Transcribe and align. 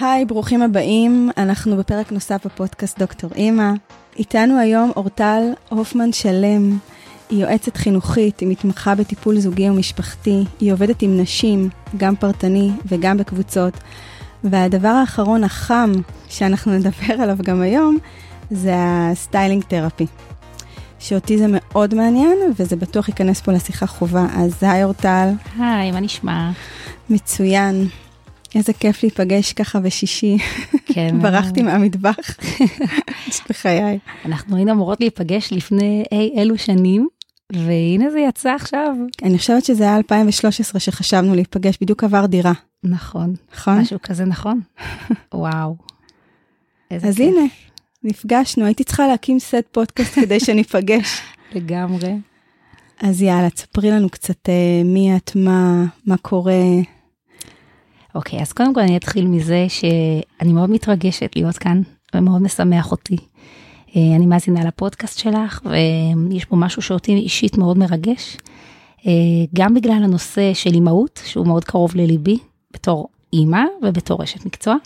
היי, 0.00 0.24
ברוכים 0.24 0.62
הבאים. 0.62 1.30
אנחנו 1.36 1.76
בפרק 1.76 2.12
נוסף 2.12 2.46
בפודקאסט 2.46 2.98
דוקטור 2.98 3.30
אימא. 3.34 3.72
איתנו 4.18 4.58
היום 4.58 4.92
אורטל 4.96 5.42
הופמן 5.68 6.12
שלם. 6.12 6.78
היא 7.30 7.42
יועצת 7.42 7.76
חינוכית, 7.76 8.40
היא 8.40 8.48
מתמחה 8.48 8.94
בטיפול 8.94 9.38
זוגי 9.38 9.70
ומשפחתי, 9.70 10.44
היא 10.60 10.72
עובדת 10.72 11.02
עם 11.02 11.20
נשים, 11.20 11.68
גם 11.96 12.16
פרטני 12.16 12.70
וגם 12.86 13.16
בקבוצות. 13.16 13.74
והדבר 14.44 14.88
האחרון 14.88 15.44
החם 15.44 15.92
שאנחנו 16.28 16.72
נדבר 16.72 17.14
עליו 17.22 17.36
גם 17.42 17.60
היום, 17.60 17.98
זה 18.50 18.74
ה 18.76 18.87
styling 18.87 19.64
therapy. 19.68 20.06
שאותי 20.98 21.38
זה 21.38 21.46
מאוד 21.48 21.94
מעניין, 21.94 22.38
וזה 22.56 22.76
בטוח 22.76 23.08
ייכנס 23.08 23.40
פה 23.40 23.52
לשיחה 23.52 23.86
חובה. 23.86 24.26
אז 24.36 24.54
היי 24.60 24.84
אורטל. 24.84 25.28
היי, 25.58 25.90
מה 25.90 26.00
נשמע? 26.00 26.50
מצוין. 27.10 27.88
איזה 28.54 28.72
כיף 28.72 29.02
להיפגש 29.02 29.52
ככה 29.52 29.80
בשישי. 29.80 30.38
כן. 30.86 31.18
ברחתי 31.22 31.62
מהמטבח 31.62 32.16
בחיי. 33.48 33.98
אנחנו 34.24 34.56
היינו 34.56 34.72
אמורות 34.72 35.00
להיפגש 35.00 35.52
לפני 35.52 36.04
אי 36.12 36.34
אלו 36.36 36.58
שנים, 36.58 37.08
והנה 37.52 38.10
זה 38.10 38.20
יצא 38.20 38.50
עכשיו. 38.50 38.96
אני 39.22 39.38
חושבת 39.38 39.64
שזה 39.64 39.84
היה 39.84 39.96
2013 39.96 40.80
שחשבנו 40.80 41.34
להיפגש, 41.34 41.78
בדיוק 41.80 42.04
עבר 42.04 42.26
דירה. 42.26 42.52
נכון. 42.84 43.34
נכון? 43.54 43.78
משהו 43.78 43.98
כזה 44.02 44.24
נכון. 44.24 44.60
וואו. 45.34 45.76
אז 46.90 47.04
כיף. 47.16 47.24
הנה, 47.24 47.46
נפגשנו, 48.04 48.64
הייתי 48.64 48.84
צריכה 48.84 49.06
להקים 49.06 49.38
סט 49.38 49.64
פודקאסט 49.72 50.14
כדי 50.14 50.40
שניפגש. 50.40 51.20
לגמרי. 51.52 52.14
אז 53.00 53.22
יאללה, 53.22 53.50
תספרי 53.50 53.90
לנו 53.90 54.10
קצת 54.10 54.48
אה, 54.48 54.82
מי 54.84 55.16
את, 55.16 55.30
מה, 55.34 55.84
מה 56.06 56.16
קורה. 56.16 56.54
אוקיי, 58.14 58.40
אז 58.40 58.52
קודם 58.52 58.74
כל 58.74 58.80
אני 58.80 58.96
אתחיל 58.96 59.26
מזה 59.26 59.66
שאני 59.68 60.52
מאוד 60.52 60.70
מתרגשת 60.70 61.30
להיות 61.36 61.58
כאן, 61.58 61.82
ומאוד 62.14 62.42
משמח 62.42 62.90
אותי. 62.90 63.16
אה, 63.96 64.16
אני 64.16 64.26
מאזינה 64.26 64.64
לפודקאסט 64.64 65.18
שלך, 65.18 65.60
ויש 66.30 66.44
פה 66.44 66.56
משהו 66.56 66.82
שאותי 66.82 67.14
אישית 67.14 67.58
מאוד 67.58 67.78
מרגש. 67.78 68.36
אה, 69.06 69.12
גם 69.54 69.74
בגלל 69.74 70.04
הנושא 70.04 70.54
של 70.54 70.74
אימהות, 70.74 71.20
שהוא 71.24 71.46
מאוד 71.46 71.64
קרוב 71.64 71.96
לליבי, 71.96 72.38
בתור 72.70 73.08
אימא 73.32 73.62
ובתור 73.82 74.24
אשת 74.24 74.46
מקצוע, 74.46 74.76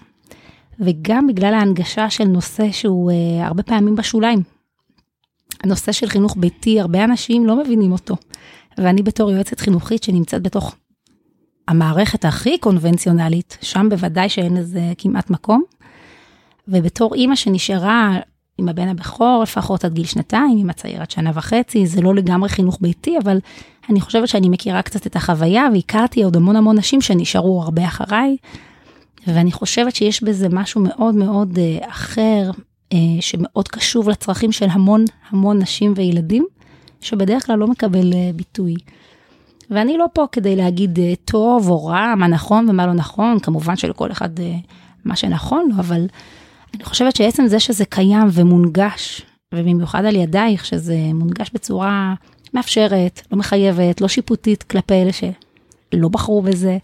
וגם 0.80 1.26
בגלל 1.26 1.54
ההנגשה 1.54 2.10
של 2.10 2.24
נושא 2.24 2.72
שהוא 2.72 3.10
אה, 3.10 3.46
הרבה 3.46 3.62
פעמים 3.62 3.96
בשוליים. 3.96 4.42
הנושא 5.64 5.92
של 5.92 6.08
חינוך 6.08 6.36
ביתי, 6.38 6.80
הרבה 6.80 7.04
אנשים 7.04 7.46
לא 7.46 7.56
מבינים 7.56 7.92
אותו. 7.92 8.16
ואני 8.78 9.02
בתור 9.02 9.30
יועצת 9.30 9.60
חינוכית 9.60 10.02
שנמצאת 10.02 10.42
בתוך 10.42 10.76
המערכת 11.68 12.24
הכי 12.24 12.58
קונבנציונלית, 12.58 13.58
שם 13.60 13.86
בוודאי 13.90 14.28
שאין 14.28 14.56
לזה 14.56 14.92
כמעט 14.98 15.30
מקום. 15.30 15.62
ובתור 16.68 17.14
אימא 17.14 17.36
שנשארה 17.36 18.18
עם 18.58 18.68
הבן 18.68 18.88
הבכור 18.88 19.40
לפחות 19.42 19.84
עד 19.84 19.94
גיל 19.94 20.06
שנתיים, 20.06 20.58
עם 20.58 20.70
הצעיר 20.70 21.02
עד 21.02 21.10
שנה 21.10 21.30
וחצי, 21.34 21.86
זה 21.86 22.00
לא 22.00 22.14
לגמרי 22.14 22.48
חינוך 22.48 22.78
ביתי, 22.80 23.18
אבל 23.24 23.38
אני 23.90 24.00
חושבת 24.00 24.28
שאני 24.28 24.48
מכירה 24.48 24.82
קצת 24.82 25.06
את 25.06 25.16
החוויה, 25.16 25.68
והכרתי 25.74 26.22
עוד 26.22 26.36
המון 26.36 26.56
המון 26.56 26.78
נשים 26.78 27.00
שנשארו 27.00 27.62
הרבה 27.62 27.86
אחריי, 27.86 28.36
ואני 29.26 29.52
חושבת 29.52 29.94
שיש 29.96 30.22
בזה 30.22 30.48
משהו 30.48 30.80
מאוד 30.80 31.14
מאוד 31.14 31.58
אה, 31.58 31.88
אחר, 31.88 32.50
אה, 32.92 32.98
שמאוד 33.20 33.68
קשוב 33.68 34.08
לצרכים 34.08 34.52
של 34.52 34.66
המון 34.70 35.04
המון 35.30 35.58
נשים 35.58 35.92
וילדים, 35.96 36.46
שבדרך 37.00 37.46
כלל 37.46 37.58
לא 37.58 37.66
מקבל 37.66 38.12
אה, 38.12 38.30
ביטוי. 38.36 38.74
ואני 39.72 39.98
לא 39.98 40.06
פה 40.12 40.26
כדי 40.32 40.56
להגיד 40.56 40.98
אה, 40.98 41.12
טוב 41.24 41.68
או 41.68 41.86
רע, 41.86 42.14
מה 42.14 42.26
נכון 42.26 42.70
ומה 42.70 42.86
לא 42.86 42.92
נכון, 42.92 43.38
כמובן 43.38 43.76
שלכל 43.76 44.12
אחד 44.12 44.40
אה, 44.40 44.54
מה 45.04 45.16
שנכון 45.16 45.68
לו, 45.70 45.76
אבל 45.78 46.06
אני 46.74 46.84
חושבת 46.84 47.16
שעצם 47.16 47.46
זה 47.46 47.60
שזה 47.60 47.84
קיים 47.84 48.28
ומונגש, 48.32 49.22
ובמיוחד 49.54 50.04
על 50.04 50.16
ידייך, 50.16 50.64
שזה 50.64 50.96
מונגש 51.14 51.50
בצורה 51.54 52.14
מאפשרת, 52.54 53.22
לא 53.32 53.38
מחייבת, 53.38 54.00
לא 54.00 54.08
שיפוטית 54.08 54.62
כלפי 54.62 54.94
אלה 54.94 55.10
שלא 55.12 56.08
בחרו 56.08 56.42
בזה, 56.42 56.78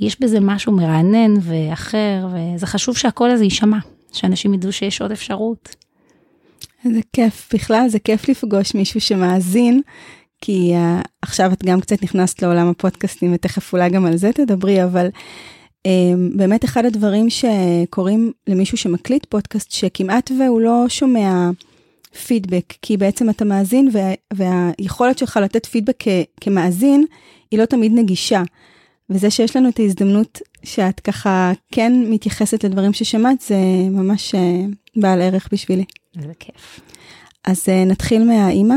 יש 0.00 0.20
בזה 0.20 0.40
משהו 0.40 0.72
מרענן 0.72 1.34
ואחר, 1.40 2.28
וזה 2.32 2.66
חשוב 2.66 2.96
שהקול 2.96 3.30
הזה 3.30 3.44
יישמע, 3.44 3.78
שאנשים 4.12 4.54
ידעו 4.54 4.72
שיש 4.72 5.00
עוד 5.00 5.12
אפשרות. 5.12 5.76
איזה 6.84 7.00
כיף, 7.12 7.48
בכלל 7.54 7.88
זה 7.88 7.98
כיף 7.98 8.28
לפגוש 8.28 8.74
מישהו 8.74 9.00
שמאזין, 9.00 9.82
כי 10.46 10.72
uh, 10.74 11.08
עכשיו 11.22 11.52
את 11.52 11.64
גם 11.64 11.80
קצת 11.80 12.02
נכנסת 12.02 12.42
לעולם 12.42 12.68
הפודקאסטים 12.68 13.34
ותכף 13.34 13.72
אולי 13.72 13.90
גם 13.90 14.06
על 14.06 14.16
זה 14.16 14.32
תדברי, 14.32 14.84
אבל 14.84 15.08
um, 15.08 15.90
באמת 16.36 16.64
אחד 16.64 16.84
הדברים 16.84 17.26
שקורים 17.30 18.32
למישהו 18.46 18.78
שמקליט 18.78 19.26
פודקאסט, 19.28 19.70
שכמעט 19.70 20.30
והוא 20.38 20.60
לא 20.60 20.84
שומע 20.88 21.50
פידבק, 22.26 22.74
כי 22.82 22.96
בעצם 22.96 23.30
אתה 23.30 23.44
מאזין 23.44 23.88
וה, 23.92 24.12
והיכולת 24.32 25.18
שלך 25.18 25.36
לתת 25.42 25.66
פידבק 25.66 25.94
כ, 25.98 26.08
כמאזין 26.40 27.04
היא 27.50 27.58
לא 27.58 27.64
תמיד 27.64 27.92
נגישה. 27.94 28.42
וזה 29.10 29.30
שיש 29.30 29.56
לנו 29.56 29.68
את 29.68 29.78
ההזדמנות 29.78 30.40
שאת 30.62 31.00
ככה 31.00 31.52
כן 31.72 31.92
מתייחסת 32.10 32.64
לדברים 32.64 32.92
ששמעת, 32.92 33.40
זה 33.40 33.56
ממש 33.90 34.34
uh, 34.34 34.38
בעל 34.96 35.22
ערך 35.22 35.48
בשבילי. 35.52 35.84
זה 36.14 36.32
כיף. 36.38 36.80
אז 37.44 37.62
uh, 37.62 37.90
נתחיל 37.90 38.24
מהאימא. 38.24 38.76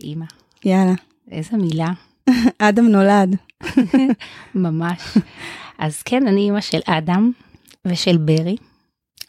אימא, 0.00 0.24
יאללה. 0.64 0.94
איזה 1.30 1.56
מילה, 1.56 1.88
אדם 2.58 2.86
נולד. 2.86 3.36
ממש. 4.54 5.18
אז 5.78 6.02
כן, 6.02 6.26
אני 6.26 6.40
אימא 6.40 6.60
של 6.60 6.80
אדם 6.86 7.30
ושל 7.84 8.16
ברי. 8.16 8.56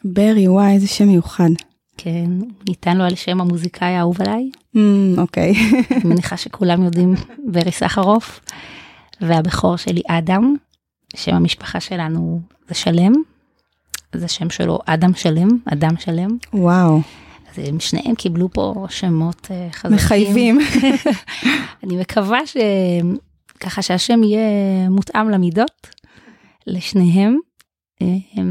ברי, 0.04 0.48
וואי, 0.48 0.74
איזה 0.74 0.86
שם 0.86 1.06
מיוחד. 1.06 1.50
כן, 1.96 2.30
ניתן 2.68 2.96
לו 2.96 3.04
על 3.04 3.14
שם 3.14 3.40
המוזיקאי 3.40 3.88
האהוב 3.94 4.22
עליי. 4.22 4.50
Mm, 4.76 4.78
אוקיי. 5.18 5.54
אני 5.90 6.04
מניחה 6.10 6.36
שכולם 6.36 6.82
יודעים 6.82 7.14
ברי 7.46 7.72
סחרוף. 7.72 8.40
והבכור 9.20 9.76
שלי 9.76 10.02
אדם, 10.08 10.54
שם 11.16 11.34
המשפחה 11.34 11.80
שלנו 11.80 12.40
זה 12.68 12.74
שלם. 12.74 13.12
זה 14.12 14.28
שם 14.28 14.50
שלו 14.50 14.78
אדם 14.86 15.14
שלם, 15.14 15.48
אדם 15.72 15.94
שלם. 15.98 16.28
וואו, 16.52 17.00
אז 17.58 17.68
הם 17.68 17.80
שניהם 17.80 18.14
קיבלו 18.14 18.48
פה 18.52 18.86
שמות 18.88 19.48
אה, 19.50 19.68
חזקים. 19.72 19.96
מחייבים. 19.96 20.58
אני 21.84 21.96
מקווה 21.96 22.38
שככה 22.46 23.82
שהשם 23.82 24.22
יהיה 24.22 24.40
מותאם 24.90 25.30
למידות, 25.30 25.86
לשניהם. 26.66 27.38
אה, 28.02 28.42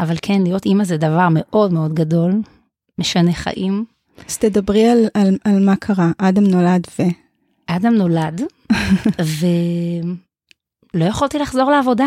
אבל 0.00 0.16
כן, 0.22 0.42
להיות 0.42 0.66
אימא 0.66 0.84
זה 0.84 0.96
דבר 0.96 1.28
מאוד 1.30 1.72
מאוד 1.72 1.94
גדול, 1.94 2.32
משנה 2.98 3.32
חיים. 3.32 3.84
אז 4.28 4.38
תדברי 4.38 4.88
על, 4.88 5.06
על, 5.14 5.38
על 5.44 5.64
מה 5.64 5.76
קרה. 5.76 6.10
אדם 6.18 6.44
נולד 6.44 6.86
ו... 6.98 7.02
אדם 7.66 7.94
נולד, 7.94 8.42
ולא 10.94 11.04
יכולתי 11.04 11.38
לחזור 11.38 11.70
לעבודה. 11.70 12.06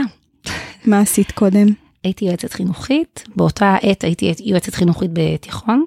מה 0.85 0.99
עשית 0.99 1.31
קודם? 1.31 1.67
הייתי 2.03 2.25
יועצת 2.25 2.53
חינוכית, 2.53 3.23
באותה 3.35 3.75
עת 3.81 4.03
הייתי 4.03 4.33
יועצת 4.45 4.73
חינוכית 4.73 5.11
בתיכון, 5.13 5.85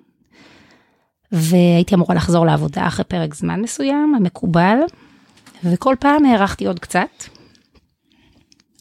והייתי 1.33 1.95
אמורה 1.95 2.15
לחזור 2.15 2.47
לעבודה 2.47 2.87
אחרי 2.87 3.05
פרק 3.05 3.35
זמן 3.35 3.61
מסוים, 3.61 4.15
המקובל, 4.15 4.79
וכל 5.65 5.95
פעם 6.01 6.25
הארכתי 6.25 6.67
עוד 6.67 6.79
קצת. 6.79 7.25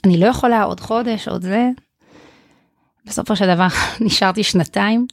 אני 0.03 0.17
לא 0.17 0.25
יכולה 0.25 0.63
עוד 0.63 0.79
חודש, 0.79 1.27
עוד 1.27 1.41
זה. 1.41 1.69
בסופו 3.05 3.35
של 3.35 3.53
דבר 3.55 3.67
נשארתי 4.05 4.43
שנתיים, 4.43 5.07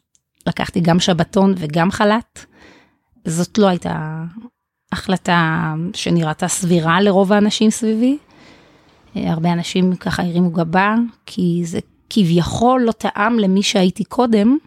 לקחתי 0.47 0.81
גם 0.81 1.01
שבתון 1.01 1.55
וגם 1.57 1.91
חל"ת. 1.91 2.47
זאת 3.25 3.59
לא 3.59 3.67
הייתה 3.67 4.25
החלטה 4.93 5.75
שנראתה 5.95 6.49
סבירה 6.49 7.01
לרוב 7.01 7.33
האנשים 7.33 7.71
סביבי. 7.71 8.19
אה, 9.17 9.31
הרבה 9.33 9.53
אנשים 9.53 9.97
ככה 9.97 10.23
הרימו 10.23 10.51
גבה, 10.51 10.95
כי 11.27 11.63
זה 11.65 11.79
כביכול 12.11 12.83
לא 12.87 12.93
טעם 12.93 13.39
למי 13.39 13.63
שהייתי 13.63 14.05
קודם. 14.05 14.59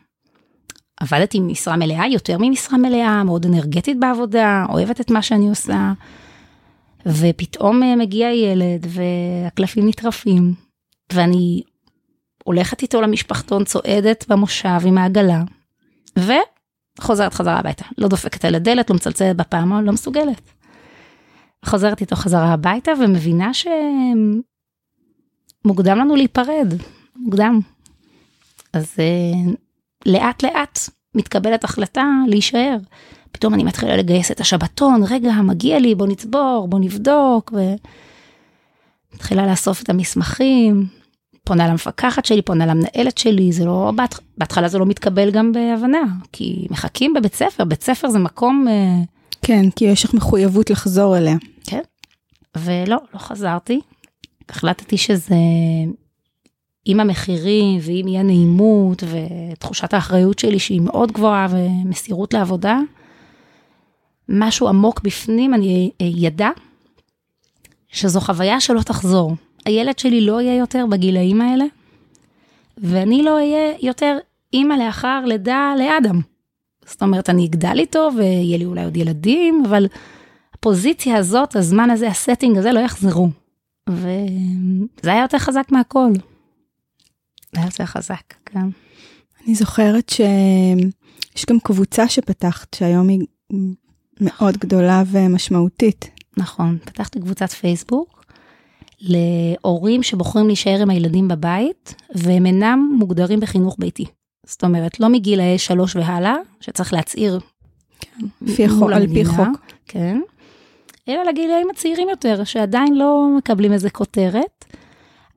עבדתי 0.99 1.39
משרה 1.39 1.77
מלאה, 1.77 2.07
יותר 2.07 2.37
ממשרה 2.39 2.77
מלאה, 2.77 3.23
מאוד 3.23 3.45
אנרגטית 3.45 3.99
בעבודה, 3.99 4.65
אוהבת 4.69 5.01
את 5.01 5.11
מה 5.11 5.21
שאני 5.21 5.49
עושה. 5.49 5.93
ופתאום 7.05 7.83
אה, 7.83 7.95
מגיע 7.95 8.31
ילד 8.33 8.87
והקלפים 8.89 9.87
נטרפים, 9.87 10.53
ואני 11.13 11.61
הולכת 12.43 12.81
איתו 12.81 13.01
למשפחתון, 13.01 13.63
צועדת 13.63 14.25
במושב 14.27 14.79
עם 14.85 14.97
העגלה, 14.97 15.43
וחוזרת 16.99 17.33
חזרה 17.33 17.59
הביתה. 17.59 17.85
לא 17.97 18.07
דופקת 18.07 18.45
על 18.45 18.55
הדלת, 18.55 18.89
לא 18.89 18.95
מצלצלת 18.95 19.35
בפעמון, 19.35 19.83
לא 19.83 19.91
מסוגלת. 19.91 20.41
חוזרת 21.65 22.01
איתו 22.01 22.15
חזרה 22.15 22.53
הביתה 22.53 22.91
ומבינה 22.99 23.51
שמוקדם 25.63 25.97
לנו 25.97 26.15
להיפרד, 26.15 26.73
מוקדם. 27.15 27.59
אז 28.73 28.95
uh, 28.95 28.99
לאט 30.05 30.43
לאט 30.43 30.79
מתקבלת 31.15 31.63
החלטה 31.63 32.05
להישאר. 32.27 32.77
פתאום 33.31 33.53
אני 33.53 33.63
מתחילה 33.63 33.97
לגייס 33.97 34.31
את 34.31 34.39
השבתון, 34.39 35.03
רגע, 35.09 35.31
מגיע 35.31 35.79
לי, 35.79 35.95
בוא 35.95 36.07
נצבור, 36.07 36.67
בוא 36.69 36.79
נבדוק, 36.79 37.53
ומתחילה 39.13 39.47
לאסוף 39.47 39.83
את 39.83 39.89
המסמכים. 39.89 40.87
פונה 41.43 41.67
למפקחת 41.67 42.25
שלי, 42.25 42.41
פונה 42.41 42.65
למנהלת 42.65 43.17
שלי, 43.17 43.51
זה 43.51 43.65
לא, 43.65 43.91
בהתח... 43.95 44.19
בהתחלה 44.37 44.67
זה 44.67 44.77
לא 44.77 44.85
מתקבל 44.85 45.31
גם 45.31 45.51
בהבנה, 45.51 46.03
כי 46.31 46.67
מחכים 46.69 47.13
בבית 47.13 47.35
ספר, 47.35 47.63
בית 47.63 47.83
ספר 47.83 48.09
זה 48.09 48.19
מקום... 48.19 48.67
אה, 48.67 49.01
כן, 49.41 49.69
כי 49.69 49.85
יש 49.85 50.05
לך 50.05 50.13
מחויבות 50.13 50.69
לחזור 50.69 51.17
אליה. 51.17 51.35
כן, 51.63 51.81
ולא, 52.57 52.97
לא 53.13 53.19
חזרתי. 53.19 53.81
החלטתי 54.49 54.97
שזה 54.97 55.35
עם 56.85 56.99
המחירים 56.99 57.79
ועם 57.81 58.07
אי 58.07 58.17
הנעימות 58.17 59.03
ותחושת 59.03 59.93
האחריות 59.93 60.39
שלי 60.39 60.59
שהיא 60.59 60.81
מאוד 60.81 61.11
גבוהה 61.11 61.47
ומסירות 61.49 62.33
לעבודה, 62.33 62.79
משהו 64.29 64.67
עמוק 64.67 65.01
בפנים, 65.01 65.53
אני 65.53 65.91
ידע 65.99 66.49
שזו 67.87 68.21
חוויה 68.21 68.59
שלא 68.59 68.81
תחזור. 68.81 69.35
הילד 69.65 69.99
שלי 69.99 70.21
לא 70.21 70.41
יהיה 70.41 70.57
יותר 70.57 70.85
בגילאים 70.89 71.41
האלה, 71.41 71.65
ואני 72.77 73.23
לא 73.23 73.35
אהיה 73.35 73.73
יותר 73.81 74.17
אימא 74.53 74.73
לאחר 74.73 75.21
לידה 75.25 75.73
לאדם. 75.77 76.21
זאת 76.85 77.01
אומרת, 77.01 77.29
אני 77.29 77.45
אגדל 77.45 77.79
איתו 77.79 78.09
ויהיה 78.17 78.57
לי 78.57 78.65
אולי 78.65 78.83
עוד 78.83 78.97
ילדים, 78.97 79.63
אבל 79.67 79.87
הפוזיציה 80.53 81.17
הזאת, 81.17 81.55
הזמן 81.55 81.89
הזה, 81.89 82.07
הסטינג 82.07 82.57
הזה, 82.57 82.71
לא 82.71 82.79
יחזרו. 82.79 83.29
וזה 83.89 85.11
היה 85.11 85.21
יותר 85.21 85.37
חזק 85.37 85.71
מהכל. 85.71 86.11
זה 87.55 87.61
היה 87.61 87.67
יותר 87.67 87.85
חזק, 87.85 88.33
כן. 88.45 88.67
אני 89.45 89.55
זוכרת 89.55 90.09
שיש 90.09 91.45
גם 91.49 91.59
קבוצה 91.59 92.07
שפתחת, 92.07 92.73
שהיום 92.73 93.07
היא 93.07 93.19
מאוד 94.21 94.57
גדולה 94.57 95.03
ומשמעותית. 95.07 96.09
נכון, 96.37 96.77
פתחתי 96.85 97.19
קבוצת 97.19 97.49
פייסבוק 97.49 98.25
להורים 99.01 100.03
שבוחרים 100.03 100.47
להישאר 100.47 100.81
עם 100.81 100.89
הילדים 100.89 101.27
בבית, 101.27 101.95
והם 102.15 102.45
אינם 102.45 102.95
מוגדרים 102.99 103.39
בחינוך 103.39 103.75
ביתי. 103.79 104.05
זאת 104.45 104.63
אומרת, 104.63 104.99
לא 104.99 105.09
מגילאי 105.09 105.57
שלוש 105.57 105.95
והלאה, 105.95 106.35
שצריך 106.61 106.93
להצהיר 106.93 107.39
כן, 108.01 108.25
לפי 108.41 108.69
חוק, 108.69 108.91
על 108.91 109.07
פי 109.07 109.25
חוק. 109.25 109.47
כן, 109.87 110.21
אלא 111.09 111.23
לגילאים 111.23 111.67
הצעירים 111.69 112.09
יותר, 112.09 112.43
שעדיין 112.43 112.93
לא 112.95 113.27
מקבלים 113.37 113.73
איזה 113.73 113.89
כותרת, 113.89 114.54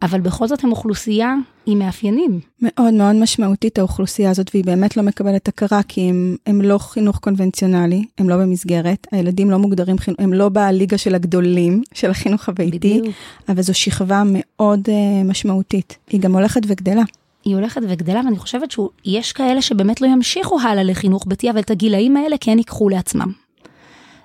אבל 0.03 0.21
בכל 0.21 0.49
זאת 0.49 0.65
הם 0.65 0.71
אוכלוסייה 0.71 1.35
עם 1.67 1.79
מאפיינים. 1.79 2.41
מאוד 2.63 2.95
מאוד 2.95 3.17
משמעותית 3.17 3.79
האוכלוסייה 3.79 4.31
הזאת, 4.31 4.51
והיא 4.55 4.65
באמת 4.65 4.97
לא 4.97 5.03
מקבלת 5.03 5.49
הכרה, 5.49 5.83
כי 5.83 6.01
הם, 6.01 6.37
הם 6.47 6.63
לא 6.63 6.79
חינוך 6.79 7.19
קונבנציונלי, 7.19 8.05
הם 8.19 8.29
לא 8.29 8.37
במסגרת, 8.37 9.07
הילדים 9.13 9.51
לא 9.51 9.59
מוגדרים, 9.59 9.97
הם 10.19 10.33
לא 10.33 10.49
בליגה 10.49 10.99
של 10.99 11.15
הגדולים 11.15 11.83
של 11.95 12.11
החינוך 12.11 12.49
הביתי, 12.49 12.79
בדיוק. 12.79 13.15
אבל 13.49 13.63
זו 13.63 13.75
שכבה 13.75 14.23
מאוד 14.27 14.89
uh, 14.89 15.25
משמעותית, 15.25 15.99
היא 16.11 16.21
גם 16.21 16.35
הולכת 16.35 16.61
וגדלה. 16.67 17.03
היא 17.45 17.55
הולכת 17.55 17.81
וגדלה, 17.89 18.21
ואני 18.25 18.39
חושבת 18.39 18.71
שיש 18.71 19.33
כאלה 19.33 19.63
שבאמת 19.63 20.01
לא 20.01 20.07
ימשיכו 20.07 20.61
הלאה 20.61 20.83
לחינוך 20.83 21.25
ביתי, 21.27 21.51
אבל 21.51 21.61
את 21.61 21.71
הגילאים 21.71 22.17
האלה 22.17 22.37
כן 22.41 22.59
ייקחו 22.59 22.89
לעצמם. 22.89 23.33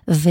ו... 0.10 0.30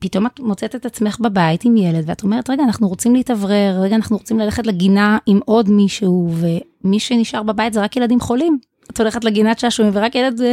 פתאום 0.00 0.26
את 0.26 0.40
מוצאת 0.40 0.74
את 0.74 0.86
עצמך 0.86 1.18
בבית 1.20 1.64
עם 1.64 1.76
ילד, 1.76 2.04
ואת 2.06 2.22
אומרת, 2.22 2.50
רגע, 2.50 2.62
אנחנו 2.62 2.88
רוצים 2.88 3.14
להתאוורר, 3.14 3.80
רגע, 3.80 3.96
אנחנו 3.96 4.16
רוצים 4.16 4.38
ללכת 4.38 4.66
לגינה 4.66 5.18
עם 5.26 5.40
עוד 5.44 5.70
מישהו, 5.70 6.30
ומי 6.32 7.00
שנשאר 7.00 7.42
בבית 7.42 7.72
זה 7.72 7.82
רק 7.82 7.96
ילדים 7.96 8.20
חולים. 8.20 8.58
את 8.90 9.00
הולכת 9.00 9.24
לגינת 9.24 9.58
שעשועים, 9.58 9.90
ורק 9.94 10.14
ילד 10.14 10.40
אה, 10.40 10.52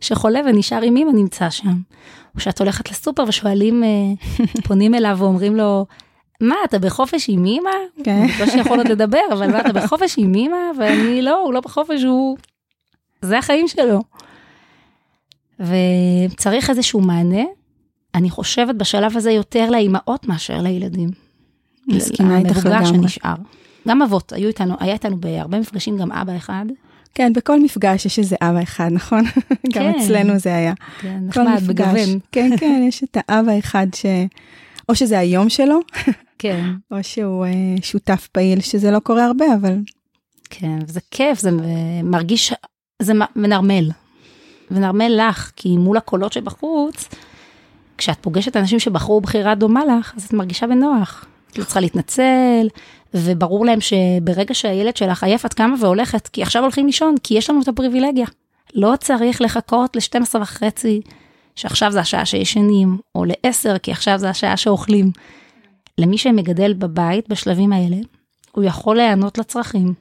שחולה 0.00 0.40
ונשאר 0.46 0.82
עם 0.82 0.96
אמא 0.96 1.12
נמצא 1.12 1.50
שם. 1.50 1.74
או 2.34 2.40
שאת 2.40 2.58
הולכת 2.58 2.90
לסופר 2.90 3.24
ושואלים, 3.28 3.84
אה, 3.84 3.88
פונים 4.68 4.94
אליו 4.94 5.16
ואומרים 5.18 5.56
לו, 5.56 5.86
מה, 6.40 6.54
אתה 6.64 6.78
בחופש 6.78 7.28
עם 7.28 7.44
אמא? 7.46 8.04
כן. 8.04 8.26
לא 8.40 8.46
שיכול 8.46 8.78
עוד 8.78 8.88
לדבר, 8.88 9.20
אבל 9.32 9.52
מה, 9.52 9.60
אתה 9.60 9.72
בחופש 9.72 10.14
עם 10.18 10.34
אמא? 10.34 10.56
ואני 10.78 11.22
לא, 11.22 11.42
הוא 11.42 11.54
לא 11.54 11.60
בחופש, 11.60 12.02
הוא... 12.02 12.36
זה 13.22 13.38
החיים 13.38 13.68
שלו. 13.68 14.00
וצריך 15.60 16.70
איזשהו 16.70 17.00
מענה, 17.00 17.42
אני 18.14 18.30
חושבת 18.30 18.74
בשלב 18.74 19.16
הזה 19.16 19.30
יותר 19.30 19.70
לאימהות 19.70 20.28
מאשר 20.28 20.62
לילדים. 20.62 21.10
מסכימה 21.86 22.38
איתך 22.38 22.56
לגמרי. 22.56 22.76
המבוגר 22.76 22.92
שנשאר. 22.92 23.34
גם 23.88 24.02
אבות, 24.02 24.32
היו 24.32 24.48
איתנו, 24.48 24.74
היה 24.80 24.92
איתנו 24.92 25.20
בהרבה 25.20 25.60
מפגשים 25.60 25.98
גם 25.98 26.12
אבא 26.12 26.36
אחד. 26.36 26.64
כן, 27.14 27.32
בכל 27.32 27.60
מפגש 27.60 28.06
יש 28.06 28.18
איזה 28.18 28.36
אבא 28.40 28.62
אחד, 28.62 28.88
נכון? 28.92 29.24
כן. 29.26 29.44
גם 29.72 29.86
אצלנו 29.86 30.38
זה 30.38 30.54
היה. 30.54 30.74
כן, 31.00 31.18
נחמד, 31.22 31.62
בגוון. 31.66 32.18
כן, 32.32 32.50
כן, 32.56 32.84
יש 32.88 33.04
את 33.04 33.16
האבא 33.28 33.58
אחד 33.58 33.86
ש... 33.94 34.06
או 34.88 34.94
שזה 34.94 35.18
היום 35.18 35.48
שלו, 35.48 35.80
כן. 36.38 36.64
או 36.90 36.96
שהוא 37.02 37.46
uh, 37.46 37.84
שותף 37.84 38.28
פעיל, 38.32 38.60
שזה 38.60 38.90
לא 38.90 38.98
קורה 38.98 39.24
הרבה, 39.24 39.44
אבל... 39.54 39.76
כן, 40.50 40.78
וזה 40.86 41.00
כיף, 41.10 41.40
זה 41.40 41.50
מרגיש, 42.02 42.52
זה 43.02 43.12
מנרמל. 43.36 43.90
ונרמל 44.70 45.20
לך, 45.28 45.50
כי 45.56 45.76
מול 45.76 45.96
הקולות 45.96 46.32
שבחוץ, 46.32 47.08
כשאת 47.98 48.18
פוגשת 48.20 48.56
אנשים 48.56 48.78
שבחרו 48.78 49.20
בחירה 49.20 49.54
דומה 49.54 49.84
לך, 49.84 50.12
אז 50.16 50.24
את 50.24 50.32
מרגישה 50.32 50.66
בנוח. 50.66 51.24
את 51.50 51.58
לא 51.58 51.64
צריכה 51.64 51.80
להתנצל, 51.80 52.68
וברור 53.14 53.66
להם 53.66 53.80
שברגע 53.80 54.54
שהילד 54.54 54.96
שלך 54.96 55.24
עייף 55.24 55.46
את 55.46 55.54
קמה 55.54 55.74
והולכת, 55.80 56.28
כי 56.28 56.42
עכשיו 56.42 56.62
הולכים 56.62 56.86
לישון, 56.86 57.14
כי 57.22 57.34
יש 57.34 57.50
לנו 57.50 57.62
את 57.62 57.68
הפריבילגיה. 57.68 58.26
לא 58.74 58.94
צריך 59.00 59.40
לחכות 59.40 59.96
ל-12 59.96 60.38
וחצי, 60.40 61.00
שעכשיו 61.56 61.92
זה 61.92 62.00
השעה 62.00 62.24
שישנים, 62.24 62.98
או 63.14 63.24
ל-10, 63.24 63.78
כי 63.82 63.92
עכשיו 63.92 64.18
זה 64.18 64.30
השעה 64.30 64.56
שאוכלים. 64.56 65.10
למי 65.98 66.18
שמגדל 66.18 66.72
בבית 66.72 67.28
בשלבים 67.28 67.72
האלה, 67.72 67.96
הוא 68.52 68.64
יכול 68.64 68.96
להיענות 68.96 69.38
לצרכים. 69.38 69.94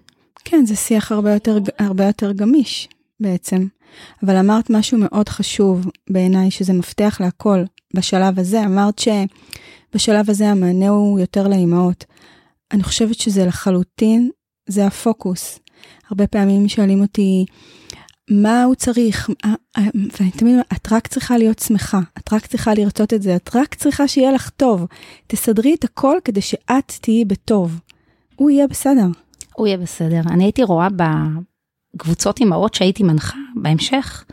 כן, 0.46 0.66
זה 0.66 0.76
שיח 0.76 1.12
הרבה 1.12 1.34
יותר, 1.34 1.58
הרבה 1.80 2.06
יותר 2.06 2.32
גמיש 2.32 2.88
בעצם. 3.20 3.68
אבל 4.24 4.36
אמרת 4.36 4.70
משהו 4.70 4.98
מאוד 4.98 5.30
חשוב 5.30 5.86
בעיניי, 6.10 6.52
שזה 6.52 6.74
מפתח 6.74 7.18
להכל 7.20 7.64
בשלב 7.96 8.40
הזה. 8.40 8.66
אמרת 8.66 9.00
שבשלב 9.00 10.30
הזה 10.30 10.50
המענה 10.50 10.90
הוא 10.90 11.20
יותר 11.20 11.48
לאימהות. 11.48 12.06
אני 12.72 12.84
חושבת 12.84 13.16
שזה 13.16 13.46
לחלוטין, 13.46 14.30
זה 14.68 14.88
הפוקוס. 14.88 15.60
הרבה 16.10 16.28
פעמים 16.28 16.70
שואלים 16.70 17.02
אותי, 17.02 17.46
מה 18.30 18.64
הוא 18.64 18.76
צריך? 18.76 19.30
אה, 19.46 19.54
אה, 19.78 19.84
ואני 19.94 20.32
תמיד 20.32 20.54
אומרת, 20.54 20.66
את 20.74 20.92
רק 20.92 21.08
צריכה 21.08 21.38
להיות 21.38 21.60
שמחה, 21.60 22.00
את 22.18 22.34
רק 22.34 22.46
צריכה 22.46 22.74
לרצות 22.74 23.14
את 23.14 23.22
זה, 23.22 23.36
את 23.36 23.56
רק 23.56 23.76
צריכה 23.76 24.08
שיהיה 24.08 24.32
לך 24.32 24.50
טוב. 24.50 24.86
תסדרי 25.28 25.76
את 25.80 25.84
הכל 25.84 26.18
כדי 26.24 26.42
שאת 26.42 26.94
תהיי 27.02 27.26
בטוב. 27.26 27.80
הוא 28.36 28.50
יהיה 28.50 28.68
בסדר. 28.68 29.08
הוא 29.56 29.68
יהיה 29.68 29.78
בסדר. 29.78 30.22
אני 30.30 30.44
הייתי 30.44 30.64
רואה 30.64 30.90
קבוצות 31.98 32.40
אימהות 32.40 32.74
שהייתי 32.74 33.04
מנחה 33.04 33.38
בהמשך, 33.56 34.26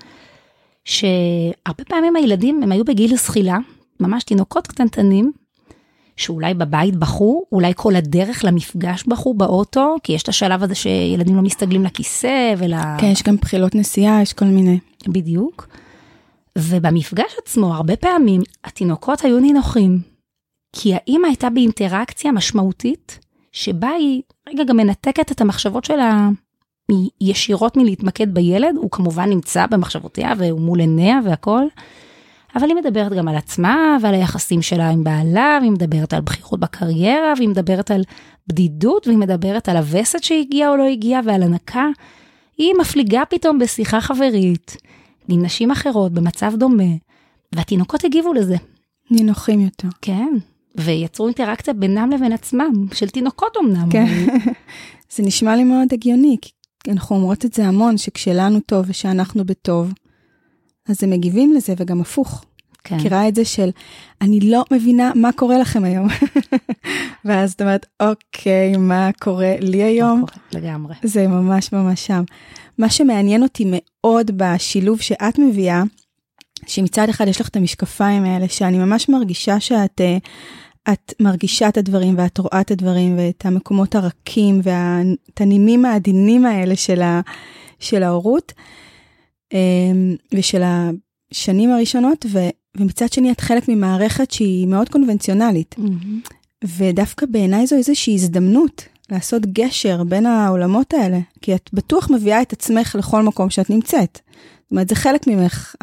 שהרבה 0.84 1.84
פעמים 1.88 2.16
הילדים 2.16 2.62
הם 2.62 2.72
היו 2.72 2.84
בגיל 2.84 3.16
זחילה, 3.16 3.58
ממש 4.00 4.24
תינוקות 4.24 4.66
קטנטנים, 4.66 5.32
שאולי 6.16 6.54
בבית 6.54 6.96
בכו, 6.96 7.44
אולי 7.52 7.72
כל 7.76 7.96
הדרך 7.96 8.44
למפגש 8.44 9.04
בכו 9.06 9.34
באוטו, 9.34 9.96
כי 10.02 10.12
יש 10.12 10.22
את 10.22 10.28
השלב 10.28 10.62
הזה 10.62 10.74
שילדים 10.74 11.36
לא 11.36 11.42
מסתגלים 11.42 11.84
לכיסא 11.84 12.54
ול... 12.58 12.72
כן, 12.98 13.06
יש 13.06 13.22
גם 13.22 13.36
בחילות 13.36 13.74
נסיעה, 13.74 14.22
יש 14.22 14.32
כל 14.32 14.44
מיני. 14.44 14.78
בדיוק. 15.08 15.68
ובמפגש 16.58 17.34
עצמו, 17.42 17.74
הרבה 17.74 17.96
פעמים 17.96 18.42
התינוקות 18.64 19.24
היו 19.24 19.40
נינוחים, 19.40 19.98
כי 20.72 20.94
האימא 20.94 21.26
הייתה 21.26 21.50
באינטראקציה 21.50 22.32
משמעותית, 22.32 23.18
שבה 23.52 23.88
היא 23.88 24.22
רגע 24.48 24.64
גם 24.64 24.76
מנתקת 24.76 25.32
את 25.32 25.40
המחשבות 25.40 25.84
של 25.84 25.98
ישירות 27.20 27.76
מלהתמקד 27.76 28.34
בילד, 28.34 28.76
הוא 28.76 28.90
כמובן 28.90 29.28
נמצא 29.28 29.66
במחשבותיה 29.66 30.32
והוא 30.38 30.60
מול 30.60 30.80
עיניה 30.80 31.18
והכל, 31.24 31.62
אבל 32.56 32.68
היא 32.68 32.76
מדברת 32.76 33.12
גם 33.12 33.28
על 33.28 33.36
עצמה 33.36 33.96
ועל 34.02 34.14
היחסים 34.14 34.62
שלה 34.62 34.90
עם 34.90 35.04
בעלה, 35.04 35.58
והיא 35.60 35.72
מדברת 35.72 36.12
על 36.14 36.20
בחירות 36.20 36.60
בקריירה, 36.60 37.32
והיא 37.36 37.48
מדברת 37.48 37.90
על 37.90 38.02
בדידות, 38.46 39.06
והיא 39.06 39.18
מדברת 39.18 39.68
על 39.68 39.76
הווסת 39.76 40.22
שהגיעה 40.22 40.70
או 40.70 40.76
לא 40.76 40.84
הגיעה 40.84 41.20
ועל 41.24 41.42
הנקה. 41.42 41.86
היא 42.58 42.74
מפליגה 42.80 43.22
פתאום 43.30 43.58
בשיחה 43.58 44.00
חברית 44.00 44.76
עם 45.28 45.42
נשים 45.42 45.70
אחרות 45.70 46.12
במצב 46.12 46.52
דומה, 46.56 46.92
והתינוקות 47.52 48.04
הגיבו 48.04 48.32
לזה. 48.32 48.56
נינוחים 49.10 49.60
יותר. 49.60 49.88
כן, 50.02 50.34
ויצרו 50.74 51.26
אינטראקציה 51.26 51.74
בינם 51.74 52.10
לבין 52.10 52.32
עצמם, 52.32 52.72
של 52.92 53.08
תינוקות 53.08 53.56
אמנם. 53.60 53.90
כן, 53.90 54.06
זה 55.14 55.22
נשמע 55.22 55.56
לי 55.56 55.64
מאוד 55.64 55.88
הגיוני, 55.92 56.36
כי 56.42 56.50
אנחנו 56.88 57.16
אומרות 57.16 57.44
את 57.44 57.52
זה 57.52 57.66
המון, 57.66 57.98
שכשלנו 57.98 58.60
טוב 58.60 58.84
ושאנחנו 58.88 59.44
בטוב, 59.44 59.92
אז 60.88 61.04
הם 61.04 61.10
מגיבים 61.10 61.52
לזה, 61.52 61.74
וגם 61.76 62.00
הפוך. 62.00 62.44
כן. 62.84 62.96
מכירה 62.96 63.28
את 63.28 63.34
זה 63.34 63.44
של, 63.44 63.70
אני 64.20 64.40
לא 64.40 64.64
מבינה 64.70 65.12
מה 65.14 65.32
קורה 65.32 65.58
לכם 65.58 65.84
היום. 65.84 66.08
ואז 67.24 67.52
את 67.52 67.60
אומרת, 67.60 67.86
אוקיי, 68.00 68.76
מה 68.76 69.10
קורה 69.20 69.54
לי 69.60 69.82
היום? 69.82 70.24
קורה, 70.26 70.62
לגמרי. 70.62 70.94
זה 71.02 71.26
ממש 71.26 71.72
ממש 71.72 72.06
שם. 72.06 72.22
מה 72.78 72.90
שמעניין 72.90 73.42
אותי 73.42 73.64
מאוד 73.68 74.30
בשילוב 74.36 75.00
שאת 75.00 75.38
מביאה, 75.38 75.82
שמצד 76.66 77.08
אחד 77.08 77.28
יש 77.28 77.40
לך 77.40 77.48
את 77.48 77.56
המשקפיים 77.56 78.24
האלה, 78.24 78.48
שאני 78.48 78.78
ממש 78.78 79.08
מרגישה 79.08 79.60
שאת... 79.60 80.00
Uh, 80.00 80.28
את 80.92 81.14
מרגישה 81.20 81.68
את 81.68 81.76
הדברים 81.76 82.14
ואת 82.18 82.38
רואה 82.38 82.60
את 82.60 82.70
הדברים 82.70 83.18
ואת 83.18 83.46
המקומות 83.46 83.94
הרכים 83.94 84.60
ואת 84.62 85.40
הנימים 85.40 85.84
העדינים 85.84 86.46
האלה 86.46 86.76
של, 86.76 87.02
ה, 87.02 87.20
של 87.78 88.02
ההורות 88.02 88.52
אמ, 89.52 90.16
ושל 90.34 90.62
השנים 90.64 91.70
הראשונות, 91.70 92.26
ו, 92.28 92.38
ומצד 92.76 93.12
שני 93.12 93.32
את 93.32 93.40
חלק 93.40 93.68
ממערכת 93.68 94.30
שהיא 94.30 94.66
מאוד 94.66 94.88
קונבנציונלית. 94.88 95.74
Mm-hmm. 95.78 96.30
ודווקא 96.64 97.26
בעיניי 97.26 97.66
זו 97.66 97.76
איזושהי 97.76 98.14
הזדמנות 98.14 98.88
לעשות 99.10 99.46
גשר 99.46 100.04
בין 100.04 100.26
העולמות 100.26 100.94
האלה, 100.94 101.18
כי 101.42 101.54
את 101.54 101.70
בטוח 101.72 102.10
מביאה 102.10 102.42
את 102.42 102.52
עצמך 102.52 102.96
לכל 102.98 103.22
מקום 103.22 103.50
שאת 103.50 103.70
נמצאת. 103.70 104.18
זאת 104.62 104.70
אומרת, 104.70 104.88
זה 104.88 104.94
חלק 104.94 105.26
ממך, 105.26 105.74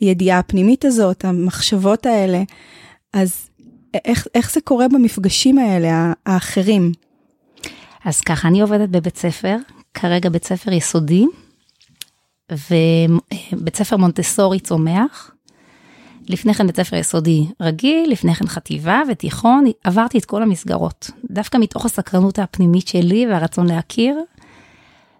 הידיעה 0.00 0.38
הפנימית 0.38 0.84
הזאת, 0.84 1.24
המחשבות 1.24 2.06
האלה. 2.06 2.42
אז 3.12 3.48
איך, 4.04 4.26
איך 4.34 4.52
זה 4.52 4.60
קורה 4.60 4.88
במפגשים 4.88 5.58
האלה, 5.58 6.12
האחרים? 6.26 6.92
אז 8.04 8.20
ככה, 8.20 8.48
אני 8.48 8.60
עובדת 8.60 8.88
בבית 8.88 9.16
ספר, 9.16 9.56
כרגע 9.94 10.28
בית 10.28 10.44
ספר 10.44 10.72
יסודי, 10.72 11.26
ובית 12.52 13.76
ספר 13.76 13.96
מונטסורי 13.96 14.60
צומח. 14.60 15.30
לפני 16.28 16.54
כן 16.54 16.66
בית 16.66 16.76
ספר 16.76 16.96
יסודי 16.96 17.46
רגיל, 17.60 18.10
לפני 18.10 18.34
כן 18.34 18.46
חטיבה 18.46 19.02
ותיכון, 19.10 19.64
עברתי 19.84 20.18
את 20.18 20.24
כל 20.24 20.42
המסגרות, 20.42 21.10
דווקא 21.30 21.58
מתוך 21.58 21.84
הסקרנות 21.84 22.38
הפנימית 22.38 22.88
שלי 22.88 23.26
והרצון 23.26 23.66
להכיר, 23.66 24.18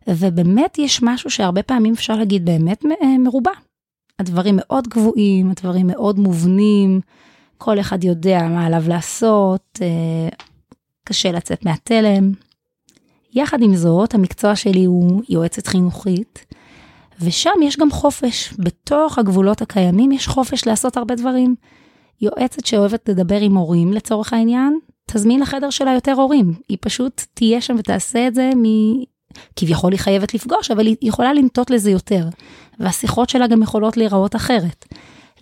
ובאמת 0.09 0.79
יש 0.79 1.03
משהו 1.03 1.31
שהרבה 1.31 1.63
פעמים 1.63 1.93
אפשר 1.93 2.17
להגיד 2.17 2.45
באמת 2.45 2.85
אה, 3.03 3.19
מרובע. 3.19 3.51
הדברים 4.19 4.55
מאוד 4.59 4.89
גבוהים, 4.89 5.51
הדברים 5.51 5.87
מאוד 5.87 6.19
מובנים, 6.19 7.01
כל 7.65 7.81
אחד 7.81 8.05
יודע 8.05 8.43
מה 8.43 8.67
עליו 8.67 8.83
לעשות, 8.89 9.79
אה, 9.83 10.29
קשה 11.05 11.33
לצאת 11.33 11.65
מהתלם. 11.65 12.33
יחד 13.35 13.63
עם 13.63 13.77
זאת, 13.77 14.15
המקצוע 14.15 14.57
שלי 14.57 14.85
הוא 14.85 15.23
יועצת 15.29 15.67
חינוכית, 15.67 16.45
ושם 17.21 17.51
יש 17.63 17.77
גם 17.77 17.91
חופש. 17.91 18.55
בתוך 18.59 19.19
הגבולות 19.19 19.63
הקיימים 19.63 20.13
יש 20.13 20.29
חופש 20.29 20.67
לעשות 20.67 20.97
הרבה 20.97 21.15
דברים. 21.15 21.55
יועצת 22.21 22.67
שאוהבת 22.67 23.09
לדבר 23.09 23.41
עם 23.41 23.57
הורים 23.57 23.93
לצורך 23.93 24.33
העניין, 24.33 24.79
תזמין 25.11 25.41
לחדר 25.41 25.71
שלה 25.71 25.93
יותר 25.93 26.13
הורים. 26.13 26.55
היא 26.69 26.79
פשוט 26.81 27.23
תהיה 27.35 27.61
שם 27.61 27.77
ותעשה 27.79 28.27
את 28.27 28.35
זה 28.35 28.51
מ... 28.57 28.65
כביכול 29.57 29.93
היא 29.93 30.01
חייבת 30.01 30.35
לפגוש, 30.35 30.71
אבל 30.71 30.87
היא 30.87 30.97
יכולה 31.03 31.33
לנטות 31.33 31.71
לזה 31.71 31.91
יותר. 31.91 32.29
והשיחות 32.79 33.29
שלה 33.29 33.47
גם 33.47 33.63
יכולות 33.63 33.97
להיראות 33.97 34.37
אחרת. 34.37 34.85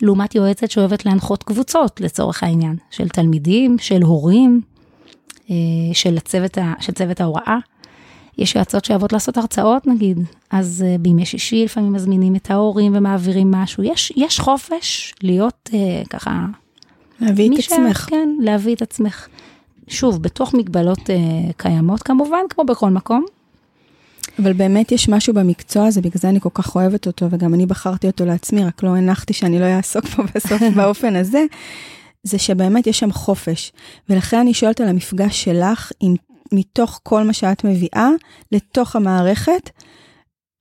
לעומת 0.03 0.35
יועצת 0.35 0.71
שאוהבת 0.71 1.07
להנחות 1.07 1.43
קבוצות 1.43 2.01
לצורך 2.01 2.43
העניין, 2.43 2.77
של 2.91 3.09
תלמידים, 3.09 3.79
של 3.79 4.03
הורים, 4.03 4.61
אה, 5.51 5.55
של 5.93 6.19
צוות, 6.19 6.59
של 6.81 6.93
צוות 6.93 7.21
ההוראה. 7.21 7.59
יש 8.39 8.55
יועצות 8.55 8.85
שאוהבות 8.85 9.13
לעשות 9.13 9.37
הרצאות 9.37 9.87
נגיד, 9.87 10.19
אז 10.51 10.85
uh, 10.85 10.99
בימי 10.99 11.27
שישי 11.27 11.65
לפעמים 11.65 11.93
מזמינים 11.93 12.37
את 12.37 12.51
ההורים 12.51 12.93
ומעבירים 12.95 13.51
משהו. 13.51 13.83
יש, 13.83 14.13
יש 14.17 14.41
חופש 14.41 15.15
להיות 15.23 15.71
uh, 15.73 16.09
ככה... 16.09 16.47
להביא 17.21 17.51
את 17.51 17.59
עצמך. 17.59 18.07
כן, 18.11 18.29
להביא 18.41 18.75
את 18.75 18.83
עצמך. 18.83 19.27
שוב, 19.89 20.23
בתוך 20.23 20.55
מגבלות 20.55 20.99
uh, 20.99 21.53
קיימות 21.57 22.03
כמובן, 22.03 22.41
כמו 22.49 22.65
בכל 22.65 22.91
מקום. 22.91 23.25
אבל 24.39 24.53
באמת 24.53 24.93
יש 24.93 25.09
משהו 25.09 25.35
במקצוע 25.35 25.87
הזה, 25.87 26.01
בגלל 26.01 26.21
זה 26.21 26.29
אני 26.29 26.41
כל 26.41 26.49
כך 26.55 26.77
אוהבת 26.77 27.07
אותו, 27.07 27.27
וגם 27.31 27.55
אני 27.55 27.67
בחרתי 27.67 28.07
אותו 28.07 28.25
לעצמי, 28.25 28.65
רק 28.65 28.83
לא 28.83 28.89
הנחתי 28.89 29.33
שאני 29.33 29.59
לא 29.59 29.65
אעסוק 29.65 30.07
פה 30.07 30.23
בסוף 30.35 30.63
באופן 30.77 31.17
הזה, 31.17 31.45
זה 32.23 32.39
שבאמת 32.39 32.87
יש 32.87 32.99
שם 32.99 33.13
חופש. 33.13 33.73
ולכן 34.09 34.39
אני 34.39 34.55
שואלת 34.55 34.81
על 34.81 34.89
המפגש 34.89 35.45
שלך 35.45 35.93
עם 36.01 36.15
מתוך 36.53 37.01
כל 37.03 37.23
מה 37.23 37.33
שאת 37.33 37.65
מביאה 37.65 38.09
לתוך 38.53 38.97
המערכת, 38.97 39.71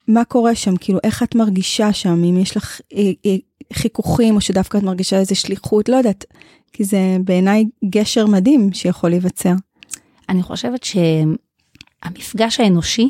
מה 0.07 0.25
קורה 0.25 0.55
שם? 0.55 0.77
כאילו, 0.77 0.99
איך 1.03 1.23
את 1.23 1.35
מרגישה 1.35 1.93
שם? 1.93 2.23
אם 2.23 2.37
יש 2.37 2.57
לך 2.57 2.81
אה, 2.93 3.11
אה, 3.25 3.35
חיכוכים, 3.73 4.35
או 4.35 4.41
שדווקא 4.41 4.77
את 4.77 4.83
מרגישה 4.83 5.19
איזה 5.19 5.35
שליחות, 5.35 5.89
לא 5.89 5.95
יודעת. 5.95 6.25
כי 6.73 6.83
זה 6.83 7.17
בעיניי 7.23 7.65
גשר 7.89 8.25
מדהים 8.25 8.73
שיכול 8.73 9.09
להיווצר. 9.09 9.53
אני 10.29 10.43
חושבת 10.43 10.83
שהמפגש 10.83 12.59
האנושי 12.59 13.09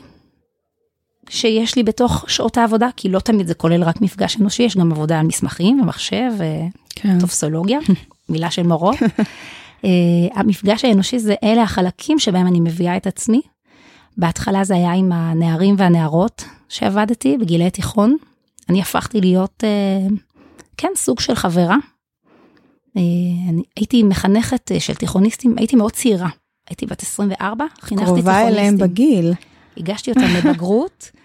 שיש 1.32 1.76
לי 1.76 1.84
בתוך 1.84 2.26
שעות 2.28 2.58
העבודה, 2.58 2.90
כי 2.96 3.10
לא 3.10 3.20
תמיד 3.20 3.48
זה 3.48 3.54
כולל 3.54 3.84
רק 3.84 4.02
מפגש 4.02 4.38
אנושי, 4.42 4.64
יש 4.64 4.78
גם 4.78 4.92
עבודה 4.92 5.20
על 5.20 5.26
מסמכים 5.26 5.80
ומחשב 5.82 6.32
וטופסולוגיה, 7.06 7.80
כן. 7.86 7.94
מילה 8.30 8.52
של 8.52 8.64
מורות. 8.64 8.96
uh, 8.96 9.86
המפגש 10.40 10.86
האנושי 10.86 11.20
זה 11.20 11.36
אלה 11.44 11.64
החלקים 11.64 12.20
שבהם 12.20 12.48
אני 12.48 12.60
מביאה 12.60 12.98
את 12.98 13.08
עצמי. 13.08 13.42
בהתחלה 14.18 14.64
זה 14.64 14.76
היה 14.76 14.92
עם 14.92 15.12
הנערים 15.12 15.76
והנערות 15.78 16.44
שעבדתי 16.70 17.38
בגילי 17.38 17.70
תיכון. 17.70 18.18
אני 18.70 18.82
הפכתי 18.82 19.22
להיות, 19.22 19.64
uh, 19.64 20.14
כן, 20.78 20.92
סוג 20.96 21.20
של 21.20 21.36
חברה. 21.36 21.78
אני 22.96 23.64
הייתי 23.76 24.04
מחנכת 24.04 24.72
של 24.80 24.96
תיכוניסטים, 24.96 25.56
הייתי 25.58 25.76
מאוד 25.76 25.92
צעירה. 25.92 26.30
הייתי 26.70 26.86
בת 26.86 27.02
24, 27.02 27.66
חינכתי 27.82 28.06
תיכוניסטים. 28.06 28.34
קרובה 28.34 28.48
אליהם 28.48 28.78
בגיל. 28.78 29.34
הגשתי 29.78 30.12
אותם 30.12 30.28
לבגרות, 30.38 31.12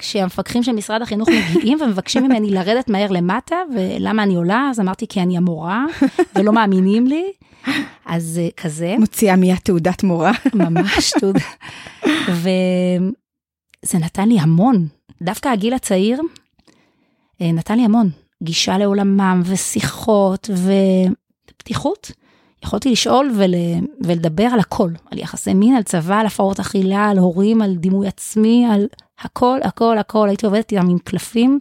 כשהמפקחים 0.00 0.62
של 0.62 0.72
משרד 0.72 1.02
החינוך 1.02 1.28
מגיעים 1.28 1.78
ומבקשים 1.80 2.24
ממני 2.24 2.50
לרדת 2.50 2.88
מהר 2.88 3.10
למטה, 3.10 3.56
ולמה 3.74 4.22
אני 4.22 4.34
עולה? 4.34 4.68
אז 4.70 4.80
אמרתי, 4.80 5.06
כי 5.08 5.20
אני 5.20 5.36
המורה, 5.36 5.84
ולא 6.34 6.52
מאמינים 6.52 7.06
לי. 7.06 7.24
אז 8.06 8.40
אה, 8.42 8.48
כזה. 8.56 8.96
מוציאה 8.98 9.36
מיד 9.36 9.56
תעודת 9.56 10.02
מורה. 10.02 10.32
ממש 10.54 11.12
תעודה. 11.20 11.40
וזה 12.28 13.98
נתן 13.98 14.28
לי 14.28 14.40
המון. 14.40 14.86
דווקא 15.22 15.48
הגיל 15.48 15.74
הצעיר 15.74 16.20
אה, 17.42 17.52
נתן 17.52 17.76
לי 17.76 17.84
המון. 17.84 18.10
גישה 18.42 18.78
לעולמם 18.78 19.42
ושיחות 19.44 20.50
ופתיחות. 21.50 22.12
יכולתי 22.64 22.90
לשאול 22.90 23.30
ול, 23.36 23.54
ולדבר 24.00 24.44
על 24.44 24.60
הכל, 24.60 24.90
על 25.10 25.18
יחסי 25.18 25.54
מין, 25.54 25.74
על 25.74 25.82
צבא, 25.82 26.20
על 26.20 26.26
הפרעות 26.26 26.60
אכילה, 26.60 27.08
על 27.08 27.18
הורים, 27.18 27.62
על 27.62 27.76
דימוי 27.76 28.08
עצמי, 28.08 28.66
על 28.72 28.86
הכל, 29.20 29.58
הכל, 29.62 29.98
הכל. 29.98 30.28
הייתי 30.28 30.46
עובדת 30.46 30.72
איתם 30.72 30.90
עם 30.90 30.98
קלפים. 30.98 31.58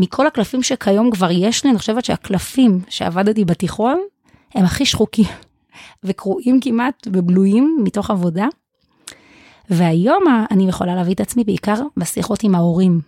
מכל 0.00 0.26
הקלפים 0.26 0.62
שכיום 0.62 1.10
כבר 1.10 1.30
יש 1.30 1.64
לי, 1.64 1.70
אני 1.70 1.78
חושבת 1.78 2.04
שהקלפים 2.04 2.80
שעבדתי 2.88 3.44
בתיכון, 3.44 4.00
הם 4.54 4.64
הכי 4.64 4.86
שחוקים 4.86 5.24
וקרועים 6.04 6.60
כמעט 6.60 7.08
ובלויים 7.12 7.78
מתוך 7.84 8.10
עבודה. 8.10 8.46
והיום 9.70 10.24
אני 10.50 10.68
יכולה 10.68 10.94
להביא 10.94 11.14
את 11.14 11.20
עצמי 11.20 11.44
בעיקר 11.44 11.74
בשיחות 11.96 12.42
עם 12.42 12.54
ההורים. 12.54 13.00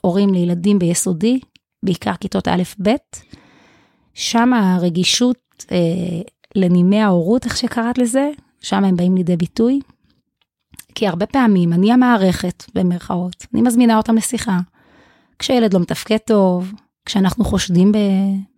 הורים 0.00 0.34
לילדים 0.34 0.78
ביסודי, 0.78 1.40
בעיקר 1.82 2.14
כיתות 2.20 2.48
א'-ב', 2.48 2.90
שם 4.14 4.52
הרגישות 4.52 5.64
אה, 5.72 5.76
לנימי 6.54 7.00
ההורות, 7.00 7.44
איך 7.44 7.56
שקראת 7.56 7.98
לזה, 7.98 8.30
שם 8.60 8.84
הם 8.84 8.96
באים 8.96 9.16
לידי 9.16 9.36
ביטוי. 9.36 9.80
כי 10.96 11.06
הרבה 11.06 11.26
פעמים 11.26 11.72
אני 11.72 11.92
המערכת, 11.92 12.64
במרכאות, 12.74 13.46
אני 13.54 13.62
מזמינה 13.62 13.96
אותם 13.96 14.16
לשיחה. 14.16 14.58
כשילד 15.38 15.74
לא 15.74 15.80
מתפקד 15.80 16.16
טוב, 16.16 16.72
כשאנחנו 17.04 17.44
חושדים 17.44 17.92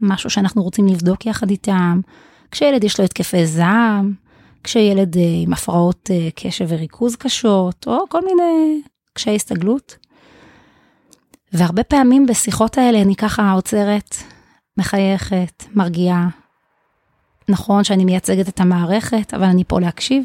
במשהו 0.01 0.31
שאנחנו 0.31 0.63
רוצים 0.63 0.87
לבדוק 0.87 1.27
יחד 1.27 1.51
איתם, 1.51 2.01
כשילד 2.51 2.85
יש 2.85 2.99
לו 2.99 3.05
התקפי 3.05 3.47
זעם, 3.47 4.15
כשילד 4.65 5.17
אה, 5.17 5.23
עם 5.43 5.53
הפרעות 5.53 6.11
אה, 6.11 6.29
קשב 6.35 6.67
וריכוז 6.69 7.17
קשות, 7.17 7.87
או 7.87 7.99
כל 8.09 8.21
מיני 8.25 8.83
קשיי 9.13 9.35
הסתגלות. 9.35 9.97
והרבה 11.53 11.83
פעמים 11.83 12.27
בשיחות 12.27 12.79
האלה 12.79 13.03
אני 13.03 13.17
ככה 13.17 13.53
עוצרת, 13.53 14.17
מחייכת, 14.77 15.65
מרגיעה, 15.75 16.29
נכון 17.49 17.85
שאני 17.85 18.05
מייצגת 18.05 18.49
את 18.49 18.61
המערכת, 18.61 19.35
אבל 19.35 19.45
אני 19.45 19.65
פה 19.65 19.81
להקשיב. 19.81 20.25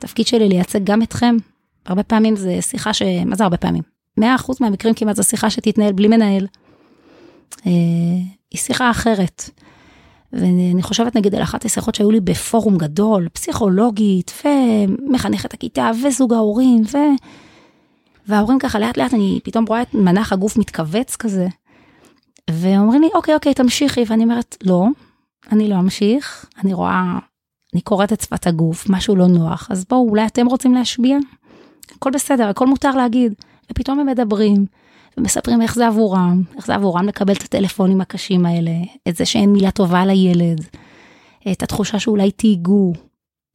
התפקיד 0.00 0.26
שלי 0.26 0.48
לייצג 0.48 0.84
גם 0.84 1.02
אתכם. 1.02 1.36
הרבה 1.86 2.02
פעמים 2.02 2.36
זה 2.36 2.62
שיחה 2.62 2.94
ש... 2.94 3.02
מה 3.26 3.36
זה 3.36 3.44
הרבה 3.44 3.56
פעמים? 3.56 3.82
100% 4.20 4.22
מהמקרים 4.60 4.94
כמעט 4.94 5.16
זו 5.16 5.22
שיחה 5.22 5.50
שתתנהל 5.50 5.92
בלי 5.92 6.08
מנהל. 6.08 6.46
אה, 7.66 7.72
היא 8.50 8.58
שיחה 8.58 8.90
אחרת. 8.90 9.50
ואני 10.32 10.82
חושבת 10.82 11.16
נגיד 11.16 11.34
על 11.34 11.42
אחת 11.42 11.64
השיחות 11.64 11.94
שהיו 11.94 12.10
לי 12.10 12.20
בפורום 12.20 12.78
גדול, 12.78 13.28
פסיכולוגית, 13.32 14.42
ומחנכת 14.44 15.54
הכיתה, 15.54 15.90
וזוג 16.04 16.32
ההורים, 16.32 16.82
ו... 16.92 16.96
וההורים 18.26 18.58
ככה 18.58 18.78
לאט 18.78 18.96
לאט 18.96 19.14
אני 19.14 19.40
פתאום 19.44 19.64
רואה 19.68 19.82
את 19.82 19.94
מנח 19.94 20.32
הגוף 20.32 20.56
מתכווץ 20.56 21.16
כזה. 21.16 21.48
ואומרים 22.50 23.02
לי, 23.02 23.08
אוקיי, 23.14 23.34
אוקיי, 23.34 23.54
תמשיכי, 23.54 24.04
ואני 24.06 24.24
אומרת, 24.24 24.56
לא, 24.64 24.86
אני 25.52 25.68
לא 25.68 25.74
אמשיך, 25.74 26.46
אני 26.64 26.74
רואה, 26.74 27.18
אני 27.74 27.80
קוראת 27.80 28.12
את 28.12 28.20
שפת 28.20 28.46
הגוף, 28.46 28.90
משהו 28.90 29.16
לא 29.16 29.26
נוח, 29.26 29.68
אז 29.70 29.84
בואו, 29.84 30.08
אולי 30.08 30.26
אתם 30.26 30.46
רוצים 30.46 30.74
להשביע? 30.74 31.18
הכל 31.96 32.10
בסדר, 32.10 32.48
הכל 32.48 32.66
מותר 32.66 32.90
להגיד. 32.90 33.34
ופתאום 33.70 34.00
הם 34.00 34.06
מדברים, 34.06 34.66
ומספרים 35.16 35.62
איך 35.62 35.74
זה 35.74 35.86
עבורם, 35.86 36.42
איך 36.56 36.66
זה 36.66 36.74
עבורם 36.74 37.06
לקבל 37.08 37.32
את 37.32 37.42
הטלפונים 37.42 38.00
הקשים 38.00 38.46
האלה, 38.46 38.72
את 39.08 39.16
זה 39.16 39.24
שאין 39.24 39.52
מילה 39.52 39.70
טובה 39.70 40.06
לילד, 40.06 40.66
את 41.52 41.62
התחושה 41.62 41.98
שאולי 41.98 42.30
תהיגו, 42.30 42.92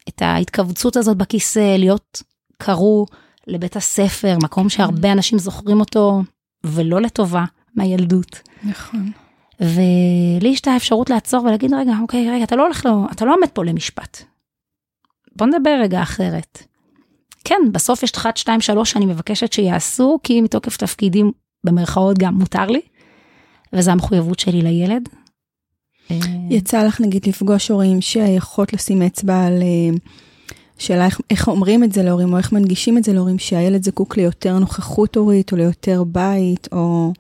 את 0.10 0.22
ההתכווצות 0.22 0.95
הזאת 0.95 1.17
בכיסא, 1.17 1.75
להיות 1.77 2.24
קרוא 2.57 3.05
לבית 3.48 3.75
הספר, 3.75 4.38
מקום 4.43 4.69
שהרבה 4.69 5.12
אנשים 5.12 5.39
זוכרים 5.39 5.79
אותו, 5.79 6.22
ולא 6.63 7.01
לטובה, 7.01 7.45
מהילדות. 7.75 8.41
נכון. 8.63 9.12
ולי 9.59 10.50
יש 10.50 10.62
את 10.62 10.67
האפשרות 10.67 11.09
לעצור 11.09 11.43
ולהגיד, 11.43 11.74
רגע, 11.74 11.93
אוקיי, 12.01 12.31
רגע, 12.31 12.43
אתה 12.43 12.55
לא 12.55 12.63
הולך, 12.63 12.85
לו, 12.85 13.05
אתה 13.12 13.25
לא 13.25 13.33
עומד 13.33 13.47
פה 13.53 13.63
למשפט. 13.63 14.24
בוא 15.35 15.47
נדבר 15.47 15.77
רגע 15.81 16.01
אחרת. 16.01 16.63
כן, 17.43 17.62
בסוף 17.71 18.03
יש 18.03 18.12
1, 18.12 18.38
2, 18.38 18.62
3 18.62 18.91
שאני 18.91 19.05
מבקשת 19.05 19.53
שיעשו, 19.53 20.19
כי 20.24 20.41
מתוקף 20.41 20.77
תפקידים, 20.77 21.31
במרכאות 21.63 22.17
גם 22.17 22.33
מותר 22.33 22.65
לי, 22.65 22.81
וזו 23.74 23.91
המחויבות 23.91 24.39
שלי 24.39 24.62
לילד. 24.62 25.09
יצא 26.50 26.83
לך 26.83 27.01
נגיד 27.01 27.27
לפגוש 27.27 27.67
הורים 27.67 28.01
שיכולות 28.01 28.74
לשים 28.74 29.01
אצבע 29.01 29.45
על 29.45 29.62
אה, 29.62 29.97
שאלה 30.77 31.05
איך, 31.05 31.21
איך 31.29 31.47
אומרים 31.47 31.83
את 31.83 31.91
זה 31.91 32.03
להורים, 32.03 32.33
או 32.33 32.38
איך 32.38 32.51
מנגישים 32.51 32.97
את 32.97 33.03
זה 33.03 33.13
להורים, 33.13 33.39
שהילד 33.39 33.83
זקוק 33.83 34.17
ליותר 34.17 34.59
נוכחות 34.59 35.15
הורית, 35.15 35.51
או 35.51 35.57
ליותר 35.57 36.03
בית, 36.03 36.67
או 36.71 37.13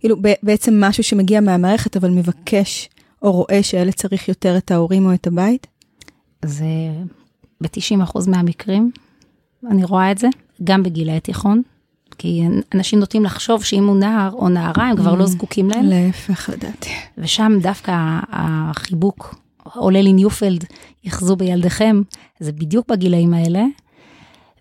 כאילו 0.00 0.16
בעצם 0.42 0.84
משהו 0.84 1.04
שמגיע 1.04 1.40
מהמערכת, 1.40 1.96
אבל 1.96 2.10
מבקש 2.10 2.88
או 3.22 3.32
רואה 3.32 3.62
שהילד 3.62 3.92
צריך 3.92 4.28
יותר 4.28 4.56
את 4.56 4.70
ההורים 4.70 5.06
או 5.06 5.14
את 5.14 5.26
הבית? 5.26 5.66
זה 6.44 6.64
ב-90% 7.60 8.30
מהמקרים, 8.30 8.90
אני 9.70 9.84
רואה 9.84 10.12
את 10.12 10.18
זה, 10.18 10.28
גם 10.64 10.82
בגילי 10.82 11.20
תיכון, 11.20 11.62
כי 12.18 12.42
אנשים 12.74 12.98
נוטים 12.98 13.24
לחשוב 13.24 13.64
שאם 13.64 13.86
הוא 13.86 13.96
נער 13.96 14.32
או 14.32 14.48
נערה, 14.48 14.88
הם 14.88 14.96
כבר 14.96 15.14
לא 15.14 15.24
mm. 15.24 15.26
זקוקים 15.26 15.70
להם. 15.70 15.86
להפך, 15.86 16.50
לדעתי. 16.52 16.90
ושם 17.18 17.52
דווקא 17.62 17.92
החיבוק, 18.32 19.34
עולה 19.74 20.02
לי 20.02 20.12
ניופלד, 20.12 20.64
יחזו 21.04 21.36
בילדיכם, 21.36 22.02
זה 22.40 22.52
בדיוק 22.52 22.88
בגילאים 22.88 23.34
האלה. 23.34 23.64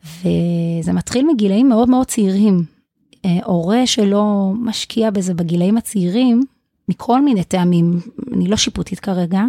וזה 0.04 0.94
מתחיל 0.94 1.26
מגילאים 1.34 1.70
מאוד 1.70 1.90
מאוד 1.90 2.08
צעירים. 2.08 2.64
אה, 3.26 3.40
הורה 3.46 3.88
שלא 3.88 4.52
משקיע 4.56 5.12
בזה 5.12 5.34
בגילאים 5.34 5.78
הצעירים, 5.78 6.44
מכל 6.90 7.22
מיני 7.22 7.44
טעמים, 7.44 8.00
אני 8.34 8.48
לא 8.48 8.58
שיפוטית 8.58 9.00
כרגע, 9.00 9.44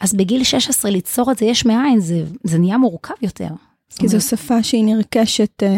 אז 0.00 0.14
בגיל 0.14 0.44
16 0.44 0.90
ליצור 0.90 1.30
את 1.32 1.38
זה 1.38 1.44
יש 1.44 1.66
מאין, 1.66 2.00
זה, 2.00 2.24
זה 2.44 2.58
נהיה 2.58 2.78
מורכב 2.78 3.14
יותר. 3.22 3.48
כי 3.98 4.08
זו 4.08 4.20
שפה 4.20 4.62
שהיא 4.62 4.84
נרכשת. 4.84 5.62
אה, 5.62 5.68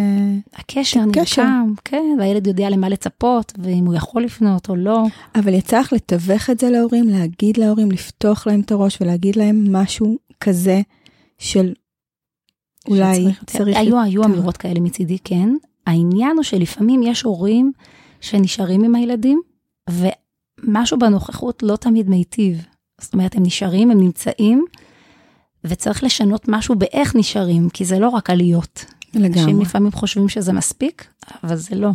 הקשר 0.54 1.04
נרקם, 1.04 1.72
כן, 1.84 2.16
והילד 2.18 2.46
יודע 2.46 2.70
למה 2.70 2.88
לצפות, 2.88 3.52
ואם 3.58 3.86
הוא 3.86 3.94
יכול 3.94 4.22
לפנות 4.22 4.68
או 4.68 4.76
לא. 4.76 5.04
אבל 5.34 5.54
יצא 5.54 5.80
לך 5.80 5.92
לתווך 5.92 6.50
את 6.50 6.60
זה 6.60 6.70
להורים, 6.70 7.08
להגיד 7.08 7.56
להורים, 7.56 7.90
לפתוח 7.90 8.46
להם 8.46 8.60
את 8.60 8.72
הראש 8.72 8.98
ולהגיד 9.00 9.36
להם 9.36 9.76
משהו 9.76 10.16
כזה 10.40 10.80
של 11.38 11.72
אולי 12.88 13.22
צריך, 13.24 13.44
צריך 13.46 13.76
היו, 13.76 14.00
היו 14.00 14.24
אמירות 14.24 14.56
כאלה 14.56 14.80
מצידי, 14.80 15.18
כן. 15.24 15.48
העניין 15.86 16.36
הוא 16.36 16.42
שלפעמים 16.42 17.02
יש 17.02 17.22
הורים 17.22 17.72
שנשארים 18.20 18.84
עם 18.84 18.94
הילדים, 18.94 19.40
ומשהו 19.90 20.98
בנוכחות 20.98 21.62
לא 21.62 21.76
תמיד 21.76 22.08
מיטיב. 22.08 22.66
זאת 23.00 23.12
אומרת, 23.14 23.34
הם 23.34 23.42
נשארים, 23.42 23.90
הם 23.90 24.00
נמצאים, 24.00 24.64
וצריך 25.64 26.04
לשנות 26.04 26.44
משהו 26.48 26.74
באיך 26.74 27.16
נשארים, 27.16 27.68
כי 27.68 27.84
זה 27.84 27.98
לא 27.98 28.08
רק 28.08 28.30
עליות. 28.30 28.84
לגמרי. 29.14 29.40
אנשים 29.40 29.60
לפעמים 29.60 29.92
חושבים 29.92 30.28
שזה 30.28 30.52
מספיק, 30.52 31.06
אבל 31.44 31.56
זה 31.56 31.74
לא. 31.74 31.90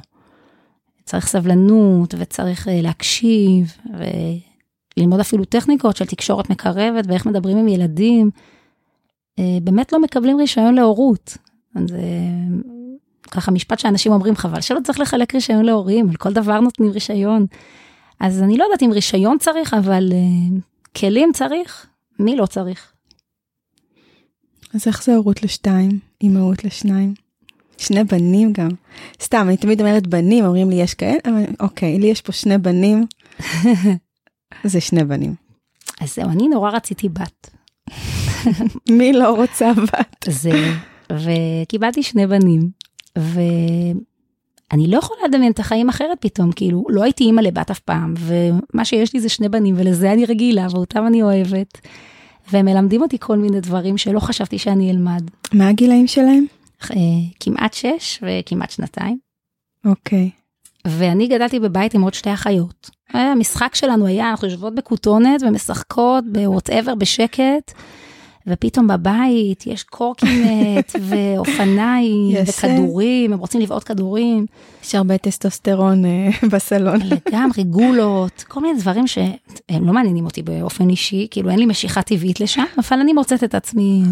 צריך 1.06 1.28
סבלנות, 1.28 2.14
וצריך 2.18 2.68
אה, 2.68 2.82
להקשיב, 2.82 3.74
וללמוד 4.98 5.20
אפילו 5.20 5.46
טכניקות 5.46 5.98
של 5.98 6.06
תקשורת 6.06 6.50
מקרבת, 6.50 7.06
ואיך 7.08 7.26
מדברים 7.26 7.58
עם 7.58 7.68
ילדים. 7.68 8.30
אה, 9.40 9.58
באמת 9.64 9.94
לא 9.94 10.02
מקבלים 10.02 10.38
רישיון 10.38 10.76
להורות. 10.76 11.38
זה 11.88 12.02
ככה 13.32 13.52
משפט 13.52 13.80
שאנשים 13.80 14.12
אומרים, 14.12 14.36
חבל 14.36 14.62
שלא 14.62 14.80
צריך 14.84 15.00
לחלק 15.00 15.36
רישיון 15.36 15.66
להורים, 15.66 16.10
על 16.10 16.16
כל 16.16 16.34
דבר 16.34 16.60
נותנים 16.60 16.92
רישיון. 16.92 17.46
אז 18.20 18.42
אני 18.44 18.58
לא 18.58 18.64
יודעת 18.64 18.84
אם 18.84 18.92
רישיון 18.92 19.38
צריך, 19.38 19.74
אבל 19.74 20.10
uh, 20.12 20.60
כלים 21.00 21.30
צריך, 21.34 21.86
מי 22.20 22.36
לא 22.36 22.46
צריך? 22.46 22.92
אז 24.74 24.88
איך 24.88 25.04
זה 25.04 25.16
הורות 25.16 25.44
לשתיים, 25.44 26.00
אימהות 26.22 26.64
לשניים? 26.64 27.14
שני 27.78 28.04
בנים 28.04 28.54
גם. 28.54 28.70
סתם, 29.22 29.46
אני 29.48 29.58
תמיד 29.58 29.82
אומרת 29.82 30.08
בנים, 30.08 30.46
אומרים 30.46 30.70
לי 30.70 30.76
יש 30.76 30.94
כאלה, 30.94 31.18
אבל 31.26 31.44
אוקיי, 31.60 32.00
לי 32.00 32.08
יש 32.08 32.22
פה 32.22 32.32
שני 32.32 32.58
בנים, 32.58 33.06
זה 34.64 34.82
שני 34.82 35.04
בנים. 35.04 35.36
אז 36.02 36.16
זהו, 36.16 36.30
אני 36.30 36.48
נורא 36.48 36.72
רציתי 36.72 37.10
בת. 37.10 37.50
מי 38.98 39.14
לא 39.14 39.36
רוצה 39.36 39.72
בת? 39.74 40.26
זה, 40.30 40.74
וקיבלתי 41.12 42.04
שני 42.04 42.28
בנים, 42.28 42.70
ואני 43.18 44.88
לא 44.88 44.98
יכולה 44.98 45.20
לדמיין 45.28 45.52
את 45.52 45.60
החיים 45.60 45.90
אחרת 45.90 46.18
פתאום, 46.20 46.52
כאילו, 46.52 46.86
לא 46.90 47.04
הייתי 47.04 47.24
אימא 47.24 47.42
לבת 47.42 47.72
אף 47.72 47.80
פעם, 47.80 48.14
ומה 48.18 48.86
שיש 48.86 49.14
לי 49.14 49.20
זה 49.20 49.30
שני 49.30 49.50
בנים, 49.50 49.76
ולזה 49.78 50.12
אני 50.14 50.26
רגילה, 50.26 50.68
ואותם 50.72 51.08
אני 51.08 51.24
אוהבת. 51.24 51.80
והם 52.52 52.66
מלמדים 52.66 53.02
אותי 53.02 53.18
כל 53.20 53.38
מיני 53.38 53.62
דברים 53.62 53.98
שלא 53.98 54.20
חשבתי 54.20 54.58
שאני 54.58 54.92
אלמד. 54.92 55.24
מה 55.54 55.68
הגילאים 55.68 56.08
שלהם? 56.08 56.46
אה, 56.92 56.96
כמעט 57.40 57.74
שש 57.74 58.20
וכמעט 58.22 58.72
שנתיים. 58.72 59.18
אוקיי. 59.86 60.30
ואני 60.88 61.28
גדלתי 61.28 61.60
בבית 61.60 61.94
עם 61.94 62.02
עוד 62.02 62.14
שתי 62.14 62.34
אחיות. 62.34 62.90
המשחק 63.14 63.76
שלנו 63.76 64.06
היה, 64.06 64.30
אנחנו 64.30 64.48
יושבות 64.48 64.76
בכותונת 64.76 65.42
ומשחקות 65.44 66.24
בוואטאבר 66.32 66.96
בשקט, 66.96 67.74
ופתאום 68.48 68.88
בבית 68.88 69.68
יש 69.68 69.84
קורקינט 69.84 70.92
ואופניים 71.10 72.38
וכדורים, 72.48 73.34
הם 73.34 73.40
רוצים 73.40 73.62
לבעוט 73.62 73.84
כדורים. 73.88 74.46
יש 74.84 74.96
הרבה 74.96 75.18
טסטוסטרון 75.18 76.06
אה, 76.06 76.30
בסלון. 76.52 77.00
לגמרי, 77.02 77.64
גולות, 77.64 78.44
כל 78.48 78.60
מיני 78.62 78.80
דברים 78.80 79.08
שהם 79.08 79.88
לא 79.88 79.94
מעניינים 79.94 80.26
אותי 80.26 80.42
באופן 80.42 80.90
אישי, 80.90 81.28
כאילו 81.32 81.50
אין 81.50 81.60
לי 81.60 81.66
משיכה 81.66 82.02
טבעית 82.02 82.40
לשם, 82.40 82.64
אבל 82.78 83.00
אני 83.00 83.14
מוצאת 83.14 83.44
את 83.44 83.56
עצמי 83.56 84.04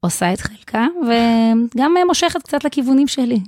עושה 0.00 0.32
את 0.32 0.40
חלקה, 0.40 0.86
וגם 1.02 1.94
מושכת 2.06 2.42
קצת 2.42 2.64
לכיוונים 2.64 3.08
שלי. 3.08 3.40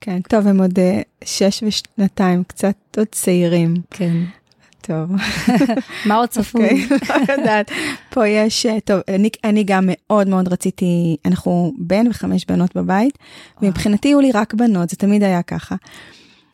כן, 0.00 0.20
טוב, 0.20 0.46
הם 0.46 0.60
עוד 0.60 0.78
אה, 0.78 1.00
שש 1.24 1.62
ושנתיים, 1.66 2.44
קצת 2.44 2.76
עוד 2.98 3.06
צעירים. 3.06 3.74
כן. 3.90 4.16
טוב. 4.82 5.10
מה 6.06 6.14
עוד 6.14 6.28
צפוי? 6.28 6.86
אוקיי, 6.92 7.24
לא 7.28 7.32
יודעת. 7.32 7.70
פה 8.10 8.28
יש, 8.28 8.66
אה, 8.66 8.80
טוב, 8.80 9.00
אני, 9.08 9.28
אני 9.44 9.64
גם 9.64 9.84
מאוד 9.86 10.28
מאוד 10.28 10.52
רציתי, 10.52 11.16
אנחנו 11.24 11.72
בן 11.78 12.06
וחמש 12.10 12.44
בנות 12.44 12.76
בבית, 12.76 13.18
ומבחינתי 13.62 14.08
היו 14.08 14.20
לי 14.20 14.32
רק 14.32 14.54
בנות, 14.54 14.90
זה 14.90 14.96
תמיד 14.96 15.22
היה 15.22 15.42
ככה. 15.42 15.76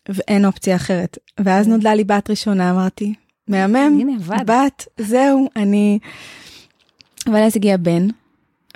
ואין 0.09 0.45
אופציה 0.45 0.77
אחרת. 0.77 1.19
ואז 1.41 1.69
נולדה 1.69 1.95
לי 1.95 2.05
בת 2.05 2.31
ראשונה, 2.31 2.71
אמרתי, 2.71 3.15
מהמם, 3.49 4.19
בת, 4.47 4.87
זהו, 5.01 5.49
אני... 5.57 5.99
אבל 7.27 7.43
אז 7.43 7.57
הגיע 7.57 7.77
בן, 7.77 8.07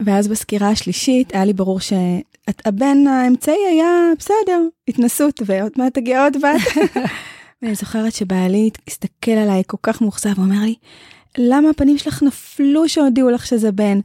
ואז 0.04 0.28
בסקירה 0.28 0.68
השלישית 0.68 1.34
היה 1.34 1.44
לי 1.44 1.52
ברור 1.52 1.80
שהבן 1.80 3.06
האמצעי 3.06 3.66
היה 3.70 4.10
בסדר, 4.18 4.62
התנסות, 4.88 5.42
ועוד 5.46 5.72
מעט 5.76 5.94
תגיע 5.94 6.24
עוד 6.24 6.36
בת. 6.36 6.84
ואני 7.62 7.74
זוכרת 7.74 8.12
שבעלי 8.12 8.70
הסתכל 8.88 9.30
עליי 9.30 9.62
כל 9.66 9.76
כך 9.82 10.02
מאוכזב, 10.02 10.32
הוא 10.36 10.44
אומר 10.44 10.62
לי, 10.64 10.74
למה 11.38 11.70
הפנים 11.70 11.98
שלך 11.98 12.22
נפלו 12.22 12.88
שהודיעו 12.88 13.30
לך 13.30 13.46
שזה 13.46 13.72
בן? 13.72 14.00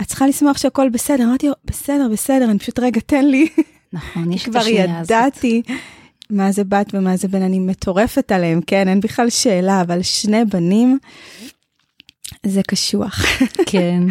את 0.00 0.06
צריכה 0.06 0.26
לשמוח 0.26 0.58
שהכל 0.58 0.88
בסדר. 0.88 1.24
אמרתי 1.24 1.48
לו, 1.48 1.54
בסדר, 1.64 2.08
בסדר, 2.12 2.50
אני 2.50 2.58
פשוט 2.58 2.78
רגע, 2.78 3.00
תן 3.00 3.24
לי. 3.24 3.48
נכון, 3.92 4.32
יש 4.32 4.48
את 4.48 4.56
השנייה 4.56 5.00
הזאת. 5.00 5.08
כבר 5.08 5.16
ידעתי 5.16 5.62
מה 6.30 6.52
זה 6.52 6.64
בת 6.64 6.94
ומה 6.94 7.16
זה 7.16 7.28
בן, 7.28 7.42
אני 7.42 7.58
מטורפת 7.58 8.32
עליהם, 8.32 8.60
כן, 8.66 8.88
אין 8.88 9.00
בכלל 9.00 9.30
שאלה, 9.30 9.80
אבל 9.80 10.02
שני 10.02 10.44
בנים, 10.44 10.98
זה 12.46 12.62
קשוח. 12.62 13.24
כן. 13.66 14.02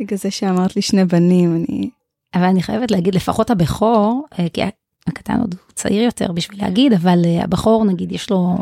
בגלל 0.00 0.18
זה 0.18 0.30
שאמרת 0.30 0.76
לי 0.76 0.82
שני 0.82 1.04
בנים, 1.04 1.56
אני... 1.56 1.90
אבל 2.34 2.44
אני 2.44 2.62
חייבת 2.62 2.90
להגיד, 2.90 3.14
לפחות 3.14 3.50
הבכור, 3.50 4.26
אה, 4.38 4.46
כי 4.52 4.62
הקטן 5.06 5.40
עוד 5.40 5.54
צעיר 5.74 6.02
יותר 6.02 6.32
בשביל 6.32 6.62
להגיד, 6.62 6.92
אבל 6.92 7.22
uh, 7.24 7.44
הבחור 7.44 7.84
נגיד 7.84 8.12
יש 8.12 8.30
לו 8.30 8.58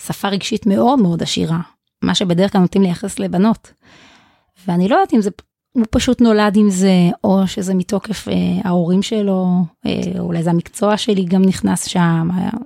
שפה 0.00 0.28
רגשית 0.28 0.66
מאוד 0.66 0.98
מאוד 0.98 1.22
עשירה, 1.22 1.60
מה 2.02 2.14
שבדרך 2.14 2.52
כלל 2.52 2.60
נוטים 2.60 2.82
לייחס 2.82 3.18
לבנות. 3.18 3.72
ואני 4.66 4.88
לא 4.88 4.94
יודעת 4.94 5.14
אם 5.14 5.20
זה, 5.20 5.30
הוא 5.72 5.84
פשוט 5.90 6.20
נולד 6.20 6.56
עם 6.56 6.70
זה, 6.70 7.10
או 7.24 7.46
שזה 7.46 7.74
מתוקף 7.74 8.28
uh, 8.28 8.32
ההורים 8.64 9.02
שלו, 9.02 9.64
uh, 9.86 10.18
אולי 10.18 10.42
זה 10.42 10.50
המקצוע 10.50 10.96
שלי 10.96 11.24
גם 11.24 11.42
נכנס 11.42 11.84
שם, 11.84 12.28
uh, 12.32 12.58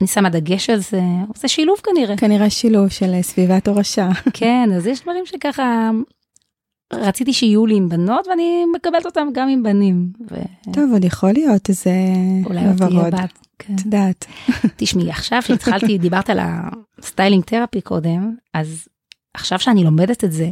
אני 0.00 0.08
שמה 0.08 0.28
דגש 0.28 0.70
על 0.70 0.78
זה, 0.78 1.00
זה 1.34 1.48
שילוב 1.48 1.78
כנראה. 1.84 2.16
כנראה 2.16 2.50
שילוב 2.50 2.88
של 2.88 3.22
סביבת 3.22 3.68
הורשה. 3.68 4.08
כן, 4.32 4.68
אז 4.76 4.86
יש 4.86 5.02
דברים 5.02 5.26
שככה 5.26 5.90
רציתי 6.92 7.32
שיהיו 7.32 7.66
לי 7.66 7.74
עם 7.76 7.88
בנות 7.88 8.26
ואני 8.26 8.64
מקבלת 8.74 9.06
אותם 9.06 9.28
גם 9.32 9.48
עם 9.48 9.62
בנים. 9.62 10.12
ו... 10.30 10.34
טוב, 10.72 10.92
עוד 10.92 11.04
יכול 11.04 11.32
להיות 11.32 11.68
איזה 11.68 11.90
אולי 12.44 12.66
עוד 12.66 12.76
תהיה 12.76 13.10
בת. 13.10 13.46
כן. 13.58 13.74
את 13.74 13.84
יודעת. 13.84 14.26
תשמעי, 14.76 15.10
עכשיו 15.10 15.42
שהתחלתי, 15.42 15.98
דיברת 16.08 16.30
על 16.30 16.38
ה 16.98 17.04
styling 17.04 17.44
therapy 17.44 17.80
קודם, 17.80 18.34
אז 18.54 18.88
עכשיו 19.34 19.58
שאני 19.58 19.84
לומדת 19.84 20.24
את 20.24 20.32
זה, 20.32 20.50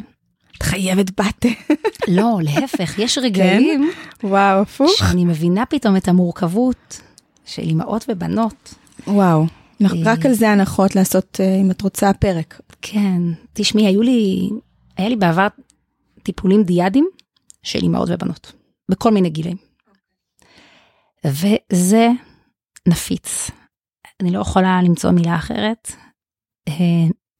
את 0.56 0.62
חייבת 0.62 1.20
בת. 1.20 1.46
לא, 2.16 2.38
להפך, 2.42 2.98
יש 2.98 3.18
רגעים 3.18 3.90
וואו, 4.24 4.60
הפוך. 4.60 4.90
שאני 4.96 5.24
מבינה 5.24 5.66
פתאום 5.66 5.96
את 5.96 6.08
המורכבות 6.08 7.00
של 7.44 7.62
אימהות 7.62 8.04
ובנות. 8.08 8.74
וואו. 9.06 9.46
אה. 9.82 9.86
רק 10.04 10.26
על 10.26 10.32
זה 10.32 10.50
הנחות 10.50 10.96
לעשות, 10.96 11.40
אה, 11.40 11.56
אם 11.56 11.70
את 11.70 11.82
רוצה, 11.82 12.12
פרק. 12.12 12.60
כן, 12.82 13.22
תשמעי, 13.52 13.86
היו 13.86 14.02
לי, 14.02 14.50
היה 14.96 15.08
לי 15.08 15.16
בעבר 15.16 15.46
טיפולים 16.24 16.62
דיאדים 16.62 17.08
של 17.62 17.78
אימהות 17.82 18.08
ובנות, 18.12 18.52
בכל 18.90 19.10
מיני 19.10 19.30
גילים. 19.30 19.56
וזה 21.26 22.08
נפיץ. 22.88 23.50
אני 24.20 24.30
לא 24.30 24.38
יכולה 24.38 24.82
למצוא 24.82 25.10
מילה 25.10 25.36
אחרת. 25.36 25.92
אה, 26.68 26.74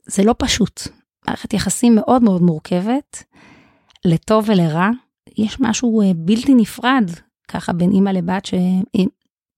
זה 0.07 0.25
לא 0.25 0.35
פשוט. 0.39 0.81
מערכת 1.29 1.55
יחסים 1.55 1.95
מאוד 1.95 2.23
מאוד 2.23 2.43
מורכבת, 2.43 3.25
לטוב 4.05 4.45
ולרע. 4.49 4.89
יש 5.39 5.61
משהו 5.61 6.01
אה, 6.03 6.11
בלתי 6.17 6.55
נפרד, 6.55 7.11
ככה 7.49 7.73
בין 7.73 7.91
אימא 7.91 8.11
לבת, 8.11 8.47
ש... 8.47 8.55
אה, 8.55 9.05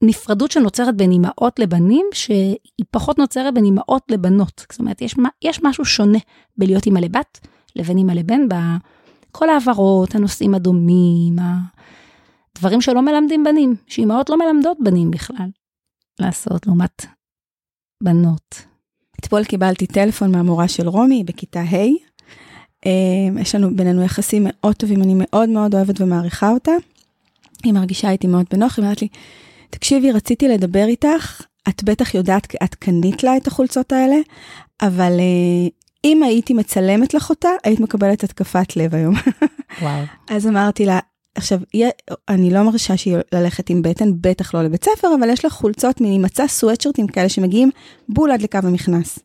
נפרדות 0.02 0.50
שנוצרת 0.50 0.96
בין 0.96 1.10
אימהות 1.10 1.58
לבנים, 1.58 2.06
שהיא 2.14 2.86
פחות 2.90 3.18
נוצרת 3.18 3.54
בין 3.54 3.64
אימהות 3.64 4.02
לבנות. 4.10 4.66
זאת 4.70 4.80
אומרת, 4.80 5.02
יש, 5.02 5.14
יש 5.42 5.62
משהו 5.62 5.84
שונה 5.84 6.18
בלהיות 6.56 6.86
אימא 6.86 6.98
לבת 6.98 7.46
לבין 7.76 7.98
אימא 7.98 8.12
לבן, 8.12 8.48
בכל 9.36 9.50
העברות, 9.50 10.14
הנושאים 10.14 10.54
הדומים, 10.54 11.36
הדברים 12.56 12.80
שלא 12.80 13.02
מלמדים 13.02 13.44
בנים, 13.44 13.74
שאימהות 13.86 14.30
לא 14.30 14.38
מלמדות 14.38 14.76
בנים 14.80 15.10
בכלל 15.10 15.48
לעשות, 16.20 16.66
לעומת 16.66 17.06
בנות. 18.02 18.62
אתמול 19.20 19.44
קיבלתי 19.44 19.86
טלפון 19.86 20.32
מהמורה 20.32 20.68
של 20.68 20.88
רומי 20.88 21.24
בכיתה 21.24 21.60
ה'. 21.60 21.76
אה, 22.86 23.40
יש 23.40 23.54
לנו 23.54 23.76
בינינו 23.76 24.02
יחסים 24.02 24.46
מאוד 24.46 24.74
טובים, 24.74 25.02
אני 25.02 25.14
מאוד 25.16 25.48
מאוד 25.48 25.74
אוהבת 25.74 26.00
ומעריכה 26.00 26.50
אותה. 26.50 26.72
היא 27.64 27.72
מרגישה 27.72 28.10
איתי 28.10 28.26
מאוד 28.26 28.46
בנוח, 28.50 28.78
היא 28.78 28.84
אומרת 28.84 29.02
לי, 29.02 29.08
תקשיבי, 29.70 30.12
רציתי 30.12 30.48
לדבר 30.48 30.84
איתך, 30.84 31.42
את 31.68 31.84
בטח 31.84 32.14
יודעת, 32.14 32.54
את 32.64 32.74
קנית 32.74 33.22
לה 33.22 33.36
את 33.36 33.46
החולצות 33.46 33.92
האלה, 33.92 34.16
אבל 34.82 35.12
uh, 35.18 35.85
אם 36.06 36.22
הייתי 36.22 36.54
מצלמת 36.54 37.14
לך 37.14 37.30
אותה, 37.30 37.48
היית 37.64 37.80
מקבלת 37.80 38.24
התקפת 38.24 38.76
לב 38.76 38.94
היום. 38.94 39.14
וואו. 39.82 40.02
אז 40.30 40.46
אמרתי 40.46 40.86
לה, 40.86 40.98
עכשיו, 41.34 41.60
אני 42.28 42.50
לא 42.50 42.62
מרשה 42.62 42.96
שהיא 42.96 43.16
ללכת 43.32 43.70
עם 43.70 43.82
בטן, 43.82 44.10
בטח 44.20 44.54
לא 44.54 44.62
לבית 44.62 44.84
ספר, 44.84 45.08
אבל 45.20 45.30
יש 45.30 45.44
לך 45.44 45.52
חולצות 45.52 45.96
ממצע 46.00 46.48
סוואטשרטים 46.48 47.06
כאלה 47.06 47.28
שמגיעים 47.28 47.70
בול 48.08 48.30
עד 48.30 48.42
לקו 48.42 48.58
המכנס. 48.62 49.18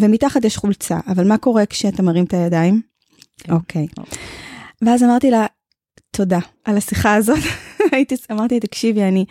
ומתחת 0.00 0.44
יש 0.44 0.56
חולצה, 0.56 0.98
אבל 1.08 1.28
מה 1.28 1.38
קורה 1.38 1.66
כשאתה 1.66 2.02
מרים 2.02 2.24
את 2.24 2.34
הידיים? 2.34 2.80
כן. 3.38 3.52
אוקיי. 3.52 3.86
ואז 4.82 5.02
אמרתי 5.02 5.30
לה, 5.30 5.46
תודה 6.10 6.38
על 6.64 6.76
השיחה 6.76 7.14
הזאת. 7.14 7.38
הייתי, 7.92 8.14
אמרתי, 8.32 8.60
תקשיבי, 8.60 9.02
אני 9.02 9.24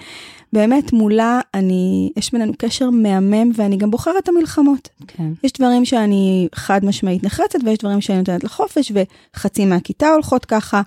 באמת 0.54 0.94
מולה, 0.94 1.40
אני, 1.54 2.12
יש 2.18 2.32
בינינו 2.32 2.54
קשר 2.58 2.90
מהמם, 2.90 3.52
ואני 3.56 3.78
גם 3.78 3.92
בוחרת 3.92 4.24
את 4.24 4.30
המלחמות. 4.30 4.90
כן. 5.08 5.32
יש 5.44 5.52
דברים 5.52 5.86
שאני 5.86 6.48
חד 6.56 6.86
משמעית 6.86 7.24
נחרצת, 7.24 7.60
ויש 7.66 7.78
דברים 7.78 8.02
שאני 8.02 8.18
נותנת 8.18 8.44
לחופש, 8.44 8.92
וחצי 9.36 9.66
מהכיתה 9.66 10.10
הולכות 10.10 10.46
ככה. 10.46 10.82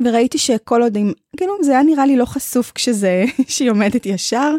וראיתי 0.00 0.38
שכל 0.38 0.82
עוד, 0.82 0.96
אם, 0.96 1.12
כאילו, 1.36 1.54
זה 1.62 1.72
היה 1.72 1.82
נראה 1.82 2.06
לי 2.06 2.16
לא 2.16 2.24
חשוף 2.24 2.72
כשזה, 2.74 3.24
שהיא 3.48 3.70
עומדת 3.70 4.06
ישר. 4.06 4.52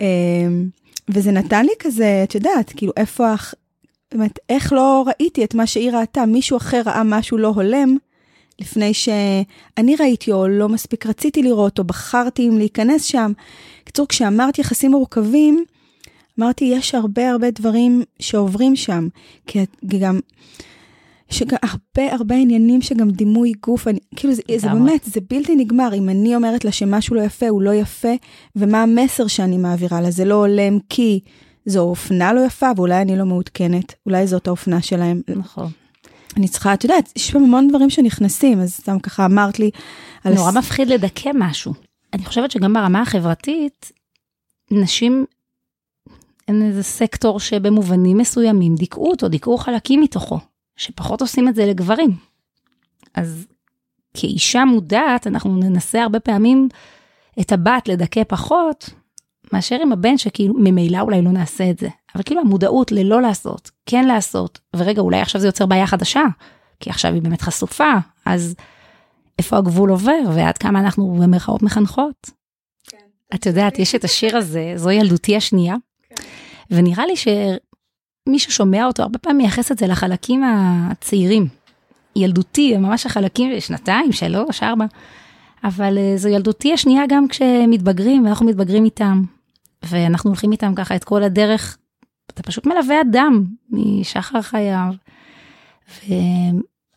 אמ, 0.00 0.68
וזה 1.08 1.30
נתן 1.30 1.66
לי 1.66 1.72
כזה, 1.78 2.20
את 2.24 2.34
יודעת, 2.34 2.72
כאילו, 2.76 2.92
איפה, 2.96 3.34
באמת, 4.14 4.38
איך 4.48 4.72
לא 4.72 5.04
ראיתי 5.06 5.44
את 5.44 5.54
מה 5.54 5.66
שהיא 5.66 5.90
ראתה, 5.90 6.26
מישהו 6.26 6.56
אחר 6.56 6.82
ראה 6.86 7.02
משהו 7.04 7.38
לא 7.38 7.48
הולם, 7.48 7.96
לפני 8.60 8.94
שאני 8.94 9.96
ראיתי 10.00 10.32
או 10.32 10.48
לא 10.48 10.68
מספיק 10.68 11.06
רציתי 11.06 11.42
לראות, 11.42 11.78
או 11.78 11.84
בחרתי 11.84 12.48
אם 12.48 12.58
להיכנס 12.58 13.04
שם. 13.04 13.32
בקיצור, 13.82 14.08
כשאמרת 14.08 14.58
יחסים 14.58 14.90
מורכבים, 14.90 15.64
אמרתי, 16.38 16.64
יש 16.64 16.94
הרבה 16.94 17.30
הרבה 17.30 17.50
דברים 17.50 18.02
שעוברים 18.18 18.76
שם, 18.76 19.08
כי 19.46 19.58
גם, 19.86 20.20
יש 21.30 21.42
הרבה 21.62 22.12
הרבה 22.12 22.34
עניינים 22.34 22.82
שגם 22.82 23.10
דימוי 23.10 23.52
גוף, 23.62 23.88
אני, 23.88 23.98
כאילו 24.16 24.34
זה, 24.34 24.42
זה 24.56 24.68
באמת, 24.68 25.04
זה 25.04 25.20
בלתי 25.30 25.56
נגמר. 25.56 25.94
אם 25.94 26.08
אני 26.08 26.36
אומרת 26.36 26.64
לה 26.64 26.72
שמשהו 26.72 27.16
לא 27.16 27.20
יפה, 27.20 27.48
הוא 27.48 27.62
לא 27.62 27.74
יפה, 27.74 28.12
ומה 28.56 28.82
המסר 28.82 29.26
שאני 29.26 29.58
מעבירה 29.58 30.00
לה, 30.00 30.10
זה 30.10 30.24
לא 30.24 30.34
הולם 30.34 30.78
כי 30.88 31.20
זו 31.66 31.80
אופנה 31.80 32.32
לא 32.32 32.40
יפה, 32.40 32.66
ואולי 32.76 33.02
אני 33.02 33.16
לא 33.16 33.24
מעודכנת, 33.24 33.94
אולי 34.06 34.26
זאת 34.26 34.46
האופנה 34.46 34.82
שלהם. 34.82 35.20
נכון. 35.28 35.70
אני 36.36 36.48
צריכה, 36.48 36.74
את 36.74 36.84
יודעת, 36.84 37.12
יש 37.16 37.28
שם 37.28 37.42
המון 37.42 37.68
דברים 37.68 37.90
שנכנסים, 37.90 38.60
אז 38.60 38.74
סתם 38.74 38.98
ככה 38.98 39.26
אמרת 39.26 39.58
לי... 39.58 39.70
נורא 40.24 40.48
הס... 40.48 40.56
מפחיד 40.56 40.88
לדכא 40.88 41.30
משהו. 41.34 41.74
אני 42.12 42.24
חושבת 42.24 42.50
שגם 42.50 42.72
ברמה 42.72 43.02
החברתית, 43.02 43.92
נשים 44.70 45.24
הן 46.48 46.62
איזה 46.62 46.82
סקטור 46.82 47.40
שבמובנים 47.40 48.18
מסוימים 48.18 48.74
דיכאו 48.74 49.10
אותו, 49.10 49.28
דיכאו 49.28 49.58
חלקים 49.58 50.00
מתוכו, 50.00 50.38
שפחות 50.76 51.20
עושים 51.20 51.48
את 51.48 51.54
זה 51.54 51.66
לגברים. 51.66 52.10
אז 53.14 53.46
כאישה 54.14 54.64
מודעת, 54.64 55.26
אנחנו 55.26 55.56
ננסה 55.56 56.02
הרבה 56.02 56.20
פעמים 56.20 56.68
את 57.40 57.52
הבת 57.52 57.88
לדכא 57.88 58.24
פחות, 58.28 58.90
מאשר 59.52 59.76
עם 59.82 59.92
הבן 59.92 60.18
שכאילו 60.18 60.54
ממילא 60.54 61.00
אולי 61.00 61.22
לא 61.22 61.30
נעשה 61.30 61.70
את 61.70 61.78
זה. 61.78 61.88
אבל 62.14 62.22
כאילו 62.22 62.40
המודעות 62.40 62.92
ללא 62.92 63.22
לעשות, 63.22 63.70
כן 63.86 64.04
לעשות, 64.04 64.60
ורגע 64.76 65.00
אולי 65.00 65.20
עכשיו 65.20 65.40
זה 65.40 65.48
יוצר 65.48 65.66
בעיה 65.66 65.86
חדשה, 65.86 66.22
כי 66.80 66.90
עכשיו 66.90 67.14
היא 67.14 67.22
באמת 67.22 67.42
חשופה, 67.42 67.92
אז 68.26 68.54
איפה 69.38 69.56
הגבול 69.56 69.90
עובר 69.90 70.20
ועד 70.34 70.58
כמה 70.58 70.80
אנחנו 70.80 71.18
במרכאות 71.20 71.62
מחנכות. 71.62 72.30
כן. 72.88 72.96
את 73.34 73.46
יודעת, 73.46 73.78
יש 73.78 73.94
את 73.94 74.04
השיר 74.04 74.36
הזה, 74.36 74.72
זו 74.76 74.90
ילדותי 74.90 75.36
השנייה, 75.36 75.76
כן. 76.02 76.14
ונראה 76.70 77.06
לי 77.06 77.16
שמי 77.16 78.38
ששומע 78.38 78.86
אותו 78.86 79.02
הרבה 79.02 79.18
פעמים 79.18 79.38
מייחס 79.38 79.72
את 79.72 79.78
זה 79.78 79.86
לחלקים 79.86 80.42
הצעירים. 80.44 81.48
ילדותי, 82.16 82.76
ממש 82.76 83.06
החלקים, 83.06 83.60
שנתיים, 83.60 84.12
שלוש, 84.12 84.62
ארבע. 84.62 84.84
אבל 85.64 85.98
אה, 85.98 86.16
זו 86.16 86.28
ילדותי 86.28 86.72
השנייה 86.72 87.02
גם 87.08 87.28
כשמתבגרים, 87.28 88.24
ואנחנו 88.24 88.46
מתבגרים 88.46 88.84
איתם. 88.84 89.22
ואנחנו 89.82 90.30
הולכים 90.30 90.52
איתם 90.52 90.74
ככה 90.74 90.96
את 90.96 91.04
כל 91.04 91.22
הדרך, 91.22 91.78
אתה 92.30 92.42
פשוט 92.42 92.66
מלווה 92.66 93.00
אדם 93.00 93.44
משחר 93.70 94.42
חייו. 94.42 94.92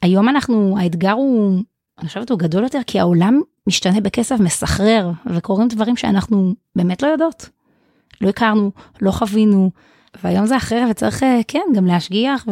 והיום 0.03 0.29
אנחנו, 0.29 0.77
האתגר 0.79 1.11
הוא, 1.11 1.63
אני 1.99 2.07
חושבת 2.07 2.29
הוא 2.29 2.39
גדול 2.39 2.63
יותר, 2.63 2.79
כי 2.87 2.99
העולם 2.99 3.41
משתנה 3.67 4.01
בקצב 4.01 4.41
מסחרר, 4.41 5.11
וקורים 5.25 5.67
דברים 5.67 5.95
שאנחנו 5.95 6.55
באמת 6.75 7.03
לא 7.03 7.07
יודעות. 7.07 7.49
לא 8.21 8.29
הכרנו, 8.29 8.71
לא 9.01 9.11
חווינו, 9.11 9.71
והיום 10.23 10.45
זה 10.45 10.57
אחרת 10.57 10.87
וצריך, 10.89 11.23
אה, 11.23 11.39
כן, 11.47 11.61
גם 11.75 11.85
להשגיח. 11.85 12.45
ו... 12.47 12.51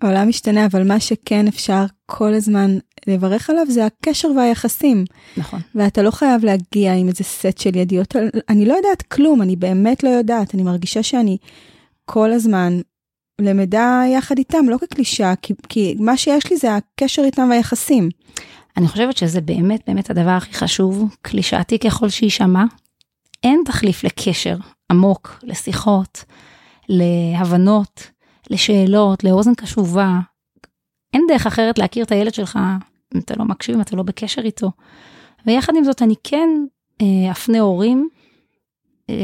העולם 0.00 0.28
משתנה, 0.28 0.66
אבל 0.66 0.88
מה 0.88 1.00
שכן 1.00 1.46
אפשר 1.46 1.84
כל 2.06 2.34
הזמן 2.34 2.78
לברך 3.06 3.50
עליו 3.50 3.66
זה 3.68 3.86
הקשר 3.86 4.28
והיחסים. 4.36 5.04
נכון. 5.36 5.60
ואתה 5.74 6.02
לא 6.02 6.10
חייב 6.10 6.44
להגיע 6.44 6.94
עם 6.94 7.08
איזה 7.08 7.24
סט 7.24 7.58
של 7.58 7.76
ידיעות, 7.76 8.16
אני 8.48 8.66
לא 8.66 8.74
יודעת 8.74 9.02
כלום, 9.02 9.42
אני 9.42 9.56
באמת 9.56 10.04
לא 10.04 10.08
יודעת, 10.08 10.54
אני 10.54 10.62
מרגישה 10.62 11.02
שאני 11.02 11.36
כל 12.10 12.32
הזמן 12.32 12.80
למדה 13.40 14.02
יחד 14.14 14.38
איתם, 14.38 14.68
לא 14.68 14.78
כקלישה, 14.78 15.32
כי, 15.42 15.54
כי 15.68 15.96
מה 15.98 16.16
שיש 16.16 16.50
לי 16.50 16.56
זה 16.56 16.76
הקשר 16.76 17.22
איתם 17.22 17.48
והיחסים. 17.50 18.08
אני 18.76 18.88
חושבת 18.88 19.16
שזה 19.16 19.40
באמת 19.40 19.80
באמת 19.86 20.10
הדבר 20.10 20.30
הכי 20.30 20.54
חשוב, 20.54 21.16
קלישאתי 21.22 21.78
ככל 21.78 22.08
שיישמע. 22.08 22.64
אין 23.42 23.62
תחליף 23.64 24.04
לקשר 24.04 24.56
עמוק, 24.90 25.38
לשיחות, 25.42 26.24
להבנות, 26.88 28.10
לשאלות, 28.50 29.24
לאוזן 29.24 29.54
קשובה. 29.54 30.18
אין 31.14 31.24
דרך 31.28 31.46
אחרת 31.46 31.78
להכיר 31.78 32.04
את 32.04 32.12
הילד 32.12 32.34
שלך 32.34 32.58
אם 33.14 33.20
אתה 33.20 33.34
לא 33.38 33.44
מקשיב, 33.44 33.74
אם 33.74 33.80
אתה 33.80 33.96
לא 33.96 34.02
בקשר 34.02 34.42
איתו. 34.42 34.70
ויחד 35.46 35.72
עם 35.76 35.84
זאת, 35.84 36.02
אני 36.02 36.14
כן 36.24 36.48
אה, 37.02 37.30
אפנה 37.30 37.60
הורים 37.60 38.08
אה, 39.10 39.14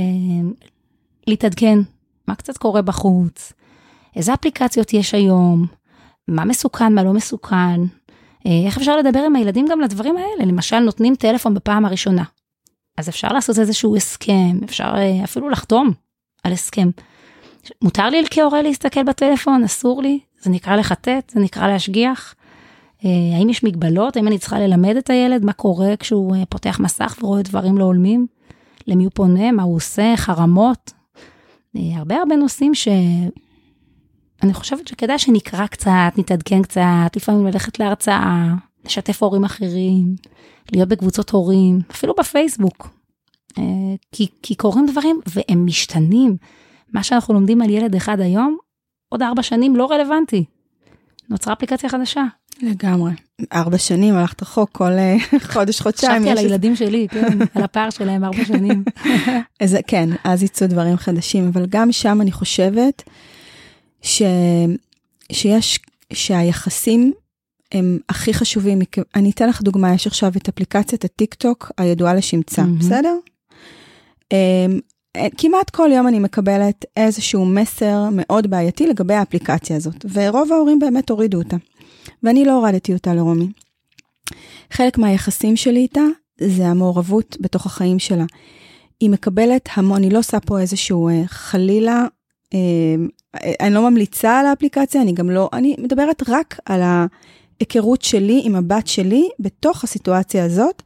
להתעדכן, 1.27 1.79
מה 2.33 2.37
קצת 2.37 2.57
קורה 2.57 2.83
בחוץ, 2.83 3.53
איזה 4.17 4.35
אפליקציות 4.35 4.93
יש 4.93 5.15
היום, 5.15 5.67
מה 6.29 6.45
מסוכן, 6.45 6.95
מה 6.95 7.05
לא 7.05 7.13
מסוכן, 7.13 7.81
אה, 8.47 8.63
איך 8.67 8.77
אפשר 8.77 8.97
לדבר 8.97 9.21
עם 9.21 9.37
הילדים 9.37 9.67
גם 9.71 9.81
לדברים 9.81 10.17
האלה, 10.17 10.45
למשל 10.53 10.79
נותנים 10.79 11.15
טלפון 11.15 11.55
בפעם 11.55 11.85
הראשונה. 11.85 12.25
אז 12.99 13.09
אפשר 13.09 13.29
לעשות 13.29 13.59
איזשהו 13.59 13.97
הסכם, 13.97 14.59
אפשר 14.65 14.93
אה, 14.97 15.25
אפילו 15.25 15.51
לחתום 15.51 15.91
על 16.45 16.53
הסכם. 16.53 16.91
מותר 17.83 18.11
לי 18.11 18.25
כהורה 18.31 18.63
להסתכל 18.63 19.03
בטלפון, 19.03 19.65
אסור 19.65 20.03
לי, 20.03 20.21
זה 20.41 20.51
נקרא 20.51 20.77
לחטט, 20.77 21.31
זה 21.31 21.41
נקרא 21.41 21.69
להשגיח. 21.69 22.35
אה, 23.05 23.11
האם 23.37 23.49
יש 23.49 23.65
מגבלות? 23.65 24.17
האם 24.17 24.27
אני 24.27 24.39
צריכה 24.39 24.59
ללמד 24.59 24.97
את 24.97 25.11
הילד 25.11 25.45
מה 25.45 25.53
קורה 25.53 25.97
כשהוא 25.97 26.37
פותח 26.49 26.81
מסך 26.81 27.19
ורואה 27.23 27.43
דברים 27.43 27.79
לא 27.79 27.85
הולמים? 27.85 28.27
למי 28.87 29.05
הוא 29.05 29.13
פונה? 29.15 29.53
מה 29.53 29.63
הוא 29.63 29.77
עושה? 29.77 30.13
חרמות? 30.17 31.02
אה, 31.77 31.99
הרבה 31.99 32.17
הרבה 32.17 32.37
נושאים 32.37 32.73
אני 34.43 34.55
חושבת 34.55 34.89
שכדאי 34.89 35.19
שנקרא 35.19 35.67
קצת, 35.67 36.13
נתעדכן 36.17 36.63
קצת, 36.63 37.17
לפעמים 37.17 37.47
ללכת 37.47 37.79
להרצאה, 37.79 38.55
לשתף 38.85 39.23
הורים 39.23 39.45
אחרים, 39.45 40.17
להיות 40.73 40.89
בקבוצות 40.89 41.31
הורים, 41.31 41.79
אפילו 41.91 42.15
בפייסבוק. 42.19 42.89
אה, 43.59 43.95
כי, 44.13 44.27
כי 44.43 44.55
קורים 44.55 44.87
דברים 44.87 45.21
והם 45.27 45.67
משתנים. 45.67 46.37
מה 46.93 47.03
שאנחנו 47.03 47.35
לומדים 47.35 47.63
על 47.63 47.71
ילד 47.71 47.95
אחד 47.95 48.21
היום, 48.21 48.57
עוד 49.09 49.23
ארבע 49.23 49.43
שנים 49.43 49.77
לא 49.77 49.91
רלוונטי. 49.91 50.45
נוצרה 51.29 51.53
אפליקציה 51.53 51.89
חדשה. 51.89 52.25
לגמרי. 52.63 53.13
ארבע 53.53 53.79
שנים, 53.79 54.15
הלכת 54.15 54.43
רחוק, 54.43 54.71
כל 54.73 54.93
אה, 54.93 55.17
חודש, 55.53 55.81
חודשיים. 55.81 56.13
חשבתי 56.13 56.31
על 56.31 56.39
הילדים 56.39 56.77
שלי, 56.77 57.07
כן, 57.13 57.39
על 57.55 57.63
הפער 57.63 57.91
שלהם 57.91 58.25
ארבע 58.25 58.45
שנים. 58.45 58.85
אז 59.61 59.77
כן, 59.87 60.09
אז 60.25 60.43
יצאו 60.43 60.67
דברים 60.67 60.97
חדשים, 60.97 61.51
אבל 61.53 61.67
גם 61.69 61.93
שם 61.93 62.21
אני 62.21 62.33
חושבת 62.33 63.03
ש... 64.03 64.23
שיש, 65.33 65.81
שהיחסים 66.13 67.13
הם 67.73 67.99
הכי 68.09 68.35
חשובים. 68.35 68.79
אני 69.15 69.31
אתן 69.31 69.49
לך 69.49 69.63
דוגמה, 69.63 69.95
יש 69.95 70.07
עכשיו 70.07 70.33
את 70.37 70.49
אפליקציית 70.49 71.05
הטיק 71.05 71.35
טוק 71.35 71.73
הידועה 71.79 72.15
לשמצה, 72.15 72.63
מהמם. 72.63 72.79
בסדר? 72.79 73.15
אמ, 74.33 74.81
אה, 75.17 75.27
כמעט 75.39 75.71
כל 75.71 75.91
יום 75.93 76.09
אני 76.09 76.19
מקבלת 76.19 76.85
איזשהו 76.97 77.47
מסר 77.47 78.09
מאוד 78.13 78.51
בעייתי 78.51 78.87
לגבי 78.87 79.15
האפליקציה 79.15 79.77
הזאת, 79.77 80.07
ורוב 80.13 80.53
ההורים 80.53 80.79
באמת 80.79 81.11
הורידו 81.11 81.39
אותה, 81.39 81.57
ואני 82.23 82.45
לא 82.45 82.53
הורדתי 82.53 82.93
אותה 82.93 83.15
לרומי. 83.15 83.49
חלק 84.71 84.99
מהיחסים 84.99 85.57
שלי 85.57 85.81
איתה 85.81 86.05
זה 86.41 86.67
המעורבות 86.67 87.37
בתוך 87.41 87.67
החיים 87.67 87.99
שלה. 87.99 88.25
היא 89.01 89.11
מקבלת 89.11 89.69
המון, 89.75 89.97
אני 89.97 90.11
לא 90.11 90.19
עושה 90.19 90.41
פה 90.41 90.61
איזשהו 90.61 91.09
אה, 91.09 91.23
חלילה, 91.27 92.07
אה, 92.55 92.59
אני 93.61 93.75
לא 93.75 93.91
ממליצה 93.91 94.41
על 94.41 94.47
האפליקציה, 94.47 95.03
אני 95.03 95.13
גם 95.13 95.31
לא, 95.31 95.49
אני 95.53 95.77
מדברת 95.79 96.23
רק 96.29 96.59
על 96.67 96.81
ההיכרות 96.83 98.03
שלי 98.03 98.41
עם 98.45 98.57
הבת 98.57 98.87
שלי 98.87 99.29
בתוך 99.41 99.85
הסיטואציה 99.85 100.45
הזאת. 100.45 100.83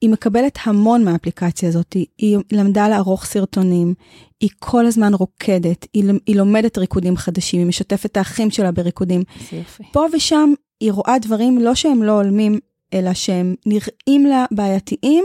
היא 0.00 0.10
מקבלת 0.10 0.58
המון 0.64 1.04
מהאפליקציה 1.04 1.68
הזאת, 1.68 1.92
היא, 2.18 2.38
למדה 2.52 2.88
לערוך 2.88 3.24
סרטונים, 3.24 3.94
היא 4.40 4.50
כל 4.58 4.86
הזמן 4.86 5.14
רוקדת, 5.14 5.86
היא, 5.94 6.04
היא 6.26 6.36
לומדת 6.36 6.78
ריקודים 6.78 7.16
חדשים, 7.16 7.60
היא 7.60 7.66
משתפת 7.66 8.06
את 8.06 8.16
האחים 8.16 8.50
שלה 8.50 8.72
בריקודים. 8.72 9.22
זה 9.50 9.56
יפה. 9.56 9.84
פה 9.92 10.06
ושם 10.12 10.52
היא 10.80 10.92
רואה 10.92 11.18
דברים 11.18 11.58
לא 11.58 11.74
שהם 11.74 12.02
לא 12.02 12.12
הולמים, 12.12 12.58
אלא 12.94 13.14
שהם 13.14 13.54
נראים 13.66 14.26
לה 14.26 14.44
בעייתיים, 14.50 15.24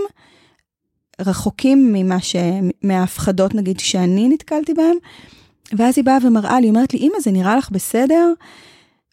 רחוקים 1.22 1.94
ממה 1.94 2.22
ש... 2.22 2.36
מההפחדות 2.84 3.56
נגיד 3.56 3.80
שאני 3.80 4.30
נתקלתי 4.30 4.74
בהם. 4.74 4.98
ואז 5.78 5.98
היא 5.98 6.06
באה 6.06 6.18
ומראה 6.24 6.60
לי, 6.60 6.70
אומרת 6.70 6.94
לי, 6.94 7.00
אמא 7.00 7.20
זה 7.20 7.32
נראה 7.32 7.58
לך 7.58 7.70
בסדר? 7.72 8.34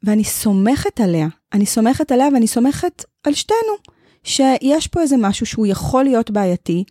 ואני 0.03 0.25
סומכת 0.25 1.01
עליה, 1.01 1.29
אני 1.53 1.66
סומכת 1.66 2.12
עליה 2.12 2.29
ואני 2.35 2.46
סומכת 2.46 3.05
על 3.25 3.35
שתינו, 3.35 3.72
שיש 4.24 4.87
פה 4.87 5.00
איזה 5.00 5.16
משהו 5.16 5.46
שהוא 5.46 5.66
יכול 5.66 6.04
להיות 6.04 6.30
בעייתי, 6.30 6.85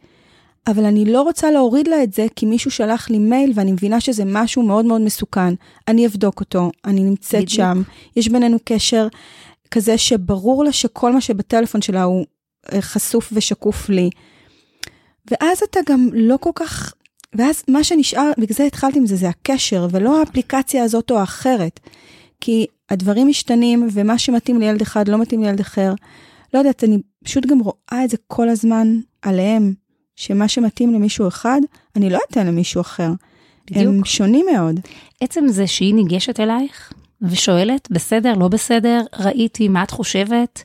אבל 0.67 0.85
אני 0.85 1.05
לא 1.05 1.21
רוצה 1.21 1.51
להוריד 1.51 1.87
לה 1.87 2.03
את 2.03 2.13
זה 2.13 2.25
כי 2.35 2.45
מישהו 2.45 2.71
שלח 2.71 3.09
לי 3.09 3.19
מייל 3.19 3.51
ואני 3.55 3.71
מבינה 3.71 4.01
שזה 4.01 4.23
משהו 4.25 4.63
מאוד 4.63 4.85
מאוד 4.85 5.01
מסוכן. 5.01 5.53
אני 5.87 6.07
אבדוק 6.07 6.39
אותו, 6.39 6.71
אני 6.85 7.03
נמצאת 7.03 7.41
בדיוק. 7.41 7.49
שם, 7.49 7.81
יש 8.15 8.29
בינינו 8.29 8.57
קשר 8.63 9.07
כזה 9.71 9.97
שברור 9.97 10.63
לה 10.63 10.71
שכל 10.71 11.13
מה 11.13 11.21
שבטלפון 11.21 11.81
שלה 11.81 12.03
הוא 12.03 12.25
אה, 12.73 12.81
חשוף 12.81 13.29
ושקוף 13.33 13.89
לי. 13.89 14.09
ואז 15.31 15.63
אתה 15.69 15.79
גם 15.89 16.09
לא 16.13 16.37
כל 16.37 16.51
כך, 16.55 16.93
ואז 17.35 17.63
מה 17.67 17.83
שנשאר, 17.83 18.31
בגלל 18.37 18.55
זה 18.55 18.63
התחלתי 18.63 18.99
עם 18.99 19.05
זה, 19.05 19.15
זה 19.15 19.29
הקשר, 19.29 19.87
ולא 19.91 20.19
האפליקציה 20.19 20.83
הזאת 20.83 21.11
או 21.11 21.19
האחרת. 21.19 21.79
כי 22.41 22.65
הדברים 22.89 23.27
משתנים, 23.27 23.87
ומה 23.91 24.17
שמתאים 24.17 24.59
לילד 24.59 24.81
אחד 24.81 25.07
לא 25.07 25.17
מתאים 25.17 25.43
לילד 25.43 25.59
אחר. 25.59 25.93
לא 26.53 26.59
יודעת, 26.59 26.83
אני 26.83 26.97
פשוט 27.23 27.45
גם 27.45 27.59
רואה 27.59 28.03
את 28.05 28.09
זה 28.09 28.17
כל 28.27 28.49
הזמן 28.49 28.87
עליהם, 29.21 29.73
שמה 30.15 30.47
שמתאים 30.47 30.93
למישהו 30.93 31.27
אחד, 31.27 31.61
אני 31.95 32.09
לא 32.09 32.19
אתן 32.31 32.47
למישהו 32.47 32.81
אחר. 32.81 33.11
בדיוק. 33.71 33.85
הם 33.87 34.05
שונים 34.05 34.45
מאוד. 34.53 34.79
עצם 35.21 35.47
זה 35.47 35.67
שהיא 35.67 35.95
ניגשת 35.95 36.39
אלייך 36.39 36.93
ושואלת, 37.21 37.87
בסדר, 37.91 38.33
לא 38.33 38.47
בסדר, 38.47 39.01
ראיתי, 39.19 39.67
מה 39.67 39.83
את 39.83 39.91
חושבת, 39.91 40.63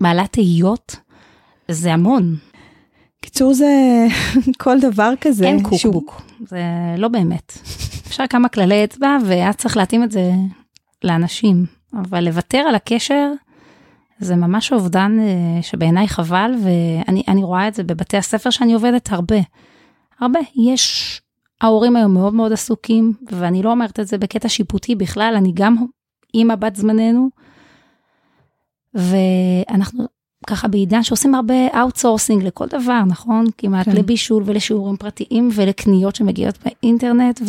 מעלה 0.00 0.26
תהיות, 0.26 0.96
זה 1.70 1.92
המון. 1.92 2.36
קיצור, 3.20 3.54
זה 3.54 4.06
כל 4.62 4.80
דבר 4.80 5.12
כזה. 5.20 5.44
אין 5.46 5.58
שהוא- 5.58 5.92
קוקבוק, 5.92 6.22
זה 6.48 6.60
לא 6.98 7.08
באמת. 7.08 7.58
אפשר 8.06 8.26
כמה 8.26 8.48
כללי 8.48 8.84
אצבע 8.84 9.16
והיה 9.26 9.52
צריך 9.52 9.76
להתאים 9.76 10.02
את 10.04 10.10
זה 10.12 10.30
לאנשים, 11.04 11.66
אבל 11.94 12.24
לוותר 12.24 12.58
על 12.58 12.74
הקשר 12.74 13.32
זה 14.18 14.36
ממש 14.36 14.72
אובדן 14.72 15.16
אה, 15.20 15.62
שבעיניי 15.62 16.08
חבל, 16.08 16.52
ואני 16.62 17.22
אני 17.28 17.44
רואה 17.44 17.68
את 17.68 17.74
זה 17.74 17.82
בבתי 17.82 18.16
הספר 18.16 18.50
שאני 18.50 18.74
עובדת 18.74 19.12
הרבה. 19.12 19.40
הרבה. 20.20 20.40
יש, 20.56 21.20
ההורים 21.60 21.96
היום 21.96 22.14
מאוד 22.14 22.34
מאוד 22.34 22.52
עסוקים, 22.52 23.12
ואני 23.32 23.62
לא 23.62 23.70
אומרת 23.70 24.00
את 24.00 24.06
זה 24.06 24.18
בקטע 24.18 24.48
שיפוטי 24.48 24.94
בכלל, 24.94 25.34
אני 25.36 25.52
גם 25.54 25.76
אימא 26.34 26.54
בת 26.54 26.76
זמננו, 26.76 27.28
ואנחנו 28.94 30.06
ככה 30.46 30.68
בעידן 30.68 31.02
שעושים 31.02 31.34
הרבה 31.34 31.80
outsourcing 31.80 32.42
לכל 32.44 32.66
דבר, 32.66 33.02
נכון? 33.06 33.44
כמעט 33.58 33.84
כן. 33.84 33.96
לבישול 33.96 34.42
ולשיעורים 34.46 34.96
פרטיים 34.96 35.48
ולקניות 35.52 36.16
שמגיעות 36.16 36.58
באינטרנט, 36.64 37.40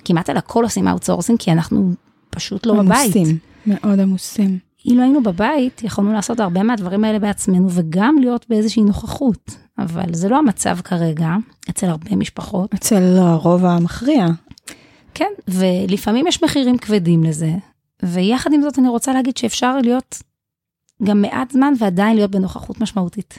וכמעט 0.00 0.30
על 0.30 0.36
הכל 0.36 0.64
עושים 0.64 0.88
outsourcing, 0.88 1.38
כי 1.38 1.52
אנחנו 1.52 1.92
פשוט 2.30 2.66
לא 2.66 2.74
בבית. 2.74 3.16
עמוסים, 3.16 3.38
מאוד 3.66 4.00
עמוסים. 4.00 4.67
אילו 4.88 5.02
היינו 5.02 5.22
בבית, 5.22 5.82
יכולנו 5.84 6.12
לעשות 6.12 6.40
הרבה 6.40 6.62
מהדברים 6.62 7.04
האלה 7.04 7.18
בעצמנו, 7.18 7.68
וגם 7.70 8.16
להיות 8.20 8.46
באיזושהי 8.48 8.82
נוכחות. 8.82 9.56
אבל 9.78 10.14
זה 10.14 10.28
לא 10.28 10.38
המצב 10.38 10.78
כרגע, 10.84 11.30
אצל 11.70 11.86
הרבה 11.86 12.16
משפחות. 12.16 12.74
אצל 12.74 13.00
לא, 13.00 13.20
הרוב 13.20 13.64
המכריע. 13.64 14.26
כן, 15.14 15.30
ולפעמים 15.48 16.26
יש 16.26 16.42
מחירים 16.42 16.78
כבדים 16.78 17.24
לזה, 17.24 17.52
ויחד 18.02 18.52
עם 18.52 18.62
זאת 18.62 18.78
אני 18.78 18.88
רוצה 18.88 19.12
להגיד 19.12 19.36
שאפשר 19.36 19.78
להיות 19.78 20.22
גם 21.02 21.22
מעט 21.22 21.50
זמן 21.50 21.72
ועדיין 21.78 22.16
להיות 22.16 22.30
בנוכחות 22.30 22.80
משמעותית. 22.80 23.38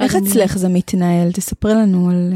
איך 0.00 0.16
אצלך 0.16 0.58
זה 0.58 0.68
מתנהל? 0.68 1.32
תספרי 1.32 1.74
לנו 1.74 2.10
על... 2.10 2.32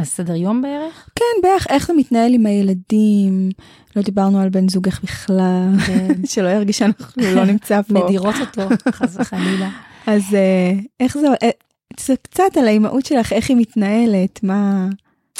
אז 0.00 0.08
סדר 0.08 0.34
יום 0.34 0.62
בערך? 0.62 1.08
כן, 1.14 1.42
בערך 1.42 1.66
איך 1.70 1.86
זה 1.86 1.92
מתנהל 1.92 2.34
עם 2.34 2.46
הילדים. 2.46 3.50
לא 3.96 4.02
דיברנו 4.02 4.40
על 4.40 4.48
בן 4.48 4.68
זוגך 4.68 5.02
בכלל, 5.02 5.68
שלא 6.32 6.48
ירגיש 6.48 6.78
שאנחנו 6.78 7.22
לא 7.34 7.44
נמצא 7.44 7.82
פה. 7.82 7.94
מדירות 7.94 8.34
אותו, 8.40 8.74
חס 8.90 9.16
וחלילה. 9.20 9.70
אז 10.06 10.34
אה, 10.34 10.72
איך 11.00 11.18
זה... 11.18 11.26
אה, 11.42 11.50
זה 12.00 12.14
קצת 12.22 12.56
על 12.56 12.66
האימהות 12.66 13.06
שלך, 13.06 13.32
איך 13.32 13.50
היא 13.50 13.56
מתנהלת, 13.56 14.42
מה, 14.42 14.88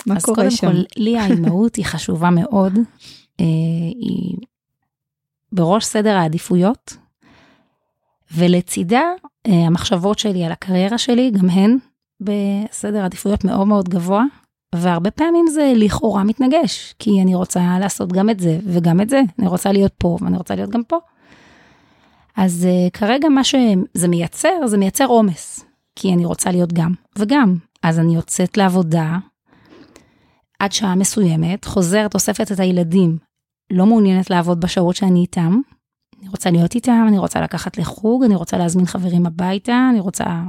מה 0.07 0.17
אז 0.17 0.25
קורה 0.25 0.37
קודם 0.37 0.51
שם. 0.51 0.73
כל, 0.73 0.83
לי 0.97 1.19
האימהות 1.19 1.77
היא 1.77 1.85
חשובה 1.85 2.31
מאוד. 2.31 2.73
אה, 3.41 3.45
היא 4.01 4.37
בראש 5.53 5.85
סדר 5.85 6.17
העדיפויות, 6.17 6.97
ולצידה 8.35 9.03
המחשבות 9.45 10.19
שלי 10.19 10.45
על 10.45 10.53
הקריירה 10.53 10.99
שלי, 10.99 11.31
גם 11.31 11.51
הן 11.51 11.77
בסדר 12.21 13.05
עדיפויות 13.05 13.45
מאוד 13.45 13.67
מאוד 13.67 13.89
גבוה, 13.89 14.25
והרבה 14.75 15.11
פעמים 15.11 15.47
זה 15.47 15.73
לכאורה 15.77 16.25
מתנגש, 16.25 16.95
כי 16.99 17.23
אני 17.23 17.35
רוצה 17.35 17.79
לעשות 17.81 18.13
גם 18.13 18.31
את 18.31 18.41
זה 18.41 18.59
וגם 18.65 19.01
את 19.01 19.09
זה, 19.09 19.23
אני 19.39 19.47
רוצה 19.49 19.73
להיות 19.73 19.93
פה 19.99 20.19
ואני 20.21 20.37
רוצה 20.37 20.55
להיות 20.55 20.71
גם 20.71 20.83
פה. 20.85 20.99
אז 22.37 22.67
uh, 22.67 22.91
כרגע 22.99 23.29
מה 23.29 23.45
שזה 23.45 24.09
מייצר, 24.09 24.67
זה 24.67 24.79
מייצר 24.79 25.07
עומס, 25.07 25.65
כי 25.97 26.13
אני 26.13 26.25
רוצה 26.25 26.51
להיות 26.51 26.73
גם 26.73 26.93
וגם. 27.19 27.57
אז 27.83 27.99
אני 27.99 28.15
יוצאת 28.15 28.57
לעבודה 28.57 29.19
עד 30.59 30.73
שעה 30.73 30.95
מסוימת, 30.95 31.65
חוזרת, 31.65 32.15
אוספת 32.15 32.53
את 32.53 32.61
הילדים, 32.61 33.19
לא 33.73 33.87
מעוניינת 33.87 34.31
לעבוד 34.31 34.61
בשעות 34.61 34.97
שאני 34.97 35.21
איתם. 35.21 35.61
אני 36.21 36.29
רוצה 36.29 36.51
להיות 36.51 36.75
איתם, 36.75 37.05
אני 37.09 37.19
רוצה 37.19 37.41
לקחת 37.41 37.79
לחוג, 37.79 38.25
אני 38.25 38.35
רוצה 38.35 38.59
להזמין 38.59 38.87
חברים 38.87 39.27
הביתה, 39.27 39.89
אני 39.91 40.01
רוצה 40.01 40.43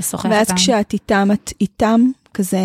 לשוחח 0.00 0.24
איתם. 0.24 0.36
ואז 0.36 0.52
כשאת 0.52 0.92
איתם, 0.92 1.28
את 1.32 1.52
איתם, 1.60 2.00
כזה 2.34 2.58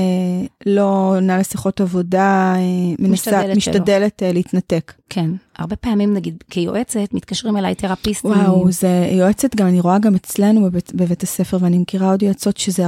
לא 0.65 1.13
עונה 1.15 1.37
לשיחות 1.37 1.81
עבודה, 1.81 2.53
אה, 2.55 2.61
מנסה, 2.99 3.31
משתדלת. 3.31 3.57
משתדלת 3.57 4.23
אה, 4.23 4.31
להתנתק. 4.31 4.93
כן, 5.09 5.29
הרבה 5.57 5.75
פעמים 5.75 6.13
נגיד 6.13 6.43
כיועצת 6.49 7.13
מתקשרים 7.13 7.57
אליי 7.57 7.75
תרפיסטים. 7.75 8.31
וואו, 8.31 8.71
זה 8.71 9.09
יועצת 9.11 9.55
גם, 9.55 9.67
אני 9.67 9.79
רואה 9.79 9.99
גם 9.99 10.15
אצלנו 10.15 10.63
בבית, 10.63 10.91
בבית 10.95 11.23
הספר, 11.23 11.57
ואני 11.61 11.77
מכירה 11.77 12.11
עוד 12.11 12.23
יועצות 12.23 12.57
שזה, 12.57 12.83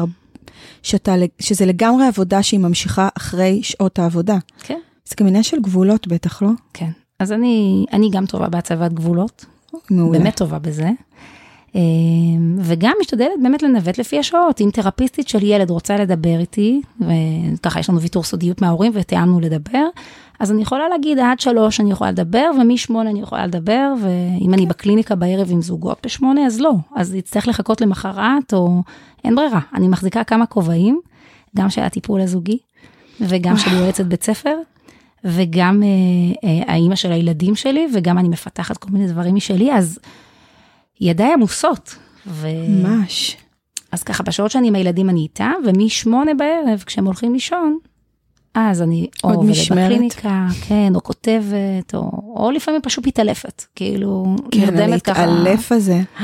שאתה, 0.83 1.15
שזה 1.39 1.65
לגמרי 1.65 2.07
עבודה 2.07 2.43
שהיא 2.43 2.59
ממשיכה 2.59 3.09
אחרי 3.17 3.63
שעות 3.63 3.99
העבודה. 3.99 4.37
כן. 4.63 4.79
זה 5.05 5.15
גם 5.19 5.27
עניין 5.27 5.43
של 5.43 5.61
גבולות 5.61 6.07
בטח, 6.07 6.41
לא? 6.41 6.49
כן, 6.73 6.89
אז 7.19 7.31
אני, 7.31 7.85
אני 7.93 8.09
גם 8.11 8.25
טובה 8.25 8.49
בהצבת 8.49 8.93
גבולות, 8.93 9.45
מעולה. 9.89 10.19
באמת 10.19 10.37
טובה 10.37 10.59
בזה. 10.59 10.89
אה, 11.75 11.81
וגם 12.59 12.93
משתדלת 13.01 13.31
באמת 13.43 13.63
לנווט 13.63 13.97
לפי 13.97 14.19
השעות, 14.19 14.61
אם 14.61 14.69
תרפיסטית 14.73 15.27
של 15.27 15.43
ילד 15.43 15.69
רוצה 15.69 15.97
לדבר 15.97 16.39
איתי, 16.39 16.81
וככה 17.01 17.79
יש 17.79 17.89
לנו 17.89 18.01
ויתור 18.01 18.23
סודיות 18.23 18.61
מההורים 18.61 18.91
ותיאמנו 18.95 19.39
לדבר, 19.39 19.85
אז 20.39 20.51
אני 20.51 20.61
יכולה 20.61 20.89
להגיד 20.89 21.19
עד 21.19 21.39
שלוש 21.39 21.79
אני 21.79 21.91
יכולה 21.91 22.11
לדבר, 22.11 22.51
ומשמונה 22.61 23.09
אני 23.09 23.21
יכולה 23.21 23.47
לדבר, 23.47 23.93
ואם 24.01 24.53
אני 24.53 24.65
בקליניקה 24.65 25.15
בערב 25.15 25.47
עם 25.51 25.61
זוגות 25.61 25.97
בשמונה, 26.03 26.45
אז 26.45 26.59
לא, 26.59 26.73
אז 26.95 27.15
יצטרך 27.15 27.47
לחכות 27.47 27.81
למחרת, 27.81 28.53
או 28.53 28.81
אין 29.23 29.35
ברירה. 29.35 29.59
אני 29.73 29.87
מחזיקה 29.87 30.23
כמה 30.23 30.45
כובעים, 30.45 30.99
גם 31.57 31.69
של 31.69 31.81
הטיפול 31.81 32.21
הזוגי, 32.21 32.57
וגם 33.21 33.57
של 33.57 33.73
יועצת 33.73 34.05
בית 34.05 34.23
ספר, 34.23 34.55
וגם 35.23 35.83
אה, 35.83 35.87
אה, 36.49 36.73
האימא 36.73 36.95
של 36.95 37.11
הילדים 37.11 37.55
שלי, 37.55 37.87
וגם 37.93 38.17
אני 38.17 38.29
מפתחת 38.29 38.77
כל 38.77 38.89
מיני 38.91 39.07
דברים 39.07 39.35
משלי, 39.35 39.73
אז 39.73 39.99
ידיי 41.01 41.33
עמוסות. 41.33 41.95
ו... 42.27 42.47
ממש. 42.67 43.37
אז 43.91 44.03
ככה, 44.03 44.23
בשעות 44.23 44.51
שאני 44.51 44.67
עם 44.67 44.75
הילדים 44.75 45.09
אני 45.09 45.19
איתה, 45.19 45.51
ומשמונה 45.65 46.33
בערב, 46.33 46.83
כשהם 46.85 47.05
הולכים 47.05 47.33
לישון, 47.33 47.77
אז 48.53 48.81
אני 48.81 49.07
או 49.23 49.33
עובדת 49.33 49.71
בקליניקה, 49.71 50.47
כן, 50.67 50.95
או 50.95 51.03
כותבת, 51.03 51.95
או, 51.95 52.11
או 52.35 52.51
לפעמים 52.51 52.81
פשוט 52.81 53.07
מתעלפת, 53.07 53.63
כאילו, 53.75 54.35
כן, 54.51 54.59
נרדמת 54.59 55.01
ככה. 55.01 55.13
כן, 55.15 55.29
להתעלף 55.29 55.71
הזה. 55.71 56.01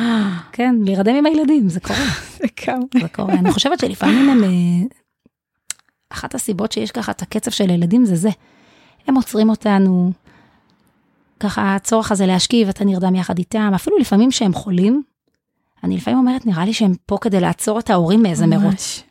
כן, 0.52 0.76
להירדם 0.84 1.16
עם 1.16 1.26
הילדים, 1.26 1.70
זה 1.70 1.80
קורה. 1.80 2.00
זה 2.40 2.48
קורה. 2.66 2.78
זה 3.02 3.08
קורה. 3.08 3.34
אני 3.34 3.52
חושבת 3.52 3.80
שלפעמים 3.80 4.30
הם, 4.30 4.44
אה, 4.44 4.50
אחת 6.10 6.36
הסיבות 6.36 6.72
שיש 6.72 6.92
ככה 6.92 7.12
את 7.12 7.22
הקצב 7.22 7.52
של 7.52 7.70
הילדים 7.70 8.06
זה 8.06 8.16
זה. 8.16 8.30
הם 9.08 9.16
עוצרים 9.16 9.50
אותנו, 9.50 10.12
ככה 11.40 11.76
הצורך 11.76 12.12
הזה 12.12 12.26
להשקיע 12.26 12.68
ואתה 12.68 12.86
נרדם 12.86 13.16
יחד 13.16 13.38
איתם, 13.38 13.72
אפילו 13.76 13.98
לפעמים 13.98 14.32
שהם 14.32 14.54
חולים. 14.54 15.04
אני 15.84 15.98
לפעמים 15.98 16.20
אומרת, 16.20 16.46
נראה 16.46 16.66
לי 16.66 16.74
שהם 16.74 16.94
פה 17.06 17.18
כדי 17.22 17.40
לעצור 17.40 17.80
את 17.80 17.90
ההורים 17.90 18.24
מאיזה 18.24 18.48
מרוץ. 18.48 19.04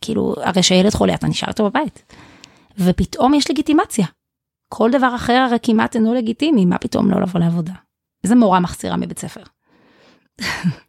כאילו, 0.00 0.34
הרי 0.36 0.62
שהילד 0.62 0.94
חולה, 0.94 1.14
אתה 1.14 1.26
נשאר 1.26 1.48
איתו 1.48 1.70
בבית. 1.70 2.14
ופתאום 2.78 3.34
יש 3.34 3.50
לגיטימציה. 3.50 4.06
כל 4.68 4.90
דבר 4.90 5.16
אחר 5.16 5.32
הרי 5.32 5.56
כמעט 5.62 5.96
אינו 5.96 6.14
לגיטימי, 6.14 6.64
מה 6.64 6.78
פתאום 6.78 7.10
לא 7.10 7.20
לבוא 7.20 7.40
לעבודה? 7.40 7.72
איזה 8.24 8.34
מורה 8.34 8.60
מחסירה 8.60 8.96
מבית 8.96 9.18
ספר. 9.18 9.42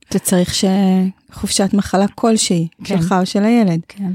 אתה 0.10 0.19
צריך 0.19 0.53
שחופשת 0.53 1.69
מחלה 1.73 2.08
כלשהי, 2.08 2.67
כן. 2.84 2.86
שלך 2.86 3.15
או 3.19 3.25
של 3.25 3.43
הילד. 3.43 3.79
כן. 3.88 4.12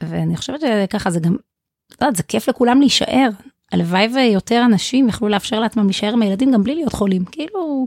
ואני 0.00 0.36
חושבת 0.36 0.60
שככה 0.60 1.10
זה 1.10 1.20
גם, 1.20 1.32
לא 1.32 2.06
יודעת, 2.06 2.16
זה 2.16 2.22
כיף 2.22 2.48
לכולם 2.48 2.80
להישאר. 2.80 3.28
הלוואי 3.72 4.08
ויותר 4.14 4.62
אנשים 4.64 5.08
יכלו 5.08 5.28
לאפשר 5.28 5.60
לעצמם 5.60 5.84
להישאר 5.84 6.12
עם 6.12 6.22
הילדים 6.22 6.52
גם 6.52 6.62
בלי 6.62 6.74
להיות 6.74 6.92
חולים. 6.92 7.24
כאילו, 7.24 7.86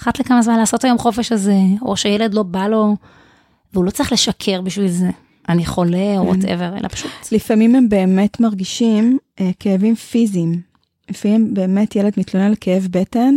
אחת 0.00 0.20
לכמה 0.20 0.42
זמן 0.42 0.58
לעשות 0.58 0.84
היום 0.84 0.98
חופש 0.98 1.32
הזה, 1.32 1.58
או 1.82 1.96
שילד 1.96 2.34
לא 2.34 2.42
בא 2.42 2.68
לו, 2.68 2.96
והוא 3.72 3.84
לא 3.84 3.90
צריך 3.90 4.12
לשקר 4.12 4.60
בשביל 4.60 4.88
זה. 4.88 5.10
אני 5.48 5.66
חולה 5.66 6.18
או 6.18 6.26
whatever, 6.26 6.76
אלא 6.76 6.88
פשוט. 6.88 7.10
לפעמים 7.32 7.74
הם 7.74 7.88
באמת 7.88 8.40
מרגישים 8.40 9.18
אה, 9.40 9.50
כאבים 9.60 9.94
פיזיים. 9.94 10.60
לפעמים 11.10 11.54
באמת 11.54 11.96
ילד 11.96 12.12
מתלונן 12.16 12.46
על 12.46 12.54
כאב 12.60 12.88
בטן, 12.90 13.34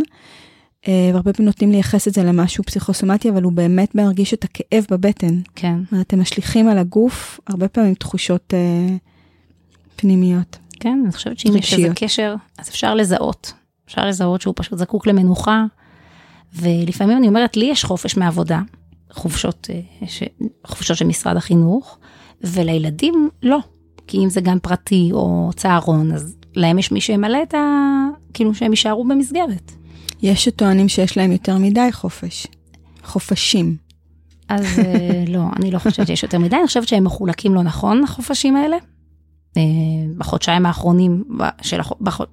אה, 0.88 1.10
והרבה 1.12 1.32
פעמים 1.32 1.46
נותנים 1.46 1.72
לייחס 1.72 2.08
את 2.08 2.14
זה 2.14 2.22
למשהו 2.22 2.64
פסיכוסומטי, 2.64 3.30
אבל 3.30 3.42
הוא 3.42 3.52
באמת 3.52 3.94
מרגיש 3.94 4.34
את 4.34 4.44
הכאב 4.44 4.86
בבטן. 4.90 5.40
כן. 5.54 5.76
אתם 6.00 6.20
משליכים 6.20 6.68
על 6.68 6.78
הגוף 6.78 7.40
הרבה 7.46 7.68
פעמים 7.68 7.94
תחושות 7.94 8.54
אה, 8.54 8.96
פנימיות. 9.96 10.58
כן, 10.82 11.00
אני 11.04 11.12
חושבת 11.12 11.38
שאם 11.38 11.56
יש 11.56 11.74
איזה 11.74 11.88
קשר, 11.94 12.34
אז 12.58 12.68
אפשר 12.68 12.94
לזהות. 12.94 13.52
אפשר 13.86 14.06
לזהות 14.06 14.40
שהוא 14.40 14.54
פשוט 14.56 14.78
זקוק 14.78 15.06
למנוחה, 15.06 15.64
ולפעמים 16.54 17.18
אני 17.18 17.28
אומרת, 17.28 17.56
לי 17.56 17.64
יש 17.64 17.84
חופש 17.84 18.16
מעבודה, 18.16 18.60
חופשות, 19.12 19.68
אה, 19.72 20.06
ש... 20.08 20.22
חופשות 20.66 20.96
של 20.96 21.04
משרד 21.04 21.36
החינוך, 21.36 21.98
ולילדים 22.40 23.28
לא. 23.42 23.58
כי 24.06 24.18
אם 24.18 24.30
זה 24.30 24.40
גן 24.40 24.58
פרטי 24.58 25.08
או 25.12 25.50
צהרון, 25.56 26.12
אז 26.12 26.36
להם 26.56 26.78
יש 26.78 26.92
מי 26.92 27.00
שימלא 27.00 27.38
את 27.42 27.54
ה... 27.54 27.58
כאילו 28.34 28.54
שהם 28.54 28.70
יישארו 28.70 29.04
במסגרת. 29.04 29.72
יש 30.22 30.44
שטוענים 30.44 30.88
שיש 30.88 31.16
להם 31.16 31.32
יותר 31.32 31.58
מדי 31.58 31.92
חופש. 31.92 32.46
חופשים. 33.04 33.76
אז 34.48 34.78
אה, 34.78 35.24
לא, 35.28 35.42
אני 35.56 35.70
לא 35.70 35.78
חושבת 35.78 36.06
שיש 36.06 36.22
יותר 36.22 36.38
מדי, 36.38 36.56
אני 36.56 36.66
חושבת 36.66 36.88
שהם 36.88 37.04
מחולקים 37.04 37.54
לא 37.54 37.62
נכון, 37.62 38.04
החופשים 38.04 38.56
האלה. 38.56 38.76
אה, 39.56 39.62
בחודשיים 40.18 40.66
האחרונים, 40.66 41.24
של, 41.62 41.80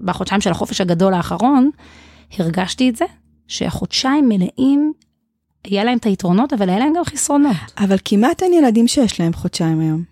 בחודשיים 0.02 0.42
של 0.42 0.52
החופש 0.52 0.82
הגדול 0.82 1.14
האחרון, 1.14 1.70
הרגשתי 2.38 2.90
את 2.90 2.96
זה, 2.96 3.06
שהחודשיים 3.48 4.30
מלאים, 4.30 4.94
היה 5.64 5.84
להם 5.84 5.98
את 5.98 6.06
היתרונות, 6.06 6.54
אבל 6.54 6.70
היה 6.70 6.80
להם 6.80 6.94
גם 6.96 7.04
חסרונות. 7.04 7.56
אבל 7.78 7.98
כמעט 8.06 8.44
אין 8.44 8.54
ילדים 8.54 8.88
שיש 8.88 9.20
להם 9.20 9.34
חודשיים 9.34 9.80
היום. 9.80 10.04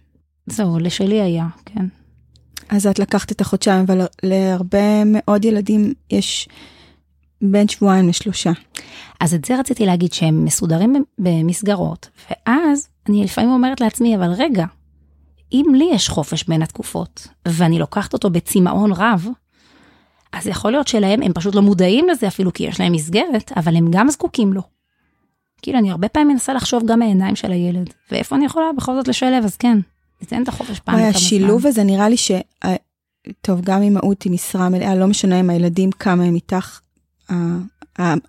זהו, 0.47 0.79
לשלי 0.79 1.21
היה, 1.21 1.47
כן. 1.65 1.85
אז 2.69 2.87
את 2.87 2.99
לקחת 2.99 3.31
את 3.31 3.41
החודשיים, 3.41 3.85
אבל 3.87 4.05
להרבה 4.23 5.03
מאוד 5.05 5.45
ילדים 5.45 5.93
יש 6.11 6.49
בין 7.41 7.67
שבועיים 7.67 8.07
לשלושה. 8.07 8.51
אז 9.19 9.33
את 9.33 9.45
זה 9.45 9.59
רציתי 9.59 9.85
להגיד 9.85 10.13
שהם 10.13 10.45
מסודרים 10.45 11.03
במסגרות, 11.19 12.09
ואז 12.29 12.87
אני 13.09 13.23
לפעמים 13.23 13.49
אומרת 13.49 13.81
לעצמי, 13.81 14.15
אבל 14.15 14.31
רגע, 14.31 14.65
אם 15.53 15.65
לי 15.75 15.89
יש 15.93 16.09
חופש 16.09 16.43
בין 16.43 16.61
התקופות, 16.61 17.27
ואני 17.47 17.79
לוקחת 17.79 18.13
אותו 18.13 18.29
בצמאון 18.29 18.91
רב, 18.91 19.27
אז 20.33 20.47
יכול 20.47 20.71
להיות 20.71 20.87
שלהם, 20.87 21.21
הם 21.21 21.33
פשוט 21.33 21.55
לא 21.55 21.61
מודעים 21.61 22.09
לזה 22.09 22.27
אפילו 22.27 22.53
כי 22.53 22.63
יש 22.63 22.79
להם 22.79 22.91
מסגרת, 22.91 23.51
אבל 23.55 23.75
הם 23.75 23.87
גם 23.91 24.09
זקוקים 24.09 24.53
לו. 24.53 24.61
כאילו, 25.61 25.79
אני 25.79 25.91
הרבה 25.91 26.09
פעמים 26.09 26.27
מנסה 26.27 26.53
לחשוב 26.53 26.83
גם 26.85 26.99
מהעיניים 26.99 27.35
של 27.35 27.51
הילד, 27.51 27.93
ואיפה 28.11 28.35
אני 28.35 28.45
יכולה 28.45 28.65
בכל 28.77 28.95
זאת 28.95 29.07
לשלב, 29.07 29.43
אז 29.43 29.57
כן, 29.57 29.77
ניתן 30.21 30.43
את 30.43 30.47
החופש 30.47 30.79
פעם 30.79 30.95
זמן. 30.97 31.09
השילוב 31.09 31.67
הזה 31.67 31.83
נראה 31.83 32.09
לי 32.09 32.17
ש... 32.17 32.31
טוב, 33.41 33.61
גם 33.61 33.81
אימהות 33.81 34.25
עם 34.25 34.33
משרה 34.33 34.69
מלאה, 34.69 34.95
לא 34.95 35.07
משנה 35.07 35.39
אם 35.39 35.49
הילדים 35.49 35.91
כמה 35.91 36.23
הם 36.23 36.35
איתך, 36.35 36.79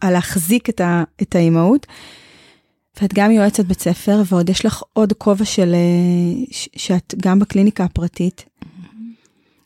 על 0.01 0.13
להחזיק 0.13 0.69
את 1.23 1.35
האימהות. 1.35 1.87
ואת 3.03 3.15
גם 3.15 3.31
יועצת 3.31 3.65
בית 3.65 3.81
ספר, 3.81 4.23
ועוד 4.27 4.51
יש 4.51 4.67
לך 4.67 4.83
עוד 4.93 5.13
כובע 5.13 5.45
של, 5.45 5.75
אה, 5.75 6.45
שאת 6.77 7.15
גם 7.23 7.39
בקליניקה 7.39 7.85
הפרטית. 7.85 8.45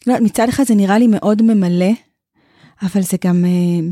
לא, 0.06 0.14
מצד 0.20 0.48
אחד 0.48 0.64
זה 0.64 0.74
נראה 0.74 0.98
לי 0.98 1.06
מאוד 1.06 1.42
ממלא, 1.42 1.90
אבל 2.82 3.02
זה 3.02 3.16
גם 3.24 3.44
אה, 3.44 3.88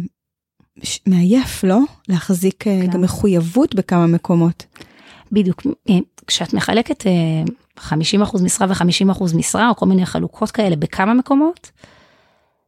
מעייף, 1.06 1.64
לא? 1.64 1.78
להחזיק 2.08 2.66
אה, 2.66 2.80
כן. 2.82 2.90
גם 2.90 3.00
מחויבות 3.00 3.74
בכמה 3.74 4.06
מקומות. 4.06 4.66
בדיוק, 5.32 5.66
כשאת 6.26 6.54
מחלקת 6.54 7.04
50% 7.78 7.82
משרה 8.42 8.66
ו-50% 8.70 9.36
משרה, 9.36 9.68
או 9.68 9.76
כל 9.76 9.86
מיני 9.86 10.06
חלוקות 10.06 10.50
כאלה 10.50 10.76
בכמה 10.76 11.14
מקומות, 11.14 11.70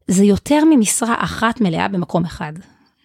זה 0.08 0.24
יותר 0.24 0.64
ממשרה 0.70 1.14
אחת 1.18 1.60
מלאה 1.60 1.88
במקום 1.88 2.24
אחד. 2.24 2.52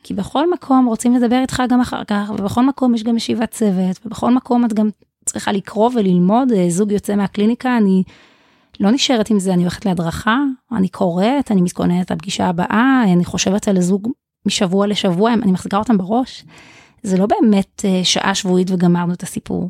כי 0.08 0.14
בכל 0.14 0.52
מקום 0.52 0.86
רוצים 0.86 1.14
לדבר 1.14 1.40
איתך 1.42 1.64
גם 1.70 1.82
אחר 1.82 2.04
כך, 2.04 2.32
ובכל 2.38 2.66
מקום 2.66 2.96
יש 2.96 3.04
גם 3.04 3.18
ישיבת 3.18 3.52
צוות, 3.52 4.06
ובכל 4.06 4.34
מקום 4.34 4.66
את 4.66 4.74
גם 4.74 4.90
צריכה 5.26 5.52
לקרוא 5.52 5.90
וללמוד, 5.94 6.52
אה, 6.52 6.66
זוג 6.70 6.92
יוצא 6.92 7.16
מהקליניקה, 7.16 7.78
אני 7.78 8.04
לא 8.80 8.92
נשארת 8.92 9.30
עם 9.30 9.40
זה, 9.40 9.54
אני 9.54 9.62
הולכת 9.62 9.86
להדרכה, 9.86 10.38
אני 10.72 10.88
קוראת, 10.88 11.52
אני 11.52 11.62
מתכוננת 11.62 12.12
לפגישה 12.12 12.46
הבאה, 12.46 13.04
אני 13.14 13.26
חושבת 13.26 13.68
על 13.68 13.78
הזוג 13.78 14.12
משבוע 14.46 14.88
לשבוע, 14.88 15.34
אני 15.34 15.52
מחזיקה 15.52 15.78
אותם 15.78 15.98
בראש. 15.98 16.46
זה 17.04 17.18
לא 17.18 17.26
באמת 17.26 17.86
אה, 17.86 18.04
שעה 18.04 18.36
שבועית 18.36 18.72
וגמרנו 18.72 19.14
את 19.14 19.24
הסיפור. 19.24 19.70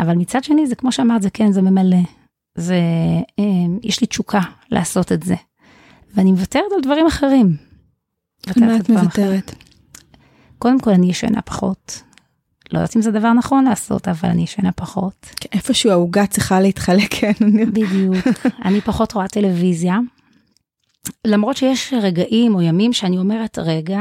אבל 0.00 0.14
מצד 0.14 0.44
שני, 0.44 0.66
זה 0.66 0.74
כמו 0.74 0.92
שאמרת, 0.92 1.22
זה 1.22 1.30
כן, 1.30 1.52
זה 1.52 1.62
ממלא. 1.62 2.02
זה, 2.54 2.80
אה, 3.38 3.44
יש 3.82 4.00
לי 4.00 4.06
תשוקה 4.06 4.40
לעשות 4.70 5.12
את 5.12 5.22
זה. 5.22 5.34
ואני 6.14 6.30
מוותרת 6.32 6.72
על 6.76 6.80
דברים 6.82 7.06
אחרים. 7.06 7.69
על 8.46 8.64
מה 8.66 8.76
את 8.76 8.88
מוותרת? 8.88 9.54
קודם 10.58 10.80
כל, 10.80 10.90
אני 10.90 11.10
ישנה 11.10 11.42
פחות. 11.42 12.02
לא 12.72 12.78
יודעת 12.78 12.96
אם 12.96 13.02
זה 13.02 13.10
דבר 13.10 13.32
נכון 13.32 13.64
לעשות, 13.64 14.08
אבל 14.08 14.28
אני 14.28 14.42
ישנה 14.42 14.72
פחות. 14.72 15.26
כן, 15.36 15.48
איפשהו 15.52 15.90
העוגה 15.90 16.26
צריכה 16.26 16.60
להתחלק, 16.60 17.08
כן. 17.10 17.32
בדיוק. 17.72 18.16
אני 18.64 18.80
פחות 18.80 19.12
רואה 19.12 19.28
טלוויזיה. 19.28 19.98
למרות 21.26 21.56
שיש 21.56 21.94
רגעים 22.02 22.54
או 22.54 22.62
ימים 22.62 22.92
שאני 22.92 23.18
אומרת, 23.18 23.58
רגע, 23.58 24.00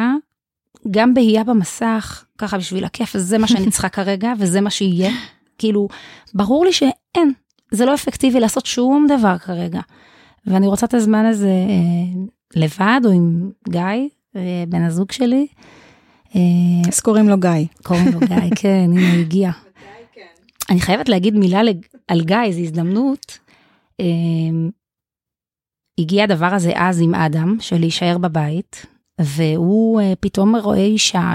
גם 0.91 1.13
בהייה 1.13 1.43
במסך, 1.43 2.25
ככה 2.37 2.57
בשביל 2.57 2.85
הכיף, 2.85 3.17
זה 3.17 3.37
מה 3.37 3.47
שאני 3.47 3.71
צריכה 3.71 3.89
כרגע, 3.89 4.33
וזה 4.39 4.61
מה 4.61 4.69
שיהיה. 4.69 5.11
כאילו, 5.57 5.87
ברור 6.33 6.65
לי 6.65 6.73
שאין, 6.73 7.33
זה 7.71 7.85
לא 7.85 7.93
אפקטיבי 7.93 8.39
לעשות 8.39 8.65
שום 8.65 9.07
דבר 9.07 9.37
כרגע. 9.37 9.81
ואני 10.45 10.67
רוצה 10.67 10.85
את 10.85 10.93
הזמן 10.93 11.25
הזה 11.25 11.47
אה, 11.47 12.21
לבד 12.55 13.01
או 13.05 13.11
עם 13.11 13.51
גיא, 13.69 14.09
בן 14.69 14.81
הזוג 14.81 15.11
שלי. 15.11 15.47
אה, 16.35 16.41
אז 16.87 16.99
קוראים 16.99 17.29
לו 17.29 17.37
גיא. 17.37 17.65
קוראים 17.83 18.07
לו 18.13 18.19
גיא, 18.19 18.49
כן, 18.61 18.89
הנה 18.91 19.13
הוא 19.13 19.19
הגיע. 19.19 19.51
אני 20.69 20.81
חייבת 20.81 21.09
להגיד 21.09 21.35
מילה 21.35 21.61
על 22.07 22.21
גיא, 22.21 22.51
זו 22.51 22.59
הזדמנות. 22.59 23.39
אה, 23.99 24.05
הגיע 25.99 26.23
הדבר 26.23 26.53
הזה 26.53 26.71
אז 26.75 27.01
עם 27.01 27.15
אדם, 27.15 27.57
של 27.59 27.77
להישאר 27.77 28.17
בבית, 28.17 28.85
והוא 29.21 30.01
פתאום 30.19 30.55
רואה 30.55 30.85
אישה 30.85 31.33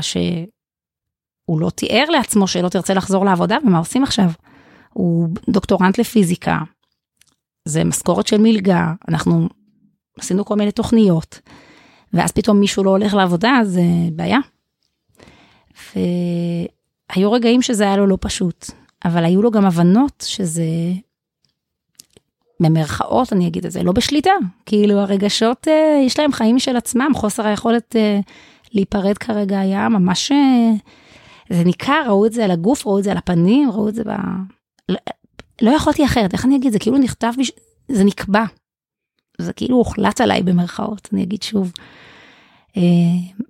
הוא 1.45 1.61
לא 1.61 1.71
תיאר 1.71 2.05
לעצמו 2.11 2.47
שלא 2.47 2.69
תרצה 2.69 2.95
לחזור 2.95 3.25
לעבודה, 3.25 3.59
ומה 3.67 3.79
עושים 3.79 4.03
עכשיו? 4.03 4.31
הוא 4.93 5.29
דוקטורנט 5.49 5.99
לפיזיקה, 5.99 6.59
זה 7.69 7.85
משכורת 7.85 8.27
של 8.27 8.39
מלגה, 8.39 8.93
אנחנו 9.09 9.49
עשינו 10.19 10.45
כל 10.45 10.57
מיני 10.57 10.73
תוכניות, 10.73 11.41
ואז 12.15 12.33
פתאום 12.33 12.61
מישהו 12.61 12.85
לא 12.85 12.91
הולך 12.91 13.15
לעבודה, 13.15 13.61
זה 13.65 13.83
בעיה. 14.13 14.39
והיו 15.95 17.33
רגעים 17.33 17.63
שזה 17.63 17.85
היה 17.85 17.97
לו 17.97 18.07
לא 18.07 18.19
פשוט, 18.21 18.71
אבל 19.05 19.25
היו 19.25 19.43
לו 19.43 19.51
גם 19.51 19.65
הבנות 19.65 20.25
שזה, 20.27 20.65
במרכאות 22.61 23.33
אני 23.33 23.49
אגיד 23.49 23.67
את 23.67 23.73
זה, 23.73 23.83
לא 23.83 23.93
בשליטה, 23.93 24.31
כאילו 24.67 24.99
הרגשות, 24.99 25.69
אה, 25.69 26.03
יש 26.07 26.19
להם 26.19 26.33
חיים 26.33 26.59
של 26.59 26.77
עצמם, 26.77 27.11
חוסר 27.15 27.47
היכולת 27.47 27.97
אה, 27.97 28.21
להיפרד 28.73 29.19
כרגע 29.19 29.61
היה 29.61 29.89
ממש, 29.89 30.33
אה, 30.33 30.71
זה 31.51 31.65
ניכר, 31.65 32.03
ראו 32.07 32.27
את 32.27 32.33
זה 32.33 32.45
על 32.45 32.51
הגוף, 32.51 32.87
ראו 32.87 32.99
את 32.99 33.05
זה 33.05 33.11
על 33.11 33.17
הפנים, 33.17 33.71
ראו 33.71 33.89
את 33.89 33.95
זה 33.95 34.05
ב... 34.05 34.11
לא, 34.89 34.99
לא 35.63 35.71
יכולתי 35.71 36.05
אחרת, 36.05 36.33
איך 36.33 36.45
אני 36.45 36.57
אגיד, 36.57 36.73
זה 36.73 36.79
כאילו 36.79 36.99
נכתב. 36.99 37.33
זה 37.89 38.05
נקבע. 38.05 38.45
זה 39.39 39.53
כאילו 39.53 39.77
הוחלט 39.77 40.21
עליי 40.21 40.43
במרכאות, 40.43 41.09
אני 41.13 41.23
אגיד 41.23 41.43
שוב. 41.43 41.73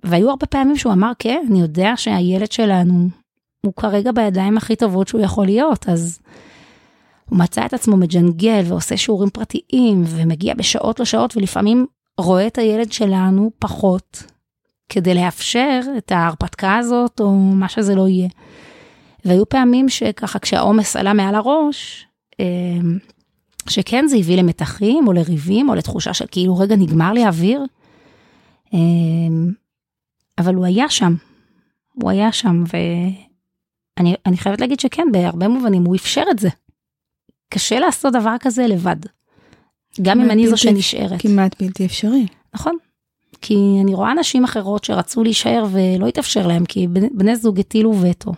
והיו 0.03 0.29
הרבה 0.29 0.45
פעמים 0.45 0.77
שהוא 0.77 0.93
אמר, 0.93 1.11
כן, 1.19 1.45
אני 1.49 1.61
יודע 1.61 1.93
שהילד 1.95 2.51
שלנו 2.51 3.09
הוא 3.65 3.73
כרגע 3.75 4.11
בידיים 4.11 4.57
הכי 4.57 4.75
טובות 4.75 5.07
שהוא 5.07 5.21
יכול 5.21 5.45
להיות, 5.45 5.89
אז 5.89 6.19
הוא 7.29 7.39
מצא 7.39 7.65
את 7.65 7.73
עצמו 7.73 7.97
מג'נגל 7.97 8.63
ועושה 8.65 8.97
שיעורים 8.97 9.29
פרטיים 9.29 10.03
ומגיע 10.07 10.53
בשעות 10.53 10.99
לא 10.99 11.05
שעות 11.05 11.37
ולפעמים 11.37 11.85
רואה 12.17 12.47
את 12.47 12.57
הילד 12.57 12.91
שלנו 12.91 13.51
פחות 13.59 14.23
כדי 14.89 15.13
לאפשר 15.13 15.79
את 15.97 16.11
ההרפתקה 16.11 16.77
הזאת 16.77 17.19
או 17.19 17.31
מה 17.31 17.69
שזה 17.69 17.95
לא 17.95 18.07
יהיה. 18.07 18.29
והיו 19.25 19.49
פעמים 19.49 19.89
שככה 19.89 20.39
כשהעומס 20.39 20.95
עלה 20.95 21.13
מעל 21.13 21.35
הראש, 21.35 22.07
אמ, 22.39 22.97
שכן 23.69 24.07
זה 24.07 24.17
הביא 24.17 24.37
למתחים 24.37 25.07
או 25.07 25.13
לריבים 25.13 25.69
או 25.69 25.75
לתחושה 25.75 26.13
של 26.13 26.25
כאילו 26.31 26.57
רגע 26.57 26.75
נגמר 26.75 27.13
לי 27.13 27.23
האוויר. 27.23 27.63
אמ, 28.73 29.51
אבל 30.37 30.55
הוא 30.55 30.65
היה 30.65 30.89
שם, 30.89 31.15
הוא 31.93 32.09
היה 32.09 32.31
שם 32.31 32.63
ואני 33.99 34.37
חייבת 34.37 34.61
להגיד 34.61 34.79
שכן, 34.79 35.07
בהרבה 35.11 35.47
מובנים 35.47 35.85
הוא 35.85 35.95
אפשר 35.95 36.23
את 36.31 36.39
זה. 36.39 36.49
קשה 37.49 37.79
לעשות 37.79 38.13
דבר 38.13 38.35
כזה 38.39 38.67
לבד. 38.67 38.95
גם 40.01 40.21
אם 40.21 40.31
אני 40.31 40.47
זו 40.47 40.57
שנשארת. 40.57 41.21
כמעט 41.21 41.61
בלתי 41.61 41.85
אפשרי. 41.85 42.25
נכון. 42.53 42.77
כי 43.41 43.55
אני 43.81 43.93
רואה 43.93 44.13
נשים 44.13 44.43
אחרות 44.43 44.83
שרצו 44.83 45.23
להישאר 45.23 45.65
ולא 45.71 46.07
התאפשר 46.07 46.47
להם, 46.47 46.65
כי 46.65 46.87
בני 47.11 47.35
זוג 47.35 47.59
הטילו 47.59 47.93
וטו. 48.01 48.31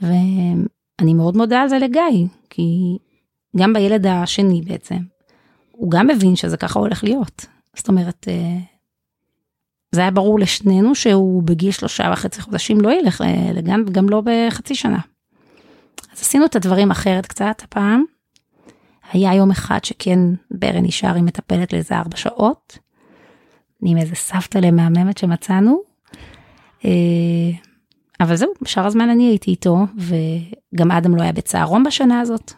ואני 0.00 1.14
מאוד 1.14 1.36
מודה 1.36 1.60
על 1.60 1.68
זה 1.68 1.78
לגיא, 1.78 2.26
כי 2.50 2.96
גם 3.56 3.72
בילד 3.72 4.06
השני 4.06 4.62
בעצם, 4.62 4.98
הוא 5.72 5.90
גם 5.90 6.06
מבין 6.06 6.36
שזה 6.36 6.56
ככה 6.56 6.78
הולך 6.78 7.04
להיות. 7.04 7.46
זאת 7.76 7.88
אומרת, 7.88 8.26
אה, 8.28 8.58
זה 9.92 10.00
היה 10.00 10.10
ברור 10.10 10.38
לשנינו 10.40 10.94
שהוא 10.94 11.42
בגיל 11.42 11.70
שלושה 11.70 12.10
וחצי 12.12 12.40
חודשים 12.42 12.80
לא 12.80 12.92
ילך 13.00 13.20
אה, 13.20 13.52
לגן, 13.52 13.80
וגם 13.86 14.08
לא 14.08 14.22
בחצי 14.24 14.74
שנה. 14.74 14.98
אז 16.12 16.20
עשינו 16.20 16.44
את 16.44 16.56
הדברים 16.56 16.90
אחרת 16.90 17.26
קצת 17.26 17.62
הפעם. 17.64 18.04
היה 19.12 19.34
יום 19.34 19.50
אחד 19.50 19.84
שכן 19.84 20.18
ברן 20.50 20.84
נשאר 20.84 21.14
עם 21.14 21.24
מטפלת 21.24 21.72
לאיזה 21.72 21.94
ארבע 21.94 22.16
שעות. 22.16 22.78
עם 23.82 23.96
איזה 23.96 24.14
סבתא 24.14 24.58
למהממת 24.58 25.18
שמצאנו. 25.18 25.80
אה, 26.84 26.90
אבל 28.20 28.36
זהו, 28.36 28.52
בשאר 28.62 28.86
הזמן 28.86 29.10
אני 29.10 29.28
הייתי 29.28 29.50
איתו, 29.50 29.78
וגם 29.96 30.90
אדם 30.90 31.16
לא 31.16 31.22
היה 31.22 31.32
בצהרון 31.32 31.82
בשנה 31.82 32.20
הזאת. 32.20 32.52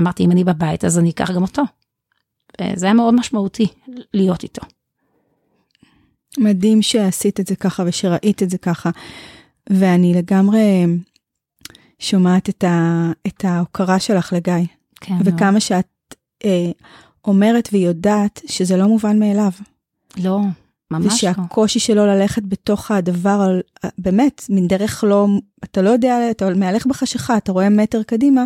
אמרתי, 0.00 0.24
אם 0.24 0.30
אני 0.30 0.44
בבית, 0.44 0.84
אז 0.84 0.98
אני 0.98 1.10
אקח 1.10 1.30
גם 1.30 1.42
אותו. 1.42 1.62
זה 2.76 2.86
היה 2.86 2.94
מאוד 2.94 3.14
משמעותי 3.14 3.66
להיות 4.14 4.42
איתו. 4.42 4.62
מדהים 6.38 6.82
שעשית 6.82 7.40
את 7.40 7.46
זה 7.46 7.56
ככה 7.56 7.82
ושראית 7.86 8.42
את 8.42 8.50
זה 8.50 8.58
ככה. 8.58 8.90
ואני 9.70 10.14
לגמרי 10.14 10.86
שומעת 11.98 12.48
את, 12.48 12.64
ה, 12.64 13.10
את 13.26 13.44
ההוקרה 13.44 13.98
שלך 13.98 14.32
לגיא. 14.32 14.54
כן. 15.00 15.14
וכמה 15.24 15.50
לא. 15.50 15.60
שאת 15.60 16.14
אה, 16.44 16.70
אומרת 17.24 17.68
ויודעת 17.72 18.40
שזה 18.46 18.76
לא 18.76 18.86
מובן 18.86 19.18
מאליו. 19.18 19.50
לא, 20.16 20.40
ממש 20.90 21.06
ושהקושי 21.06 21.26
לא. 21.26 21.44
ושהקושי 21.44 21.78
שלו 21.78 22.06
ללכת 22.06 22.42
בתוך 22.42 22.90
הדבר, 22.90 23.60
באמת, 23.98 24.42
מן 24.48 24.68
דרך 24.68 25.04
לא, 25.04 25.26
אתה 25.64 25.82
לא 25.82 25.90
יודע, 25.90 26.30
אתה 26.30 26.54
מהלך 26.54 26.86
בחשיכה, 26.86 27.36
אתה 27.36 27.52
רואה 27.52 27.68
מטר 27.68 28.02
קדימה, 28.02 28.44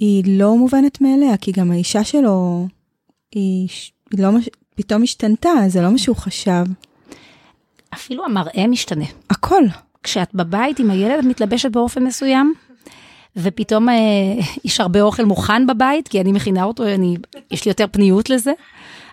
היא 0.00 0.24
לא 0.26 0.56
מובנת 0.56 1.00
מאליה, 1.00 1.36
כי 1.36 1.52
גם 1.52 1.70
האישה 1.70 2.04
שלו, 2.04 2.66
היא, 3.34 3.68
היא 4.10 4.22
לא, 4.22 4.28
פתאום 4.74 5.02
השתנתה, 5.02 5.50
זה 5.68 5.82
לא 5.82 5.90
מה 5.90 5.98
שהוא 5.98 6.16
חשב. 6.16 6.64
אפילו 7.94 8.24
המראה 8.24 8.66
משתנה. 8.66 9.04
הכל. 9.30 9.62
כשאת 10.02 10.34
בבית 10.34 10.78
עם 10.78 10.90
הילד, 10.90 11.18
את 11.18 11.24
מתלבשת 11.24 11.70
באופן 11.70 12.04
מסוים, 12.04 12.54
ופתאום 13.36 13.88
אה, 13.88 13.94
יש 14.64 14.80
הרבה 14.80 15.02
אוכל 15.02 15.24
מוכן 15.24 15.66
בבית, 15.66 16.08
כי 16.08 16.20
אני 16.20 16.32
מכינה 16.32 16.64
אותו, 16.64 16.86
אני, 16.86 17.16
יש 17.50 17.64
לי 17.64 17.70
יותר 17.70 17.86
פניות 17.92 18.30
לזה. 18.30 18.52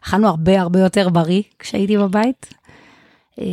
אכלנו 0.03 0.27
הרבה 0.27 0.61
הרבה 0.61 0.79
יותר 0.79 1.09
בריא 1.09 1.41
כשהייתי 1.59 1.97
בבית. 1.97 2.53
אה, 3.39 3.45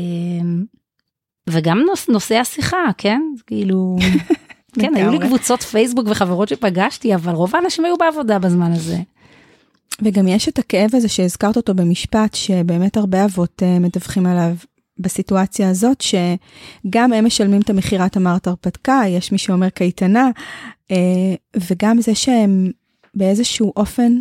וגם 1.51 1.79
נוש, 1.79 2.09
נושא 2.09 2.35
השיחה, 2.35 2.85
כן? 2.99 3.21
כאילו, 3.47 3.97
כן, 4.81 4.95
היו 4.95 5.11
לי 5.11 5.19
קבוצות 5.19 5.63
פייסבוק 5.63 6.07
וחברות 6.11 6.49
שפגשתי, 6.49 7.15
אבל 7.15 7.33
רוב 7.33 7.57
האנשים 7.57 7.85
היו 7.85 7.97
בעבודה 7.97 8.39
בזמן 8.39 8.73
הזה. 8.73 8.99
וגם 10.03 10.29
יש 10.29 10.49
את 10.49 10.59
הכאב 10.59 10.91
הזה 10.93 11.09
שהזכרת 11.09 11.57
אותו 11.57 11.75
במשפט, 11.75 12.35
שבאמת 12.35 12.97
הרבה 12.97 13.25
אבות 13.25 13.63
uh, 13.63 13.81
מדווחים 13.81 14.27
עליו, 14.27 14.55
בסיטואציה 14.99 15.71
הזאת, 15.71 16.01
שגם 16.01 17.13
הם 17.13 17.25
משלמים 17.25 17.61
את 17.61 17.71
המכירת 17.71 18.17
אמרת 18.17 18.47
הרפתקה, 18.47 19.03
יש 19.09 19.33
מי 19.33 19.39
שאומר 19.39 19.69
קייטנה, 19.69 20.31
אה, 20.91 21.35
וגם 21.57 22.01
זה 22.01 22.15
שהם 22.15 22.71
באיזשהו 23.15 23.73
אופן 23.77 24.13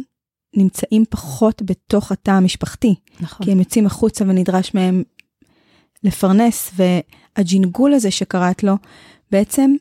נמצאים 0.55 1.03
פחות 1.09 1.61
בתוך 1.61 2.11
התא 2.11 2.31
המשפחתי. 2.31 2.95
נכון. 3.19 3.45
כי 3.45 3.51
הם 3.51 3.59
יוצאים 3.59 3.85
החוצה 3.85 4.25
ונדרש 4.27 4.73
מהם 4.73 5.03
לפרנס, 6.03 6.71
והג'ינגול 6.75 7.93
הזה 7.93 8.11
שקראת 8.11 8.63
לו, 8.63 8.73
בעצם 9.31 9.75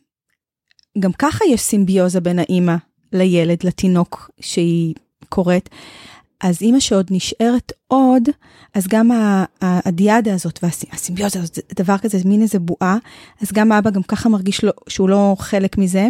גם 0.99 1.13
ככה 1.13 1.45
יש 1.51 1.61
סימביוזה 1.61 2.21
בין 2.21 2.39
האימא 2.39 2.75
לילד, 3.13 3.59
לתינוק 3.65 4.31
שהיא 4.41 4.95
קורית. 5.29 5.69
אז 6.41 6.63
אימא 6.63 6.81
שעוד 6.81 7.07
נשארת 7.11 7.73
עוד, 7.89 8.23
אז 8.75 8.87
גם 8.89 9.11
הדיאדה 9.61 10.35
הזאת 10.35 10.59
והסימביוזה 10.63 11.41
הזאת, 11.41 11.59
דבר 11.77 11.99
כזה, 11.99 12.19
מין 12.25 12.43
איזה 12.43 12.59
בועה, 12.59 12.97
אז 13.43 13.53
גם 13.53 13.73
אבא 13.73 13.91
גם 13.91 14.03
ככה 14.03 14.29
מרגיש 14.29 14.65
לו, 14.65 14.73
שהוא 14.89 15.09
לא 15.09 15.37
חלק 15.39 15.79
מזה, 15.79 16.09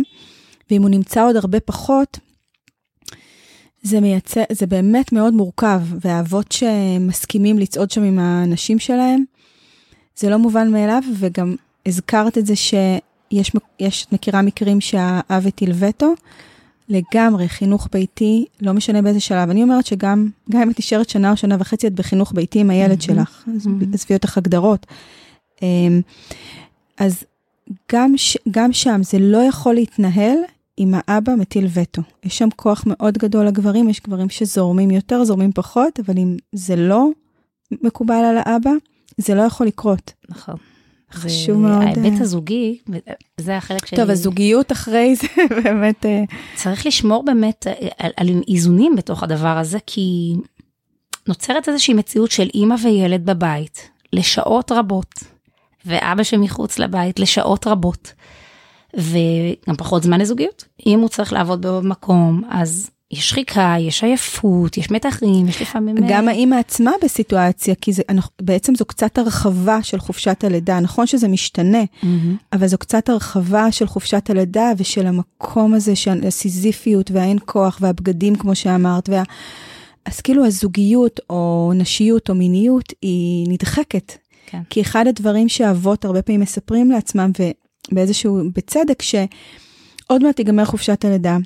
ואם 0.70 0.82
הוא 0.82 0.90
נמצא 0.90 1.24
עוד 1.24 1.36
הרבה 1.36 1.60
פחות, 1.60 2.18
זה 3.82 4.00
מייצר, 4.00 4.42
זה 4.52 4.66
באמת 4.66 5.12
מאוד 5.12 5.34
מורכב, 5.34 5.80
והאבות 6.00 6.52
שמסכימים 6.52 7.58
לצעוד 7.58 7.90
שם 7.90 8.02
עם 8.02 8.18
הנשים 8.18 8.78
שלהם, 8.78 9.24
זה 10.16 10.30
לא 10.30 10.38
מובן 10.38 10.70
מאליו, 10.70 11.02
וגם 11.18 11.56
הזכרת 11.86 12.38
את 12.38 12.46
זה 12.46 12.56
שיש, 12.56 13.00
יש, 13.78 14.06
מכירה 14.12 14.42
מקרים 14.42 14.80
שהאב 14.80 15.46
הטיל 15.46 15.72
וטו, 15.78 16.14
לגמרי, 16.88 17.48
חינוך 17.48 17.88
ביתי, 17.92 18.44
לא 18.60 18.72
משנה 18.72 19.02
באיזה 19.02 19.20
שלב. 19.20 19.50
אני 19.50 19.62
אומרת 19.62 19.86
שגם, 19.86 20.28
גם 20.50 20.62
אם 20.62 20.70
את 20.70 20.78
נשארת 20.78 21.08
שנה 21.08 21.30
או 21.30 21.36
שנה 21.36 21.56
וחצי, 21.58 21.86
את 21.86 21.92
בחינוך 21.92 22.32
ביתי 22.34 22.58
עם 22.60 22.70
הילד 22.70 22.98
mm-hmm. 22.98 23.04
שלך, 23.04 23.44
אז 23.56 23.66
mm-hmm. 23.66 23.94
עזבי 23.94 24.14
אותך 24.14 24.38
הגדרות. 24.38 24.86
אמ, 25.62 26.00
אז 26.98 27.24
גם, 27.92 28.14
גם 28.50 28.72
שם 28.72 29.00
זה 29.02 29.18
לא 29.18 29.38
יכול 29.38 29.74
להתנהל 29.74 30.36
אם 30.78 30.94
האבא 30.96 31.34
מטיל 31.34 31.66
וטו. 31.74 32.02
יש 32.24 32.38
שם 32.38 32.48
כוח 32.56 32.84
מאוד 32.86 33.18
גדול 33.18 33.46
לגברים, 33.46 33.88
יש 33.88 34.00
גברים 34.00 34.28
שזורמים 34.28 34.90
יותר, 34.90 35.24
זורמים 35.24 35.52
פחות, 35.52 36.00
אבל 36.00 36.18
אם 36.18 36.36
זה 36.52 36.76
לא 36.76 37.08
מקובל 37.70 38.14
על 38.14 38.36
האבא, 38.38 38.70
זה 39.18 39.34
לא 39.34 39.42
יכול 39.42 39.66
לקרות. 39.66 40.12
נכון. 40.28 40.54
חשוב 41.12 41.56
מאוד. 41.56 41.82
ההיבט 41.82 42.18
אה. 42.18 42.20
הזוגי, 42.20 42.78
זה 43.36 43.56
החלק 43.56 43.86
שלי. 43.86 43.98
טוב, 43.98 44.10
הזוגיות 44.10 44.72
אחרי 44.72 45.16
זה 45.16 45.26
באמת... 45.64 46.06
אה, 46.06 46.22
צריך 46.54 46.86
לשמור 46.86 47.24
באמת 47.24 47.66
אה, 47.66 47.88
על, 47.98 48.10
על 48.16 48.28
איזונים 48.48 48.96
בתוך 48.96 49.22
הדבר 49.22 49.58
הזה, 49.58 49.78
כי 49.86 50.34
נוצרת 51.28 51.68
איזושהי 51.68 51.94
מציאות 51.94 52.30
של 52.30 52.48
אימא 52.54 52.74
וילד 52.82 53.26
בבית 53.26 53.90
לשעות 54.12 54.72
רבות, 54.72 55.14
ואבא 55.86 56.22
שמחוץ 56.22 56.78
לבית 56.78 57.20
לשעות 57.20 57.66
רבות, 57.66 58.12
וגם 58.94 59.76
פחות 59.78 60.02
זמן 60.02 60.20
לזוגיות. 60.20 60.64
אם 60.86 61.00
הוא 61.00 61.08
צריך 61.08 61.32
לעבוד 61.32 61.62
בעוד 61.62 61.84
מקום, 61.84 62.42
אז 62.50 62.90
יש 63.12 63.28
שחיקה, 63.30 63.74
יש 63.80 64.04
עייפות, 64.04 64.78
יש 64.78 64.90
מתחים, 64.90 65.48
יש 65.48 65.62
לפעמים... 65.62 65.96
גם 66.08 66.28
האימא 66.28 66.54
עצמה 66.54 66.90
בסיטואציה, 67.04 67.74
כי 67.74 67.92
זה, 67.92 68.02
בעצם 68.42 68.74
זו 68.74 68.84
קצת 68.84 69.18
הרחבה 69.18 69.82
של 69.82 69.98
חופשת 69.98 70.44
הלידה. 70.44 70.80
נכון 70.80 71.06
שזה 71.06 71.28
משתנה, 71.28 71.82
mm-hmm. 71.82 72.06
אבל 72.52 72.66
זו 72.66 72.78
קצת 72.78 73.08
הרחבה 73.08 73.72
של 73.72 73.86
חופשת 73.86 74.30
הלידה 74.30 74.72
ושל 74.76 75.06
המקום 75.06 75.74
הזה 75.74 75.96
של 75.96 76.26
הסיזיפיות 76.26 77.10
והאין 77.10 77.38
כוח 77.44 77.78
והבגדים, 77.80 78.36
כמו 78.36 78.54
שאמרת. 78.54 79.08
וה... 79.08 79.22
אז 80.04 80.20
כאילו 80.20 80.46
הזוגיות 80.46 81.20
או 81.30 81.72
נשיות 81.74 82.30
או 82.30 82.34
מיניות 82.34 82.92
היא 83.02 83.46
נדחקת. 83.48 84.12
כן. 84.46 84.60
כי 84.70 84.80
אחד 84.80 85.06
הדברים 85.06 85.48
שאבות 85.48 86.04
הרבה 86.04 86.22
פעמים 86.22 86.40
מספרים 86.40 86.90
לעצמם, 86.90 87.30
ובאיזשהו, 87.92 88.40
בצדק, 88.56 89.02
שעוד 89.02 90.22
מעט 90.22 90.36
תיגמר 90.36 90.64
חופשת 90.64 91.04
הלידה. 91.04 91.36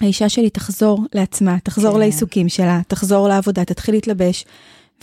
האישה 0.00 0.28
שלי 0.28 0.50
תחזור 0.50 1.04
לעצמה, 1.14 1.58
תחזור 1.64 1.92
כן. 1.92 1.98
לעיסוקים 1.98 2.48
שלה, 2.48 2.80
תחזור 2.88 3.28
לעבודה, 3.28 3.64
תתחיל 3.64 3.94
להתלבש, 3.94 4.44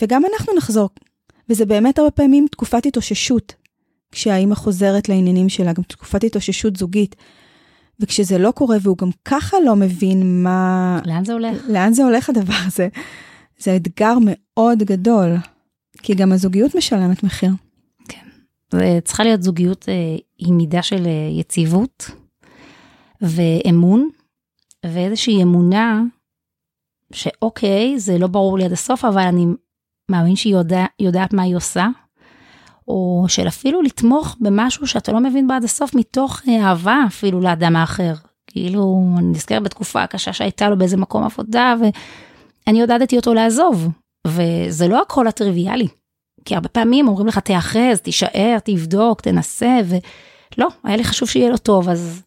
וגם 0.01 0.23
אנחנו 0.33 0.53
נחזור. 0.57 0.89
וזה 1.49 1.65
באמת 1.65 1.99
הרבה 1.99 2.11
פעמים 2.11 2.45
תקופת 2.51 2.85
התאוששות, 2.85 3.53
כשהאימא 4.11 4.55
חוזרת 4.55 5.09
לעניינים 5.09 5.49
שלה, 5.49 5.73
גם 5.73 5.83
תקופת 5.83 6.23
התאוששות 6.23 6.75
זוגית. 6.75 7.15
וכשזה 7.99 8.37
לא 8.37 8.51
קורה 8.51 8.77
והוא 8.81 8.97
גם 8.97 9.09
ככה 9.25 9.57
לא 9.65 9.75
מבין 9.75 10.43
מה... 10.43 10.99
לאן 11.05 11.25
זה 11.25 11.33
הולך? 11.33 11.63
לאן 11.67 11.93
זה 11.93 12.03
הולך 12.03 12.29
הדבר 12.29 12.57
הזה. 12.65 12.87
זה 13.59 13.75
אתגר 13.75 14.17
מאוד 14.21 14.83
גדול, 14.83 15.35
כי 16.01 16.13
גם 16.15 16.31
הזוגיות 16.31 16.75
משלמת 16.75 17.23
מחיר. 17.23 17.51
כן. 18.07 18.27
צריכה 19.03 19.23
להיות 19.23 19.43
זוגיות 19.43 19.89
אה, 19.89 19.93
עם 20.37 20.57
מידה 20.57 20.81
של 20.81 21.05
אה, 21.05 21.39
יציבות 21.39 22.11
ואמון, 23.21 24.09
ואיזושהי 24.93 25.43
אמונה 25.43 26.01
שאוקיי, 27.13 27.99
זה 27.99 28.17
לא 28.17 28.27
ברור 28.27 28.57
לי 28.57 28.65
עד 28.65 28.71
הסוף, 28.71 29.05
אבל 29.05 29.21
אני 29.21 29.45
מאמין 30.11 30.35
שהיא 30.35 30.53
יודע, 30.53 30.85
יודעת 30.99 31.33
מה 31.33 31.41
היא 31.41 31.55
עושה, 31.55 31.87
או 32.87 33.25
של 33.27 33.47
אפילו 33.47 33.81
לתמוך 33.81 34.37
במשהו 34.39 34.87
שאתה 34.87 35.11
לא 35.11 35.19
מבין 35.19 35.47
בו 35.47 35.53
עד 35.53 35.63
הסוף 35.63 35.95
מתוך 35.95 36.41
אה, 36.47 36.67
אהבה 36.67 37.03
אפילו 37.07 37.41
לאדם 37.41 37.75
האחר. 37.75 38.13
כאילו, 38.47 39.01
אני 39.17 39.27
נזכרת 39.27 39.63
בתקופה 39.63 40.03
הקשה 40.03 40.33
שהייתה 40.33 40.69
לו 40.69 40.77
באיזה 40.77 40.97
מקום 40.97 41.23
עבודה, 41.23 41.75
ואני 41.79 42.81
עודדתי 42.81 43.17
אותו 43.17 43.33
לעזוב, 43.33 43.87
וזה 44.27 44.87
לא 44.87 45.01
הכל 45.01 45.27
הטריוויאלי. 45.27 45.87
כי 46.45 46.55
הרבה 46.55 46.69
פעמים 46.69 47.07
אומרים 47.07 47.27
לך, 47.27 47.39
תיאחז, 47.39 48.01
תישאר, 48.01 48.57
תבדוק, 48.63 49.21
תנסה, 49.21 49.79
ולא, 49.85 50.67
היה 50.83 50.97
לי 50.97 51.03
חשוב 51.03 51.29
שיהיה 51.29 51.49
לו 51.49 51.57
טוב, 51.57 51.89
אז 51.89 52.23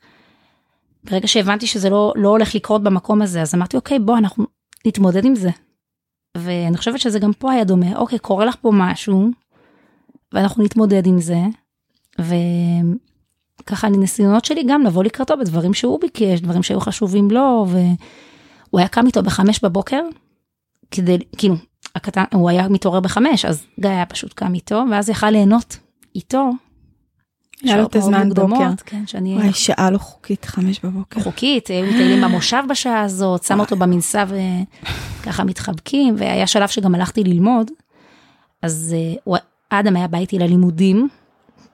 ברגע 1.05 1.28
שהבנתי 1.28 1.66
שזה 1.66 1.90
לא, 1.90 2.12
לא 2.16 2.28
הולך 2.28 2.55
לקרות 2.55 2.82
במקום 2.82 3.22
הזה, 3.22 3.42
אז 3.42 3.55
אמרתי, 3.55 3.76
אוקיי, 3.76 3.98
בוא, 3.98 4.18
אנחנו 4.18 4.46
נתמודד 4.86 5.24
עם 5.24 5.34
זה. 5.34 5.51
ואני 6.36 6.76
חושבת 6.76 7.01
שזה 7.01 7.18
גם 7.18 7.32
פה 7.32 7.53
היה 7.53 7.64
דומה, 7.64 7.96
אוקיי, 7.96 8.18
קורה 8.18 8.44
לך 8.44 8.57
פה 8.61 8.70
משהו, 8.74 9.28
ואנחנו 10.32 10.64
נתמודד 10.64 11.07
עם 11.07 11.20
זה, 11.20 11.38
וככה 12.18 13.86
הניסיונות 13.86 14.44
שלי 14.44 14.62
גם 14.68 14.82
לבוא 14.82 15.05
לקראתו 15.05 15.36
בדברים 15.36 15.74
שהוא 15.74 16.01
ביקש, 16.01 16.40
דברים 16.40 16.62
שהיו 16.62 16.80
חשובים 16.80 17.30
לו, 17.30 17.66
והוא 17.68 18.78
היה 18.78 18.88
קם 18.88 19.07
איתו 19.07 19.22
בחמש 19.22 19.64
בבוקר, 19.64 20.03
כדי, 20.90 21.18
כאילו, 21.36 21.55
הקטן, 21.94 22.24
הוא 22.34 22.51
היה 22.51 22.68
מתעורר 22.68 23.01
בחמש, 23.01 23.44
אז 23.44 23.66
גיא 23.80 23.90
היה 23.90 24.07
פשוט 24.07 24.32
קם 24.32 24.55
איתו, 24.55 24.84
ואז 24.90 25.09
יכל 25.09 25.30
ליהנות 25.30 25.78
איתו 26.14 26.51
היה 27.62 27.76
לו 27.76 27.86
את 27.86 27.96
הזמן 27.96 28.28
בוקר. 28.28 28.70
כן, 28.86 29.06
שאני... 29.06 29.34
וואי, 29.34 29.52
שעה 29.52 29.90
לא 29.90 29.98
חוקית, 29.98 30.44
חמש 30.44 30.80
בבוקר. 30.84 31.20
חוקית, 31.20 31.68
היו 31.68 31.86
מטיילים 31.86 32.20
במושב 32.20 32.62
בשעה 32.68 33.00
הזאת, 33.00 33.42
שם 33.42 33.61
אותו 33.61 33.76
במנסה 33.76 34.24
וככה 35.20 35.44
מתחבקים, 35.44 36.14
והיה 36.18 36.46
שלב 36.46 36.68
שגם 36.68 36.94
הלכתי 36.94 37.24
ללמוד, 37.24 37.70
אז 38.62 38.96
הוא, 39.24 39.36
אדם 39.70 39.96
היה 39.96 40.08
בא 40.08 40.18
איתי 40.18 40.38
ללימודים. 40.38 41.08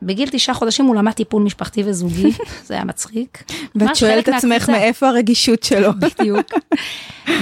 בגיל 0.02 0.28
תשעה 0.32 0.54
חודשים 0.54 0.84
הוא 0.84 0.94
למד 0.94 1.12
טיפול 1.12 1.42
משפחתי 1.42 1.82
וזוגי, 1.86 2.32
זה 2.66 2.74
היה 2.74 2.84
מצחיק. 2.84 3.42
ואת 3.74 3.96
שואלת 3.96 4.28
את 4.28 4.34
עצמך 4.34 4.68
מאיפה 4.70 5.08
הרגישות 5.08 5.62
שלו. 5.62 5.90
בדיוק. 6.20 6.46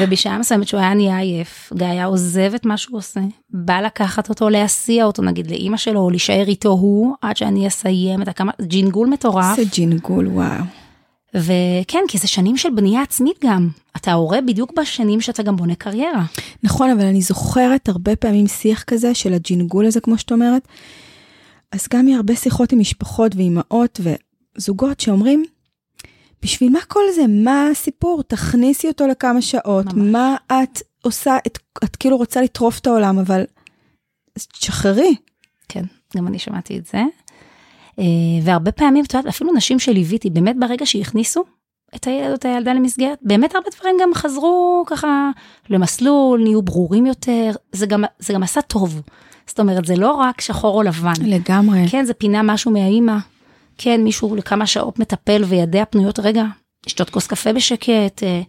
ובשעה 0.00 0.38
מסוימת 0.38 0.68
שהוא 0.68 0.80
היה 0.80 0.94
נהיה 0.94 1.18
עייף, 1.18 1.72
גיא 1.76 1.86
היה 1.86 2.04
עוזב 2.04 2.54
את 2.54 2.66
מה 2.66 2.76
שהוא 2.76 2.98
עושה, 2.98 3.20
בא 3.50 3.80
לקחת 3.80 4.28
אותו, 4.28 4.50
להסיע 4.50 5.04
אותו 5.04 5.22
נגיד 5.22 5.50
לאימא 5.50 5.76
שלו, 5.76 6.00
או 6.00 6.10
להישאר 6.10 6.44
איתו 6.48 6.68
הוא, 6.68 7.14
עד 7.22 7.36
שאני 7.36 7.68
אסיים 7.68 8.22
את 8.22 8.28
הכמה, 8.28 8.52
ג'ינגול 8.62 9.08
מטורף. 9.08 9.56
זה 9.56 9.62
ג'ינגול, 9.72 10.26
וואו. 10.26 10.64
וכן, 11.34 11.98
כי 12.08 12.18
זה 12.18 12.28
שנים 12.28 12.56
של 12.56 12.70
בנייה 12.70 13.02
עצמית 13.02 13.44
גם. 13.44 13.68
אתה 13.96 14.12
הורה 14.12 14.40
בדיוק 14.40 14.72
בשנים 14.80 15.20
שאתה 15.20 15.42
גם 15.42 15.56
בונה 15.56 15.74
קריירה. 15.74 16.24
נכון, 16.62 16.90
אבל 16.90 17.04
אני 17.04 17.22
זוכרת 17.22 17.88
הרבה 17.88 18.16
פעמים 18.16 18.46
שיח 18.46 18.82
כזה 18.82 19.14
של 19.14 19.34
הג'ינגול 19.34 19.86
הזה, 19.86 20.00
כמו 20.00 20.18
שאת 20.18 20.32
אומרת. 20.32 20.68
אז 21.74 21.88
גם 21.92 22.06
מהרבה 22.06 22.36
שיחות 22.36 22.72
עם 22.72 22.78
משפחות 22.78 23.36
ואימהות 23.36 24.00
וזוגות 24.56 25.00
שאומרים, 25.00 25.44
בשביל 26.42 26.72
מה 26.72 26.80
כל 26.88 27.00
זה? 27.14 27.26
מה 27.28 27.68
הסיפור? 27.72 28.22
תכניסי 28.22 28.88
אותו 28.88 29.06
לכמה 29.06 29.42
שעות. 29.42 29.86
ממש. 29.92 30.12
מה 30.12 30.36
את 30.46 30.82
עושה? 31.02 31.36
את, 31.46 31.58
את 31.84 31.96
כאילו 31.96 32.16
רוצה 32.16 32.42
לטרוף 32.42 32.78
את 32.78 32.86
העולם, 32.86 33.18
אבל 33.18 33.44
תשחררי. 34.38 35.14
כן, 35.68 35.84
גם 36.16 36.26
אני 36.26 36.38
שמעתי 36.38 36.78
את 36.78 36.86
זה. 36.86 37.02
אה, 37.98 38.04
והרבה 38.42 38.72
פעמים, 38.72 39.04
את 39.04 39.14
יודעת, 39.14 39.26
אפילו 39.26 39.52
נשים 39.52 39.78
שליוויתי, 39.78 40.30
באמת 40.30 40.56
ברגע 40.58 40.86
שהכניסו 40.86 41.44
את 41.94 42.06
הילד 42.06 42.30
או 42.30 42.34
את 42.34 42.44
הילדה 42.44 42.72
למסגרת, 42.72 43.18
באמת 43.22 43.54
הרבה 43.54 43.68
דברים 43.78 43.96
גם 44.02 44.14
חזרו 44.14 44.84
ככה 44.86 45.30
למסלול, 45.70 46.42
נהיו 46.42 46.62
ברורים 46.62 47.06
יותר, 47.06 47.50
זה 47.72 47.86
גם, 47.86 48.04
זה 48.18 48.32
גם 48.32 48.42
עשה 48.42 48.62
טוב. 48.62 49.02
זאת 49.46 49.60
אומרת, 49.60 49.84
זה 49.84 49.96
לא 49.96 50.12
רק 50.12 50.40
שחור 50.40 50.76
או 50.76 50.82
לבן. 50.82 51.12
לגמרי. 51.24 51.88
כן, 51.88 52.04
זה 52.04 52.14
פינה 52.14 52.42
משהו 52.42 52.70
מהאימא. 52.70 53.16
כן, 53.78 54.00
מישהו 54.04 54.36
לכמה 54.36 54.66
שעות 54.66 54.98
מטפל 54.98 55.44
וידיה 55.44 55.84
פנויות, 55.84 56.18
רגע, 56.18 56.44
לשתות 56.86 57.10
כוס 57.10 57.26
קפה 57.26 57.52
בשקט, 57.52 58.22
אה, 58.22 58.42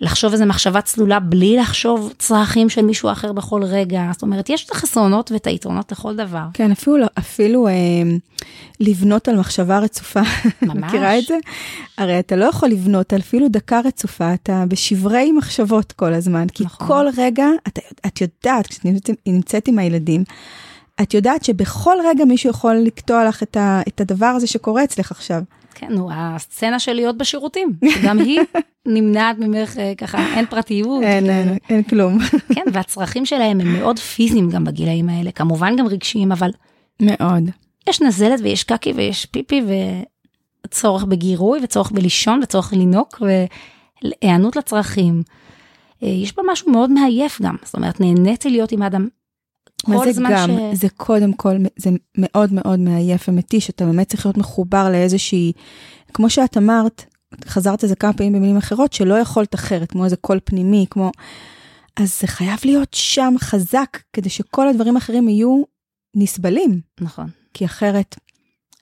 לחשוב 0.00 0.32
איזה 0.32 0.46
מחשבה 0.46 0.80
צלולה 0.80 1.20
בלי 1.20 1.56
לחשוב 1.56 2.12
צרכים 2.18 2.68
של 2.68 2.82
מישהו 2.82 3.12
אחר 3.12 3.32
בכל 3.32 3.62
רגע. 3.64 4.02
זאת 4.12 4.22
אומרת, 4.22 4.50
יש 4.50 4.64
את 4.64 4.70
החסרונות 4.70 5.32
ואת 5.32 5.46
היתרונות 5.46 5.92
לכל 5.92 6.16
דבר. 6.16 6.44
כן, 6.52 6.70
אפילו, 6.70 7.06
אפילו 7.18 7.68
אה, 7.68 7.72
לבנות 8.80 9.28
על 9.28 9.36
מחשבה 9.38 9.78
רצופה. 9.78 10.20
ממש. 10.62 10.76
מכירה 10.76 11.18
את 11.18 11.24
זה? 11.24 11.36
הרי 11.98 12.18
אתה 12.18 12.36
לא 12.36 12.44
יכול 12.44 12.68
לבנות 12.68 13.12
על 13.12 13.20
אפילו 13.20 13.48
דקה 13.48 13.80
רצופה, 13.84 14.34
אתה 14.34 14.64
בשברי 14.68 15.32
מחשבות 15.32 15.92
כל 15.92 16.14
הזמן, 16.14 16.46
כי 16.48 16.64
נכון. 16.64 16.86
כל 16.86 17.06
רגע, 17.16 17.46
את, 17.68 17.78
את 18.06 18.20
יודעת, 18.20 18.66
כשאת 18.66 18.86
נמצאת 19.26 19.68
עם 19.68 19.78
הילדים, 19.78 20.24
את 21.02 21.14
יודעת 21.14 21.44
שבכל 21.44 21.96
רגע 22.04 22.24
מישהו 22.24 22.50
יכול 22.50 22.74
לקטוע 22.74 23.24
לך 23.24 23.42
את, 23.42 23.56
ה, 23.56 23.80
את 23.88 24.00
הדבר 24.00 24.26
הזה 24.26 24.46
שקורה 24.46 24.84
אצלך 24.84 25.10
עכשיו. 25.10 25.42
כן, 25.74 25.86
נו, 25.90 26.08
הסצנה 26.12 26.78
של 26.78 26.92
להיות 26.92 27.18
בשירותים, 27.18 27.72
גם 28.04 28.18
היא 28.18 28.40
נמנעת 28.86 29.38
ממך 29.38 29.78
אה, 29.78 29.92
ככה, 29.96 30.18
אין 30.36 30.46
פרטיות. 30.46 31.02
אין, 31.02 31.30
אין, 31.30 31.58
אין 31.68 31.82
כלום. 31.82 32.18
כן, 32.54 32.64
והצרכים 32.72 33.26
שלהם 33.26 33.60
הם 33.60 33.72
מאוד 33.72 33.98
פיזיים 33.98 34.50
גם 34.50 34.64
בגילאים 34.64 35.08
האלה, 35.08 35.30
כמובן 35.30 35.76
גם 35.76 35.86
רגשיים, 35.86 36.32
אבל... 36.32 36.50
מאוד. 37.00 37.50
יש 37.88 38.02
נזלת 38.02 38.40
ויש 38.42 38.64
קקי 38.64 38.92
ויש 38.92 39.26
פיפי 39.26 39.62
וצורך 40.66 41.04
בגירוי 41.04 41.60
וצורך 41.62 41.90
בלישון 41.90 42.40
וצורך 42.42 42.72
לינוק 42.72 43.22
והיענות 44.22 44.56
לצרכים. 44.56 45.22
אה, 46.02 46.08
יש 46.08 46.36
בה 46.36 46.42
משהו 46.52 46.72
מאוד 46.72 46.90
מעייף 46.90 47.42
גם, 47.42 47.56
זאת 47.64 47.74
אומרת, 47.74 48.00
נהניתי 48.00 48.50
להיות 48.50 48.72
עם 48.72 48.82
אדם 48.82 49.08
מה 49.86 50.12
זה 50.12 50.20
גם, 50.30 50.50
ש... 50.50 50.78
זה 50.78 50.88
קודם 50.96 51.32
כל, 51.32 51.56
זה 51.76 51.90
מאוד 52.18 52.52
מאוד 52.52 52.78
מעייף 52.78 53.28
ומתיש, 53.28 53.70
אתה 53.70 53.84
באמת 53.84 54.08
צריך 54.08 54.26
להיות 54.26 54.36
מחובר 54.38 54.90
לאיזושהי, 54.90 55.52
כמו 56.14 56.30
שאת 56.30 56.56
אמרת, 56.56 57.04
חזרת 57.44 57.82
על 57.82 57.88
זה 57.88 57.96
כמה 57.96 58.12
פעמים 58.12 58.32
במילים 58.32 58.56
אחרות, 58.56 58.92
שלא 58.92 59.14
יכולת 59.14 59.54
אחרת, 59.54 59.90
כמו 59.90 60.04
איזה 60.04 60.16
קול 60.16 60.40
פנימי, 60.44 60.86
כמו... 60.90 61.10
אז 61.96 62.20
זה 62.20 62.26
חייב 62.26 62.58
להיות 62.64 62.94
שם 62.94 63.34
חזק, 63.38 63.98
כדי 64.12 64.28
שכל 64.28 64.68
הדברים 64.68 64.94
האחרים 64.94 65.28
יהיו 65.28 65.62
נסבלים. 66.14 66.80
נכון. 67.00 67.26
כי 67.54 67.64
אחרת, 67.64 68.16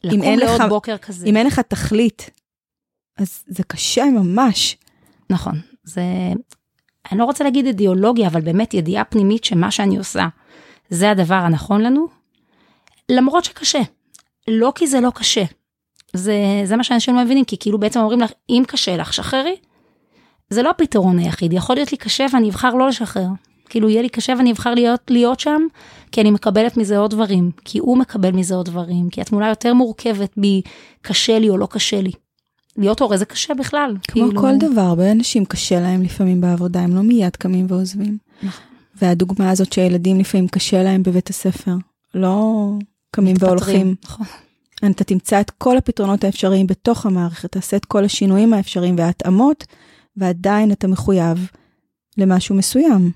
אם 0.04 0.22
אין, 0.22 0.38
לך, 0.38 0.62
בוקר 0.68 0.98
כזה. 0.98 1.26
אם 1.26 1.36
אין 1.36 1.46
לך 1.46 1.60
תכלית, 1.60 2.30
אז 3.16 3.44
זה 3.46 3.62
קשה 3.62 4.04
ממש. 4.04 4.76
נכון, 5.30 5.60
זה, 5.84 6.02
אני 7.12 7.18
לא 7.18 7.24
רוצה 7.24 7.44
להגיד 7.44 7.66
אידיאולוגיה, 7.66 8.28
אבל 8.28 8.40
באמת 8.40 8.74
ידיעה 8.74 9.04
פנימית 9.04 9.44
שמה 9.44 9.70
שאני 9.70 9.96
עושה, 9.96 10.28
זה 10.90 11.10
הדבר 11.10 11.34
הנכון 11.34 11.82
לנו, 11.82 12.06
למרות 13.08 13.44
שקשה. 13.44 13.80
לא 14.48 14.72
כי 14.74 14.86
זה 14.86 15.00
לא 15.00 15.10
קשה. 15.14 15.44
זה, 16.12 16.34
זה 16.64 16.76
מה 16.76 16.84
שאנשים 16.84 17.16
לא 17.16 17.24
מבינים, 17.24 17.44
כי 17.44 17.56
כאילו 17.60 17.78
בעצם 17.78 18.00
אומרים 18.00 18.20
לך, 18.20 18.30
אם 18.50 18.62
קשה 18.66 18.96
לך, 18.96 19.12
שחררי. 19.12 19.56
זה 20.50 20.62
לא 20.62 20.70
הפתרון 20.70 21.18
היחיד, 21.18 21.52
יכול 21.52 21.76
להיות 21.76 21.92
לי 21.92 21.98
קשה 21.98 22.26
ואני 22.32 22.50
אבחר 22.50 22.74
לא 22.74 22.88
לשחרר. 22.88 23.28
כאילו 23.68 23.88
יהיה 23.88 24.02
לי 24.02 24.08
קשה 24.08 24.32
ואני 24.38 24.52
אבחר 24.52 24.74
להיות, 24.74 25.00
להיות 25.10 25.40
שם, 25.40 25.62
כי 26.12 26.20
אני 26.20 26.30
מקבלת 26.30 26.76
מזה 26.76 26.98
עוד 26.98 27.10
דברים, 27.10 27.50
כי 27.64 27.78
הוא 27.78 27.98
מקבל 27.98 28.30
מזה 28.30 28.54
עוד 28.54 28.66
דברים, 28.66 29.10
כי 29.10 29.20
התמונה 29.20 29.48
יותר 29.48 29.74
מורכבת 29.74 30.32
בי, 30.36 30.62
קשה 31.02 31.38
לי 31.38 31.48
או 31.48 31.56
לא 31.56 31.68
קשה 31.70 32.00
לי. 32.00 32.12
להיות 32.76 33.00
הורה 33.00 33.16
זה 33.16 33.24
קשה 33.24 33.54
בכלל. 33.54 33.96
כמו 34.08 34.26
כאילו... 34.26 34.40
כל 34.40 34.56
דבר, 34.58 34.80
הרבה 34.80 35.12
אנשים 35.12 35.44
קשה 35.44 35.80
להם 35.80 36.02
לפעמים 36.02 36.40
בעבודה, 36.40 36.80
הם 36.80 36.96
לא 36.96 37.02
מיד 37.02 37.36
קמים 37.36 37.66
ועוזבים. 37.68 38.18
נכון. 38.42 38.75
והדוגמה 39.02 39.50
הזאת 39.50 39.72
שילדים 39.72 40.20
לפעמים 40.20 40.48
קשה 40.48 40.82
להם 40.82 41.02
בבית 41.02 41.30
הספר, 41.30 41.74
לא 42.14 42.70
קמים 43.10 43.36
והולכים. 43.38 43.94
נכון. 44.04 44.26
אתה 44.90 45.04
תמצא 45.04 45.40
את 45.40 45.50
כל 45.50 45.76
הפתרונות 45.76 46.24
האפשריים 46.24 46.66
בתוך 46.66 47.06
המערכת, 47.06 47.52
תעשה 47.52 47.76
את 47.76 47.84
כל 47.84 48.04
השינויים 48.04 48.52
האפשריים 48.52 48.98
וההתאמות, 48.98 49.64
ועדיין 50.16 50.72
אתה 50.72 50.88
מחויב 50.88 51.50
למשהו 52.18 52.54
מסוים. 52.54 53.10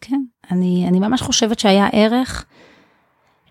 כן, 0.00 0.22
אני, 0.50 0.88
אני 0.88 0.98
ממש 0.98 1.22
חושבת 1.22 1.58
שהיה 1.58 1.88
ערך 1.92 2.44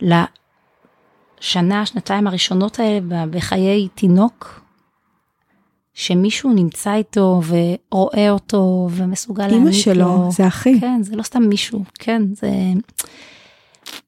לשנה, 0.02 1.86
שנתיים 1.86 2.28
הראשונות 2.28 2.80
האלה 2.80 3.26
בחיי 3.26 3.88
תינוק, 3.96 4.63
שמישהו 5.94 6.54
נמצא 6.54 6.94
איתו 6.94 7.42
ורואה 7.48 8.30
אותו 8.30 8.90
ומסוגל 8.92 9.48
להעניק 9.48 9.62
לו. 9.62 9.68
אמא 9.68 9.72
שלו, 9.72 10.30
זה 10.32 10.48
אחי. 10.48 10.80
כן, 10.80 11.04
זה 11.04 11.16
לא 11.16 11.24
סתם 11.24 11.44
מישהו, 11.44 11.84
כן, 12.00 12.22
זה... 12.36 12.50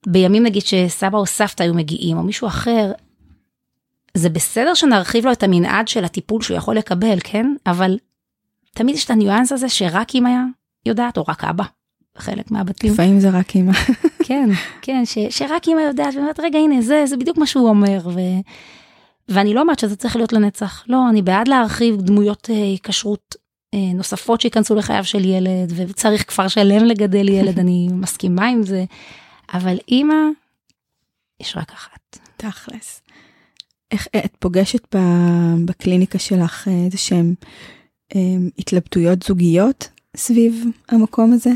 בימים 0.08 0.44
נגיד 0.44 0.62
שסבא 0.66 1.18
או 1.18 1.26
סבתא 1.26 1.64
היו 1.64 1.74
מגיעים, 1.74 2.18
או 2.18 2.24
מישהו 2.24 2.48
אחר, 2.48 2.92
זה 4.14 4.30
בסדר 4.30 4.74
שנרחיב 4.74 5.26
לו 5.26 5.32
את 5.32 5.44
המנעד 5.44 5.88
של 5.88 6.06
הטיפול 6.06 6.42
שהוא 6.42 6.58
יכול 6.58 6.78
לקבל, 6.78 7.18
כן? 7.24 7.56
אבל 7.66 7.98
תמיד 8.74 8.96
יש 8.96 9.06
את 9.06 9.10
הניואנס 9.10 9.52
הזה 9.52 9.70
שרק 9.70 10.16
אמא 10.16 10.30
יודעת, 10.86 11.18
או 11.18 11.24
רק 11.28 11.44
אבא, 11.44 11.64
בחלק 12.16 12.52
מהבתים. 12.52 12.94
לפעמים 12.94 13.20
זה 13.20 13.30
רק 13.30 13.56
אמא. 13.56 13.74
כן, 14.24 14.50
כן, 14.82 15.06
ש, 15.06 15.18
שרק 15.30 15.68
אמא 15.68 15.82
יודעת, 15.82 16.16
ואומרת, 16.16 16.40
רגע, 16.40 16.60
הנה, 16.60 16.82
זה, 16.82 17.04
זה 17.06 17.18
בדיוק 17.18 17.38
מה 17.38 17.46
שהוא 17.46 17.70
אומר. 17.70 18.00
ו... 18.06 18.20
ואני 19.28 19.54
לא 19.54 19.62
אומרת 19.62 19.80
שזה 19.80 19.96
צריך 19.96 20.16
להיות 20.16 20.34
לנצח, 20.34 20.84
לא, 20.88 21.10
אני 21.10 21.22
בעד 21.22 21.48
להרחיב 21.48 22.02
דמויות 22.02 22.50
אה, 22.50 22.76
כשרות 22.84 23.36
אה, 23.74 23.94
נוספות 23.94 24.42
שייכנסו 24.42 24.76
לחייו 24.76 25.04
של 25.04 25.26
ילד, 25.26 25.74
וצריך 25.76 26.28
כפר 26.28 26.48
שלם 26.48 26.86
לגדל 26.86 27.30
ילד, 27.30 27.60
אני 27.64 27.88
מסכימה 27.92 28.48
עם 28.48 28.64
זה, 28.64 28.86
אבל 29.54 29.78
אימא, 29.88 30.16
יש 31.40 31.58
רק 31.58 31.72
אחת. 31.72 32.20
תכלס. 32.38 33.02
איך 33.92 34.08
את 34.26 34.36
פוגשת 34.40 34.96
בקליניקה 35.66 36.20
שלך 36.20 36.68
אה, 36.68 36.86
איזה 36.86 36.98
שהם 36.98 37.34
אה, 38.16 38.22
התלבטויות 38.60 39.24
זוגיות 39.24 39.90
סביב 40.16 40.66
המקום 40.90 41.34
הזה? 41.34 41.52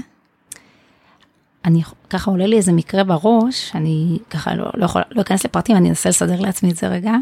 אני 1.66 1.82
ככה 2.10 2.32
עולה 2.32 2.48
לי 2.48 2.58
איזה 2.58 2.72
מקרה 2.72 3.04
בראש, 3.04 3.72
אני 3.76 4.18
ככה 4.30 4.56
לא, 4.56 4.72
לא 4.74 4.86
יכולה, 4.86 5.06
לא 5.12 5.22
אכנס 5.22 5.46
לפרטים, 5.46 5.76
אני 5.76 5.90
אנסה 5.90 6.10
לסדר 6.10 6.40
לעצמי 6.40 6.72
את 6.72 6.76
זה 6.76 6.88
רגע, 6.88 7.14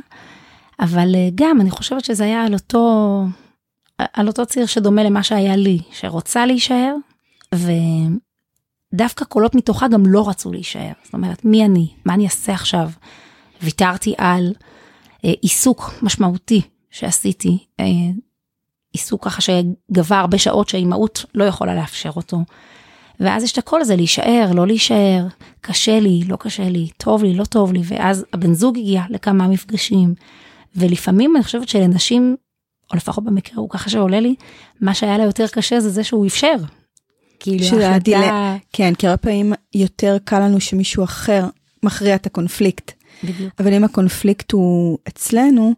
אבל 0.80 1.16
אה, 1.16 1.30
גם 1.36 1.62
אני 1.62 1.72
חושבת 1.72 2.06
שזה 2.06 2.24
היה 2.24 2.44
על 2.44 2.54
אותו, 2.54 3.24
על 3.98 4.28
אותו 4.28 4.46
ציר 4.46 4.66
שדומה 4.66 5.04
למה 5.04 5.24
שהיה 5.24 5.56
לי, 5.56 5.80
שרוצה 5.92 6.46
להישאר, 6.46 6.96
ודווקא 8.94 9.26
קולות 9.26 9.56
מתוכה 9.56 9.88
גם 9.88 10.06
לא 10.06 10.30
רצו 10.30 10.52
להישאר. 10.52 10.92
זאת 11.04 11.14
אומרת, 11.14 11.46
מי 11.46 11.66
אני? 11.66 11.88
מה 12.06 12.14
אני 12.14 12.26
אעשה 12.26 12.54
עכשיו? 12.54 12.90
ויתרתי 13.62 14.14
על 14.18 14.54
אה, 15.26 15.32
עיסוק 15.42 15.94
משמעותי 16.02 16.62
שעשיתי, 16.92 17.58
אה, 17.80 17.86
עיסוק 18.94 19.26
ככה 19.26 19.42
שגבה 19.42 20.20
הרבה 20.20 20.38
שעות 20.38 20.70
שהאימהות 20.70 21.26
לא 21.36 21.44
יכולה 21.44 21.76
לאפשר 21.76 22.12
אותו. 22.16 22.38
ואז 23.20 23.44
יש 23.44 23.52
את 23.52 23.58
הכל 23.58 23.82
הזה, 23.82 23.96
להישאר, 23.96 24.52
לא 24.54 24.68
להישאר, 24.68 25.28
קשה 25.62 26.00
לי, 26.00 26.22
לא 26.28 26.36
קשה 26.36 26.70
לי, 26.70 26.90
טוב 26.98 27.24
לי, 27.24 27.34
לא 27.34 27.46
טוב 27.46 27.74
לי, 27.74 27.82
ואז 27.84 28.26
הבן 28.34 28.54
זוג 28.54 28.78
הגיע 28.78 29.02
לכמה 29.10 29.48
מפגשים. 29.48 30.14
ולפעמים 30.78 31.36
אני 31.36 31.44
חושבת 31.44 31.70
שלנשים, 31.70 32.36
או 32.92 32.98
לפחות 32.98 33.24
במקרה 33.24 33.60
הוא 33.60 33.70
ככה 33.70 33.90
שעולה 33.90 34.20
לי, 34.20 34.36
מה 34.82 34.94
שהיה 34.94 35.18
לה 35.18 35.24
יותר 35.24 35.48
קשה 35.48 35.80
זה 35.80 35.90
זה 35.90 36.04
שהוא 36.04 36.28
אפשר. 36.28 36.56
כאילו 37.40 37.64
ההחלטה... 37.64 38.00
דיל... 38.00 38.18
כן, 38.74 38.94
כי 38.96 39.08
הרבה 39.08 39.18
פעמים 39.18 39.54
יותר 39.76 40.18
קל 40.24 40.40
לנו 40.40 40.60
שמישהו 40.60 41.04
אחר 41.04 41.46
מכריע 41.84 42.16
את 42.16 42.26
הקונפליקט. 42.26 42.92
בדיוק. 43.24 43.54
אבל 43.60 43.74
אם 43.74 43.84
הקונפליקט 43.84 44.52
הוא 44.52 44.98
אצלנו, 45.08 45.74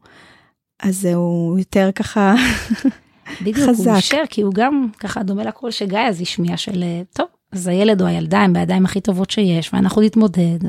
אז 0.79 0.97
זהו 1.01 1.55
יותר 1.59 1.89
ככה 1.95 2.35
בדיוק, 3.41 3.69
חזק. 3.69 3.87
הוא 3.87 3.95
אישר, 3.95 4.23
כי 4.29 4.41
הוא 4.41 4.53
גם 4.53 4.87
ככה 4.99 5.23
דומה 5.23 5.43
לקול 5.43 5.71
שגיא 5.71 5.99
אז 5.99 6.21
השמיע 6.21 6.57
של, 6.57 6.83
טוב, 7.13 7.27
אז 7.51 7.67
הילד 7.67 8.01
או 8.01 8.07
הילדה 8.07 8.39
הם 8.39 8.53
בידיים 8.53 8.85
הכי 8.85 9.01
טובות 9.01 9.29
שיש, 9.29 9.73
ואנחנו 9.73 10.01
נתמודד, 10.01 10.59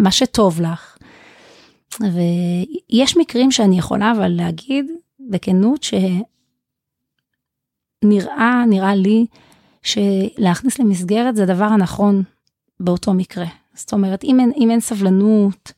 ומה 0.00 0.10
שטוב 0.10 0.60
לך. 0.60 0.97
ויש 2.00 3.16
מקרים 3.16 3.50
שאני 3.50 3.78
יכולה 3.78 4.12
אבל 4.12 4.28
להגיד 4.28 4.86
בכנות 5.20 5.86
שנראה, 8.04 8.64
נראה 8.68 8.94
לי, 8.94 9.26
שלהכניס 9.82 10.78
למסגרת 10.78 11.36
זה 11.36 11.42
הדבר 11.42 11.64
הנכון 11.64 12.22
באותו 12.80 13.14
מקרה. 13.14 13.46
זאת 13.74 13.92
אומרת, 13.92 14.24
אם 14.24 14.40
אין, 14.40 14.52
אם 14.56 14.70
אין 14.70 14.80
סבלנות, 14.80 15.72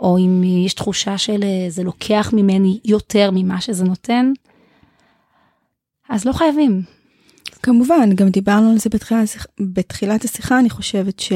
או 0.00 0.18
אם 0.18 0.42
יש 0.44 0.74
תחושה 0.74 1.18
של 1.18 1.44
זה 1.68 1.82
לוקח 1.82 2.30
ממני 2.32 2.80
יותר 2.84 3.30
ממה 3.32 3.60
שזה 3.60 3.84
נותן, 3.84 4.32
אז 6.08 6.24
לא 6.24 6.32
חייבים. 6.32 6.82
כמובן, 7.62 8.14
גם 8.14 8.28
דיברנו 8.28 8.70
על 8.70 8.78
זה 8.78 8.90
בתחילת, 8.90 9.28
בתחילת 9.60 10.24
השיחה, 10.24 10.58
אני 10.58 10.70
חושבת 10.70 11.20
ש, 11.20 11.32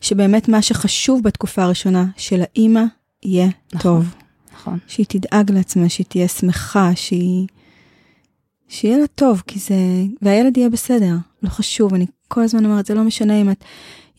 שבאמת 0.00 0.48
מה 0.48 0.62
שחשוב 0.62 1.22
בתקופה 1.22 1.62
הראשונה 1.62 2.06
של 2.16 2.42
האימא 2.42 2.84
יהיה 3.24 3.48
נכון, 3.74 3.80
טוב. 3.80 4.14
נכון. 4.54 4.78
שהיא 4.86 5.06
תדאג 5.08 5.50
לעצמה, 5.50 5.88
שהיא 5.88 6.06
תהיה 6.06 6.28
שמחה, 6.28 6.90
שהיא... 6.94 7.46
שיהיה 8.68 8.98
לה 8.98 9.06
טוב, 9.06 9.42
כי 9.46 9.58
זה... 9.58 9.74
והילד 10.22 10.56
יהיה 10.56 10.68
בסדר, 10.70 11.14
לא 11.42 11.48
חשוב, 11.48 11.94
אני 11.94 12.06
כל 12.28 12.40
הזמן 12.42 12.64
אומרת, 12.64 12.86
זה 12.86 12.94
לא 12.94 13.02
משנה 13.02 13.40
אם 13.40 13.50
את 13.50 13.64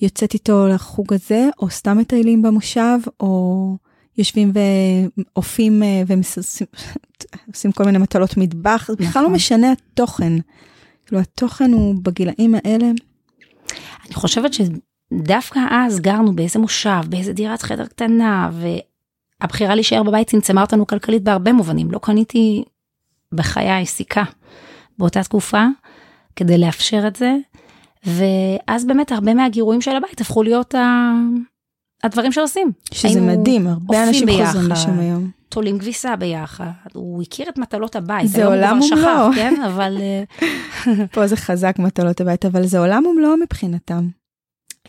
יוצאת 0.02 0.34
איתו 0.34 0.68
לחוג 0.68 1.14
הזה, 1.14 1.50
או 1.60 1.70
סתם 1.70 1.98
מטיילים 1.98 2.42
במושב, 2.42 2.98
או 3.20 3.78
יושבים 4.18 4.52
ואופים 5.36 5.84
אה, 5.84 6.04
ועושים 7.48 7.72
כל 7.78 7.84
מיני 7.84 7.98
מטלות 7.98 8.38
מטבח, 8.38 8.86
זה 8.88 8.96
בכלל 8.96 9.22
לא 9.22 9.28
נכון. 9.28 9.36
משנה 9.36 9.72
התוכן. 9.72 10.34
כאילו 11.06 11.22
התוכן 11.22 11.74
הוא 11.74 11.96
בגילאים 12.04 12.56
האלה. 12.56 12.92
אני 14.06 14.14
חושבת 14.14 14.52
שדווקא 14.54 15.60
אז 15.72 16.00
גרנו 16.00 16.36
באיזה 16.36 16.60
מושב, 16.60 17.02
באיזה 17.10 17.34
דירת 17.34 17.62
חדר 17.62 17.86
קטנה, 17.86 18.50
והבחירה 19.42 19.76
להישאר 19.76 20.04
בבית 20.04 20.30
צמצמה 20.30 20.62
אותנו 20.62 20.88
כלכלית 20.88 21.24
בהרבה 21.24 21.54
מובנים. 21.54 21.92
לא 21.92 22.00
קניתי 22.00 22.64
בחיי 23.32 23.86
סיכה 23.86 24.24
באותה 24.98 25.24
תקופה 25.24 25.66
כדי 26.36 26.58
לאפשר 26.58 27.08
את 27.08 27.16
זה. 27.16 27.36
ואז 28.06 28.86
באמת 28.86 29.12
הרבה 29.12 29.34
מהגירויים 29.34 29.82
של 29.82 29.96
הבית 29.96 30.22
הפכו 30.22 30.44
להיות 30.44 30.76
ה... 30.76 31.12
הדברים 32.04 32.32
שעושים. 32.32 32.72
שזה 32.94 33.22
מדהים, 33.22 33.68
הרבה 33.68 34.04
אנשים 34.04 34.28
חוזרים 34.46 34.72
לשם 34.72 35.00
היום. 35.00 35.30
תולים 35.50 35.80
כביסה 35.80 36.16
ביחד, 36.16 36.66
הוא 36.94 37.22
הכיר 37.22 37.50
את 37.50 37.58
מטלות 37.58 37.96
הבית. 37.96 38.28
זה 38.28 38.46
עולם 38.46 38.80
ומלואו. 38.82 39.34
כן, 39.36 39.62
אבל... 39.66 39.98
אה, 40.00 40.24
פה 41.14 41.28
זה 41.28 41.38
חזק 41.38 41.76
מטלות 41.80 42.22
הבית, 42.22 42.46
אבל 42.46 42.66
זה 42.66 42.80
עולם 42.80 43.06
ומלואו 43.06 43.38
מבחינתם. 43.38 44.08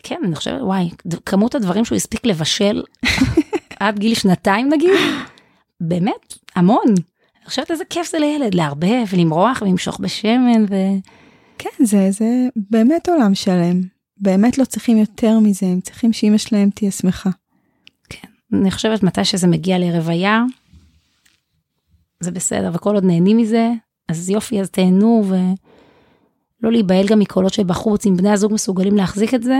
כן, 0.03 0.21
אני 0.23 0.35
חושבת, 0.35 0.61
וואי, 0.61 0.89
כמות 1.25 1.55
הדברים 1.55 1.85
שהוא 1.85 1.95
הספיק 1.95 2.25
לבשל 2.25 2.83
עד 3.79 3.99
גיל 3.99 4.13
שנתיים 4.13 4.69
נגיד, 4.73 4.89
באמת, 5.81 6.33
המון. 6.55 6.85
אני 6.87 7.45
חושבת 7.45 7.71
איזה 7.71 7.85
כיף 7.85 8.11
זה 8.11 8.19
לילד, 8.19 8.53
לערבב, 8.53 9.05
למרוח 9.17 9.61
ולמשוך 9.61 9.99
בשמן 9.99 10.63
ו... 10.69 10.75
כן, 11.57 11.85
זה, 11.85 12.11
זה 12.11 12.47
באמת 12.55 13.09
עולם 13.09 13.35
שלם. 13.35 13.81
באמת 14.17 14.57
לא 14.57 14.65
צריכים 14.65 14.97
יותר 14.97 15.39
מזה, 15.39 15.65
הם 15.65 15.81
צריכים 15.81 16.13
שאימא 16.13 16.37
שלהם 16.37 16.69
תהיה 16.69 16.91
שמחה. 16.91 17.29
כן, 18.09 18.27
אני 18.53 18.71
חושבת 18.71 19.03
מתי 19.03 19.25
שזה 19.25 19.47
מגיע 19.47 19.79
לרוויה, 19.79 20.43
זה 22.19 22.31
בסדר, 22.31 22.71
וכל 22.73 22.95
עוד 22.95 23.03
נהנים 23.03 23.37
מזה, 23.37 23.71
אז 24.09 24.29
יופי, 24.29 24.61
אז 24.61 24.69
תהנו, 24.69 25.23
ולא 25.27 26.71
להיבהל 26.71 27.07
גם 27.07 27.19
מקולות 27.19 27.53
שבחוץ, 27.53 28.05
אם 28.05 28.17
בני 28.17 28.31
הזוג 28.31 28.53
מסוגלים 28.53 28.95
להחזיק 28.95 29.33
את 29.33 29.43
זה, 29.43 29.59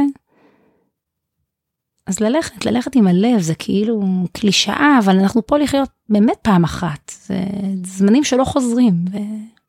אז 2.08 2.20
ללכת, 2.20 2.66
ללכת 2.66 2.96
עם 2.96 3.08
הלב, 3.08 3.42
זה 3.42 3.56
כאילו 3.56 4.02
קלישאה, 4.32 5.00
אבל 5.04 5.20
אנחנו 5.20 5.48
פה 5.48 5.58
לחיות 5.58 5.90
באמת 6.10 6.38
פעם 6.42 6.64
אחת. 6.64 7.12
זה 7.28 7.44
זמנים 7.84 8.24
שלא 8.24 8.44
חוזרים, 8.44 8.94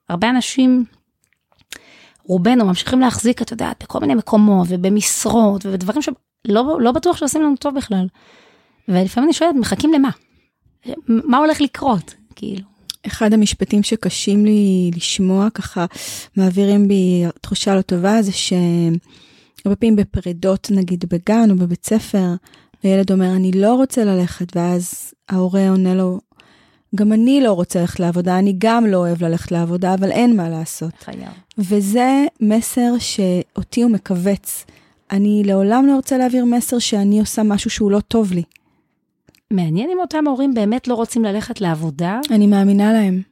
והרבה 0.09 0.31
אנשים 0.31 0.85
רובנו 2.25 2.65
ממשיכים 2.65 3.01
להחזיק, 3.01 3.43
את 3.43 3.51
יודעת, 3.51 3.83
בכל 3.83 4.01
מיני 4.01 4.15
מקומות 4.15 4.67
ובמשרות 4.71 5.67
ובדברים 5.67 6.03
שלא 6.03 6.79
לא 6.81 6.93
בטוח 6.93 7.17
שעושים 7.17 7.43
לנו 7.43 7.57
טוב 7.57 7.75
בכלל. 7.75 8.07
ולפעמים 8.89 9.29
אני 9.29 9.35
שואלת, 9.35 9.55
מחכים 9.55 9.93
למה? 9.93 10.11
מה 11.09 11.39
הולך 11.39 11.61
לקרות? 11.61 12.15
כאילו. 12.37 12.65
אחד 13.07 13.33
המשפטים 13.33 13.83
שקשים 13.83 14.45
לי 14.45 14.91
לשמוע, 14.97 15.51
ככה 15.51 15.87
מעבירים 16.37 16.89
בי 16.89 17.25
תחושה 17.41 17.75
לא 17.75 17.83
טובה, 17.83 18.23
זה 18.23 18.33
שהרבה 19.69 19.81
פעמים 19.81 19.97
בפרידות, 19.97 20.69
נגיד 20.71 21.05
בגן 21.11 21.51
או 21.51 21.57
בבית 21.57 21.87
ספר, 21.87 22.35
הילד 22.83 23.13
אומר, 23.13 23.37
אני 23.37 23.53
לא 23.53 23.75
רוצה 23.75 24.05
ללכת, 24.05 24.57
ואז 24.57 25.15
ההורה 25.29 25.69
עונה 25.69 25.95
לו, 25.95 26.21
גם 26.95 27.13
אני 27.13 27.41
לא 27.41 27.53
רוצה 27.53 27.81
ללכת 27.81 28.01
לעבודה, 28.01 28.39
אני 28.39 28.55
גם 28.59 28.87
לא 28.87 28.97
אוהב 28.97 29.25
ללכת 29.25 29.53
לעבודה, 29.53 29.95
אבל 29.95 30.11
אין 30.11 30.37
מה 30.37 30.49
לעשות. 30.49 30.93
חייב. 31.01 31.29
וזה 31.59 32.27
מסר 32.41 32.93
שאותי 32.99 33.83
הוא 33.83 33.91
מכווץ. 33.91 34.65
אני 35.11 35.43
לעולם 35.45 35.87
לא 35.87 35.97
רוצה 35.97 36.19
להעביר 36.19 36.45
מסר 36.45 36.79
שאני 36.79 37.21
עושה 37.21 37.43
משהו 37.43 37.71
שהוא 37.71 37.91
לא 37.91 38.01
טוב 38.01 38.33
לי. 38.33 38.43
מעניין 39.51 39.91
אם 39.91 40.01
אותם 40.01 40.29
הורים 40.29 40.55
באמת 40.55 40.89
לא 40.89 40.95
רוצים 40.95 41.25
ללכת 41.25 41.61
לעבודה. 41.61 42.21
אני 42.31 42.47
מאמינה 42.47 42.93
להם. 42.93 43.23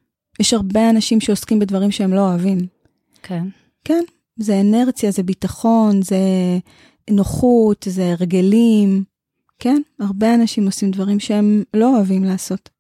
יש 0.41 0.55
הרבה 0.55 0.91
אנשים 0.91 1.20
שעוסקים 1.20 1.59
בדברים 1.59 1.91
שהם 1.91 2.12
לא 2.12 2.20
אוהבים. 2.20 2.59
כן. 3.22 3.45
כן, 3.84 4.03
זה 4.37 4.61
אנרציה, 4.61 5.11
זה 5.11 5.22
ביטחון, 5.22 6.03
זה 6.03 6.18
נוחות, 7.11 7.87
זה 7.91 8.12
הרגלים. 8.12 9.05
כן, 9.59 9.82
הרבה 10.01 10.34
אנשים 10.34 10.66
עושים 10.66 10.91
דברים 10.91 11.20
שהם 11.20 11.62
לא 11.74 11.97
אוהבים 11.97 12.24
לעשות. 12.24 12.70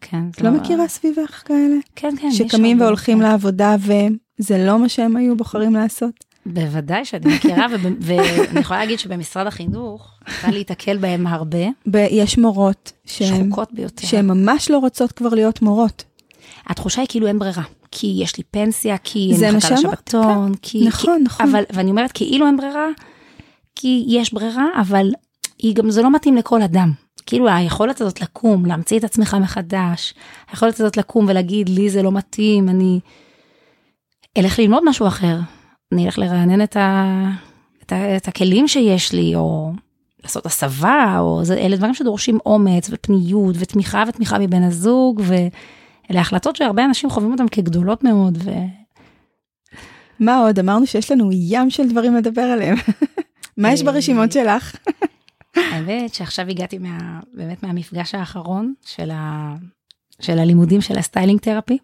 כן. 0.00 0.22
את 0.30 0.40
לא 0.40 0.50
מכירה 0.50 0.88
סביבך 0.88 1.42
כאלה? 1.44 1.76
כן, 1.96 2.14
כן. 2.20 2.30
שקמים 2.30 2.80
והולכים 2.80 3.18
כן. 3.18 3.24
לעבודה 3.24 3.76
וזה 3.80 4.64
לא 4.66 4.78
מה 4.78 4.88
שהם 4.88 5.16
היו 5.16 5.36
בוחרים 5.36 5.74
לעשות? 5.74 6.24
בוודאי 6.46 7.04
שאני 7.04 7.34
מכירה, 7.34 7.66
ואני 8.00 8.60
יכולה 8.60 8.80
להגיד 8.80 8.98
שבמשרד 8.98 9.46
החינוך, 9.46 10.18
צריכה 10.24 10.50
להיתקל 10.50 10.96
בהם 10.96 11.26
הרבה, 11.26 11.58
יש 11.94 12.38
מורות 12.38 12.92
שהן 13.04 13.44
שחוקות 13.44 13.72
ביותר. 13.72 14.06
שהן 14.06 14.26
ממש 14.26 14.70
לא 14.70 14.78
רוצות 14.78 15.12
כבר 15.12 15.28
להיות 15.28 15.62
מורות. 15.62 16.04
התחושה 16.66 17.00
היא 17.00 17.08
כאילו 17.08 17.26
אין 17.26 17.38
ברירה, 17.38 17.62
כי 17.90 18.18
יש 18.22 18.36
לי 18.36 18.44
פנסיה, 18.44 18.98
כי 18.98 19.32
אני 19.48 19.56
מחכה 19.56 19.74
לשבתון, 19.74 20.52
כי... 20.62 20.84
נכון, 20.88 21.18
כי, 21.18 21.24
נכון. 21.24 21.48
אבל, 21.48 21.64
ואני 21.72 21.90
אומרת 21.90 22.12
כאילו 22.12 22.46
אין 22.46 22.56
ברירה, 22.56 22.86
כי 23.76 24.04
יש 24.08 24.34
ברירה, 24.34 24.66
אבל 24.80 25.10
היא 25.58 25.74
גם, 25.74 25.90
זה 25.90 26.02
לא 26.02 26.12
מתאים 26.12 26.36
לכל 26.36 26.62
אדם. 26.62 26.92
כאילו 27.26 27.48
היכולת 27.48 28.00
הזאת 28.00 28.20
לקום, 28.20 28.66
להמציא 28.66 28.98
את 28.98 29.04
עצמך 29.04 29.36
מחדש, 29.40 30.14
היכולת 30.50 30.80
הזאת 30.80 30.96
לקום 30.96 31.26
ולהגיד, 31.28 31.68
לי 31.68 31.90
זה 31.90 32.02
לא 32.02 32.12
מתאים, 32.12 32.68
אני 32.68 33.00
אלך 34.38 34.58
ללמוד 34.58 34.82
משהו 34.88 35.06
אחר, 35.06 35.38
אני 35.92 36.06
אלך 36.06 36.18
לרענן 36.18 36.62
את, 36.62 36.76
ה, 36.76 37.24
את, 37.82 37.92
ה, 37.92 38.16
את 38.16 38.28
הכלים 38.28 38.68
שיש 38.68 39.12
לי, 39.12 39.34
או 39.34 39.72
לעשות 40.22 40.46
הסבה, 40.46 41.16
או 41.18 41.44
זה, 41.44 41.54
אלה 41.54 41.76
דברים 41.76 41.94
שדורשים 41.94 42.38
אומץ 42.46 42.88
ופניות 42.90 43.56
ותמיכה 43.58 44.04
ותמיכה 44.08 44.38
מבן 44.38 44.62
הזוג, 44.62 45.22
ואלה 46.10 46.20
החלטות 46.20 46.56
שהרבה 46.56 46.84
אנשים 46.84 47.10
חווים 47.10 47.32
אותן 47.32 47.48
כגדולות 47.48 48.04
מאוד, 48.04 48.38
ו... 48.44 48.50
מה 50.20 50.38
עוד? 50.38 50.58
אמרנו 50.58 50.86
שיש 50.86 51.10
לנו 51.10 51.30
ים 51.32 51.70
של 51.70 51.88
דברים 51.88 52.16
לדבר 52.16 52.42
עליהם. 52.42 52.76
מה 53.56 53.72
יש 53.72 53.82
ברשימות 53.82 54.32
שלך? 54.32 54.76
האמת 55.56 56.14
שעכשיו 56.14 56.48
הגעתי 56.48 56.78
מה, 56.78 57.20
באמת 57.34 57.62
מהמפגש 57.62 58.14
האחרון 58.14 58.74
של, 58.86 59.10
ה, 59.10 59.54
של 60.20 60.38
הלימודים 60.38 60.80
של 60.80 60.98
ה 60.98 61.03
styling 61.03 61.40
therapy, 61.40 61.78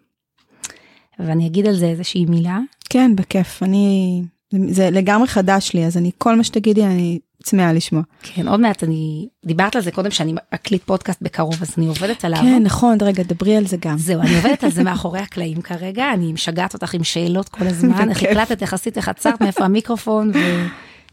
ואני 1.19 1.47
אגיד 1.47 1.67
על 1.67 1.75
זה 1.75 1.85
איזושהי 1.85 2.25
מילה. 2.25 2.59
כן, 2.89 3.15
בכיף. 3.15 3.63
אני... 3.63 4.21
זה 4.69 4.89
לגמרי 4.89 5.27
חדש 5.27 5.73
לי, 5.73 5.85
אז 5.85 5.97
אני, 5.97 6.11
כל 6.17 6.35
מה 6.35 6.43
שתגידי, 6.43 6.85
אני 6.85 7.19
צמאה 7.43 7.73
לשמוע. 7.73 8.01
כן, 8.23 8.47
עוד 8.47 8.59
מעט 8.59 8.83
אני, 8.83 9.27
דיברת 9.45 9.75
על 9.75 9.81
זה 9.81 9.91
קודם 9.91 10.11
שאני 10.11 10.33
אקליט 10.49 10.83
פודקאסט 10.83 11.21
בקרוב, 11.21 11.57
אז 11.61 11.73
אני 11.77 11.87
עובדת 11.87 12.25
עליו. 12.25 12.39
כן, 12.41 12.63
נכון, 12.63 12.97
רגע, 13.01 13.23
דברי 13.23 13.55
על 13.55 13.67
זה 13.67 13.77
גם. 13.79 13.97
זהו, 13.97 14.21
אני 14.21 14.35
עובדת 14.35 14.63
על 14.63 14.71
זה 14.71 14.83
מאחורי 14.83 15.19
הקלעים 15.19 15.61
כרגע, 15.61 16.13
אני 16.13 16.33
משגעת 16.33 16.73
אותך 16.73 16.93
עם 16.93 17.03
שאלות 17.03 17.49
כל 17.49 17.67
הזמן, 17.67 18.09
איך. 18.09 18.23
הקלטת, 18.23 18.73
עשית, 18.73 18.97
איך 18.97 19.09
עצרת, 19.09 19.41
מאיפה 19.41 19.65
המיקרופון 19.65 20.31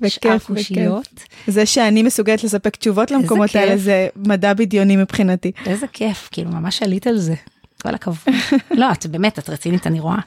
בכיף, 0.00 0.22
בכיף. 0.24 0.46
קושיות. 0.46 1.24
זה 1.46 1.66
שאני 1.66 2.02
מסוגלת 2.02 2.44
לספק 2.44 2.76
תשובות 2.76 3.10
למקומות. 3.10 3.56
האלה, 3.56 3.76
זה 3.76 4.08
מדע 4.16 4.54
בדיוני 4.54 4.96
מבחינתי. 4.96 5.52
איזה 5.66 5.86
כיף, 5.86 6.28
כאילו 6.32 6.50
ממש 6.50 6.82
עלית 6.82 7.06
על 7.06 7.18
זה. 7.18 7.34
כל 7.82 7.94
הכבוד. 7.94 8.34
לא, 8.70 8.92
את 8.92 9.06
באמת, 9.06 9.38
את 9.38 9.50
רצינית, 9.50 9.86
אני 9.86 10.00
רואה. 10.00 10.18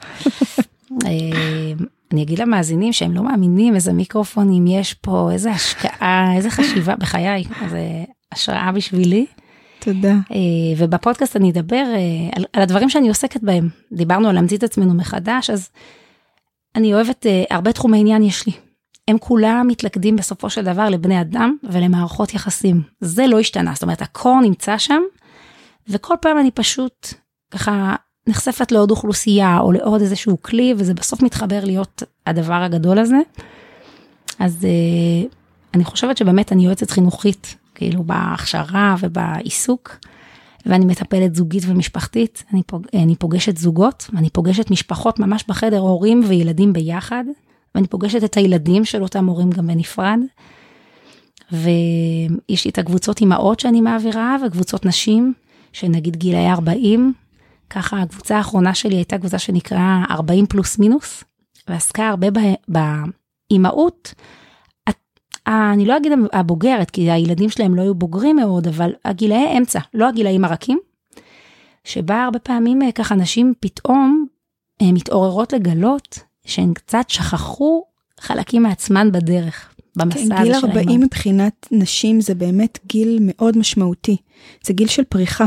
אני 2.12 2.22
אגיד 2.22 2.38
למאזינים 2.38 2.92
שהם 2.92 3.14
לא 3.14 3.22
מאמינים 3.22 3.74
איזה 3.74 3.92
מיקרופונים 3.92 4.66
יש 4.66 4.94
פה, 4.94 5.30
איזה 5.32 5.50
השקעה, 5.50 6.36
איזה 6.36 6.50
חשיבה, 6.50 6.96
בחיי, 6.96 7.44
זה 7.70 8.04
השראה 8.32 8.72
בשבילי. 8.72 9.26
תודה. 9.78 10.12
אה, 10.12 10.74
ובפודקאסט 10.76 11.36
אני 11.36 11.50
אדבר 11.50 11.84
אה, 11.94 12.30
על, 12.36 12.44
על 12.52 12.62
הדברים 12.62 12.90
שאני 12.90 13.08
עוסקת 13.08 13.42
בהם. 13.42 13.68
דיברנו 13.92 14.28
על 14.28 14.34
להמציא 14.34 14.56
את 14.56 14.62
עצמנו 14.62 14.94
מחדש, 14.94 15.50
אז 15.50 15.70
אני 16.74 16.94
אוהבת, 16.94 17.26
אה, 17.26 17.44
הרבה 17.50 17.72
תחומי 17.72 18.00
עניין 18.00 18.22
יש 18.22 18.46
לי. 18.46 18.52
הם 19.08 19.18
כולם 19.18 19.66
מתלכדים 19.68 20.16
בסופו 20.16 20.50
של 20.50 20.64
דבר 20.64 20.88
לבני 20.88 21.20
אדם 21.20 21.56
ולמערכות 21.62 22.34
יחסים. 22.34 22.82
זה 23.00 23.26
לא 23.26 23.40
השתנה, 23.40 23.70
זאת 23.74 23.82
אומרת, 23.82 24.02
הקור 24.02 24.40
נמצא 24.40 24.78
שם, 24.78 25.02
וכל 25.88 26.14
פעם 26.20 26.38
אני 26.38 26.50
פשוט 26.50 27.14
ככה 27.50 27.96
נחשפת 28.28 28.72
לעוד 28.72 28.90
אוכלוסייה 28.90 29.58
או 29.58 29.72
לעוד 29.72 30.00
איזשהו 30.00 30.42
כלי, 30.42 30.74
וזה 30.76 30.94
בסוף 30.94 31.22
מתחבר 31.22 31.64
להיות 31.64 32.02
הדבר 32.26 32.54
הגדול 32.54 32.98
הזה. 32.98 33.18
אז 34.38 34.64
אה, 34.64 35.28
אני 35.74 35.84
חושבת 35.84 36.16
שבאמת 36.16 36.52
אני 36.52 36.64
יועצת 36.66 36.90
חינוכית, 36.90 37.56
כאילו 37.74 38.04
בהכשרה 38.04 38.96
ובעיסוק, 39.00 39.96
ואני 40.66 40.84
מטפלת 40.84 41.34
זוגית 41.34 41.62
ומשפחתית, 41.66 42.44
אני, 42.52 42.62
פוג, 42.62 42.86
אני 42.94 43.16
פוגשת 43.16 43.56
זוגות, 43.56 44.10
ואני 44.14 44.30
פוגשת 44.30 44.70
משפחות 44.70 45.18
ממש 45.18 45.44
בחדר, 45.48 45.78
הורים 45.78 46.22
וילדים 46.26 46.72
ביחד, 46.72 47.24
ואני 47.74 47.86
פוגשת 47.86 48.24
את 48.24 48.36
הילדים 48.36 48.84
של 48.84 49.02
אותם 49.02 49.26
הורים 49.26 49.50
גם 49.50 49.66
בנפרד. 49.66 50.18
ויש 51.52 52.64
לי 52.64 52.70
את 52.70 52.78
הקבוצות 52.78 53.20
אימהות 53.20 53.60
שאני 53.60 53.80
מעבירה, 53.80 54.36
וקבוצות 54.46 54.86
נשים, 54.86 55.34
שנגיד 55.72 56.16
גילאי 56.16 56.50
40, 56.50 57.12
ככה 57.70 58.02
הקבוצה 58.02 58.36
האחרונה 58.36 58.74
שלי 58.74 58.96
הייתה 58.96 59.18
קבוצה 59.18 59.38
שנקרא 59.38 59.78
40 60.10 60.46
פלוס 60.46 60.78
מינוס, 60.78 61.24
ועסקה 61.68 62.08
הרבה 62.08 62.26
באימהות. 62.68 64.14
את- 64.88 64.96
אני 65.46 65.86
לא 65.86 65.96
אגיד 65.96 66.12
הבוגרת, 66.32 66.90
כי 66.90 67.10
הילדים 67.10 67.50
שלהם 67.50 67.74
לא 67.74 67.82
היו 67.82 67.94
בוגרים 67.94 68.36
מאוד, 68.36 68.66
אבל 68.68 68.92
הגילאי 69.04 69.58
אמצע, 69.58 69.80
לא 69.94 70.08
הגילאים 70.08 70.44
הרכים, 70.44 70.78
שבה 71.84 72.24
הרבה 72.24 72.38
פעמים 72.38 72.82
אה, 72.82 72.92
ככה 72.92 73.14
נשים 73.14 73.54
פתאום 73.60 74.26
אה, 74.82 74.92
מתעוררות 74.92 75.52
לגלות 75.52 76.18
שהן 76.46 76.74
קצת 76.74 77.04
שכחו 77.10 77.84
חלקים 78.20 78.62
מעצמן 78.62 79.12
בדרך, 79.12 79.74
במסע 79.96 80.18
כן, 80.36 80.42
גיל 80.42 80.54
של 80.60 80.66
40 80.66 80.76
האימהות. 80.88 81.04
מבחינת 81.06 81.66
נשים 81.72 82.20
זה 82.20 82.34
באמת 82.34 82.78
גיל 82.86 83.18
מאוד 83.22 83.58
משמעותי. 83.58 84.16
זה 84.64 84.72
גיל 84.72 84.88
של 84.88 85.04
פריחה. 85.04 85.44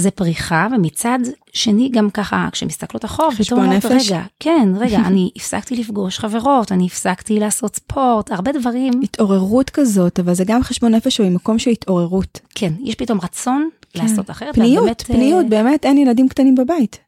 זה 0.00 0.10
פריחה, 0.10 0.68
ומצד 0.74 1.18
שני 1.52 1.88
גם 1.88 2.10
ככה, 2.10 2.48
כשמסתכלות 2.52 3.04
אחורה, 3.04 3.28
פתאום 3.36 3.64
אומרת. 3.64 3.84
רגע, 3.84 4.22
כן, 4.40 4.68
רגע, 4.78 4.98
אני 5.06 5.30
הפסקתי 5.36 5.76
לפגוש 5.76 6.18
חברות, 6.18 6.72
אני 6.72 6.86
הפסקתי 6.86 7.40
לעשות 7.40 7.76
ספורט, 7.76 8.32
הרבה 8.32 8.52
דברים, 8.52 8.92
התעוררות 9.02 9.70
כזאת, 9.70 10.20
אבל 10.20 10.34
זה 10.34 10.44
גם 10.44 10.62
חשבון 10.62 10.94
נפש 10.94 11.20
או 11.20 11.30
ממקום 11.30 11.58
של 11.58 11.70
התעוררות. 11.70 12.40
כן, 12.54 12.72
יש 12.84 12.94
פתאום 12.94 13.18
רצון 13.22 13.68
לעשות 13.94 14.30
אחרת. 14.30 14.54
פניות, 14.54 14.84
באמת, 14.84 15.02
פניות, 15.02 15.46
באמת 15.48 15.84
אין 15.84 15.98
ילדים 15.98 16.28
קטנים 16.28 16.54
בבית. 16.54 16.98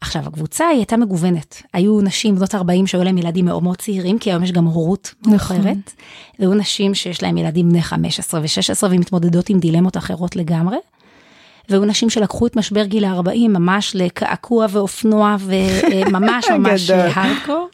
עכשיו, 0.00 0.22
הקבוצה 0.26 0.68
היא 0.68 0.78
הייתה 0.78 0.96
מגוונת. 0.96 1.62
היו 1.72 2.00
נשים 2.00 2.36
בנות 2.36 2.54
40 2.54 2.86
שהיו 2.86 3.04
להם 3.04 3.18
ילדים 3.18 3.44
מאוד 3.44 3.62
מאוד 3.62 3.76
צעירים, 3.76 4.18
כי 4.18 4.30
היום 4.30 4.42
יש 4.42 4.52
גם 4.52 4.64
הורות 4.64 5.14
נכון. 5.26 5.56
מאוחרת. 5.56 5.92
והיו 6.38 6.54
נשים 6.54 6.94
שיש 6.94 7.22
להם 7.22 7.36
ילדים 7.36 7.68
בני 7.68 7.82
15 7.82 8.40
ו-16 8.40 8.86
ומתמודדות 8.90 9.48
עם 9.48 9.58
דילמות 9.58 9.96
אחרות 9.96 10.36
לגמרי. 10.36 10.76
והיו 11.68 11.84
נשים 11.84 12.10
שלקחו 12.10 12.46
את 12.46 12.56
משבר 12.56 12.84
גיל 12.84 13.04
ה-40 13.04 13.48
ממש 13.48 13.96
לקעקוע 13.96 14.66
ואופנוע 14.70 15.36
וממש 15.40 16.46
ממש. 16.58 16.90
הארדקור. 16.90 17.68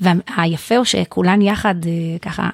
והיפה 0.00 0.76
הוא 0.76 0.84
שכולן 0.84 1.42
יחד 1.42 1.74
אה, 1.86 2.18
ככה, 2.22 2.50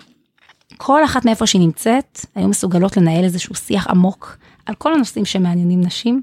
כל 0.77 1.05
אחת 1.05 1.25
מאיפה 1.25 1.47
שהיא 1.47 1.63
נמצאת, 1.63 2.27
היו 2.35 2.49
מסוגלות 2.49 2.97
לנהל 2.97 3.25
איזשהו 3.25 3.55
שיח 3.55 3.87
עמוק 3.87 4.37
על 4.67 4.75
כל 4.75 4.95
הנושאים 4.95 5.25
שמעניינים 5.25 5.81
נשים. 5.81 6.23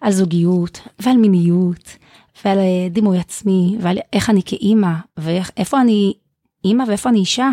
על 0.00 0.12
זוגיות 0.12 0.80
ועל 0.98 1.16
מיניות 1.16 1.96
ועל 2.44 2.58
אה, 2.58 2.88
דימוי 2.90 3.18
עצמי 3.18 3.76
ועל 3.80 3.98
איך 4.12 4.30
אני 4.30 4.40
כאימא 4.44 4.92
ואיפה 5.16 5.80
אני 5.80 6.12
אימא 6.64 6.84
ואיפה 6.88 7.08
אני 7.08 7.18
אישה, 7.18 7.50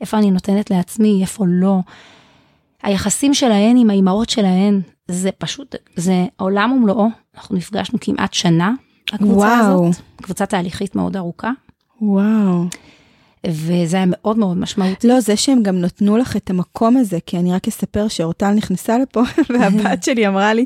איפה 0.00 0.18
אני 0.18 0.30
נותנת 0.30 0.70
לעצמי, 0.70 1.18
איפה 1.22 1.44
לא. 1.48 1.78
היחסים 2.82 3.34
שלהן 3.34 3.76
עם 3.76 3.90
האימהות 3.90 4.30
שלהן 4.30 4.80
זה 5.10 5.30
פשוט, 5.38 5.74
זה 5.96 6.26
עולם 6.36 6.72
ומלואו. 6.72 7.08
אנחנו 7.36 7.56
נפגשנו 7.56 7.98
כמעט 8.00 8.34
שנה, 8.34 8.74
הקבוצה 9.12 9.34
וואו. 9.34 9.88
הזאת, 9.88 10.02
קבוצה 10.22 10.46
תהליכית 10.46 10.96
מאוד 10.96 11.16
ארוכה, 11.16 11.50
וואו. 12.02 12.64
וזה 13.46 13.96
היה 13.96 14.06
מאוד 14.08 14.38
מאוד 14.38 14.56
משמעותי. 14.58 15.08
לא, 15.08 15.20
זה 15.20 15.36
שהם 15.36 15.62
גם 15.62 15.80
נתנו 15.80 16.16
לך 16.16 16.36
את 16.36 16.50
המקום 16.50 16.96
הזה, 16.96 17.18
כי 17.26 17.38
אני 17.38 17.52
רק 17.52 17.68
אספר 17.68 18.08
שאורטל 18.08 18.50
נכנסה 18.50 18.98
לפה, 18.98 19.22
והבת 19.50 20.02
שלי 20.02 20.28
אמרה 20.28 20.54
לי, 20.54 20.64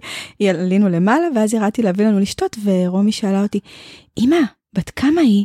עלינו 0.48 0.88
למעלה, 0.88 1.26
ואז 1.34 1.54
ירדתי 1.54 1.82
להביא 1.82 2.06
לנו 2.06 2.20
לשתות, 2.20 2.56
ורומי 2.64 3.12
שאלה 3.12 3.42
אותי, 3.42 3.60
אמא, 4.18 4.36
בת 4.72 4.90
כמה 4.90 5.20
היא? 5.20 5.44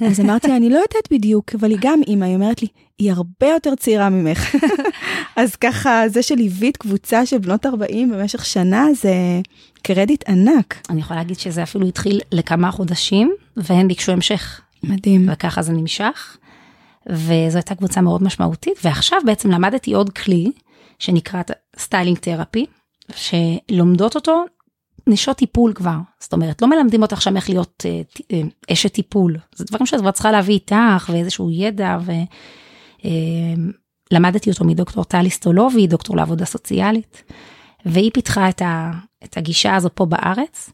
אז 0.00 0.20
אמרתי 0.20 0.48
לה, 0.48 0.56
אני 0.56 0.70
לא 0.70 0.74
יודעת 0.74 1.08
בדיוק, 1.10 1.54
אבל 1.54 1.70
היא 1.70 1.78
גם 1.80 2.00
אמא, 2.08 2.24
היא 2.24 2.34
אומרת 2.34 2.62
לי, 2.62 2.68
היא 2.98 3.12
הרבה 3.12 3.46
יותר 3.46 3.74
צעירה 3.74 4.08
ממך. 4.08 4.54
אז 5.36 5.56
ככה, 5.56 6.02
זה 6.08 6.22
שליווית 6.22 6.76
קבוצה 6.76 7.26
של 7.26 7.38
בנות 7.38 7.66
40 7.66 8.12
במשך 8.12 8.44
שנה, 8.44 8.86
זה 8.94 9.14
קרדיט 9.82 10.28
ענק. 10.28 10.82
אני 10.90 11.00
יכולה 11.00 11.20
להגיד 11.20 11.38
שזה 11.38 11.62
אפילו 11.62 11.86
התחיל 11.86 12.20
לכמה 12.32 12.70
חודשים, 12.70 13.34
והן 13.56 13.88
ביקשו 13.88 14.12
המשך. 14.12 14.60
מדהים. 14.82 15.28
וככה 15.32 15.62
זה 15.62 15.72
נמשך. 15.72 16.36
וזו 17.08 17.58
הייתה 17.58 17.74
קבוצה 17.74 18.00
מאוד 18.00 18.22
משמעותית, 18.22 18.78
ועכשיו 18.84 19.18
בעצם 19.24 19.50
למדתי 19.50 19.94
עוד 19.94 20.10
כלי, 20.10 20.52
שנקרא 20.98 21.42
styling 21.78 22.18
therapy, 22.18 22.66
שלומדות 23.16 24.14
אותו 24.14 24.44
נשות 25.06 25.36
טיפול 25.36 25.72
כבר. 25.72 25.96
זאת 26.20 26.32
אומרת, 26.32 26.62
לא 26.62 26.68
מלמדים 26.68 27.02
אותך 27.02 27.22
שם 27.22 27.36
איך 27.36 27.48
להיות 27.48 27.86
אה, 27.86 28.00
אה, 28.32 28.42
אשת 28.72 28.92
טיפול. 28.92 29.36
זה 29.54 29.64
דברים 29.64 29.86
שאת 29.86 30.00
כבר 30.00 30.10
צריכה 30.10 30.30
להביא 30.30 30.54
איתך, 30.54 31.10
ואיזשהו 31.12 31.50
ידע, 31.50 31.98
ולמדתי 32.04 32.26
אה, 33.06 34.48
אותו 34.48 34.64
מדוקטור 34.64 35.04
טלי 35.04 35.30
סטולובי, 35.30 35.86
דוקטור 35.86 36.16
לעבודה 36.16 36.44
סוציאלית, 36.44 37.22
והיא 37.86 38.10
פיתחה 38.14 38.48
את, 38.48 38.62
ה, 38.62 38.92
את 39.24 39.36
הגישה 39.36 39.74
הזו 39.74 39.88
פה 39.94 40.06
בארץ, 40.06 40.70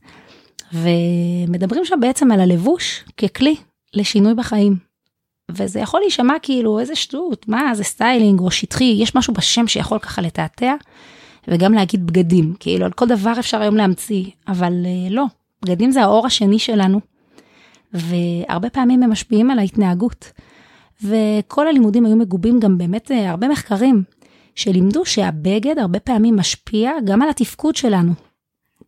ומדברים 0.73 1.85
שם 1.85 2.01
בעצם 2.01 2.33
על 2.33 2.41
הלבוש 2.41 3.05
ככלי 3.17 3.57
לשינוי 3.95 4.35
בחיים. 4.35 4.77
וזה 5.51 5.81
יכול 5.81 6.01
להישמע 6.01 6.35
כאילו 6.43 6.81
איזה 6.81 6.95
שטות, 6.97 7.49
מה 7.49 7.75
זה 7.75 7.85
styling 7.85 8.41
או 8.41 8.51
שטחי, 8.51 8.95
יש 8.99 9.15
משהו 9.15 9.35
בשם 9.35 9.69
שיכול 9.69 9.99
ככה 9.99 10.23
לתעתע, 10.23 10.75
וגם 11.49 11.73
להגיד 11.73 12.07
בגדים, 12.07 12.55
כאילו 12.61 12.85
על 12.85 12.93
כל 12.93 13.09
דבר 13.09 13.33
אפשר 13.39 13.61
היום 13.61 13.77
להמציא, 13.77 14.25
אבל 14.49 14.73
אה, 14.85 15.13
לא, 15.13 15.25
בגדים 15.65 15.91
זה 15.91 16.03
העור 16.03 16.27
השני 16.27 16.59
שלנו, 16.59 17.01
והרבה 17.93 18.71
פעמים 18.71 19.03
הם 19.03 19.11
משפיעים 19.11 19.51
על 19.51 19.59
ההתנהגות. 19.59 20.33
וכל 21.05 21.69
הלימודים 21.69 22.07
היו 22.07 22.17
מגובים 22.17 22.61
גם 22.61 22.79
באמת 22.79 23.11
אה, 23.11 23.15
הרבה 23.15 23.49
מחקרים, 23.49 24.03
שלימדו 24.55 25.07
שהבגד 25.07 25.79
הרבה 25.79 26.01
פעמים 26.01 26.37
משפיע 26.37 26.93
גם 27.05 27.23
על 27.23 27.29
התפקוד 27.29 27.77
שלנו. 27.77 28.13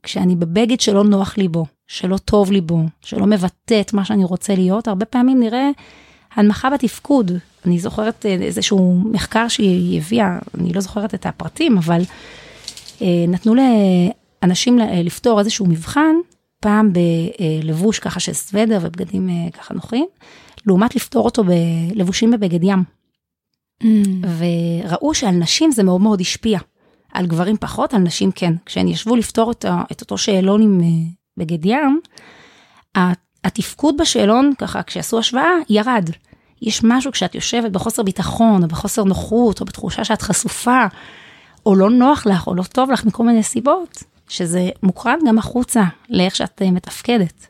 כשאני 0.03 0.37
בבגד 0.37 0.81
שלא 0.81 1.05
נוח 1.05 1.39
לי 1.39 1.49
בו, 1.49 1.67
שלא 1.87 2.17
טוב 2.17 2.53
לי 2.53 2.61
בו, 2.61 2.83
שלא 3.01 3.27
מבטא 3.27 3.81
את 3.81 3.93
מה 3.93 4.05
שאני 4.05 4.25
רוצה 4.25 4.55
להיות, 4.55 4.89
הרבה 4.89 5.05
פעמים 5.05 5.41
נראה 5.41 5.71
הנמכה 6.35 6.71
בתפקוד. 6.71 7.33
אני 7.67 7.79
זוכרת 7.79 8.27
אה, 8.27 8.31
איזשהו 8.35 9.03
מחקר 9.05 9.49
שהיא 9.49 9.99
הביאה, 9.99 10.39
אני 10.59 10.73
לא 10.73 10.81
זוכרת 10.81 11.15
את 11.15 11.27
הפרטים, 11.27 11.79
אבל 11.79 12.03
אה, 13.03 13.25
נתנו 13.29 13.55
לאנשים 13.55 14.79
לפתור 14.79 15.39
איזשהו 15.39 15.67
מבחן, 15.67 16.15
פעם 16.61 16.93
בלבוש 16.93 17.99
ככה 17.99 18.21
של 18.21 18.33
סוודר 18.33 18.79
ובגדים 18.83 19.29
אה, 19.29 19.51
ככה 19.51 19.75
נוחים, 19.75 20.07
לעומת 20.67 20.97
לפתור 20.97 21.25
אותו 21.25 21.43
בלבושים 21.45 22.31
בבגד 22.31 22.65
ים. 22.65 22.85
Mm. 23.83 23.87
וראו 24.39 25.15
שעל 25.15 25.35
נשים 25.35 25.71
זה 25.71 25.83
מאוד 25.83 26.01
מאוד 26.01 26.21
השפיע. 26.21 26.59
על 27.12 27.27
גברים 27.27 27.57
פחות, 27.57 27.95
על 27.95 28.01
נשים 28.01 28.33
כן. 28.33 28.55
כשהן 28.67 28.89
ישבו 28.89 29.17
לפתור 29.17 29.51
את, 29.51 29.65
את 29.93 30.01
אותו 30.01 30.19
שאלון 30.19 30.62
עם 30.62 30.81
בבגד 31.37 31.66
ים, 31.67 32.01
התפקוד 33.45 33.97
בשאלון, 33.97 34.53
ככה, 34.59 34.83
כשעשו 34.83 35.19
השוואה, 35.19 35.51
ירד. 35.69 36.11
יש 36.62 36.81
משהו 36.85 37.12
כשאת 37.12 37.35
יושבת 37.35 37.71
בחוסר 37.71 38.03
ביטחון, 38.03 38.62
או 38.62 38.69
בחוסר 38.69 39.05
נוחות, 39.05 39.61
או 39.61 39.67
בתחושה 39.67 40.05
שאת 40.05 40.23
חשופה, 40.23 40.85
או 41.67 41.75
לא 41.75 41.91
נוח 41.91 42.27
לך, 42.27 42.47
או 42.47 42.55
לא 42.55 42.62
טוב 42.62 42.91
לך 42.91 43.05
מכל 43.05 43.25
מיני 43.25 43.43
סיבות, 43.43 44.03
שזה 44.29 44.69
מוקרן 44.83 45.19
גם 45.27 45.39
החוצה 45.39 45.85
לאיך 46.11 46.37
שאת 46.37 46.62
אה, 46.62 46.71
מתפקדת. 46.71 47.47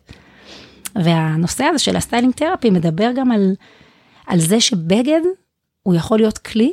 והנושא 0.95 1.65
הזה 1.65 1.79
של 1.79 1.97
ה 1.97 2.01
styling 2.02 2.35
therapy 2.35 2.71
מדבר 2.71 3.11
גם 3.17 3.33
על, 3.33 3.55
על 4.27 4.41
זה 4.41 4.61
שבגד 4.61 5.21
הוא 5.83 5.95
יכול 5.95 6.19
להיות 6.19 6.39
כלי 6.39 6.73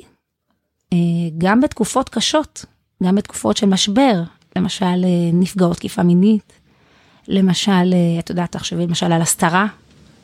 אה, 0.94 0.98
גם 1.38 1.62
בתקופות 1.62 2.10
קשות, 2.10 2.66
גם 3.04 3.16
בתקופות 3.16 3.58
של 3.58 3.68
משבר, 3.68 4.24
למשל 4.56 4.86
אה, 4.86 5.30
נפגעות 5.34 5.78
תקיפה 5.78 6.04
מינית, 6.04 6.54
למשל, 7.28 7.94
את 8.20 8.30
יודעת, 8.30 8.52
תחשבי 8.52 8.88
למשל 8.88 9.12
על 9.12 9.22
הסתרה 9.22 9.68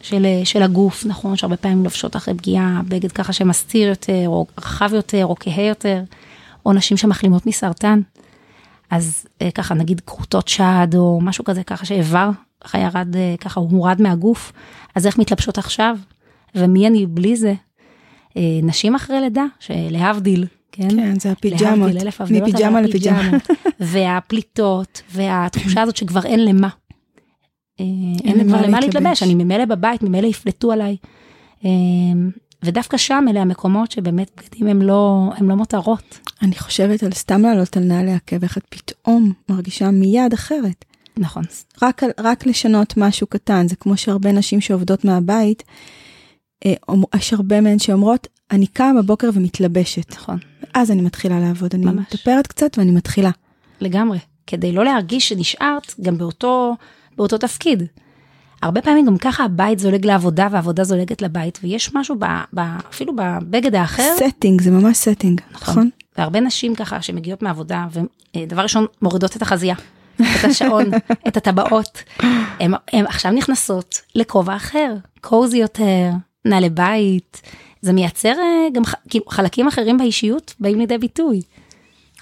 של, 0.02 0.26
של 0.44 0.64
הגוף, 0.64 1.06
נכון, 1.06 1.36
שהרבה 1.36 1.58
פעמים 1.58 1.84
לובשות 1.84 2.16
אחרי 2.16 2.34
פגיעה, 2.34 2.82
בגד 2.88 3.12
ככה 3.12 3.34
שמסתיר 3.34 3.90
יותר, 3.90 4.24
או 4.28 4.48
רחב 4.58 4.94
יותר, 4.94 5.26
או 5.26 5.36
כהה 5.40 5.64
יותר, 5.64 6.02
או 6.66 6.74
נשים 6.74 6.98
שמחלימות 6.98 7.46
מסרטן. 7.46 8.02
אז 8.90 9.26
אה, 9.42 9.52
ככה 9.52 9.74
נגיד 9.74 10.02
כרותות 10.06 10.48
שד, 10.48 10.88
או 10.96 11.20
משהו 11.22 11.44
כזה, 11.44 11.64
ככה 11.64 11.86
שאיבר, 11.86 12.30
ככה 12.64 12.78
ירד, 12.80 13.16
אה, 13.16 13.36
ככה 13.40 13.60
הוא 13.60 13.70
הורד 13.72 14.02
מהגוף, 14.02 14.52
אז 14.96 15.08
איך 15.08 15.18
מתלבשות 15.18 15.58
עכשיו? 15.58 15.98
ומי 16.56 16.88
אני 16.88 17.06
בלי 17.06 17.36
זה? 17.36 17.54
אה, 18.38 18.60
נשים 18.64 18.96
אחרי 18.96 19.22
לידה, 19.22 19.46
שלהבדיל, 19.60 20.46
כן? 20.72 20.90
כן, 20.90 21.20
זה 21.20 21.32
הפיג'מות, 21.32 21.92
מפיג'מה 22.30 22.82
לפיג'מה. 22.82 23.30
והפליטות, 23.80 25.02
והתחושה 25.12 25.82
הזאת 25.82 25.98
שכבר 25.98 26.26
אין 26.26 26.46
למה. 26.46 26.70
אין 28.24 28.48
כבר 28.48 28.62
למה 28.62 28.80
להתלבש, 28.80 29.24
אני 29.24 29.36
ממילא 29.36 29.66
בבית, 29.66 30.04
ממילא 30.04 30.28
יפלטו 30.28 30.72
עליי. 30.72 30.98
ודווקא 32.64 32.98
שם 32.98 33.26
אלה 33.30 33.42
המקומות 33.42 33.92
שבאמת 33.92 34.32
בגדים 34.38 34.68
הם 34.68 34.82
לא, 34.82 35.30
הם 35.38 35.50
לא 35.50 35.56
מותרות. 35.56 36.20
אני 36.42 36.56
חושבת 36.56 37.04
על 37.04 37.12
סתם 37.12 37.42
לעלות 37.42 37.78
על 37.78 37.84
נעלי 37.84 38.14
עקב, 38.14 38.44
איך 38.44 38.58
את 38.58 38.64
פתאום 38.70 39.34
מרגישה 39.50 39.92
מיד 39.92 40.34
אחרת. 40.34 40.86
נכון. 41.20 41.44
רק, 41.82 42.02
רק 42.20 42.46
לשנות 42.46 42.94
משהו 42.98 43.28
קטן, 43.28 43.68
זה 43.68 43.76
כמו 43.76 43.98
שהרבה 43.98 44.32
נשים 44.32 44.62
שעובדות 44.62 45.06
מהבית, 45.06 45.64
אה, 46.66 46.74
יש 47.16 47.34
הרבה 47.34 47.62
מהן 47.62 47.80
שאומרות, 47.80 48.28
אני 48.52 48.68
קמה 48.68 49.02
בבוקר 49.02 49.30
ומתלבשת. 49.34 50.12
נכון. 50.12 50.38
ואז 50.62 50.92
אני 50.92 51.02
מתחילה 51.02 51.40
לעבוד, 51.40 51.74
אני 51.74 51.86
מטפרת 51.86 52.48
קצת 52.48 52.78
ואני 52.78 52.92
מתחילה. 52.92 53.32
לגמרי. 53.82 54.20
כדי 54.48 54.72
לא 54.72 54.86
להרגיש 54.86 55.30
שנשארת 55.30 55.94
גם 56.02 56.18
באותו, 56.18 56.76
באותו 57.18 57.38
תפקיד. 57.38 57.84
הרבה 58.62 58.82
פעמים 58.82 59.06
גם 59.06 59.18
ככה 59.18 59.44
הבית 59.44 59.80
זולג 59.80 60.06
לעבודה 60.06 60.48
והעבודה 60.52 60.84
זולגת 60.84 61.22
לבית, 61.22 61.60
ויש 61.64 61.94
משהו 61.94 62.16
ב, 62.20 62.26
ב, 62.54 62.60
אפילו 62.90 63.14
בבגד 63.16 63.76
האחר. 63.76 64.16
setting, 64.18 64.62
זה 64.62 64.72
ממש 64.72 64.98
setting, 64.98 65.42
נכון. 65.52 65.74
נכון? 65.74 65.90
והרבה 66.18 66.40
נשים 66.40 66.76
ככה 66.76 67.02
שמגיעות 67.02 67.42
מעבודה, 67.42 67.86
ודבר 68.36 68.62
ראשון 68.62 68.86
מורידות 69.02 69.38
את 69.38 69.42
החזייה, 69.42 69.76
את 70.22 70.46
השעון, 70.46 70.86
את 71.28 71.38
הטבעות, 71.38 72.04
הן 72.60 73.06
עכשיו 73.06 73.32
נכנסות 73.32 74.02
לכובע 74.16 74.56
אחר, 74.56 74.94
קוזי 75.22 75.58
יותר, 75.58 76.10
נעלי 76.46 76.70
בית, 76.70 77.42
זה 77.82 77.94
מייצר 77.94 78.34
אה, 78.40 78.68
גם 78.74 78.84
כאילו, 79.10 79.26
חלקים 79.30 79.68
אחרים 79.68 79.98
באישיות 79.98 80.54
באים 80.60 80.80
לידי 80.80 80.98
ביטוי. 80.98 81.42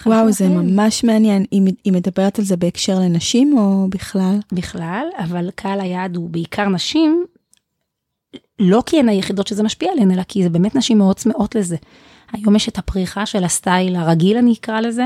וואו, 0.05 0.31
זה 0.31 0.49
ממש 0.49 1.03
מעניין. 1.03 1.45
היא, 1.51 1.61
היא 1.83 1.93
מדברת 1.93 2.39
על 2.39 2.45
זה 2.45 2.57
בהקשר 2.57 2.99
לנשים 2.99 3.57
או 3.57 3.87
בכלל? 3.89 4.39
בכלל, 4.51 5.07
אבל 5.17 5.49
קהל 5.55 5.81
היעד 5.81 6.15
הוא 6.15 6.29
בעיקר 6.29 6.69
נשים, 6.69 7.25
לא 8.59 8.83
כי 8.85 8.99
הן 8.99 9.09
היחידות 9.09 9.47
שזה 9.47 9.63
משפיע 9.63 9.91
עליהן, 9.91 10.11
אלא 10.11 10.23
כי 10.23 10.43
זה 10.43 10.49
באמת 10.49 10.75
נשים 10.75 10.97
מאוד 10.97 11.15
צמאות 11.15 11.55
לזה. 11.55 11.75
היום 12.31 12.55
יש 12.55 12.69
את 12.69 12.77
הפריחה 12.77 13.25
של 13.25 13.43
הסטייל 13.43 13.95
הרגיל, 13.95 14.37
אני 14.37 14.53
אקרא 14.53 14.79
לזה, 14.81 15.05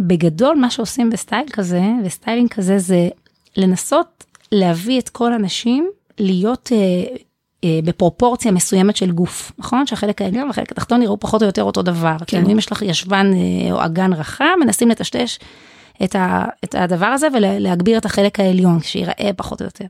שבגדול 0.00 0.56
מה 0.56 0.70
שעושים 0.70 1.10
בסטייל 1.10 1.48
כזה, 1.52 1.82
ו 2.04 2.09
styling 2.09 2.48
כזה, 2.48 2.78
זה 2.78 3.08
לנסות 3.56 4.24
להביא 4.52 5.00
את 5.00 5.08
כל 5.08 5.32
הנשים 5.32 5.90
להיות 6.18 6.72
אה, 6.72 7.16
אה, 7.64 7.80
בפרופורציה 7.84 8.52
מסוימת 8.52 8.96
של 8.96 9.10
גוף, 9.10 9.52
נכון? 9.58 9.86
שהחלק 9.86 10.22
העליון 10.22 10.46
והחלק 10.46 10.72
התחתון 10.72 11.02
יראו 11.02 11.20
פחות 11.20 11.42
או 11.42 11.46
יותר 11.46 11.62
אותו 11.62 11.82
דבר. 11.82 12.16
כן. 12.18 12.24
כאילו 12.26 12.52
אם 12.52 12.58
יש 12.58 12.72
לך 12.72 12.82
ישבן 12.82 13.30
אה, 13.34 13.72
או 13.72 13.84
אגן 13.84 14.12
רחב, 14.12 14.44
מנסים 14.60 14.88
לטשטש 14.88 15.38
את, 16.04 16.14
ה, 16.14 16.44
את 16.64 16.74
הדבר 16.74 17.06
הזה 17.06 17.28
ולהגביר 17.34 17.98
את 17.98 18.04
החלק 18.04 18.40
העליון, 18.40 18.80
שיראה 18.82 19.30
פחות 19.36 19.60
או 19.60 19.66
יותר. 19.66 19.84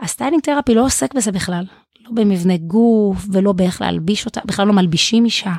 ה 0.00 0.05
styling 0.05 0.42
therapy 0.42 0.74
לא 0.74 0.84
עוסק 0.84 1.14
בזה 1.14 1.32
בכלל, 1.32 1.64
לא 2.04 2.10
במבנה 2.14 2.56
גוף 2.56 3.26
ולא 3.32 3.52
באיך 3.52 3.80
להלביש 3.80 4.26
אותה, 4.26 4.40
בכלל 4.44 4.66
לא 4.66 4.72
מלבישים 4.72 5.24
אישה, 5.24 5.52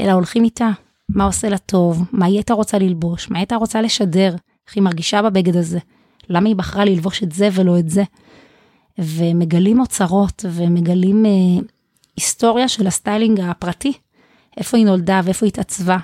אלא 0.00 0.12
הולכים 0.12 0.44
איתה, 0.44 0.70
מה 1.14 1.24
עושה 1.24 1.48
לה 1.48 1.58
טוב, 1.58 2.04
מה 2.12 2.26
היא 2.26 2.34
הייתה 2.34 2.54
רוצה 2.54 2.78
ללבוש, 2.78 3.30
מה 3.30 3.38
הייתה 3.38 3.56
רוצה 3.56 3.82
לשדר, 3.82 4.34
איך 4.66 4.76
היא 4.76 4.82
מרגישה 4.82 5.22
בבגד 5.22 5.56
הזה, 5.56 5.78
למה 6.28 6.48
היא 6.48 6.56
בחרה 6.56 6.84
ללבוש 6.84 7.22
את 7.22 7.32
זה 7.32 7.48
ולא 7.52 7.78
את 7.78 7.90
זה. 7.90 8.02
ומגלים 8.98 9.80
אוצרות 9.80 10.44
ומגלים 10.52 11.26
אה, 11.26 11.30
היסטוריה 12.16 12.68
של 12.68 12.86
הסטיילינג 12.86 13.40
הפרטי, 13.40 13.92
איפה 14.56 14.76
היא 14.76 14.86
נולדה 14.86 15.20
ואיפה 15.24 15.46
היא 15.46 15.50
התעצבה. 15.50 15.96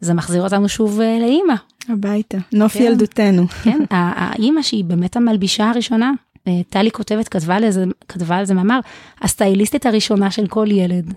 זה 0.00 0.14
מחזיר 0.14 0.42
אותנו 0.42 0.68
שוב 0.68 1.00
אה, 1.00 1.18
לאימא. 1.20 1.54
הביתה, 1.88 2.38
נוף 2.52 2.72
כן, 2.78 2.82
ילדותנו. 2.82 3.48
כן, 3.48 3.78
האימא 3.90 4.62
שהיא 4.62 4.84
באמת 4.84 5.16
המלבישה 5.16 5.70
הראשונה, 5.70 6.12
אה, 6.48 6.60
טלי 6.68 6.90
כותבת, 6.90 7.28
כתבה 7.28 7.56
על, 7.56 7.70
זה, 7.70 7.84
כתבה 8.08 8.36
על 8.36 8.44
זה 8.44 8.54
מאמר, 8.54 8.80
הסטייליסטית 9.20 9.86
הראשונה 9.86 10.30
של 10.30 10.46
כל 10.46 10.66
ילד, 10.70 11.14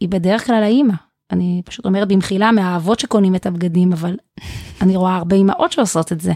היא 0.00 0.08
בדרך 0.08 0.46
כלל 0.46 0.62
האימא. 0.62 0.94
אני 1.32 1.62
פשוט 1.64 1.86
אומרת 1.86 2.08
במחילה 2.08 2.52
מהאבות 2.52 3.00
שקונים 3.00 3.34
את 3.34 3.46
הבגדים, 3.46 3.92
אבל 3.92 4.16
אני 4.82 4.96
רואה 4.96 5.16
הרבה 5.16 5.36
אימהות 5.36 5.72
שעושות 5.72 6.12
את 6.12 6.20
זה. 6.20 6.32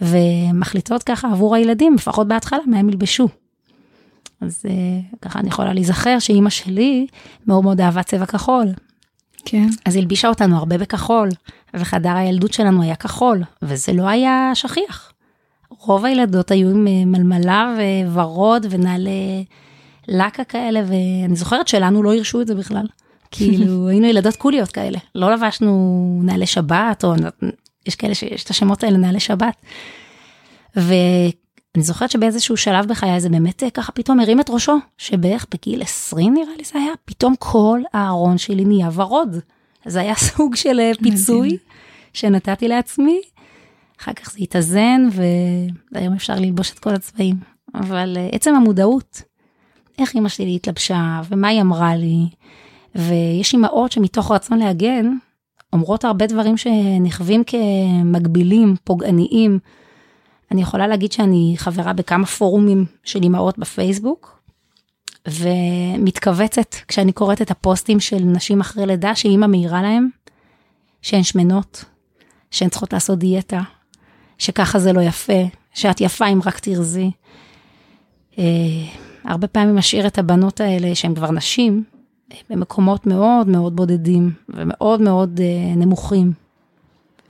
ומחליטות 0.00 1.02
ככה 1.02 1.30
עבור 1.32 1.54
הילדים, 1.54 1.94
לפחות 1.94 2.28
בהתחלה, 2.28 2.58
מה 2.66 2.78
הם 2.78 2.88
ילבשו. 2.88 3.28
אז 4.40 4.62
uh, 4.66 5.16
ככה 5.22 5.38
אני 5.38 5.48
יכולה 5.48 5.72
להיזכר 5.72 6.18
שאימא 6.18 6.50
שלי 6.50 7.06
מאוד 7.46 7.64
מאוד 7.64 7.80
אהבה 7.80 8.02
צבע 8.02 8.26
כחול. 8.26 8.66
כן. 9.44 9.68
אז 9.86 9.94
היא 9.94 10.02
הלבישה 10.02 10.28
אותנו 10.28 10.56
הרבה 10.56 10.78
בכחול, 10.78 11.28
וחדר 11.74 12.16
הילדות 12.16 12.52
שלנו 12.52 12.82
היה 12.82 12.94
כחול, 12.94 13.42
וזה 13.62 13.92
לא 13.92 14.08
היה 14.08 14.50
שכיח. 14.54 15.12
רוב 15.70 16.04
הילדות 16.04 16.50
היו 16.50 16.70
עם 16.70 16.86
אה, 16.86 17.04
מלמלה 17.06 17.74
וורוד 18.06 18.66
ונעלי 18.70 19.44
לקה 20.08 20.44
כאלה, 20.44 20.80
ואני 20.86 21.36
זוכרת 21.36 21.68
שלנו 21.68 22.02
לא 22.02 22.14
הרשו 22.14 22.40
את 22.40 22.46
זה 22.46 22.54
בכלל. 22.54 22.86
כאילו 23.32 23.88
היינו 23.88 24.06
ילדות 24.06 24.36
קוליות 24.36 24.72
כאלה, 24.72 24.98
לא 25.14 25.32
לבשנו 25.32 26.20
נעלי 26.24 26.46
שבת, 26.46 27.04
או 27.04 27.14
יש 27.86 27.96
כאלה 27.96 28.14
שיש 28.14 28.44
את 28.44 28.50
השמות 28.50 28.84
האלה, 28.84 28.98
נעלי 28.98 29.20
שבת. 29.20 29.56
ואני 30.76 31.82
זוכרת 31.82 32.10
שבאיזשהו 32.10 32.56
שלב 32.56 32.86
בחיי 32.86 33.20
זה 33.20 33.28
באמת 33.28 33.62
אה, 33.62 33.70
ככה 33.70 33.92
פתאום 33.92 34.20
הרים 34.20 34.40
את 34.40 34.50
ראשו, 34.50 34.78
שבערך 34.98 35.46
בגיל 35.54 35.82
20 35.82 36.34
נראה 36.34 36.56
לי 36.58 36.64
זה 36.64 36.78
היה, 36.78 36.92
פתאום 37.04 37.34
כל 37.38 37.80
הארון 37.92 38.38
שלי 38.38 38.64
נהיה 38.64 38.88
ורוד. 38.94 39.36
זה 39.86 40.00
היה 40.00 40.14
סוג 40.28 40.56
של 40.56 40.80
אה, 40.80 40.92
פיצוי 41.02 41.56
שנתתי 42.12 42.68
לעצמי. 42.68 43.20
אחר 44.00 44.12
כך 44.12 44.30
זה 44.30 44.38
התאזן 44.38 45.08
והיום 45.92 46.14
אפשר 46.14 46.34
ללבוש 46.34 46.70
את 46.72 46.78
כל 46.78 46.94
הצבעים. 46.94 47.36
אבל 47.74 48.16
אה, 48.16 48.28
עצם 48.32 48.54
המודעות, 48.54 49.22
איך 49.98 50.16
אמא 50.16 50.28
שלי 50.28 50.56
התלבשה 50.56 51.20
ומה 51.28 51.48
היא 51.48 51.60
אמרה 51.60 51.96
לי, 51.96 52.28
ויש 52.94 53.52
אימהות 53.52 53.92
שמתוך 53.92 54.32
רצון 54.32 54.58
להגן, 54.58 55.12
אומרות 55.72 56.04
הרבה 56.04 56.26
דברים 56.26 56.56
שנכווים 56.56 57.42
כמגבילים, 57.44 58.74
פוגעניים. 58.84 59.58
אני 60.50 60.62
יכולה 60.62 60.86
להגיד 60.86 61.12
שאני 61.12 61.54
חברה 61.56 61.92
בכמה 61.92 62.26
פורומים 62.26 62.84
של 63.04 63.22
אימהות 63.22 63.58
בפייסבוק, 63.58 64.42
ומתכווצת 65.28 66.74
כשאני 66.88 67.12
קוראת 67.12 67.42
את 67.42 67.50
הפוסטים 67.50 68.00
של 68.00 68.18
נשים 68.18 68.60
אחרי 68.60 68.86
לידה, 68.86 69.14
שאימא 69.14 69.46
מעירה 69.46 69.82
להם 69.82 70.08
שהן 71.02 71.22
שמנות, 71.22 71.84
שהן 72.50 72.68
צריכות 72.68 72.92
לעשות 72.92 73.18
דיאטה, 73.18 73.60
שככה 74.38 74.78
זה 74.78 74.92
לא 74.92 75.00
יפה, 75.00 75.42
שאת 75.74 76.00
יפה 76.00 76.26
אם 76.26 76.40
רק 76.44 76.58
תרזי. 76.58 77.10
אה, 78.38 78.44
הרבה 79.24 79.46
פעמים 79.46 79.76
משאיר 79.76 80.06
את 80.06 80.18
הבנות 80.18 80.60
האלה, 80.60 80.94
שהן 80.94 81.14
כבר 81.14 81.30
נשים, 81.30 81.84
במקומות 82.50 83.06
מאוד 83.06 83.48
מאוד 83.48 83.76
בודדים 83.76 84.32
ומאוד 84.48 85.00
מאוד 85.00 85.40
אה, 85.40 85.74
נמוכים. 85.76 86.32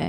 אה, 0.00 0.06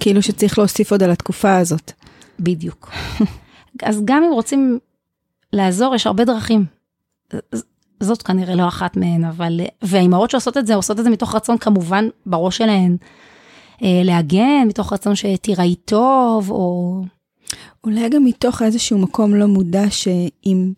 כאילו 0.00 0.22
שצריך 0.22 0.58
להוסיף 0.58 0.92
עוד 0.92 1.02
על 1.02 1.10
התקופה 1.10 1.56
הזאת. 1.56 1.92
בדיוק. 2.40 2.90
אז 3.88 4.00
גם 4.04 4.22
אם 4.24 4.32
רוצים 4.32 4.78
לעזור, 5.52 5.94
יש 5.94 6.06
הרבה 6.06 6.24
דרכים. 6.24 6.64
זאת 8.00 8.22
כנראה 8.22 8.54
לא 8.54 8.68
אחת 8.68 8.96
מהן, 8.96 9.24
אבל, 9.24 9.60
והאימהות 9.82 10.30
שעושות 10.30 10.56
את 10.56 10.66
זה, 10.66 10.74
עושות 10.74 10.98
את 10.98 11.04
זה 11.04 11.10
מתוך 11.10 11.34
רצון 11.34 11.58
כמובן 11.58 12.08
בראש 12.26 12.56
שלהן 12.56 12.96
אה, 13.82 14.02
להגן, 14.04 14.64
מתוך 14.68 14.92
רצון 14.92 15.14
שתיראי 15.14 15.74
טוב, 15.74 16.50
או... 16.50 17.02
אולי 17.84 18.08
גם 18.08 18.24
מתוך 18.24 18.62
איזשהו 18.62 18.98
מקום 18.98 19.34
לא 19.34 19.46
מודע 19.46 19.90
שאם, 19.90 20.72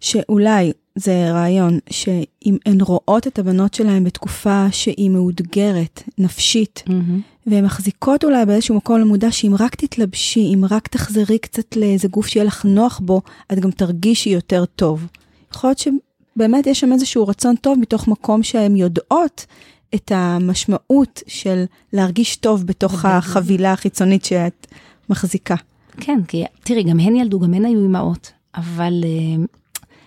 שאולי 0.00 0.72
זה 0.98 1.32
רעיון, 1.32 1.78
שאם 1.90 2.56
הן 2.66 2.80
רואות 2.80 3.26
את 3.26 3.38
הבנות 3.38 3.74
שלהן 3.74 4.04
בתקופה 4.04 4.66
שהיא 4.70 5.10
מאותגרת, 5.10 6.02
נפשית, 6.18 6.82
mm-hmm. 6.86 7.46
והן 7.46 7.64
מחזיקות 7.64 8.24
אולי 8.24 8.46
באיזשהו 8.46 8.74
מקום 8.74 9.00
למודע 9.00 9.32
שאם 9.32 9.54
רק 9.58 9.74
תתלבשי, 9.74 10.54
אם 10.54 10.64
רק 10.70 10.88
תחזרי 10.88 11.38
קצת 11.38 11.76
לאיזה 11.76 12.08
גוף 12.08 12.26
שיהיה 12.26 12.44
לך 12.44 12.64
נוח 12.64 13.00
בו, 13.04 13.20
את 13.52 13.58
גם 13.58 13.70
תרגישי 13.70 14.30
יותר 14.30 14.64
טוב. 14.64 15.06
יכול 15.54 15.70
להיות 15.70 15.78
שבאמת 15.78 16.66
יש 16.66 16.80
שם 16.80 16.92
איזשהו 16.92 17.28
רצון 17.28 17.56
טוב 17.56 17.78
מתוך 17.78 18.08
מקום 18.08 18.42
שהן 18.42 18.76
יודעות 18.76 19.46
את 19.94 20.12
המשמעות 20.14 21.22
של 21.26 21.64
להרגיש 21.92 22.36
טוב 22.36 22.66
בתוך 22.66 23.04
החבילה 23.04 23.72
החיצונית 23.72 24.24
שאת 24.24 24.66
מחזיקה. 25.10 25.54
כן, 26.00 26.20
כי 26.28 26.44
תראי, 26.64 26.82
גם 26.82 27.00
הן 27.00 27.16
ילדו, 27.16 27.40
גם 27.40 27.54
הן 27.54 27.64
היו 27.64 27.82
אימהות, 27.82 28.32
אבל 28.56 29.04
uh, 29.04 29.63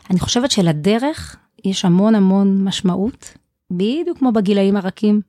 אני 0.10 0.20
חושבת 0.20 0.52
שלדרך 0.52 1.36
יש 1.66 1.86
המון 1.86 2.16
המון 2.16 2.64
משמעות, 2.64 3.34
בדיוק 3.72 4.18
כמו 4.18 4.32
בגילאים 4.32 4.76
הרכים. 4.76 5.22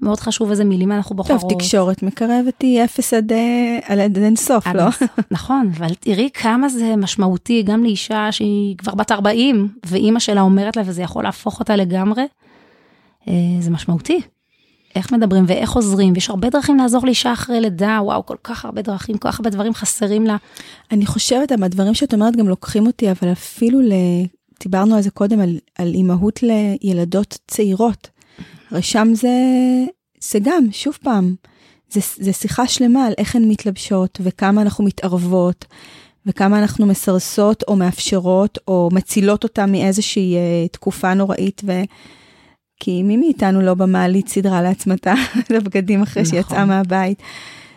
מאוד 0.00 0.20
חשוב 0.20 0.50
איזה 0.50 0.64
מילים 0.64 0.92
אנחנו 0.92 1.16
בוחרות. 1.16 1.40
טוב, 1.40 1.52
תקשורת 1.52 2.02
מקרבת 2.02 2.62
היא 2.62 2.84
אפס 2.84 3.14
עד, 3.14 3.32
עד, 3.84 3.98
עד 3.98 4.18
אין 4.18 4.36
סוף, 4.36 4.66
לא? 4.66 4.84
נכון, 5.30 5.70
אבל 5.76 5.94
תראי 5.94 6.30
כמה 6.34 6.68
זה 6.68 6.96
משמעותי 6.96 7.62
גם 7.62 7.82
לאישה 7.82 8.32
שהיא 8.32 8.76
כבר 8.76 8.94
בת 8.94 9.12
40, 9.12 9.68
ואימא 9.86 10.18
שלה 10.18 10.40
אומרת 10.40 10.76
לה 10.76 10.82
וזה 10.86 11.02
יכול 11.02 11.24
להפוך 11.24 11.60
אותה 11.60 11.76
לגמרי. 11.76 12.22
אה, 13.28 13.32
זה 13.60 13.70
משמעותי. 13.70 14.20
איך 14.96 15.12
מדברים 15.12 15.44
ואיך 15.48 15.72
עוזרים, 15.72 16.12
ויש 16.14 16.30
הרבה 16.30 16.50
דרכים 16.50 16.76
לעזור 16.76 17.06
לאישה 17.06 17.32
אחרי 17.32 17.60
לידה, 17.60 17.98
וואו, 18.02 18.26
כל 18.26 18.36
כך 18.44 18.64
הרבה 18.64 18.82
דרכים, 18.82 19.18
כל 19.18 19.30
כך 19.30 19.38
הרבה 19.38 19.50
דברים 19.50 19.74
חסרים 19.74 20.26
לה. 20.26 20.36
אני 20.92 21.06
חושבת, 21.06 21.52
הדברים 21.52 21.94
שאת 21.94 22.14
אומרת 22.14 22.36
גם 22.36 22.48
לוקחים 22.48 22.86
אותי, 22.86 23.10
אבל 23.10 23.32
אפילו, 23.32 23.80
ל... 23.80 23.92
דיברנו 24.62 24.96
על 24.96 25.02
זה 25.02 25.10
קודם, 25.10 25.40
על, 25.40 25.58
על 25.78 25.94
אימהות 25.94 26.40
לילדות 26.42 27.38
צעירות. 27.46 28.10
הרי 28.70 28.82
שם 28.82 29.08
זה, 29.14 29.28
זה 30.20 30.38
גם, 30.42 30.66
שוב 30.72 30.98
פעם, 31.02 31.34
זה, 31.90 32.00
זה 32.16 32.32
שיחה 32.32 32.66
שלמה 32.66 33.06
על 33.06 33.12
איך 33.18 33.36
הן 33.36 33.44
מתלבשות, 33.48 34.20
וכמה 34.22 34.62
אנחנו 34.62 34.84
מתערבות, 34.84 35.64
וכמה 36.26 36.58
אנחנו 36.58 36.86
מסרסות 36.86 37.62
או 37.68 37.76
מאפשרות, 37.76 38.58
או 38.68 38.88
מצילות 38.92 39.44
אותה 39.44 39.66
מאיזושהי 39.66 40.34
uh, 40.34 40.68
תקופה 40.72 41.14
נוראית. 41.14 41.62
ו... 41.66 41.72
כי 42.80 43.02
מי 43.02 43.16
מאיתנו 43.16 43.62
לא 43.62 43.74
במעלית 43.74 44.28
סידרה 44.28 44.62
לעצמה 44.62 44.94
את 44.94 45.06
הבגדים 45.56 46.02
אחרי 46.02 46.22
נכון. 46.22 46.42
שיצאה 46.42 46.64
מהבית. 46.64 47.22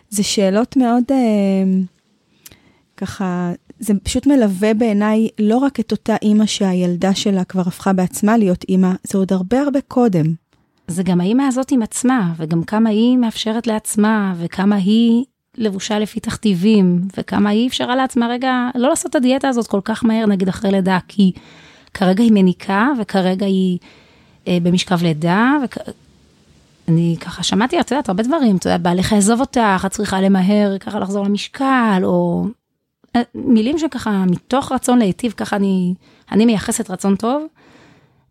זה 0.09 0.23
שאלות 0.23 0.77
מאוד 0.77 1.03
אה, 1.11 1.17
ככה, 2.97 3.51
זה 3.79 3.93
פשוט 4.03 4.27
מלווה 4.27 4.73
בעיניי 4.73 5.27
לא 5.39 5.57
רק 5.57 5.79
את 5.79 5.91
אותה 5.91 6.15
אימא 6.21 6.45
שהילדה 6.45 7.15
שלה 7.15 7.43
כבר 7.43 7.61
הפכה 7.61 7.93
בעצמה 7.93 8.37
להיות 8.37 8.65
אימא, 8.69 8.91
זה 9.03 9.17
עוד 9.17 9.33
הרבה 9.33 9.61
הרבה 9.61 9.81
קודם. 9.81 10.25
זה 10.87 11.03
גם 11.03 11.21
האימא 11.21 11.43
הזאת 11.43 11.71
עם 11.71 11.81
עצמה, 11.81 12.33
וגם 12.37 12.63
כמה 12.63 12.89
היא 12.89 13.17
מאפשרת 13.17 13.67
לעצמה, 13.67 14.33
וכמה 14.37 14.75
היא 14.75 15.25
לבושה 15.57 15.99
לפי 15.99 16.19
תכתיבים, 16.19 17.01
וכמה 17.17 17.49
היא 17.49 17.67
אפשרה 17.67 17.95
לעצמה 17.95 18.27
רגע 18.27 18.69
לא 18.75 18.89
לעשות 18.89 19.09
את 19.09 19.15
הדיאטה 19.15 19.49
הזאת 19.49 19.67
כל 19.67 19.81
כך 19.83 20.05
מהר, 20.05 20.25
נגיד 20.25 20.47
אחרי 20.47 20.71
לידה, 20.71 20.99
כי 21.07 21.31
כרגע 21.93 22.23
היא 22.23 22.31
מניקה, 22.31 22.87
וכרגע 22.99 23.45
היא... 23.45 23.77
אה, 24.49 24.57
במשכב 24.63 25.03
לידה, 25.03 25.53
ואני 26.87 27.15
ככה 27.19 27.43
שמעתי, 27.43 27.79
את 27.79 27.91
יודעת, 27.91 28.09
הרבה 28.09 28.23
דברים, 28.23 28.57
את 28.57 28.65
יודעת, 28.65 28.81
בעליך 28.81 29.11
יעזוב 29.11 29.39
אותך, 29.39 29.83
את 29.85 29.91
צריכה 29.91 30.21
למהר 30.21 30.77
ככה 30.77 30.99
לחזור 30.99 31.25
למשקל, 31.25 32.01
או 32.03 32.45
אה, 33.15 33.21
מילים 33.35 33.77
שככה 33.77 34.25
מתוך 34.25 34.71
רצון 34.71 34.99
להיטיב, 34.99 35.31
ככה 35.31 35.55
אני, 35.55 35.93
אני 36.31 36.45
מייחסת 36.45 36.89
רצון 36.89 37.15
טוב, 37.15 37.43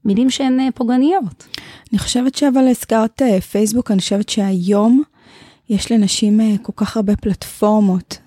מילים 0.04 0.30
שהן 0.30 0.60
אה, 0.60 0.68
פוגעניות. 0.74 1.46
אני 1.92 1.98
חושבת 1.98 2.34
שאבל 2.34 2.68
הזכרת 2.68 3.22
פייסבוק, 3.50 3.90
אני 3.90 4.00
חושבת 4.00 4.28
שהיום 4.28 5.02
יש 5.68 5.92
לנשים 5.92 6.56
כל 6.62 6.72
כך 6.76 6.96
הרבה 6.96 7.16
פלטפורמות 7.16 8.18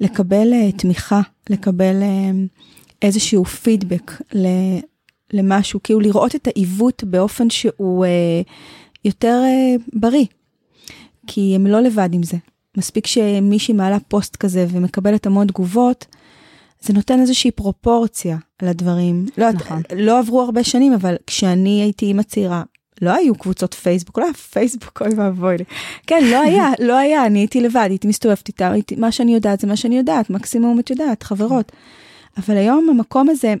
לקבל 0.00 0.70
תמיכה, 0.76 1.20
לקבל 1.50 2.02
איזשהו 3.02 3.44
פידבק, 3.44 4.12
למשהו, 5.32 5.82
כאילו 5.82 6.00
לראות 6.00 6.34
את 6.34 6.46
העיוות 6.46 7.04
באופן 7.04 7.50
שהוא 7.50 8.04
אה, 8.04 8.42
יותר 9.04 9.40
אה, 9.44 9.74
בריא. 9.92 10.26
כי 11.26 11.54
הם 11.54 11.66
לא 11.66 11.80
לבד 11.80 12.08
עם 12.12 12.22
זה. 12.22 12.36
מספיק 12.76 13.06
שמישהי 13.06 13.74
מעלה 13.74 14.00
פוסט 14.00 14.36
כזה 14.36 14.66
ומקבלת 14.70 15.26
המון 15.26 15.46
תגובות, 15.46 16.06
זה 16.80 16.92
נותן 16.92 17.20
איזושהי 17.20 17.50
פרופורציה 17.50 18.36
לדברים. 18.62 19.26
לא, 19.38 19.50
נכון. 19.50 19.82
לא 19.96 20.18
עברו 20.18 20.42
הרבה 20.42 20.64
שנים, 20.64 20.92
אבל 20.92 21.16
כשאני 21.26 21.82
הייתי 21.82 22.06
אימא 22.06 22.22
צעירה, 22.22 22.62
לא 23.02 23.10
היו 23.10 23.34
קבוצות 23.34 23.74
פייסבוק, 23.74 24.18
לא 24.18 24.24
היה 24.24 24.34
פייסבוק, 24.34 25.02
אוי 25.02 25.14
ואבוי 25.14 25.58
לי. 25.58 25.64
כן, 26.06 26.24
לא 26.30 26.40
היה, 26.42 26.70
לא 26.88 26.96
היה, 26.96 27.26
אני 27.26 27.38
הייתי 27.38 27.60
לבד, 27.60 27.86
הייתי 27.88 28.08
מסתובבת 28.08 28.48
איתה, 28.48 28.70
הייתי, 28.70 28.96
מה 28.96 29.12
שאני 29.12 29.34
יודעת 29.34 29.60
זה 29.60 29.66
מה 29.66 29.76
שאני 29.76 29.98
יודעת, 29.98 30.30
מקסימום 30.30 30.80
את 30.80 30.90
יודעת, 30.90 31.22
חברות. 31.22 31.72
אבל 32.38 32.56
היום 32.56 32.88
המקום 32.90 33.28
הזה, 33.28 33.54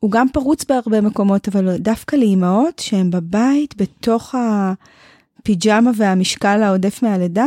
הוא 0.00 0.10
גם 0.10 0.28
פרוץ 0.28 0.64
בהרבה 0.64 1.00
מקומות, 1.00 1.48
אבל 1.48 1.76
דווקא 1.76 2.16
לאימהות 2.16 2.78
שהן 2.78 3.10
בבית, 3.10 3.74
בתוך 3.76 4.34
הפיג'מה 4.34 5.90
והמשקל 5.96 6.62
העודף 6.62 7.02
מהלידה, 7.02 7.46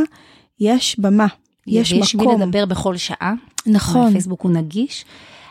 יש 0.60 0.99
במה, 0.99 1.28
יש 1.68 1.93
מקום. 1.93 2.04
יש 2.04 2.16
מי 2.16 2.26
לדבר 2.38 2.66
בכל 2.66 2.97
שעה. 2.97 3.34
נכון. 3.68 4.08
הפייסבוק 4.08 4.41
הוא 4.41 4.52
נגיש. 4.52 5.06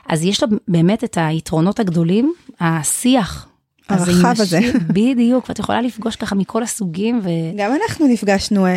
אז 0.09 0.25
יש 0.25 0.43
לו 0.43 0.49
באמת 0.69 1.05
את 1.05 1.19
היתרונות 1.21 1.81
הגדולים, 1.81 2.33
השיח. 2.61 3.47
הרחב 3.89 4.35
הזה. 4.41 4.61
בדיוק, 4.95 5.49
ואת 5.49 5.59
יכולה 5.59 5.83
לפגוש 5.83 6.17
ככה 6.17 6.35
מכל 6.35 6.63
הסוגים. 6.63 7.21
ו... 7.25 7.29
גם 7.57 7.73
אנחנו 7.83 8.07
נפגשנו 8.07 8.67
אה, 8.67 8.73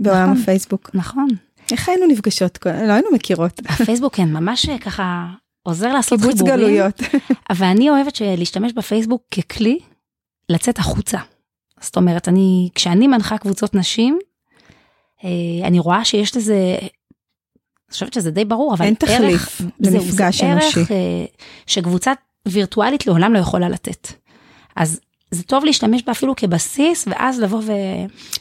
בעולם 0.00 0.30
נכון, 0.30 0.42
הפייסבוק. 0.42 0.90
נכון. 0.94 1.28
איך 1.72 1.88
היינו 1.88 2.06
נפגשות? 2.06 2.58
לא 2.66 2.92
היינו 2.92 3.08
מכירות. 3.14 3.60
הפייסבוק 3.68 4.14
כן, 4.14 4.32
ממש 4.32 4.68
ככה 4.80 5.26
עוזר 5.68 5.92
לעשות 5.92 6.20
קיבוץ 6.20 6.36
חיבורים. 6.36 6.56
גלויות. 6.56 7.00
אבל 7.50 7.66
אני 7.66 7.90
אוהבת 7.90 8.18
להשתמש 8.20 8.72
בפייסבוק 8.72 9.22
ככלי 9.30 9.78
לצאת 10.48 10.78
החוצה. 10.78 11.18
זאת 11.80 11.96
אומרת, 11.96 12.28
אני, 12.28 12.68
כשאני 12.74 13.06
מנחה 13.06 13.38
קבוצות 13.38 13.74
נשים, 13.74 14.18
אה, 15.24 15.30
אני 15.64 15.78
רואה 15.78 16.04
שיש 16.04 16.36
לזה, 16.36 16.76
אני 16.80 17.92
חושבת 17.92 18.12
שזה 18.12 18.30
די 18.30 18.44
ברור, 18.44 18.74
אבל 18.74 18.84
אין 18.84 18.94
ערך, 19.00 19.10
תחליף 19.10 19.60
זהו, 19.78 19.94
למפגש 19.94 20.40
זה 20.40 20.52
אנושי. 20.52 20.80
ערך 20.80 20.90
אה, 20.92 21.24
שקבוצה 21.66 22.12
וירטואלית 22.48 23.06
לעולם 23.06 23.34
לא 23.34 23.38
יכולה 23.38 23.68
לתת. 23.68 24.08
אז 24.76 25.00
זה 25.30 25.42
טוב 25.42 25.64
להשתמש 25.64 26.02
בה 26.02 26.12
אפילו 26.12 26.36
כבסיס, 26.36 27.04
ואז 27.08 27.40
לבוא 27.40 27.62
ו... 27.66 27.72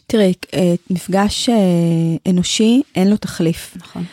תראי, 0.07 0.33
אה, 0.53 0.73
מפגש 0.89 1.49
אנושי 2.29 2.81
אין 2.95 3.09
לו 3.09 3.17
תחליף. 3.17 3.73
נכון. 3.75 4.03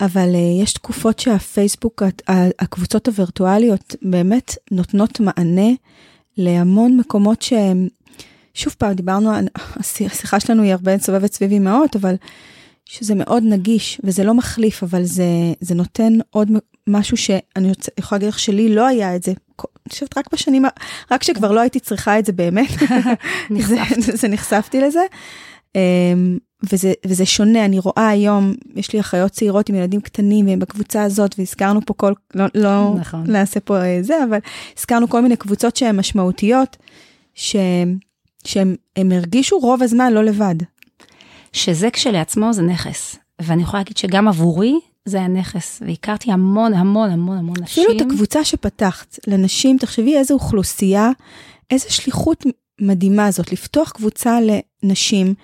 אבל 0.00 0.34
uh, 0.34 0.62
יש 0.62 0.72
תקופות 0.72 1.18
שהפייסבוק, 1.18 2.02
הקבוצות 2.58 3.08
הווירטואליות 3.08 3.96
באמת 4.02 4.54
נותנות 4.70 5.20
מענה 5.20 5.70
להמון 6.36 6.96
מקומות 6.96 7.42
שהם, 7.42 7.88
שוב 8.54 8.74
פעם, 8.78 8.94
דיברנו, 8.94 9.30
השיחה 9.76 10.40
שלנו 10.40 10.62
היא 10.62 10.72
הרבה 10.72 10.98
סובבת 10.98 11.32
סביב 11.32 11.52
אמהות, 11.52 11.96
אבל 11.96 12.14
שזה 12.84 13.14
מאוד 13.14 13.42
נגיש, 13.46 14.00
וזה 14.04 14.24
לא 14.24 14.34
מחליף, 14.34 14.82
אבל 14.82 15.04
זה, 15.04 15.24
זה 15.60 15.74
נותן 15.74 16.12
עוד 16.30 16.48
משהו 16.86 17.16
שאני 17.16 17.72
יכולה 17.98 18.18
להגיד 18.18 18.28
לך 18.28 18.38
שלי 18.38 18.74
לא 18.74 18.86
היה 18.86 19.16
את 19.16 19.22
זה. 19.22 19.32
אני 19.60 19.92
חושבת 19.92 20.18
רק 20.18 20.32
בשנים, 20.32 20.64
רק 21.10 21.20
כשכבר 21.20 21.52
לא 21.52 21.60
הייתי 21.60 21.80
צריכה 21.80 22.18
את 22.18 22.26
זה 22.26 22.32
באמת. 22.32 22.70
זה, 23.68 23.76
זה 23.98 24.28
נחשפתי 24.28 24.80
לזה. 24.80 25.02
וזה, 26.72 26.92
וזה 27.06 27.26
שונה, 27.26 27.64
אני 27.64 27.78
רואה 27.78 28.08
היום, 28.08 28.54
יש 28.74 28.92
לי 28.92 29.00
אחיות 29.00 29.32
צעירות 29.32 29.68
עם 29.68 29.74
ילדים 29.74 30.00
קטנים, 30.00 30.46
והם 30.46 30.58
בקבוצה 30.58 31.02
הזאת, 31.02 31.34
והזכרנו 31.38 31.80
פה 31.86 31.94
כל, 31.94 32.12
לא, 32.34 32.44
לא 32.54 32.94
נכון. 33.00 33.24
נעשה 33.26 33.60
פה 33.60 33.76
אה, 33.82 33.98
זה, 34.02 34.24
אבל 34.24 34.38
הזכרנו 34.78 35.08
כל 35.08 35.20
מיני 35.20 35.36
קבוצות 35.36 35.76
שהן 35.76 35.96
משמעותיות, 35.96 36.76
שהם, 37.34 37.98
שהם 38.44 38.76
הם 38.96 39.12
הרגישו 39.12 39.58
רוב 39.58 39.82
הזמן 39.82 40.12
לא 40.12 40.24
לבד. 40.24 40.54
שזה 41.52 41.90
כשלעצמו 41.90 42.52
זה 42.52 42.62
נכס. 42.62 43.16
ואני 43.42 43.62
יכולה 43.62 43.80
להגיד 43.80 43.96
שגם 43.96 44.28
עבורי 44.28 44.74
זה 45.04 45.18
היה 45.18 45.28
נכס, 45.28 45.82
והכרתי 45.86 46.32
המון 46.32 46.74
המון 46.74 47.10
המון 47.10 47.38
המון 47.38 47.54
נשים. 47.62 47.84
אפילו 47.84 48.00
את 48.00 48.06
הקבוצה 48.06 48.44
שפתחת 48.44 49.18
לנשים, 49.26 49.78
תחשבי 49.78 50.16
איזה 50.16 50.34
אוכלוסייה, 50.34 51.10
איזה 51.70 51.90
שליחות 51.90 52.44
מדהימה 52.80 53.30
זאת, 53.30 53.52
לפתוח 53.52 53.90
קבוצה 53.90 54.38
לנשים 54.82 55.34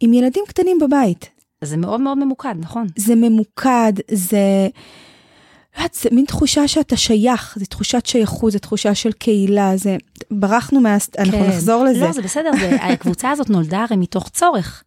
עם 0.00 0.12
ילדים 0.12 0.44
קטנים 0.48 0.78
בבית. 0.78 1.30
זה 1.64 1.76
מאוד 1.76 2.00
מאוד 2.00 2.18
ממוקד, 2.18 2.54
נכון? 2.58 2.86
זה 2.96 3.14
ממוקד, 3.14 3.92
זה... 4.10 4.68
לא 5.76 5.82
יודעת, 5.82 5.94
זה 5.94 6.08
מין 6.12 6.24
תחושה 6.24 6.68
שאתה 6.68 6.96
שייך, 6.96 7.56
זה 7.60 7.66
תחושת 7.66 8.06
שייכות, 8.06 8.52
זה 8.52 8.58
תחושה 8.58 8.94
של 8.94 9.12
קהילה, 9.12 9.76
זה... 9.76 9.96
ברחנו 10.30 10.80
מה... 10.80 10.96
אנחנו 11.18 11.32
כן. 11.32 11.48
נחזור 11.48 11.84
לזה. 11.84 12.00
לא, 12.00 12.12
זה 12.12 12.22
בסדר, 12.22 12.50
זה, 12.60 12.76
הקבוצה 12.92 13.30
הזאת 13.30 13.50
נולדה 13.50 13.82
הרי 13.82 13.96
מתוך 13.96 14.28
צורך. 14.28 14.82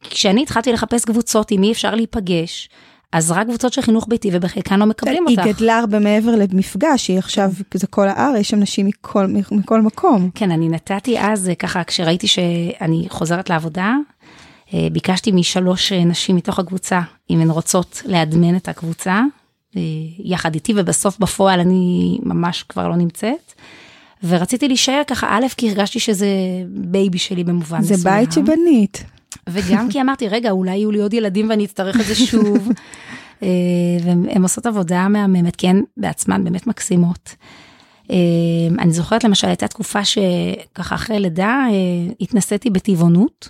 כשאני 0.00 0.42
התחלתי 0.42 0.72
לחפש 0.72 1.04
קבוצות 1.04 1.50
עם 1.50 1.60
מי 1.60 1.72
אפשר 1.72 1.94
להיפגש, 1.94 2.68
אז 3.12 3.30
רק 3.30 3.46
קבוצות 3.46 3.72
של 3.72 3.82
חינוך 3.82 4.06
ביתי 4.08 4.30
ובחלקן 4.32 4.78
לא 4.78 4.86
מקבלים 4.86 5.26
היא 5.28 5.38
אותך. 5.38 5.48
גדלה 5.48 5.78
הרבה 5.78 5.98
מעבר 5.98 6.30
למפגש, 6.36 7.08
היא 7.08 7.18
עכשיו, 7.18 7.50
זה 7.74 7.86
כל 7.86 8.08
הארץ, 8.08 8.40
יש 8.40 8.50
שם 8.50 8.60
נשים 8.60 8.86
מכל, 8.86 9.26
מכל 9.50 9.80
מקום. 9.82 10.30
כן, 10.34 10.50
אני 10.50 10.68
נתתי 10.68 11.18
אז, 11.18 11.48
אה, 11.48 11.54
ככה, 11.54 11.84
כשראיתי 11.84 12.26
שאני 12.26 13.06
חוזרת 13.08 13.50
לעבודה, 13.50 13.94
ביקשתי 14.92 15.32
משלוש 15.32 15.92
אה, 15.92 16.04
נשים 16.04 16.36
מתוך 16.36 16.58
הקבוצה, 16.58 17.00
אם 17.30 17.40
הן 17.40 17.50
רוצות 17.50 18.02
לאדמן 18.06 18.56
את 18.56 18.68
הקבוצה, 18.68 19.22
אה, 19.76 19.80
יחד 20.18 20.54
איתי, 20.54 20.72
ובסוף 20.76 21.18
בפועל 21.18 21.60
אני 21.60 22.18
ממש 22.22 22.62
כבר 22.62 22.88
לא 22.88 22.96
נמצאת. 22.96 23.52
ורציתי 24.24 24.68
להישאר 24.68 25.02
ככה, 25.06 25.28
א', 25.30 25.46
כי 25.56 25.68
הרגשתי 25.68 26.00
שזה 26.00 26.28
baby 26.68 27.18
שלי 27.18 27.44
במובן 27.44 27.82
זה 27.82 27.94
מסוים. 27.94 28.14
בית 28.14 28.32
שבנית. 28.32 29.04
וגם 29.48 29.90
כי 29.90 30.00
אמרתי, 30.00 30.28
רגע, 30.28 30.50
אולי 30.50 30.76
יהיו 30.76 30.90
לי 30.90 30.98
עוד 30.98 31.14
ילדים 31.14 31.50
ואני 31.50 31.64
אצטרך 31.64 32.00
את 32.00 32.06
זה 32.06 32.14
שוב. 32.14 32.68
אה, 33.42 33.48
והן 34.04 34.42
עושות 34.42 34.66
עבודה 34.66 35.08
מהממת, 35.08 35.56
כי 35.56 35.68
הן 35.68 35.82
בעצמן 35.96 36.44
באמת 36.44 36.66
מקסימות. 36.66 37.34
אה, 38.10 38.16
אני 38.78 38.92
זוכרת 38.92 39.24
למשל, 39.24 39.46
הייתה 39.46 39.68
תקופה 39.68 40.04
שככה 40.04 40.94
אחרי 40.94 41.20
לידה 41.20 41.66
אה, 41.70 42.12
התנסיתי 42.20 42.70
בטבעונות, 42.70 43.48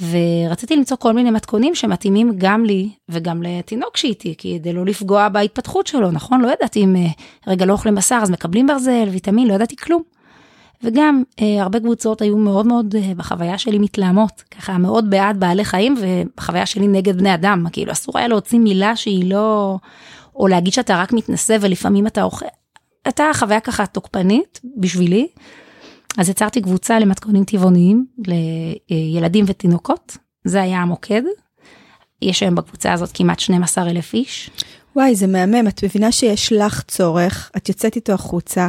ורציתי 0.00 0.76
למצוא 0.76 0.96
כל 0.96 1.12
מיני 1.12 1.30
מתכונים 1.30 1.74
שמתאימים 1.74 2.32
גם 2.38 2.64
לי 2.64 2.88
וגם 3.08 3.42
לתינוק 3.42 3.96
שאיתי, 3.96 4.34
כדי 4.38 4.72
לא 4.72 4.84
לפגוע 4.84 5.28
בהתפתחות 5.28 5.86
שלו, 5.86 6.10
נכון? 6.10 6.40
לא 6.40 6.52
ידעתי 6.52 6.84
אם 6.84 6.96
אה, 6.96 7.06
רגע 7.46 7.66
לא 7.66 7.72
אוכלים 7.72 7.94
בשר 7.94 8.18
אז 8.22 8.30
מקבלים 8.30 8.66
ברזל, 8.66 9.08
ויטמין, 9.10 9.48
לא 9.48 9.54
ידעתי 9.54 9.76
כלום. 9.76 10.02
וגם 10.82 11.22
אה, 11.40 11.62
הרבה 11.62 11.80
קבוצות 11.80 12.22
היו 12.22 12.36
מאוד 12.36 12.66
מאוד 12.66 12.94
אה, 12.98 13.12
בחוויה 13.16 13.58
שלי 13.58 13.78
מתלהמות, 13.78 14.42
ככה 14.50 14.78
מאוד 14.78 15.10
בעד 15.10 15.40
בעלי 15.40 15.64
חיים 15.64 15.94
ובחוויה 16.00 16.66
שלי 16.66 16.88
נגד 16.88 17.18
בני 17.18 17.34
אדם, 17.34 17.64
כאילו 17.72 17.92
אסור 17.92 18.18
היה 18.18 18.28
להוציא 18.28 18.58
מילה 18.58 18.96
שהיא 18.96 19.30
לא, 19.30 19.78
או 20.36 20.48
להגיד 20.48 20.72
שאתה 20.72 21.00
רק 21.02 21.12
מתנשא 21.12 21.56
ולפעמים 21.60 22.06
אתה 22.06 22.22
אוכל, 22.22 22.46
הייתה 23.04 23.24
חוויה 23.34 23.60
ככה 23.60 23.86
תוקפנית 23.86 24.60
בשבילי. 24.76 25.28
אז 26.18 26.28
יצרתי 26.28 26.62
קבוצה 26.62 26.98
למתכונים 26.98 27.44
טבעוניים 27.44 28.06
לילדים 28.90 29.44
ותינוקות, 29.48 30.16
זה 30.44 30.62
היה 30.62 30.78
המוקד. 30.78 31.22
יש 32.22 32.42
היום 32.42 32.54
בקבוצה 32.54 32.92
הזאת 32.92 33.10
כמעט 33.14 33.40
12 33.40 33.90
אלף 33.90 34.14
איש. 34.14 34.50
וואי, 34.96 35.14
זה 35.14 35.26
מהמם, 35.26 35.68
את 35.68 35.84
מבינה 35.84 36.12
שיש 36.12 36.52
לך 36.52 36.82
צורך, 36.82 37.50
את 37.56 37.68
יוצאת 37.68 37.96
איתו 37.96 38.12
החוצה, 38.12 38.68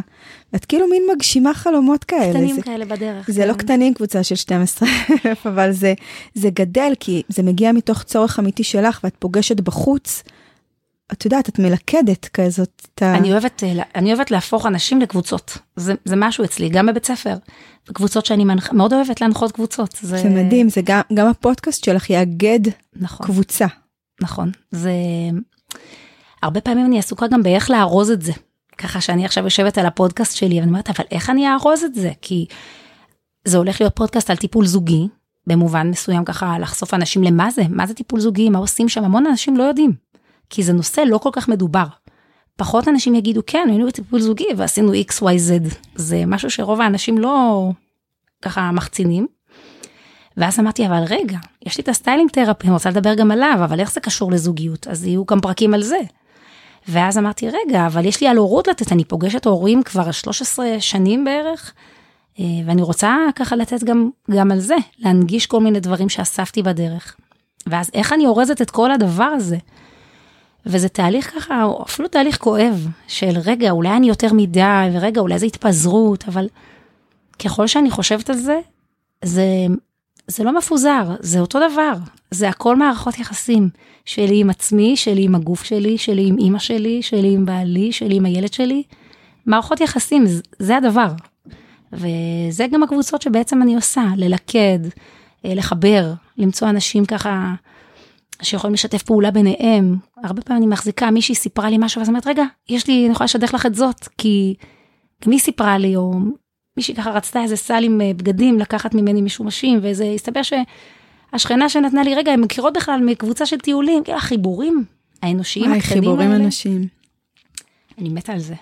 ואת 0.53 0.65
כאילו 0.65 0.87
מין 0.87 1.03
מגשימה 1.15 1.53
חלומות 1.53 2.03
כאלה. 2.03 2.29
קטנים 2.33 2.55
זה, 2.55 2.61
כאלה 2.61 2.85
בדרך. 2.85 3.31
זה 3.31 3.45
לא 3.45 3.53
כן. 3.53 3.59
קטנים 3.59 3.93
קבוצה 3.93 4.23
של 4.23 4.35
12 4.35 4.89
אלף, 5.25 5.47
אבל 5.47 5.71
זה, 5.71 5.93
זה 6.33 6.49
גדל, 6.53 6.93
כי 6.99 7.21
זה 7.29 7.43
מגיע 7.43 7.71
מתוך 7.71 8.03
צורך 8.03 8.39
אמיתי 8.39 8.63
שלך, 8.63 8.99
ואת 9.03 9.15
פוגשת 9.19 9.59
בחוץ, 9.59 10.23
את 11.13 11.25
יודעת, 11.25 11.49
את 11.49 11.59
מלכדת 11.59 12.25
כזאת. 12.25 12.87
את 12.95 13.01
ה- 13.01 13.15
אני 13.15 13.31
אוהבת, 13.31 13.63
אה, 13.63 13.83
אני 13.95 14.13
אוהבת 14.13 14.31
להפוך 14.31 14.65
אנשים 14.65 15.01
לקבוצות, 15.01 15.57
זה, 15.75 15.93
זה 16.05 16.15
משהו 16.15 16.43
אצלי, 16.43 16.69
גם 16.69 16.85
בבית 16.85 17.05
ספר. 17.05 17.35
קבוצות 17.93 18.25
שאני 18.25 18.45
מנח... 18.45 18.71
מאוד 18.73 18.93
אוהבת 18.93 19.21
להנחות 19.21 19.51
קבוצות. 19.51 19.97
זה, 20.01 20.17
זה 20.17 20.29
מדהים, 20.29 20.69
זה 20.69 20.81
גם, 20.83 21.01
גם 21.13 21.27
הפודקאסט 21.27 21.83
שלך 21.83 22.09
יאגד 22.09 22.59
נכון, 22.95 23.27
קבוצה. 23.27 23.65
נכון. 24.21 24.51
זה... 24.71 24.91
הרבה 26.43 26.61
פעמים 26.61 26.85
אני 26.85 26.99
עסוקה 26.99 27.27
גם 27.27 27.43
באיך 27.43 27.69
לארוז 27.69 28.09
את 28.11 28.21
זה. 28.21 28.31
ככה 28.77 29.01
שאני 29.01 29.25
עכשיו 29.25 29.43
יושבת 29.43 29.77
על 29.77 29.85
הפודקאסט 29.85 30.35
שלי, 30.35 30.59
ואני 30.59 30.69
אומרת, 30.69 30.89
אבל 30.89 31.05
איך 31.11 31.29
אני 31.29 31.47
אארוז 31.51 31.83
את 31.83 31.95
זה? 31.95 32.11
כי 32.21 32.45
זה 33.45 33.57
הולך 33.57 33.81
להיות 33.81 33.95
פודקאסט 33.95 34.29
על 34.29 34.35
טיפול 34.35 34.65
זוגי, 34.65 35.07
במובן 35.47 35.89
מסוים 35.89 36.25
ככה 36.25 36.59
לחשוף 36.59 36.93
אנשים 36.93 37.23
למה 37.23 37.51
זה, 37.51 37.61
מה 37.69 37.87
זה 37.87 37.93
טיפול 37.93 38.19
זוגי, 38.19 38.49
מה 38.49 38.59
עושים 38.59 38.89
שם, 38.89 39.03
המון 39.03 39.25
אנשים 39.25 39.57
לא 39.57 39.63
יודעים. 39.63 39.93
כי 40.51 40.63
זה 40.63 40.73
נושא 40.73 41.01
לא 41.01 41.17
כל 41.17 41.29
כך 41.33 41.47
מדובר. 41.47 41.85
פחות 42.55 42.87
אנשים 42.87 43.15
יגידו, 43.15 43.41
כן, 43.47 43.67
היינו 43.69 43.87
בטיפול 43.87 44.19
זוגי 44.19 44.47
ועשינו 44.57 44.93
XYZ. 44.93 45.75
זה 45.95 46.23
משהו 46.27 46.49
שרוב 46.49 46.81
האנשים 46.81 47.17
לא 47.17 47.69
ככה 48.41 48.71
מחצינים. 48.71 49.27
ואז 50.37 50.59
אמרתי, 50.59 50.87
אבל 50.87 51.03
רגע, 51.07 51.37
יש 51.65 51.77
לי 51.77 51.81
את 51.81 51.89
ה 51.89 51.94
styling 51.94 52.29
therapy, 52.29 52.67
אני 52.67 52.73
רוצה 52.73 52.89
לדבר 52.89 53.13
גם 53.13 53.31
עליו, 53.31 53.59
אבל 53.63 53.79
איך 53.79 53.91
זה 53.91 53.99
קשור 53.99 54.31
לזוגיות? 54.31 54.87
אז 54.87 55.05
יהיו 55.05 55.25
גם 55.25 55.41
פרקים 55.41 55.73
על 55.73 55.81
זה. 55.81 55.99
ואז 56.87 57.17
אמרתי, 57.17 57.49
רגע, 57.49 57.87
אבל 57.87 58.05
יש 58.05 58.21
לי 58.21 58.27
על 58.27 58.37
הורות 58.37 58.67
לתת, 58.67 58.91
אני 58.91 59.03
פוגשת 59.03 59.45
הורים 59.45 59.83
כבר 59.83 60.11
13 60.11 60.65
שנים 60.79 61.25
בערך, 61.25 61.73
אה, 62.39 62.45
ואני 62.65 62.81
רוצה 62.81 63.15
ככה 63.35 63.55
לתת 63.55 63.83
גם, 63.83 64.09
גם 64.31 64.51
על 64.51 64.59
זה, 64.59 64.75
להנגיש 64.99 65.45
כל 65.45 65.59
מיני 65.59 65.79
דברים 65.79 66.09
שאספתי 66.09 66.63
בדרך. 66.63 67.15
ואז 67.67 67.91
איך 67.93 68.13
אני 68.13 68.25
אורזת 68.25 68.61
את 68.61 68.71
כל 68.71 68.91
הדבר 68.91 69.23
הזה? 69.23 69.57
וזה 70.65 70.89
תהליך 70.89 71.31
ככה, 71.35 71.63
או 71.63 71.83
אפילו 71.83 72.07
תהליך 72.07 72.37
כואב, 72.37 72.87
של 73.07 73.37
רגע, 73.45 73.69
אולי 73.71 73.89
אני 73.97 74.07
יותר 74.07 74.33
מדי, 74.33 74.89
ורגע, 74.93 75.21
אולי 75.21 75.39
זה 75.39 75.45
התפזרות, 75.45 76.23
אבל 76.27 76.47
ככל 77.43 77.67
שאני 77.67 77.91
חושבת 77.91 78.29
על 78.29 78.35
זה, 78.37 78.59
זה, 79.25 79.45
זה 80.27 80.43
לא 80.43 80.57
מפוזר, 80.57 81.03
זה 81.19 81.39
אותו 81.39 81.59
דבר. 81.71 81.93
זה 82.31 82.49
הכל 82.49 82.75
מערכות 82.75 83.19
יחסים. 83.19 83.69
שלי 84.05 84.39
עם 84.39 84.49
עצמי, 84.49 84.97
שלי 84.97 85.23
עם 85.23 85.35
הגוף 85.35 85.63
שלי, 85.63 85.97
שלי 85.97 86.27
עם 86.27 86.37
אימא 86.37 86.59
שלי, 86.59 87.01
שלי 87.01 87.33
עם 87.33 87.45
בעלי, 87.45 87.91
שלי 87.91 88.15
עם 88.15 88.25
הילד 88.25 88.53
שלי. 88.53 88.83
מערכות 89.45 89.81
יחסים, 89.81 90.25
זה- 90.25 90.41
זה 90.59 90.77
הדבר. 90.77 91.07
וזה 91.93 92.67
גם 92.71 92.83
הקבוצות 92.83 93.21
שבעצם 93.21 93.61
אני 93.61 93.75
עושה, 93.75 94.03
ללכד, 94.17 94.79
אה, 95.45 95.53
לחבר, 95.55 96.13
למצוא 96.37 96.69
אנשים 96.69 97.05
ככה 97.05 97.53
שיכולים 98.41 98.73
לשתף 98.73 99.03
פעולה 99.03 99.31
ביניהם. 99.31 99.95
הרבה 100.23 100.41
פעמים 100.41 100.63
אני 100.63 100.71
מחזיקה, 100.71 101.11
מישהי 101.11 101.35
סיפרה 101.35 101.69
לי 101.69 101.77
משהו, 101.79 101.99
ואז 101.99 102.09
אומרת, 102.09 102.27
רגע, 102.27 102.43
יש 102.69 102.87
לי, 102.87 103.05
אני 103.05 103.11
יכולה 103.11 103.25
לשדך 103.25 103.53
לך 103.53 103.65
את 103.65 103.75
זאת, 103.75 104.07
כי 104.17 104.55
גם 105.25 105.31
היא 105.31 105.39
סיפרה 105.39 105.77
לי, 105.77 105.95
או 105.95 106.13
מישהי 106.77 106.95
ככה 106.95 107.11
רצתה 107.11 107.43
איזה 107.43 107.55
סל 107.55 107.83
עם 107.83 108.01
אה, 108.01 108.11
בגדים 108.13 108.59
לקחת 108.59 108.93
ממני 108.93 109.21
משומשים, 109.21 109.79
וזה 109.81 110.11
הסתבר 110.15 110.41
שהשכנה 110.43 111.69
שנתנה 111.69 112.03
לי, 112.03 112.15
רגע, 112.15 112.31
הן 112.31 112.41
מכירות 112.41 112.73
בכלל 112.73 113.01
מקבוצה 113.05 113.45
של 113.45 113.59
טיולים, 113.59 114.03
כאילו 114.03 114.17
החיבורים 114.17 114.85
האנושיים 115.23 115.73
הקטנים 115.73 115.81
חיבורים 115.81 116.31
האלה. 116.31 116.45
אנשים. 116.45 116.87
אני 117.97 118.09
מתה 118.09 118.33
על 118.33 118.39
זה. 118.39 118.53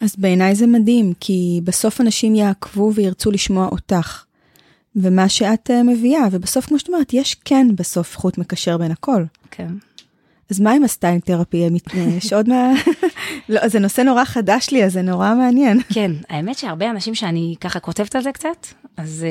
אז 0.00 0.16
בעיניי 0.18 0.54
זה 0.54 0.66
מדהים, 0.66 1.12
כי 1.20 1.60
בסוף 1.64 2.00
אנשים 2.00 2.34
יעקבו 2.34 2.92
וירצו 2.94 3.30
לשמוע 3.30 3.68
אותך. 3.72 4.24
ומה 4.96 5.28
שאת 5.28 5.70
אה, 5.70 5.82
מביאה, 5.82 6.22
ובסוף, 6.30 6.66
כמו 6.66 6.78
שאת 6.78 6.88
אומרת, 6.88 7.12
יש 7.12 7.34
כן 7.44 7.66
בסוף 7.76 8.16
חוט 8.16 8.38
מקשר 8.38 8.78
בין 8.78 8.90
הכל. 8.90 9.24
כן. 9.50 9.68
אז 10.50 10.60
מה 10.60 10.72
עם 10.72 10.84
ה 10.84 10.89
styling 10.89 11.22
therapy? 11.22 11.68
יש 12.16 12.32
עוד 12.32 12.48
מה... 12.48 12.72
לא, 13.48 13.68
זה 13.68 13.78
נושא 13.78 14.00
נורא 14.00 14.24
חדש 14.24 14.70
לי, 14.70 14.84
אז 14.84 14.92
זה 14.92 15.02
נורא 15.02 15.34
מעניין. 15.34 15.80
כן, 15.94 16.10
האמת 16.28 16.58
שהרבה 16.58 16.90
אנשים 16.90 17.14
שאני 17.14 17.54
ככה 17.60 17.80
כותבת 17.80 18.16
על 18.16 18.22
זה 18.22 18.32
קצת, 18.32 18.66
אז 18.96 19.26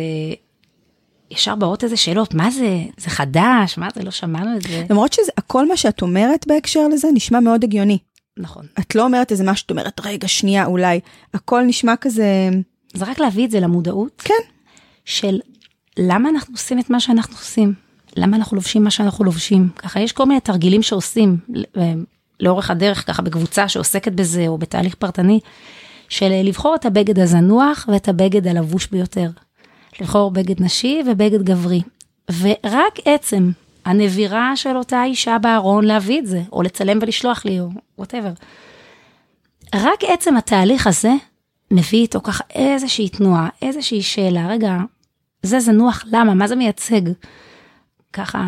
ישר 1.32 1.56
באות 1.56 1.84
איזה 1.84 1.98
שאלות, 1.98 2.34
מה 2.34 2.52
זה, 2.52 2.82
זה 2.98 3.10
חדש, 3.10 3.78
מה 3.78 3.88
זה, 3.96 4.04
לא 4.04 4.12
שמענו 4.12 4.58
את 4.58 4.62
זה. 4.62 4.84
למרות 4.90 5.14
שהכל 5.14 5.68
מה 5.68 5.78
שאת 5.78 6.02
אומרת 6.02 6.48
בהקשר 6.48 6.88
לזה 6.88 7.08
נשמע 7.14 7.40
מאוד 7.40 7.64
הגיוני. 7.64 7.98
נכון. 8.38 8.66
את 8.80 8.96
לא 8.96 9.04
אומרת 9.06 9.32
איזה 9.32 9.44
משהו, 9.44 9.66
את 9.66 9.72
אומרת, 9.72 10.00
רגע, 10.04 10.28
שנייה, 10.28 10.66
אולי. 10.66 11.00
הכל 11.34 11.64
נשמע 11.64 11.96
כזה... 11.96 12.50
זה 12.94 13.06
רק 13.06 13.20
להביא 13.20 13.46
את 13.46 13.52
זה 13.52 13.60
למודעות. 13.60 14.22
כן. 14.26 14.34
של 15.06 15.40
למה 15.98 16.30
אנחנו 16.30 16.54
עושים 16.54 16.80
את 16.80 16.90
מה 16.90 17.00
שאנחנו 17.00 17.36
עושים? 17.36 17.74
למה 18.16 18.38
אנחנו 18.38 18.56
לובשים 18.56 18.84
מה 18.84 18.92
שאנחנו 18.92 19.26
לובשים? 19.26 19.70
ככה 19.76 20.00
יש 20.00 20.12
כל 20.12 20.26
מיני 20.26 20.40
תרגילים 20.40 20.84
שעושים 20.84 21.38
אה, 21.78 21.94
לאורך 22.40 22.72
הדרך, 22.72 23.08
ככה 23.08 23.22
בקבוצה 23.22 23.68
שעוסקת 23.68 24.12
בזה, 24.12 24.48
או 24.48 24.58
בתהליך 24.58 24.96
פרטני, 24.96 25.40
של 26.10 26.30
לבחור 26.44 26.76
את 26.76 26.86
הבגד 26.86 27.20
הזנוח 27.20 27.86
ואת 27.92 28.08
הבגד 28.08 28.48
הלבוש 28.48 28.88
ביותר. 28.88 29.30
לבחור 30.02 30.32
בגד 30.32 30.62
נשי 30.62 31.02
ובגד 31.08 31.44
גברי. 31.44 31.82
ורק 32.40 33.00
עצם 33.06 33.52
הנבירה 33.86 34.56
של 34.56 34.78
אותה 34.78 35.04
אישה 35.04 35.38
בארון 35.38 35.86
להביא 35.86 36.20
את 36.20 36.28
זה, 36.28 36.42
או 36.52 36.62
לצלם 36.62 37.00
ולשלוח 37.02 37.46
לי, 37.46 37.60
או 37.60 37.70
וואטאבר. 37.98 38.32
רק 39.76 40.04
עצם 40.08 40.38
התהליך 40.38 40.88
הזה 40.88 41.12
מביא 41.72 42.02
איתו 42.02 42.22
ככה 42.22 42.44
איזושהי 42.56 43.10
תנועה, 43.10 43.50
איזושהי 43.62 44.02
שאלה, 44.02 44.48
רגע, 44.48 44.78
זה 45.44 45.60
זנוח, 45.60 46.04
למה? 46.12 46.34
מה 46.34 46.48
זה 46.48 46.56
מייצג? 46.56 47.02
ככה, 48.14 48.40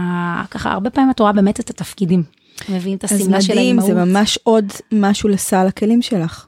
ככה 0.52 0.72
הרבה 0.72 0.90
פעמים 0.90 1.12
את 1.12 1.20
רואה 1.20 1.34
באמת 1.34 1.60
את 1.60 1.70
התפקידים. 1.70 2.24
מביאים 2.70 2.98
את 2.98 3.04
השמלה 3.04 3.42
של 3.42 3.58
האימהות. 3.58 3.90
אז 3.90 3.96
מדהים, 3.96 4.06
זה 4.06 4.14
ממש 4.14 4.40
עוד 4.44 4.66
משהו 4.92 5.30
לסל 5.30 5.68
הכלים 5.68 6.02
שלך, 6.02 6.46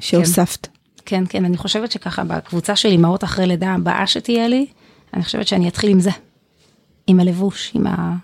שהוספת. 0.00 0.68
כן, 1.06 1.24
כן, 1.28 1.44
אני 1.44 1.56
חושבת 1.56 1.92
שככה 1.92 2.24
בקבוצה 2.24 2.76
של 2.76 2.88
אימהות 2.88 3.24
אחרי 3.24 3.46
לידה 3.46 3.70
הבאה 3.70 4.06
שתהיה 4.06 4.48
לי, 4.48 4.66
אני 5.14 5.24
חושבת 5.24 5.46
שאני 5.46 5.68
אתחיל 5.68 5.90
עם 5.90 6.00
זה. 6.00 6.10
עם 7.06 7.20
הלבוש, 7.20 7.72
עם 7.74 7.86
ה... 7.86 8.16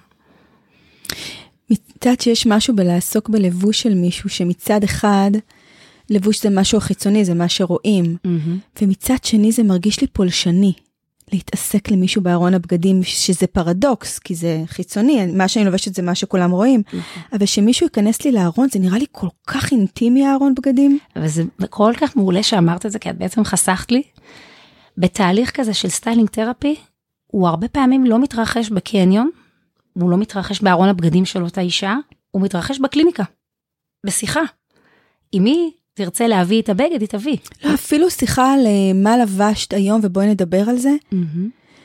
מצד 1.71 2.21
שיש 2.21 2.47
משהו 2.47 2.77
בלעסוק 2.77 3.29
בלבוש 3.29 3.83
של 3.83 3.95
מישהו 3.95 4.31
שמצד 4.31 4.85
אחד, 4.85 5.31
לבוש 6.11 6.43
זה 6.43 6.51
משהו 6.51 6.81
חיצוני, 6.81 7.25
זה 7.25 7.35
מה 7.35 7.49
שרואים, 7.49 8.17
mm-hmm. 8.27 8.83
ומצד 8.83 9.25
שני 9.25 9.53
זה 9.53 9.63
מרגיש 9.63 10.01
לי 10.01 10.07
פולשני. 10.07 10.73
להתעסק 11.33 11.91
למישהו 11.91 12.23
בארון 12.23 12.55
הבגדים, 12.55 13.03
שזה 13.03 13.47
פרדוקס, 13.47 14.19
כי 14.19 14.35
זה 14.35 14.63
חיצוני, 14.67 15.27
מה 15.27 15.49
שאני 15.49 15.65
לובשת 15.65 15.95
זה 15.95 16.03
מה 16.03 16.15
שכולם 16.15 16.51
רואים, 16.51 16.83
mm-hmm. 16.87 17.37
אבל 17.37 17.47
שמישהו 17.47 17.87
ייכנס 17.87 18.25
לי 18.25 18.33
לארון, 18.33 18.69
זה 18.73 18.79
נראה 18.79 18.99
לי 18.99 19.07
כל 19.13 19.29
כך 19.47 19.73
אינטימי 19.73 20.27
הארון 20.27 20.55
בגדים. 20.55 20.99
וזה 21.17 21.43
כל 21.71 21.93
כך 22.01 22.17
מעולה 22.17 22.43
שאמרת 22.43 22.87
את 22.87 22.93
זה, 22.93 22.99
כי 22.99 23.11
את 23.11 23.19
בעצם 23.19 23.45
חסכת 23.45 23.93
לי. 23.93 24.03
בתהליך 24.99 25.51
כזה 25.51 25.75
של 25.75 25.89
styling 25.89 26.29
therapy, 26.29 26.77
הוא 27.27 27.49
הרבה 27.49 27.69
פעמים 27.69 28.05
לא 28.05 28.19
מתרחש 28.19 28.71
בקניון, 28.71 29.31
הוא 29.93 30.11
לא 30.11 30.17
מתרחש 30.17 30.61
בארון 30.61 30.89
הבגדים 30.89 31.25
של 31.25 31.43
אותה 31.43 31.61
אישה, 31.61 31.97
הוא 32.31 32.43
מתרחש 32.43 32.79
בקליניקה, 32.79 33.25
בשיחה. 34.07 34.41
עם 35.33 35.45
מי 35.45 35.73
תרצה 35.95 36.27
להביא 36.27 36.63
את 36.63 36.69
הבגד, 36.69 37.01
היא 37.01 37.09
תביא. 37.09 37.37
לא, 37.65 37.75
אפילו 37.75 38.11
שיחה 38.11 38.53
על 38.53 38.67
אה, 38.67 38.93
מה 38.95 39.17
לבשת 39.17 39.73
היום 39.73 40.01
ובואי 40.03 40.27
נדבר 40.27 40.69
על 40.69 40.79
זה. 40.79 40.91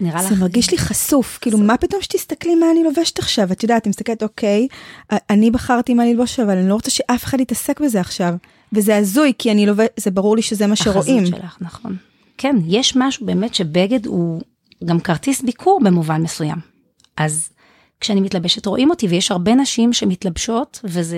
נראה 0.02 0.24
לך... 0.24 0.30
זה 0.30 0.36
מרגיש 0.36 0.72
לי 0.72 0.78
חשוף, 0.78 1.38
כאילו 1.42 1.58
מה 1.58 1.78
פתאום 1.78 2.02
שתסתכלי 2.02 2.56
מה 2.56 2.66
אני 2.72 2.84
לובשת 2.84 3.20
עכשיו, 3.20 3.52
את 3.52 3.64
יודעת, 3.64 3.86
אני 3.86 3.90
מסתכלת, 3.90 4.24
אוקיי, 4.24 4.68
אני 5.30 5.52
בחרתי 5.52 5.94
מה 5.94 6.06
ללבוש, 6.06 6.40
אבל 6.40 6.58
אני 6.58 6.70
לא 6.70 6.74
רוצה 6.74 6.92
שאף 6.92 7.24
אחד 7.24 7.40
יתעסק 7.40 7.80
בזה 7.80 8.00
עכשיו. 8.00 8.34
וזה 8.74 8.98
הזוי, 8.98 9.34
כי 9.38 9.52
אני 9.52 9.66
לובשת, 9.66 9.92
זה 9.98 10.12
ברור 10.12 10.36
לי 10.36 10.42
שזה 10.42 10.68
מה 10.68 10.76
שרואים. 10.76 11.24
החזות 11.24 11.40
שלך, 11.42 11.58
נכון. 11.62 11.96
כן, 12.38 12.56
יש 12.68 12.96
משהו 12.96 13.26
באמת 13.26 13.56
שבגד 13.56 14.06
הוא 14.06 14.42
גם 14.86 15.00
כרטיס 15.00 15.42
ביקור 15.42 15.80
במובן 15.84 16.22
מסוים. 16.22 16.58
אז 17.18 17.50
כשאני 18.02 18.22
מתלבשת 18.22 18.66
רואים 18.66 18.90
אותי, 18.90 19.08
ויש 19.08 19.32
הרבה 19.32 19.56
נשים 19.56 19.94
שמתלבשות, 19.94 20.80
וזה, 20.84 21.18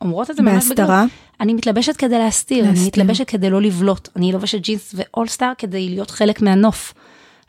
אומרות 0.00 0.30
את 0.30 0.36
זה 0.36 0.42
ממש 0.42 0.64
בגלל. 0.64 0.86
בהסתרה? 0.86 1.04
אני 1.40 1.54
מתלבשת 1.54 1.96
כדי 1.96 2.18
להסתיר, 2.18 2.64
להסתיר, 2.64 2.80
אני 2.80 2.86
מתלבשת 2.86 3.28
כדי 3.28 3.50
לא 3.50 3.62
לבלוט. 3.62 4.08
אני 4.16 4.32
לובשת 4.32 4.60
ג'ינס 4.60 4.94
ואולסטאר 4.94 5.52
כדי 5.58 5.88
להיות 5.88 6.10
חלק 6.10 6.42
מהנוף. 6.42 6.94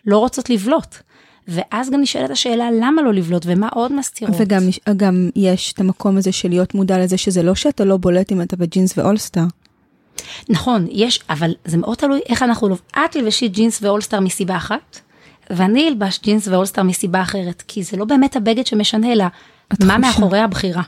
לא 0.05 0.17
רוצות 0.17 0.49
לבלוט. 0.49 0.95
ואז 1.47 1.89
גם 1.89 2.01
נשאלת 2.01 2.29
השאלה 2.29 2.71
למה 2.71 3.01
לא 3.01 3.13
לבלוט 3.13 3.43
ומה 3.45 3.69
עוד 3.73 3.93
מסתירות. 3.93 4.35
וגם 4.39 4.63
גם 4.97 5.29
יש 5.35 5.73
את 5.73 5.79
המקום 5.79 6.17
הזה 6.17 6.31
של 6.31 6.49
להיות 6.49 6.73
מודע 6.75 6.99
לזה 6.99 7.17
שזה 7.17 7.43
לא 7.43 7.55
שאתה 7.55 7.85
לא 7.85 7.97
בולט 7.97 8.31
אם 8.31 8.41
אתה 8.41 8.55
בג'ינס 8.55 8.97
ואולסטאר. 8.97 9.43
נכון, 10.49 10.87
יש, 10.91 11.19
אבל 11.29 11.51
זה 11.65 11.77
מאוד 11.77 11.97
תלוי 11.97 12.19
איך 12.29 12.43
אנחנו, 12.43 12.75
את 12.91 13.11
תלבשי 13.11 13.47
ג'ינס 13.47 13.83
ואולסטאר 13.83 14.19
מסיבה 14.19 14.57
אחת, 14.57 14.99
ואני 15.49 15.87
אלבש 15.87 16.19
ג'ינס 16.23 16.47
ואולסטאר 16.47 16.83
מסיבה 16.83 17.21
אחרת, 17.21 17.63
כי 17.67 17.83
זה 17.83 17.97
לא 17.97 18.05
באמת 18.05 18.35
הבגד 18.35 18.65
שמשנה, 18.65 19.11
אלא 19.11 19.25
מה 19.83 19.97
מאחורי 19.97 20.39
הבחירה. 20.39 20.83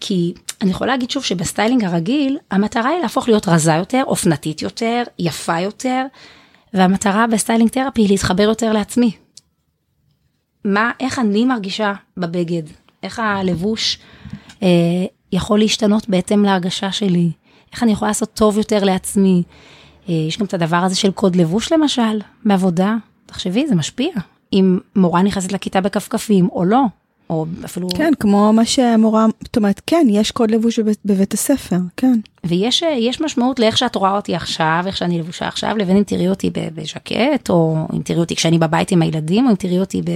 כי 0.00 0.34
אני 0.62 0.70
יכולה 0.70 0.92
להגיד 0.92 1.10
שוב 1.10 1.24
שבסטיילינג 1.24 1.84
הרגיל, 1.84 2.38
המטרה 2.50 2.90
היא 2.90 3.00
להפוך 3.02 3.28
להיות 3.28 3.48
רזה 3.48 3.72
יותר, 3.74 4.02
אופנתית 4.06 4.62
יותר, 4.62 5.02
יפה 5.18 5.60
יותר, 5.60 6.04
והמטרה 6.74 7.26
ב 7.26 7.31
styling 7.31 7.70
therapy 7.70 8.02
היא 8.02 8.10
להתחבר 8.10 8.42
יותר 8.42 8.72
לעצמי. 8.72 9.12
מה, 10.64 10.90
איך 11.00 11.18
אני 11.18 11.44
מרגישה 11.44 11.92
בבגד, 12.16 12.62
איך 13.02 13.18
הלבוש 13.18 13.98
אה, 14.62 14.68
יכול 15.32 15.58
להשתנות 15.58 16.08
בהתאם 16.08 16.44
להרגשה 16.44 16.92
שלי, 16.92 17.30
איך 17.72 17.82
אני 17.82 17.92
יכולה 17.92 18.10
לעשות 18.10 18.34
טוב 18.34 18.58
יותר 18.58 18.84
לעצמי. 18.84 19.42
אה, 20.08 20.14
יש 20.14 20.38
גם 20.38 20.46
את 20.46 20.54
הדבר 20.54 20.76
הזה 20.76 20.96
של 20.96 21.10
קוד 21.10 21.36
לבוש 21.36 21.72
למשל, 21.72 22.20
בעבודה, 22.44 22.96
תחשבי, 23.32 23.66
זה 23.66 23.74
משפיע. 23.74 24.12
אם 24.52 24.78
מורה 24.96 25.22
נכנסת 25.22 25.52
לכיתה 25.52 25.80
בכפכפים 25.80 26.48
או 26.52 26.64
לא, 26.64 26.82
או 27.30 27.46
אפילו... 27.64 27.88
כן, 27.88 28.12
כמו 28.20 28.52
מה 28.52 28.64
שהמורה, 28.64 29.26
זאת 29.44 29.56
אומרת, 29.56 29.80
כן, 29.86 30.06
יש 30.10 30.30
קוד 30.30 30.50
לבוש 30.50 30.78
בבית, 30.78 30.98
בבית 31.04 31.34
הספר, 31.34 31.76
כן. 31.96 32.20
ויש 32.44 33.20
משמעות 33.20 33.58
לאיך 33.58 33.78
שאת 33.78 33.96
רואה 33.96 34.16
אותי 34.16 34.34
עכשיו, 34.34 34.84
איך 34.86 34.96
שאני 34.96 35.18
לבושה 35.18 35.48
עכשיו, 35.48 35.76
לבין 35.78 35.96
אם 35.96 36.02
תראי 36.02 36.28
אותי 36.28 36.50
בז'קט, 36.54 37.50
או 37.50 37.86
אם 37.92 38.02
תראי 38.02 38.20
אותי 38.20 38.36
כשאני 38.36 38.58
בבית 38.58 38.90
עם 38.90 39.02
הילדים, 39.02 39.46
או 39.46 39.50
אם 39.50 39.56
תראי 39.56 39.78
אותי 39.78 40.02
ב, 40.02 40.10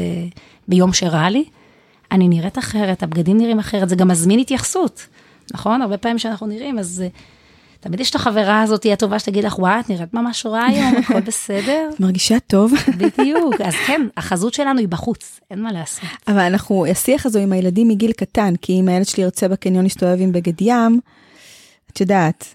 ביום 0.68 0.92
שרע 0.92 1.30
לי. 1.30 1.44
אני 2.12 2.28
נראית 2.28 2.58
אחרת, 2.58 3.02
הבגדים 3.02 3.38
נראים 3.38 3.58
אחרת, 3.58 3.88
זה 3.88 3.96
גם 3.96 4.08
מזמין 4.08 4.38
התייחסות, 4.38 5.06
נכון? 5.54 5.82
הרבה 5.82 5.96
פעמים 5.98 6.18
שאנחנו 6.18 6.46
נראים, 6.46 6.78
אז 6.78 7.04
תמיד 7.86 8.00
יש 8.00 8.10
את 8.10 8.14
החברה 8.14 8.62
הזאת 8.62 8.86
הטובה 8.92 9.18
שתגיד 9.18 9.44
לך, 9.44 9.58
וואי, 9.58 9.80
את 9.80 9.90
נראית 9.90 10.14
ממש 10.14 10.46
רע 10.46 10.64
היום, 10.64 10.96
הכל 10.96 11.20
בסדר. 11.28 11.90
את 11.94 12.00
מרגישה 12.00 12.40
טוב. 12.40 12.72
בדיוק, 12.98 13.60
אז 13.64 13.74
כן, 13.86 14.00
החזות 14.16 14.54
שלנו 14.54 14.78
היא 14.78 14.88
בחוץ, 14.88 15.40
אין 15.50 15.62
מה 15.62 15.72
לעשות. 15.72 16.04
אבל 16.28 16.40
אנחנו, 16.40 16.86
השיח 16.86 17.26
הזו 17.26 17.38
עם 17.38 17.52
הילדים 17.52 17.88
מגיל 17.88 18.12
קטן, 18.12 18.54
כי 18.62 18.80
אם 18.80 18.88
הילד 18.88 19.06
שלי 19.06 19.22
ירצה 19.22 19.48
בקניון 19.48 19.84
להסתובב 19.84 20.16
עם 20.20 20.32
בגד 20.32 20.60
ים, 20.60 21.00
את 21.92 22.00
יודעת, 22.00 22.54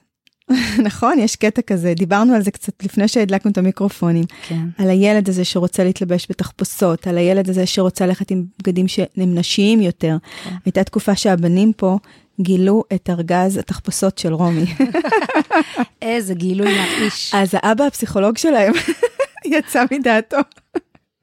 נכון? 0.88 1.20
יש 1.20 1.36
קטע 1.36 1.62
כזה, 1.62 1.94
דיברנו 1.94 2.34
על 2.36 2.42
זה 2.42 2.52
קצת 2.52 2.84
לפני 2.84 3.08
שהדלקנו 3.08 3.52
את 3.52 3.58
המיקרופונים. 3.58 4.24
כן. 4.48 4.66
על 4.78 4.90
הילד 4.90 5.30
הזה 5.30 5.46
שרוצה 5.46 5.84
להתלבש 5.84 6.28
בתחפושות, 6.30 7.08
על 7.08 7.18
הילד 7.18 7.50
הזה 7.50 7.66
שרוצה 7.66 8.06
ללכת 8.06 8.32
עם 8.32 8.44
בגדים 8.60 8.88
שהם 8.88 9.36
נשיים 9.36 9.82
יותר. 9.82 10.18
כן. 10.44 10.56
הייתה 10.66 10.84
תקופה 10.84 11.16
שהבנים 11.16 11.74
פה 11.74 11.98
גילו 12.44 12.84
את 12.94 13.10
ארגז 13.10 13.58
התחפושות 13.58 14.18
של 14.18 14.34
רומי. 14.34 14.66
איזה 16.02 16.34
גילוי 16.34 16.68
מרעיש. 16.68 17.36
אז 17.36 17.50
האבא 17.54 17.84
הפסיכולוג 17.86 18.38
שלהם 18.38 18.74
יצא 19.46 19.84
מדעתו. 19.92 20.38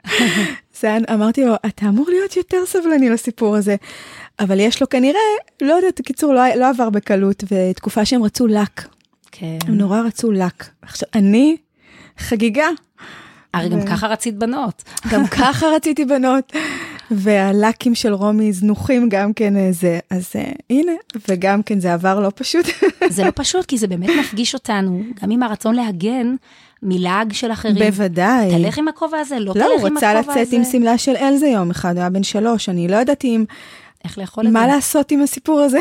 זה, 0.81 0.97
אמרתי 1.15 1.45
לו, 1.45 1.55
אתה 1.67 1.87
אמור 1.87 2.07
להיות 2.09 2.37
יותר 2.37 2.67
סבלני 2.67 3.11
לסיפור 3.11 3.57
הזה. 3.57 3.77
אבל 4.41 4.61
יש 4.61 4.81
לו 4.81 4.89
כנראה, 4.89 5.21
לא 5.63 5.75
יודעת, 5.75 6.01
בקיצור, 6.01 6.35
לא, 6.35 6.55
לא 6.57 6.69
עבר 6.69 6.91
בקלות, 6.91 7.45
ותקופה 7.53 8.05
שהם 8.05 8.23
רצו 8.23 8.47
לק. 8.47 8.89
כן. 9.33 9.59
הם 9.67 9.79
נורא 9.79 10.01
רצו 10.01 10.33
לק. 10.33 10.69
עכשיו, 10.83 11.09
אני, 11.15 11.57
חגיגה. 12.19 12.69
הרי 13.55 13.69
גם 13.69 13.87
ככה 13.87 14.07
רצית 14.07 14.39
בנות. 14.39 14.83
גם 15.11 15.27
ככה 15.27 15.67
רציתי 15.67 16.05
בנות. 16.05 16.53
והלקים 17.11 17.95
של 17.95 18.13
רומי 18.13 18.53
זנוחים 18.53 19.09
גם 19.09 19.33
כן 19.33 19.57
אה, 19.57 19.69
זה, 19.73 19.99
אז 20.11 20.33
uh, 20.33 20.63
הנה, 20.71 20.93
וגם 21.29 21.63
כן 21.63 21.81
זה 21.81 21.95
עבר 21.95 22.21
לא 22.21 22.31
פשוט. 22.35 22.67
זה 23.11 23.25
לא 23.25 23.31
פשוט, 23.35 23.67
כי 23.67 23.79
זה 23.79 23.87
באמת 23.87 24.11
מפגיש 24.21 24.55
אותנו, 24.55 25.03
גם 25.23 25.31
עם 25.31 25.43
הרצון 25.43 25.75
להגן 25.75 26.35
מלעג 26.83 27.33
של 27.33 27.53
אחרים. 27.53 27.91
בוודאי. 27.91 28.51
תלך 28.51 28.79
עם 28.79 28.89
הכובע 28.89 29.19
הזה, 29.19 29.39
לא, 29.39 29.47
לא 29.47 29.53
תלך 29.53 29.63
עם 29.63 29.71
הכובע 29.71 29.81
הזה. 29.81 29.85
לא, 29.85 29.91
הוא 29.91 29.97
רצה 29.97 30.15
לצאת 30.43 30.53
עם 30.53 30.65
שמלה 30.65 30.99
של 30.99 31.17
אלזה 31.17 31.47
יום 31.47 31.71
אחד, 31.71 31.93
הוא 31.93 32.01
היה 32.01 32.11
בן 32.11 32.23
שלוש, 32.23 32.69
אני 32.69 32.89
לא 32.89 32.97
ידעתי 32.97 33.29
אם... 33.37 33.45
איך 34.05 34.19
לאכול 34.19 34.47
את 34.47 34.53
זה. 34.53 34.55
מה 34.55 34.67
לעשות 34.67 35.11
עם 35.11 35.23
הסיפור 35.23 35.61
הזה. 35.61 35.79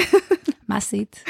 מה 0.70 0.78
עשית? 0.78 1.24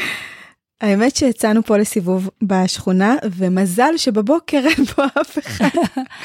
האמת 0.81 1.15
שיצאנו 1.15 1.63
פה 1.63 1.77
לסיבוב 1.77 2.29
בשכונה, 2.41 3.15
ומזל 3.35 3.97
שבבוקר 3.97 4.61
אין 4.65 4.85
פה 4.85 5.03
אף 5.21 5.37
אחד. 5.37 5.69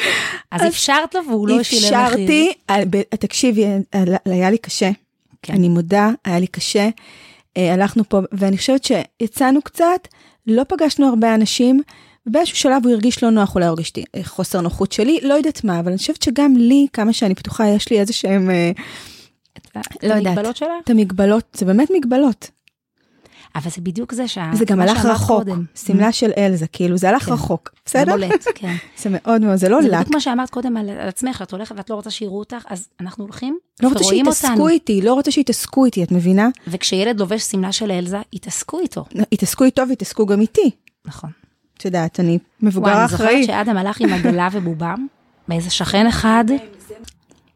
אז 0.51 0.63
אפשרת 0.69 1.15
לו 1.15 1.21
והוא 1.29 1.49
לא 1.49 1.63
שילם 1.63 1.83
מחיר. 1.83 2.07
אפשרתי, 2.07 2.53
אה, 2.71 2.85
תקשיבי, 3.21 3.65
אה, 3.65 4.05
היה 4.25 4.51
לי 4.51 4.59
קשה. 4.59 4.91
כן. 5.43 5.53
אני 5.53 5.69
מודה, 5.69 6.11
היה 6.25 6.39
לי 6.41 6.47
קשה. 6.47 6.89
אה, 7.57 7.75
הלכנו 7.75 8.09
פה, 8.09 8.21
ואני 8.33 8.57
חושבת 8.57 8.85
שיצאנו 8.85 9.63
קצת, 9.63 10.09
לא 10.47 10.63
פגשנו 10.69 11.09
הרבה 11.09 11.35
אנשים, 11.35 11.83
ובאיזשהו 12.27 12.57
שלב 12.57 12.85
הוא 12.85 12.93
הרגיש 12.93 13.23
לא 13.23 13.31
נוח, 13.31 13.55
אולי 13.55 13.67
הרגשתי 13.67 14.05
אה, 14.15 14.25
חוסר 14.25 14.61
נוחות 14.61 14.93
שלי, 14.93 15.19
לא 15.23 15.35
יודעת 15.35 15.65
מה, 15.65 15.81
אבל 15.81 15.89
אני 15.89 15.99
חושבת 15.99 16.23
שגם 16.23 16.57
לי, 16.57 16.87
כמה 16.93 17.13
שאני 17.13 17.35
פתוחה, 17.35 17.69
יש 17.69 17.91
לי 17.91 18.01
איזה 18.01 18.13
שהם, 18.13 18.51
את 19.57 19.77
לא 20.03 20.15
יודעת. 20.15 20.27
המגבלות 20.27 20.57
שלך? 20.57 20.69
את 20.85 20.91
המגבלות, 20.91 21.45
זה 21.57 21.67
באמת 21.67 21.89
מגבלות. 21.97 22.51
אבל 23.55 23.71
זה 23.71 23.81
בדיוק 23.81 24.15
זה 24.15 24.29
שה... 24.29 24.51
זה 24.53 24.65
גם 24.65 24.81
הלך 24.81 25.05
רחוק. 25.05 25.45
שמלה 25.75 26.13
של 26.13 26.31
אלזה, 26.39 26.67
כאילו, 26.67 26.97
זה 26.97 27.09
הלך 27.09 27.25
כן. 27.25 27.33
רחוק, 27.33 27.71
זה 27.75 27.81
בסדר? 27.85 28.13
בולט, 28.13 28.47
כן. 28.55 28.75
זה 29.03 29.11
מאוד 29.13 29.41
מאוד, 29.41 29.57
זה 29.57 29.69
לא 29.69 29.83
זה 29.83 29.89
לק. 29.89 29.95
בדיוק 29.95 30.15
מה 30.15 30.21
שאמרת 30.21 30.51
קודם 30.51 30.77
על 30.77 30.91
על 30.91 31.09
עצמך, 31.09 31.43
את 31.43 31.53
הולכת 31.53 31.77
ואת 31.77 31.91
לא 31.91 31.95
רוצה 31.95 32.11
שיראו 32.11 32.39
אותך, 32.39 32.65
אז 32.69 32.89
אנחנו 33.01 33.25
הולכים 33.25 33.59
לא 33.83 33.89
רוצה 33.89 34.05
שיתעסקו. 34.05 34.69
איתי, 34.69 35.03
לא 35.03 35.15
רוצה 35.15 35.31
שיתעסקו 35.31 35.85
איתי, 35.85 36.03
את 36.03 36.13
מבינה? 36.13 36.49
וכשילד 36.69 37.21
לובש 37.21 37.43
שמלה 37.43 37.73
של 37.73 37.91
אלזה, 37.91 38.19
יתעסקו 38.33 38.81
איתו. 38.81 39.05
יתעסקו 39.33 39.65
איתו 39.65 39.83
ויתעסקו 39.89 40.27
גם 40.27 40.41
איתי. 40.41 40.71
נכון. 41.05 41.31
את 41.79 41.85
יודעת, 41.85 42.21
אני 42.21 42.39
מבוגר 42.61 42.87
וואי, 42.87 42.97
אני 42.97 43.05
אחראי. 43.05 43.43
זוכרת 43.43 43.47
שאדם 43.47 43.77
הלך 43.77 44.01
עם 44.01 44.13
עגלה 44.13 44.49
ובובם, 44.53 45.07
באיזה 45.49 45.71
שכן 45.71 46.07
אחד, 46.07 46.45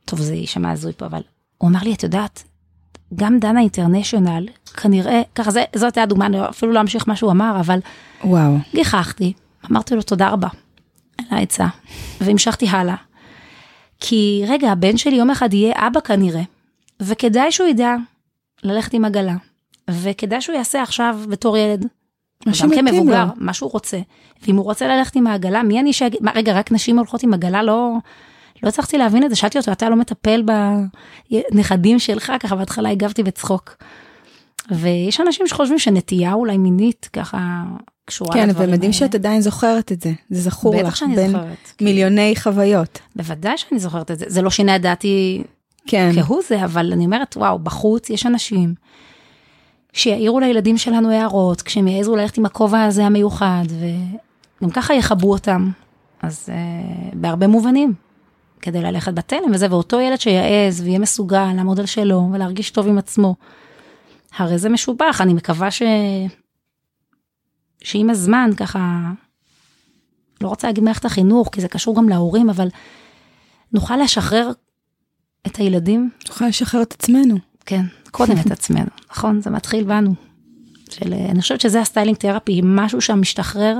טוב, 0.04 0.20
זה 0.20 0.34
יישמע 0.34 0.70
הזוי 0.70 0.92
פה, 0.92 1.06
אבל 1.06 1.20
הוא 1.58 1.70
אמר 1.70 1.80
לי, 1.82 1.94
את 1.94 2.02
יודעת, 2.02 2.44
גם 3.14 3.38
דנה 3.38 3.60
אינטרנשיונל, 3.60 4.46
כנראה, 4.76 5.22
ככה, 5.34 5.50
זה, 5.50 5.64
זאת 5.74 5.84
הייתה 5.84 6.02
הדוגמה, 6.02 6.26
אני 6.26 6.48
אפילו 6.48 6.72
לא 6.72 6.80
אמשיך 6.80 7.08
מה 7.08 7.16
שהוא 7.16 7.30
אמר, 7.30 7.56
אבל 7.60 7.78
וואו. 8.24 8.56
גיחכתי, 8.74 9.32
אמרתי 9.70 9.94
לו 9.94 10.02
תודה 10.02 10.28
רבה 10.28 10.48
על 11.18 11.38
העצה, 11.38 11.66
והמשכתי 12.20 12.68
הלאה. 12.68 12.96
כי 14.00 14.44
רגע, 14.48 14.72
הבן 14.72 14.96
שלי 14.96 15.16
יום 15.16 15.30
אחד 15.30 15.54
יהיה 15.54 15.86
אבא 15.86 16.00
כנראה, 16.00 16.42
וכדאי 17.00 17.52
שהוא 17.52 17.68
ידע 17.68 17.94
ללכת 18.62 18.94
עם 18.94 19.04
עגלה, 19.04 19.36
וכדאי 19.90 20.40
שהוא 20.40 20.56
יעשה 20.56 20.82
עכשיו 20.82 21.18
בתור 21.28 21.56
ילד, 21.56 21.86
גם 22.62 22.70
כמבוגר, 22.74 23.24
לו. 23.24 23.30
מה 23.36 23.52
שהוא 23.52 23.70
רוצה. 23.72 23.98
ואם 24.42 24.56
הוא 24.56 24.64
רוצה 24.64 24.88
ללכת 24.88 25.16
עם 25.16 25.26
העגלה, 25.26 25.62
מי 25.62 25.80
אני 25.80 25.90
מה, 26.20 26.30
רגע, 26.34 26.58
רק 26.58 26.72
נשים 26.72 26.98
הולכות 26.98 27.22
עם 27.22 27.34
עגלה? 27.34 27.62
לא, 27.62 27.92
לא 28.62 28.68
הצלחתי 28.68 28.98
להבין 28.98 29.24
את 29.24 29.30
זה, 29.30 29.36
שאלתי 29.36 29.58
אותו, 29.58 29.72
אתה 29.72 29.88
לא 29.88 29.96
מטפל 29.96 30.42
בנכדים 31.52 31.98
שלך? 31.98 32.32
ככה 32.40 32.56
בהתחלה 32.56 32.90
הגבתי 32.90 33.22
בצחוק. 33.22 33.76
ויש 34.70 35.20
אנשים 35.20 35.46
שחושבים 35.46 35.78
שנטייה 35.78 36.32
אולי 36.32 36.58
מינית, 36.58 37.08
ככה 37.12 37.62
קשורה 38.04 38.34
כן, 38.34 38.48
לדברים 38.48 38.68
ומדהים 38.68 38.82
האלה. 38.82 38.92
שאת 38.92 39.14
עדיין 39.14 39.40
זוכרת 39.40 39.92
את 39.92 40.00
זה. 40.00 40.12
זה 40.30 40.40
זכור 40.40 40.76
בטח 40.76 40.88
לך 40.88 40.96
שאני 40.96 41.16
בין 41.16 41.30
זוכרת. 41.30 41.72
מיליוני 41.80 42.34
חוויות. 42.36 42.98
בוודאי 43.16 43.58
שאני 43.58 43.80
זוכרת 43.80 44.10
את 44.10 44.18
זה. 44.18 44.24
זה 44.28 44.42
לא 44.42 44.50
שינה 44.50 44.76
את 44.76 44.82
דעתי 44.82 45.42
כן. 45.86 46.10
כהוא 46.14 46.40
זה, 46.48 46.64
אבל 46.64 46.92
אני 46.92 47.04
אומרת, 47.04 47.36
וואו, 47.36 47.58
בחוץ 47.58 48.10
יש 48.10 48.26
אנשים 48.26 48.74
שיעירו 49.92 50.40
לילדים 50.40 50.78
שלנו 50.78 51.10
הערות, 51.10 51.62
כשהם 51.62 51.88
יעזו 51.88 52.16
ללכת 52.16 52.38
עם 52.38 52.46
הכובע 52.46 52.84
הזה 52.84 53.04
המיוחד, 53.04 53.64
וגם 54.60 54.70
ככה 54.70 54.94
יכבו 54.94 55.32
אותם. 55.32 55.70
אז 56.22 56.48
uh, 56.48 57.16
בהרבה 57.16 57.46
מובנים, 57.46 57.92
כדי 58.60 58.82
ללכת 58.82 59.14
בתלם 59.14 59.50
וזה, 59.54 59.66
ואותו 59.70 60.00
ילד 60.00 60.20
שיעז 60.20 60.80
ויהיה 60.80 60.98
מסוגל 60.98 61.52
לעמוד 61.56 61.80
על 61.80 61.86
שלו 61.86 62.28
ולהרגיש 62.32 62.70
טוב 62.70 62.86
עם 62.88 62.98
עצמו, 62.98 63.34
הרי 64.36 64.58
זה 64.58 64.68
משובח, 64.68 65.20
אני 65.20 65.34
מקווה 65.34 65.70
ש... 65.70 65.82
שעם 67.82 68.10
הזמן 68.10 68.50
ככה, 68.56 69.10
לא 70.40 70.48
רוצה 70.48 70.66
להגיד 70.66 70.84
מערכת 70.84 71.04
החינוך, 71.04 71.48
כי 71.52 71.60
זה 71.60 71.68
קשור 71.68 71.96
גם 71.96 72.08
להורים, 72.08 72.50
אבל 72.50 72.68
נוכל 73.72 73.96
לשחרר 73.96 74.50
את 75.46 75.56
הילדים 75.56 76.10
נוכל 76.28 76.46
לשחרר 76.46 76.82
את 76.82 76.92
עצמנו. 76.92 77.36
כן, 77.66 77.82
קודם 78.10 78.34
את 78.46 78.50
עצמנו, 78.56 78.90
נכון? 79.10 79.40
זה 79.40 79.50
מתחיל 79.50 79.84
בנו. 79.84 80.14
של, 80.90 81.12
אני 81.12 81.40
חושבת 81.40 81.60
שזה 81.60 81.80
ה 81.80 81.85
styling 81.85 82.16
therapy, 82.16 82.60
משהו 82.64 83.00
שם 83.00 83.20
משתחרר, 83.20 83.78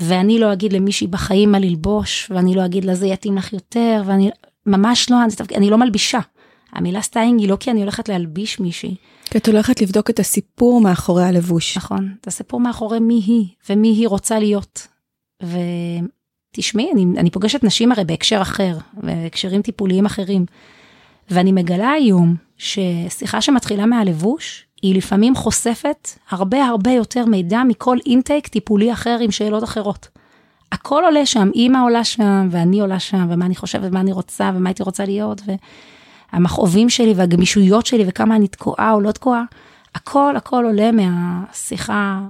ואני 0.00 0.38
לא 0.38 0.52
אגיד 0.52 0.72
למישהי 0.72 1.06
בחיים 1.06 1.52
מה 1.52 1.58
ללבוש, 1.58 2.30
ואני 2.34 2.54
לא 2.54 2.64
אגיד 2.64 2.84
לה 2.84 2.94
זה 2.94 3.06
יתאים 3.06 3.36
לך 3.36 3.52
יותר, 3.52 4.02
ואני 4.06 4.30
ממש 4.66 5.10
לא, 5.10 5.16
אני, 5.24 5.56
אני 5.56 5.70
לא 5.70 5.78
מלבישה. 5.78 6.20
המילה 6.72 7.02
סטיילינג 7.02 7.40
היא 7.40 7.48
לא 7.48 7.56
כי 7.56 7.70
אני 7.70 7.80
הולכת 7.80 8.08
להלביש 8.08 8.60
מישהי, 8.60 8.94
כי 9.24 9.38
את 9.38 9.48
הולכת 9.48 9.82
לבדוק 9.82 10.10
את 10.10 10.18
הסיפור 10.18 10.80
מאחורי 10.80 11.24
הלבוש. 11.24 11.76
נכון? 11.76 12.14
את 12.20 12.26
הסיפור 12.26 12.60
מאחורי 12.60 13.00
מי 13.00 13.22
היא, 13.26 13.46
ומי 13.70 13.88
היא 13.88 14.08
רוצה 14.08 14.38
להיות. 14.38 14.86
ותשמעי, 15.42 16.92
אני, 16.92 17.06
אני 17.16 17.30
פוגשת 17.30 17.64
נשים 17.64 17.92
הרי 17.92 18.04
בהקשר 18.04 18.42
אחר, 18.42 18.78
בהקשרים 18.94 19.62
טיפוליים 19.62 20.06
אחרים, 20.06 20.46
ואני 21.30 21.52
מגלה 21.52 21.90
היום 21.90 22.36
ששיחה 22.56 23.40
שמתחילה 23.40 23.86
מהלבוש, 23.86 24.67
היא 24.82 24.94
לפעמים 24.94 25.34
חושפת 25.34 26.08
הרבה 26.30 26.64
הרבה 26.64 26.90
יותר 26.90 27.24
מידע 27.24 27.62
מכל 27.68 27.98
אינטייק 28.06 28.48
טיפולי 28.48 28.92
אחר 28.92 29.18
עם 29.20 29.30
שאלות 29.30 29.64
אחרות. 29.64 30.08
הכל 30.72 31.02
עולה 31.04 31.26
שם, 31.26 31.50
אימא 31.54 31.78
עולה 31.84 32.04
שם, 32.04 32.48
ואני 32.50 32.80
עולה 32.80 33.00
שם, 33.00 33.26
ומה 33.30 33.46
אני 33.46 33.56
חושבת, 33.56 33.92
מה 33.92 34.00
אני 34.00 34.12
רוצה, 34.12 34.50
ומה 34.54 34.68
הייתי 34.68 34.82
רוצה 34.82 35.04
להיות, 35.04 35.42
והמכאובים 36.32 36.90
שלי 36.90 37.14
והגמישויות 37.16 37.86
שלי, 37.86 38.04
וכמה 38.08 38.36
אני 38.36 38.48
תקועה 38.48 38.92
או 38.92 39.00
לא 39.00 39.12
תקועה, 39.12 39.44
הכל 39.94 40.36
הכל 40.36 40.64
עולה 40.64 40.90
מהשיחה. 40.92 42.20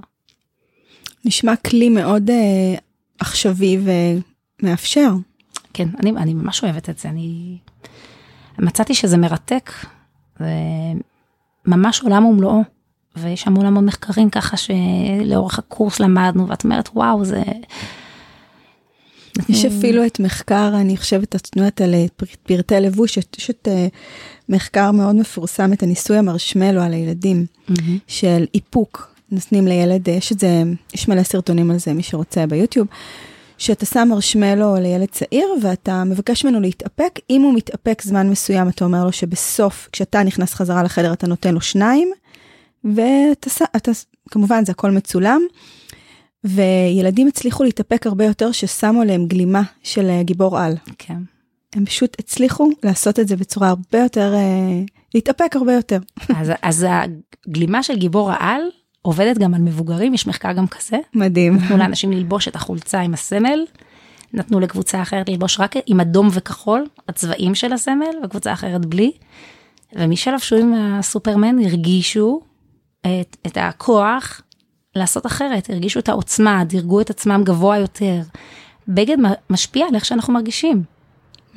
נשמע 1.25 1.55
כלי 1.55 1.89
מאוד 1.89 2.29
אה, 2.29 2.75
עכשווי 3.19 3.77
ומאפשר. 4.61 5.11
כן, 5.73 5.87
אני, 5.99 6.11
אני 6.11 6.33
ממש 6.33 6.63
אוהבת 6.63 6.89
את 6.89 6.99
זה, 6.99 7.09
אני 7.09 7.57
מצאתי 8.59 8.93
שזה 8.93 9.17
מרתק, 9.17 9.71
ממש 11.69 12.01
עולם 12.01 12.25
ומלואו, 12.25 12.61
ויש 13.15 13.47
המון 13.47 13.65
המון 13.65 13.85
מחקרים 13.85 14.29
ככה 14.29 14.57
שלאורך 14.57 15.59
הקורס 15.59 15.99
למדנו, 15.99 16.47
ואת 16.47 16.63
אומרת, 16.63 16.89
וואו, 16.93 17.25
זה... 17.25 17.43
יש 19.49 19.65
אפילו 19.65 20.05
את 20.05 20.19
מחקר, 20.19 20.71
אני 20.75 20.97
חושבת, 20.97 21.35
את 21.35 21.49
יודעת 21.55 21.81
על 21.81 21.93
אה, 21.93 22.05
פר- 22.15 22.25
פרטי 22.43 22.79
לבוש, 22.79 23.17
יש 23.17 23.49
את 23.49 23.67
אה, 23.71 23.87
מחקר 24.49 24.91
מאוד 24.91 25.15
מפורסם, 25.15 25.73
את 25.73 25.83
הניסוי 25.83 26.17
המרשמלו 26.17 26.81
על 26.81 26.93
הילדים. 26.93 27.45
של 28.07 28.45
איפוק. 28.53 29.15
נותנים 29.31 29.67
לילד, 29.67 30.09
אה, 30.09 30.13
יש 30.13 30.31
את 30.31 30.39
זה, 30.39 30.63
יש 30.93 31.07
מלא 31.07 31.23
סרטונים 31.23 31.71
על 31.71 31.77
זה, 31.77 31.93
מי 31.93 32.03
שרוצה 32.03 32.47
ביוטיוב, 32.47 32.87
שאתה 33.59 33.85
שם 33.85 34.07
מרשמלו 34.09 34.75
לילד 34.75 35.09
צעיר 35.09 35.47
ואתה 35.61 36.03
מבקש 36.03 36.45
ממנו 36.45 36.59
להתאפק, 36.59 37.19
אם 37.29 37.41
הוא 37.41 37.53
מתאפק 37.53 38.01
זמן 38.01 38.29
מסוים, 38.29 38.69
אתה 38.69 38.85
אומר 38.85 39.05
לו 39.05 39.11
שבסוף, 39.11 39.89
כשאתה 39.91 40.23
נכנס 40.23 40.53
חזרה 40.53 40.83
לחדר, 40.83 41.13
אתה 41.13 41.27
נותן 41.27 41.53
לו 41.53 41.61
שניים, 41.61 42.11
ואתה, 42.83 43.91
כמובן 44.31 44.65
זה 44.65 44.71
הכל 44.71 44.91
מצולם, 44.91 45.41
וילדים 46.43 47.27
הצליחו 47.27 47.63
להתאפק 47.63 48.07
הרבה 48.07 48.25
יותר 48.25 48.51
ששמו 48.51 49.01
עליהם 49.01 49.25
גלימה 49.25 49.61
של 49.83 50.09
אה, 50.09 50.23
גיבור 50.23 50.59
על. 50.59 50.75
כן. 50.97 51.17
הם 51.75 51.85
פשוט 51.85 52.15
הצליחו 52.19 52.69
לעשות 52.83 53.19
את 53.19 53.27
זה 53.27 53.35
בצורה 53.35 53.69
הרבה 53.69 53.99
יותר, 53.99 54.33
אה, 54.33 54.81
להתאפק 55.15 55.55
הרבה 55.55 55.73
יותר. 55.73 55.99
אז, 56.35 56.51
אז 56.61 56.85
הגלימה 56.89 57.83
של 57.83 57.97
גיבור 57.97 58.31
העל 58.31 58.61
עובדת 59.09 59.37
גם 59.37 59.53
על 59.53 59.61
מבוגרים, 59.61 60.13
יש 60.13 60.27
מחקר 60.27 60.51
גם 60.51 60.67
כזה. 60.67 60.97
מדהים. 61.13 61.55
נתנו 61.55 61.77
לאנשים 61.77 62.11
ללבוש 62.11 62.47
את 62.47 62.55
החולצה 62.55 62.99
עם 62.99 63.13
הסמל, 63.13 63.65
נתנו 64.33 64.59
לקבוצה 64.59 65.01
אחרת 65.01 65.29
ללבוש 65.29 65.59
רק 65.59 65.75
עם 65.85 65.99
אדום 65.99 66.27
וכחול, 66.31 66.85
הצבעים 67.09 67.55
של 67.55 67.73
הסמל, 67.73 68.15
וקבוצה 68.23 68.53
אחרת 68.53 68.85
בלי. 68.85 69.11
ומי 69.95 70.17
שלבשו 70.17 70.55
עם 70.55 70.73
הסופרמן 70.73 71.59
הרגישו 71.59 72.41
את, 73.01 73.37
את 73.47 73.57
הכוח 73.61 74.41
לעשות 74.95 75.25
אחרת, 75.25 75.69
הרגישו 75.69 75.99
את 75.99 76.09
העוצמה, 76.09 76.63
דירגו 76.63 77.01
את 77.01 77.09
עצמם 77.09 77.41
גבוה 77.45 77.77
יותר. 77.77 78.21
בגד 78.87 79.17
משפיע 79.49 79.87
על 79.87 79.95
איך 79.95 80.05
שאנחנו 80.05 80.33
מרגישים. 80.33 80.83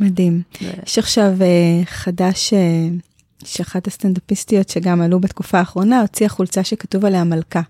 מדהים. 0.00 0.42
יש 0.86 0.98
עכשיו 0.98 1.32
אה, 1.40 1.84
חדש, 1.84 2.52
אה, 2.52 2.58
שאחת 3.44 3.86
הסטנדאפיסטיות 3.86 4.68
שגם 4.68 5.00
עלו 5.00 5.20
בתקופה 5.20 5.58
האחרונה, 5.58 6.00
הוציאה 6.00 6.28
חולצה 6.28 6.64
שכתוב 6.64 7.04
עליה 7.04 7.24
מלכה. 7.24 7.60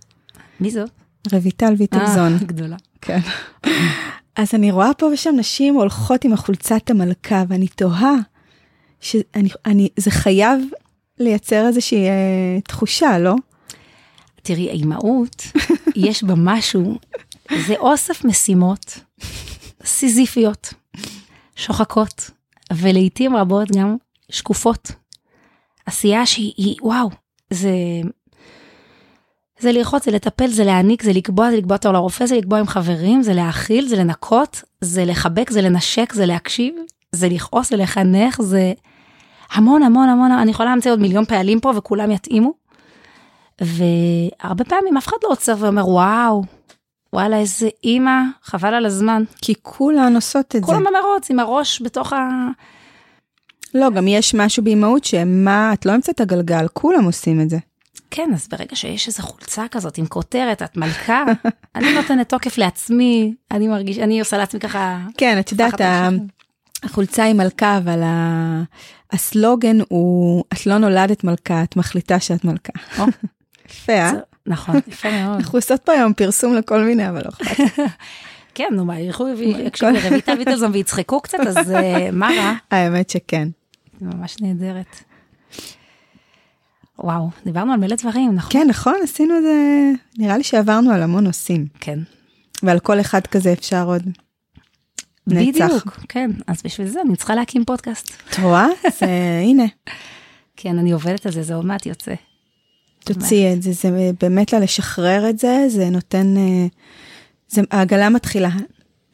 מי 0.60 0.70
זאת? 0.70 0.90
רויטל 1.32 1.74
ויטלזון. 1.78 2.32
אה, 2.32 2.38
גדולה. 2.38 2.76
כן. 3.00 3.18
אז 4.36 4.54
אני 4.54 4.70
רואה 4.70 4.94
פה 4.94 5.06
ושם 5.06 5.34
נשים 5.36 5.74
הולכות 5.74 6.24
עם 6.24 6.32
החולצת 6.32 6.90
המלכה, 6.90 7.44
ואני 7.48 7.68
תוהה 7.68 8.14
שאני, 9.00 9.48
אני, 9.66 9.88
זה 9.96 10.10
חייב 10.10 10.60
לייצר 11.18 11.66
איזושהי 11.66 12.08
אה, 12.08 12.60
תחושה, 12.64 13.18
לא? 13.18 13.34
תראי, 14.42 14.70
האימהות, 14.70 15.42
יש 15.96 16.24
בה 16.24 16.34
משהו, 16.36 16.98
זה 17.66 17.74
אוסף 17.78 18.24
משימות 18.24 18.98
סיזיפיות, 19.84 20.74
שוחקות, 21.56 22.30
ולעיתים 22.72 23.36
רבות 23.36 23.68
גם 23.76 23.96
שקופות. 24.30 24.92
עשייה 25.92 26.26
שהיא, 26.26 26.52
היא- 26.56 26.76
וואו, 26.82 27.10
זה, 27.50 27.70
זה 29.58 29.72
לרחוץ, 29.72 30.04
זה 30.04 30.10
לטפל, 30.10 30.46
זה 30.46 30.64
להעניק, 30.64 31.02
זה 31.02 31.12
לקבוע, 31.12 31.50
זה 31.50 31.56
לקבוע 31.56 31.76
תור 31.76 31.92
לרופא, 31.92 32.26
זה 32.26 32.36
לקבוע 32.36 32.58
עם 32.58 32.66
חברים, 32.66 33.22
זה 33.22 33.34
להאכיל, 33.34 33.86
זה 33.88 33.96
לנקות, 33.96 34.62
זה 34.80 35.04
לחבק, 35.04 35.50
זה 35.50 35.62
לנשק, 35.62 36.12
זה 36.12 36.26
להקשיב, 36.26 36.74
זה 37.12 37.28
לכעוס, 37.28 37.70
זה 37.70 37.76
לחנך, 37.76 38.42
זה 38.42 38.72
המון 39.52 39.82
המון 39.82 40.08
המון, 40.08 40.32
אני 40.32 40.50
יכולה 40.50 40.70
להמציא 40.70 40.90
עוד 40.90 41.00
מיליון 41.00 41.24
פעלים 41.24 41.60
פה 41.60 41.72
וכולם 41.76 42.10
יתאימו. 42.10 42.52
והרבה 43.60 44.64
פעמים 44.64 44.96
אף 44.96 45.06
אחד 45.06 45.16
לא 45.24 45.28
עוצר 45.28 45.54
ואומר 45.58 45.88
וואו, 45.88 46.42
וואלה 47.12 47.36
איזה 47.36 47.68
אימא, 47.84 48.20
חבל 48.42 48.74
על 48.74 48.86
הזמן. 48.86 49.22
כי 49.42 49.54
כולן 49.62 50.14
עושות 50.14 50.56
את 50.56 50.64
כולם 50.64 50.78
זה. 50.78 50.84
כולם 50.84 51.02
במרוץ 51.02 51.30
עם 51.30 51.38
הראש 51.38 51.82
בתוך 51.82 52.12
ה... 52.12 52.18
לא, 53.74 53.90
גם 53.90 54.08
יש 54.08 54.34
משהו 54.34 54.64
באימהות 54.64 55.04
שמה, 55.04 55.72
את 55.72 55.86
לא 55.86 55.92
המצאת 55.92 56.20
הגלגל, 56.20 56.66
כולם 56.72 57.04
עושים 57.04 57.40
את 57.40 57.50
זה. 57.50 57.58
כן, 58.10 58.30
אז 58.34 58.48
ברגע 58.48 58.76
שיש 58.76 59.08
איזו 59.08 59.22
חולצה 59.22 59.64
כזאת 59.70 59.98
עם 59.98 60.06
כותרת, 60.06 60.62
את 60.62 60.76
מלכה, 60.76 61.24
אני 61.76 61.94
נותנת 61.94 62.28
תוקף 62.28 62.58
לעצמי, 62.58 63.34
אני 63.50 63.68
מרגיש, 63.68 63.98
אני 63.98 64.20
עושה 64.20 64.38
לעצמי 64.38 64.60
ככה... 64.60 64.98
כן, 65.16 65.38
את 65.38 65.52
יודעת, 65.52 65.80
החולצה 66.82 67.22
היא 67.22 67.34
מלכה, 67.34 67.78
אבל 67.78 68.00
הסלוגן 69.12 69.78
הוא, 69.88 70.44
את 70.52 70.66
לא 70.66 70.78
נולדת 70.78 71.24
מלכה, 71.24 71.62
את 71.62 71.76
מחליטה 71.76 72.20
שאת 72.20 72.44
מלכה. 72.44 72.72
יפה, 73.70 73.92
אה? 73.92 74.12
נכון, 74.46 74.76
יפה 74.88 75.10
מאוד. 75.10 75.36
אנחנו 75.36 75.58
עושות 75.58 75.80
פה 75.80 75.92
היום 75.92 76.12
פרסום 76.12 76.54
לכל 76.54 76.80
מיני, 76.80 77.08
אבל 77.08 77.22
לא 77.24 77.28
אכפת. 77.28 77.82
כן, 78.54 78.68
נו, 78.72 78.84
מה, 78.84 79.00
ילכו 79.00 79.26
ויקשיבו 79.38 79.90
לרויטל 79.90 80.38
ויטלזון 80.38 80.70
ויצחקו 80.72 81.20
קצת, 81.20 81.38
אז 81.48 81.70
אה, 81.70 82.08
מה 82.12 82.30
רע? 82.36 82.52
האמת 82.70 83.10
שכן. 83.10 83.48
ממש 84.02 84.36
נהדרת. 84.40 84.96
וואו, 86.98 87.30
דיברנו 87.44 87.72
על 87.72 87.80
מלא 87.80 87.96
דברים, 87.96 88.34
נכון? 88.34 88.52
כן, 88.52 88.66
נכון, 88.68 88.94
עשינו 89.02 89.36
את 89.36 89.42
זה, 89.42 89.90
נראה 90.18 90.36
לי 90.36 90.44
שעברנו 90.44 90.90
על 90.90 91.02
המון 91.02 91.24
נושאים, 91.24 91.66
כן. 91.80 91.98
ועל 92.62 92.80
כל 92.80 93.00
אחד 93.00 93.26
כזה 93.26 93.52
אפשר 93.52 93.86
עוד. 93.86 94.02
נצח. 95.26 95.64
בדיוק, 95.64 95.98
כן. 96.08 96.30
אז 96.46 96.62
בשביל 96.64 96.88
זה 96.88 97.00
אני 97.00 97.16
צריכה 97.16 97.34
להקים 97.34 97.64
פודקאסט. 97.64 98.12
את 98.30 98.38
רואה? 98.38 98.66
זה, 98.98 99.06
הנה, 99.48 99.64
כן, 100.56 100.78
אני 100.78 100.92
עובדת 100.92 101.26
על 101.26 101.32
זה, 101.32 101.42
זה 101.42 101.54
עוד 101.54 101.66
מעט 101.66 101.86
יוצא. 101.86 102.14
תוציאי 103.04 103.52
את 103.52 103.62
זה, 103.62 103.72
זה 103.72 104.10
באמת 104.20 104.52
לשחרר 104.52 105.30
את 105.30 105.38
זה, 105.38 105.64
זה 105.68 105.90
נותן, 105.90 106.36
אה, 106.36 106.66
זה, 107.48 107.62
העגלה 107.70 108.08
מתחילה 108.08 108.50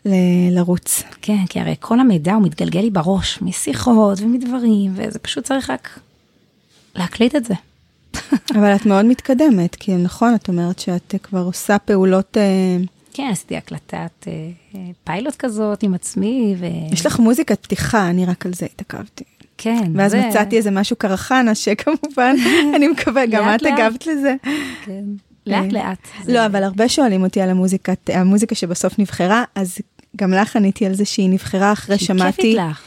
ל- 0.04 0.10
לרוץ. 0.58 1.02
כן, 1.22 1.46
כי 1.48 1.60
הרי 1.60 1.74
כל 1.80 2.00
המידע 2.00 2.34
הוא 2.34 2.42
מתגלגל 2.42 2.80
לי 2.80 2.90
בראש, 2.90 3.42
משיחות 3.42 4.20
ומדברים, 4.20 4.92
וזה 4.94 5.18
פשוט 5.18 5.44
צריך 5.44 5.70
רק 5.70 5.98
להקליט 6.94 7.36
את 7.36 7.44
זה. 7.44 7.54
אבל 8.58 8.74
את 8.76 8.86
מאוד 8.86 9.04
מתקדמת, 9.04 9.74
כי 9.76 9.92
נכון, 9.96 10.34
את 10.34 10.48
אומרת 10.48 10.78
שאת 10.78 11.14
כבר 11.22 11.40
עושה 11.42 11.78
פעולות, 11.78 12.36
אה, 12.36 12.76
כן, 13.12 13.28
עשיתי 13.32 13.56
הקלטת 13.56 13.94
אה, 14.26 14.32
אה, 14.74 14.80
פיילוט 15.04 15.36
כזאת 15.36 15.82
עם 15.82 15.94
עצמי, 15.94 16.54
ו... 16.58 16.66
יש 16.92 17.06
לך 17.06 17.18
מוזיקת 17.18 17.58
פתיחה, 17.62 18.10
אני 18.10 18.26
רק 18.26 18.46
על 18.46 18.54
זה 18.54 18.66
התעכבתי. 18.66 19.24
כן, 19.58 19.92
ואז 19.94 20.10
זה- 20.10 20.26
מצאתי 20.28 20.56
איזה 20.56 20.70
משהו 20.70 20.96
קרחנה, 20.96 21.54
שכמובן, 21.54 22.36
אני 22.76 22.88
מקווה, 22.88 23.26
גם 23.26 23.54
את. 23.54 23.62
הגבת 23.66 24.06
לזה. 24.06 24.34
כן, 24.84 25.04
לאט 25.50 25.72
לאט. 25.72 25.98
זה- 26.24 26.32
לא, 26.32 26.46
אבל 26.46 26.62
הרבה 26.62 26.88
שואלים 26.88 27.22
אותי 27.24 27.40
על 27.40 27.50
המוזיקה 28.14 28.54
שבסוף 28.54 28.98
נבחרה, 28.98 29.44
אז 29.54 29.78
גם 30.16 30.32
לך 30.32 30.56
עניתי 30.56 30.86
על 30.86 30.94
זה 30.94 31.04
שהיא 31.04 31.30
נבחרה 31.30 31.72
אחרי 31.72 31.96
שהיא 31.98 32.06
שמעתי. 32.06 32.36
כיפית 32.36 32.56
לך. 32.56 32.82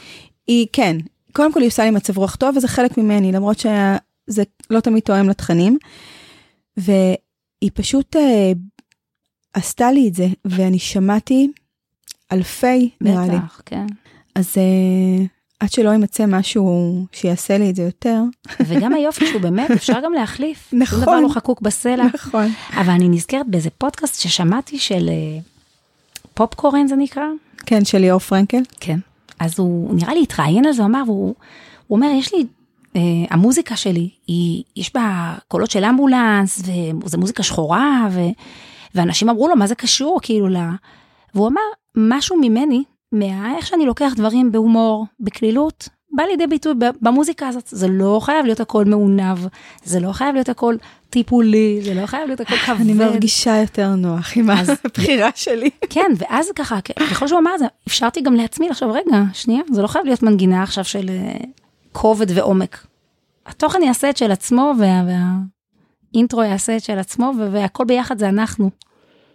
היא, 0.46 0.66
כן, 0.72 0.96
קודם 1.32 1.52
כל 1.52 1.60
היא 1.60 1.68
עושה 1.68 1.84
לי 1.84 1.90
מצב 1.90 2.18
רוח 2.18 2.36
טוב, 2.36 2.56
וזה 2.56 2.68
חלק 2.68 2.98
ממני, 2.98 3.32
למרות 3.32 3.58
שזה 3.58 4.42
לא 4.70 4.80
תמיד 4.80 5.02
תואם 5.02 5.28
לתכנים. 5.28 5.78
והיא 6.76 7.70
פשוט 7.74 8.16
אה, 8.16 8.52
עשתה 9.54 9.92
לי 9.92 10.08
את 10.08 10.14
זה, 10.14 10.26
ואני 10.44 10.78
שמעתי 10.78 11.48
אלפי, 12.32 12.90
נראה 13.00 13.26
לי. 13.26 13.36
בטח, 13.36 13.60
כן. 13.66 13.86
אז 14.34 14.54
אה, 14.56 15.24
עד 15.62 15.72
שלא 15.72 15.90
יימצא 15.90 16.26
משהו 16.26 17.04
שיעשה 17.12 17.58
לי 17.58 17.70
את 17.70 17.76
זה 17.76 17.82
יותר. 17.82 18.22
וגם 18.60 18.94
היופי 18.94 19.26
שהוא 19.26 19.40
באמת, 19.40 19.70
אפשר 19.76 20.00
גם 20.04 20.12
להחליף. 20.12 20.68
שום 20.70 20.78
נכון. 20.78 21.02
דבר 21.02 21.20
לא 21.20 21.28
חקוק 21.28 21.60
בסלע. 21.60 22.04
נכון. 22.14 22.46
אבל 22.74 22.90
אני 22.90 23.08
נזכרת 23.08 23.46
באיזה 23.46 23.70
פודקאסט 23.70 24.20
ששמעתי 24.20 24.78
של 24.78 25.08
אה, 25.08 25.38
פופקורן 26.34 26.86
זה 26.86 26.96
נקרא. 26.96 27.24
כן, 27.66 27.84
של 27.84 27.98
ליאור 27.98 28.18
פרנקל. 28.18 28.62
כן. 28.80 28.98
אז 29.38 29.58
הוא 29.58 29.94
נראה 29.94 30.14
לי 30.14 30.22
התראיין 30.22 30.66
על 30.66 30.72
זה, 30.72 30.82
הוא 30.82 30.88
אמר, 30.88 31.02
והוא 31.06 31.34
הוא 31.86 31.96
אומר, 31.96 32.08
יש 32.18 32.34
לי, 32.34 32.46
אה, 32.96 33.00
המוזיקה 33.30 33.76
שלי, 33.76 34.08
היא, 34.26 34.62
יש 34.76 34.94
בה 34.94 35.34
קולות 35.48 35.70
של 35.70 35.84
אמבולנס, 35.84 36.62
וזו 37.04 37.18
מוזיקה 37.18 37.42
שחורה, 37.42 38.08
ו, 38.10 38.20
ואנשים 38.94 39.28
אמרו 39.28 39.48
לו, 39.48 39.56
מה 39.56 39.66
זה 39.66 39.74
קשור, 39.74 40.18
כאילו, 40.22 40.48
ל... 40.48 40.56
והוא 41.34 41.48
אמר, 41.48 41.60
משהו 41.96 42.36
ממני, 42.40 42.82
מאיך 43.12 43.66
שאני 43.66 43.86
לוקח 43.86 44.12
דברים 44.16 44.52
בהומור, 44.52 45.06
בקלילות, 45.20 45.88
בא 46.12 46.22
לידי 46.22 46.46
ביטוי 46.46 46.74
במוזיקה 47.00 47.48
הזאת. 47.48 47.66
זה 47.66 47.88
לא 47.88 48.20
חייב 48.22 48.44
להיות 48.44 48.60
הכל 48.60 48.84
מעונב, 48.84 49.38
זה 49.84 50.00
לא 50.00 50.12
חייב 50.12 50.34
להיות 50.34 50.48
הכל 50.48 50.76
טיפולי, 51.10 51.80
זה 51.84 51.94
לא 51.94 52.06
חייב 52.06 52.26
להיות 52.26 52.40
הכל 52.40 52.56
כבד. 52.56 52.80
אני 52.80 52.92
מרגישה 52.92 53.56
יותר 53.56 53.94
נוח 53.94 54.36
עם 54.36 54.50
הבחירה 54.50 55.30
שלי. 55.34 55.70
כן, 55.90 56.10
ואז 56.18 56.50
ככה, 56.56 56.78
ככל 57.10 57.28
שהוא 57.28 57.38
אמר 57.38 57.54
את 57.54 57.58
זה, 57.58 57.66
אפשרתי 57.88 58.20
גם 58.20 58.34
לעצמי 58.34 58.68
לחשוב, 58.68 58.90
רגע, 58.90 59.22
שנייה, 59.32 59.62
זה 59.72 59.82
לא 59.82 59.86
חייב 59.86 60.04
להיות 60.04 60.22
מנגינה 60.22 60.62
עכשיו 60.62 60.84
של 60.84 61.08
אה, 61.08 61.34
כובד 61.92 62.26
ועומק. 62.30 62.86
התוכן 63.46 63.82
יעשה 63.82 64.10
את 64.10 64.16
של 64.16 64.32
עצמו, 64.32 64.72
וה, 64.78 65.02
והאינטרו 66.14 66.42
יעשה 66.42 66.76
את 66.76 66.82
של 66.84 66.98
עצמו, 66.98 67.32
והכל 67.52 67.84
ביחד 67.84 68.18
זה 68.18 68.28
אנחנו. 68.28 68.70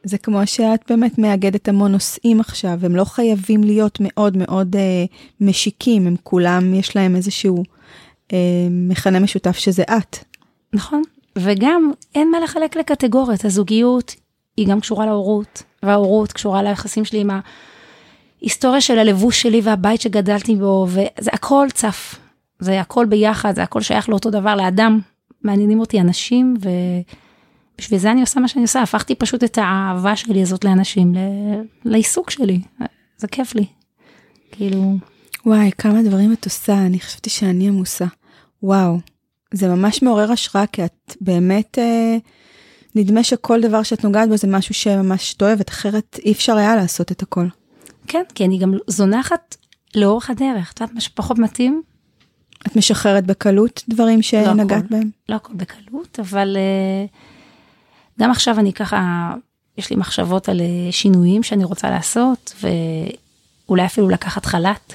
זה 0.08 0.18
כמו 0.18 0.48
שאת 0.48 0.84
באמת 0.90 1.18
מאגדת 1.18 1.68
המון 1.68 1.92
נושאים 1.92 2.40
עכשיו, 2.40 2.80
הם 2.84 2.96
לא 2.96 3.04
חייבים 3.04 3.64
להיות 3.64 3.98
מאוד 4.02 4.38
מאוד 4.38 4.76
אה, 4.76 5.06
משיקים, 5.42 6.08
הם 6.08 6.16
כולם, 6.24 6.74
יש 6.74 6.96
להם 6.96 7.16
איזשהו 7.16 7.64
אה, 8.34 8.38
מכנה 8.72 9.20
משותף 9.20 9.58
שזה 9.58 9.84
את. 9.84 10.18
נכון? 10.74 11.02
וגם 11.36 11.92
אין 12.16 12.32
מה 12.32 12.40
לחלק 12.40 12.76
לקטגוריות, 12.76 13.46
הזוגיות 13.46 14.16
היא 14.58 14.68
גם 14.68 14.80
קשורה 14.80 15.06
להורות, 15.06 15.64
וההורות 15.84 16.34
קשורה 16.34 16.64
ליחסים 16.64 17.06
שלי 17.06 17.20
עם 17.20 17.30
ההיסטוריה 18.42 18.82
של 18.82 19.00
הלבוש 19.00 19.42
שלי 19.42 19.62
והבית 19.64 20.02
שגדלתי 20.02 20.56
בו, 20.56 20.88
וזה 20.90 21.32
הכל 21.34 21.68
צף. 21.74 22.20
זה 22.60 22.82
הכל 22.82 23.06
ביחד, 23.06 23.56
זה 23.56 23.64
הכל 23.64 23.82
שייך 23.82 24.10
לאותו 24.10 24.30
דבר, 24.30 24.56
לאדם. 24.56 25.00
מעניינים 25.44 25.80
אותי 25.80 26.02
אנשים, 26.02 26.54
ובשביל 27.78 28.00
זה 28.00 28.12
אני 28.12 28.22
עושה 28.22 28.40
מה 28.40 28.48
שאני 28.48 28.62
עושה, 28.62 28.82
הפכתי 28.82 29.16
פשוט 29.16 29.44
את 29.44 29.58
האהבה 29.58 30.16
שלי 30.16 30.42
הזאת 30.42 30.64
לאנשים, 30.64 31.16
ל... 31.16 31.18
לעיסוק 31.86 32.30
שלי. 32.30 32.62
זה 33.18 33.28
כיף 33.28 33.56
לי. 33.56 33.66
כאילו, 34.52 34.98
וואי, 35.46 35.72
כמה 35.78 36.04
דברים 36.04 36.34
את 36.34 36.46
עושה, 36.46 36.74
אני 36.86 37.00
חשבתי 37.00 37.30
שאני 37.30 37.68
עמוסה. 37.68 38.06
וואו, 38.64 39.00
זה 39.54 39.68
ממש 39.68 40.02
מעורר 40.04 40.32
השראה, 40.32 40.68
כי 40.68 40.86
את 40.86 41.16
באמת, 41.22 41.80
אה, 41.80 42.18
נדמה 42.96 43.24
שכל 43.24 43.62
דבר 43.62 43.84
שאת 43.84 44.04
נוגעת 44.04 44.30
בו 44.30 44.38
זה 44.38 44.48
משהו 44.48 44.74
שממש 44.74 45.34
את 45.34 45.42
אוהבת, 45.42 45.70
אחרת 45.70 46.20
אי 46.26 46.32
אפשר 46.32 46.58
היה 46.58 46.76
לעשות 46.76 47.12
את 47.12 47.22
הכל. 47.22 47.48
כן, 48.08 48.24
כי 48.36 48.46
אני 48.46 48.58
גם 48.58 48.74
זונחת 48.88 49.56
לאורך 49.96 50.30
הדרך. 50.30 50.72
את 50.74 50.82
יודעת 50.82 50.96
מה 50.96 51.02
שפחות 51.02 51.40
מתאים? 51.40 51.82
את 52.68 52.76
משחררת 52.76 53.26
בקלות 53.26 53.84
דברים 53.90 54.22
שנגעת 54.22 54.84
הכל. 54.84 54.88
בהם? 54.90 55.10
לא 55.30 55.36
הכל 55.36 55.54
בקלות, 55.54 56.20
אבל 56.20 56.58
אה, 56.58 57.06
גם 58.20 58.32
עכשיו 58.32 58.60
אני 58.60 58.74
ככה, 58.74 59.34
יש 59.78 59.90
לי 59.90 59.96
מחשבות 59.96 60.50
על 60.50 60.62
אה, 60.62 60.92
שינויים 60.92 61.44
שאני 61.44 61.64
רוצה 61.64 61.90
לעשות, 61.90 62.54
ואולי 62.62 63.86
אפילו 63.86 64.10
לקחת 64.10 64.46
חל"ת 64.46 64.94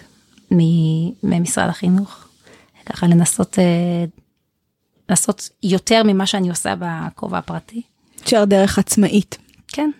ממשרד 1.22 1.68
החינוך, 1.68 2.28
ככה 2.86 3.06
לנסות 3.06 3.58
אה, 3.58 4.04
לעשות 5.08 5.48
יותר 5.62 6.02
ממה 6.04 6.26
שאני 6.26 6.48
עושה 6.48 6.74
בכובע 6.78 7.38
הפרטי. 7.38 7.82
תשאר 8.24 8.44
דרך 8.44 8.78
עצמאית. 8.78 9.38
כן, 9.68 9.90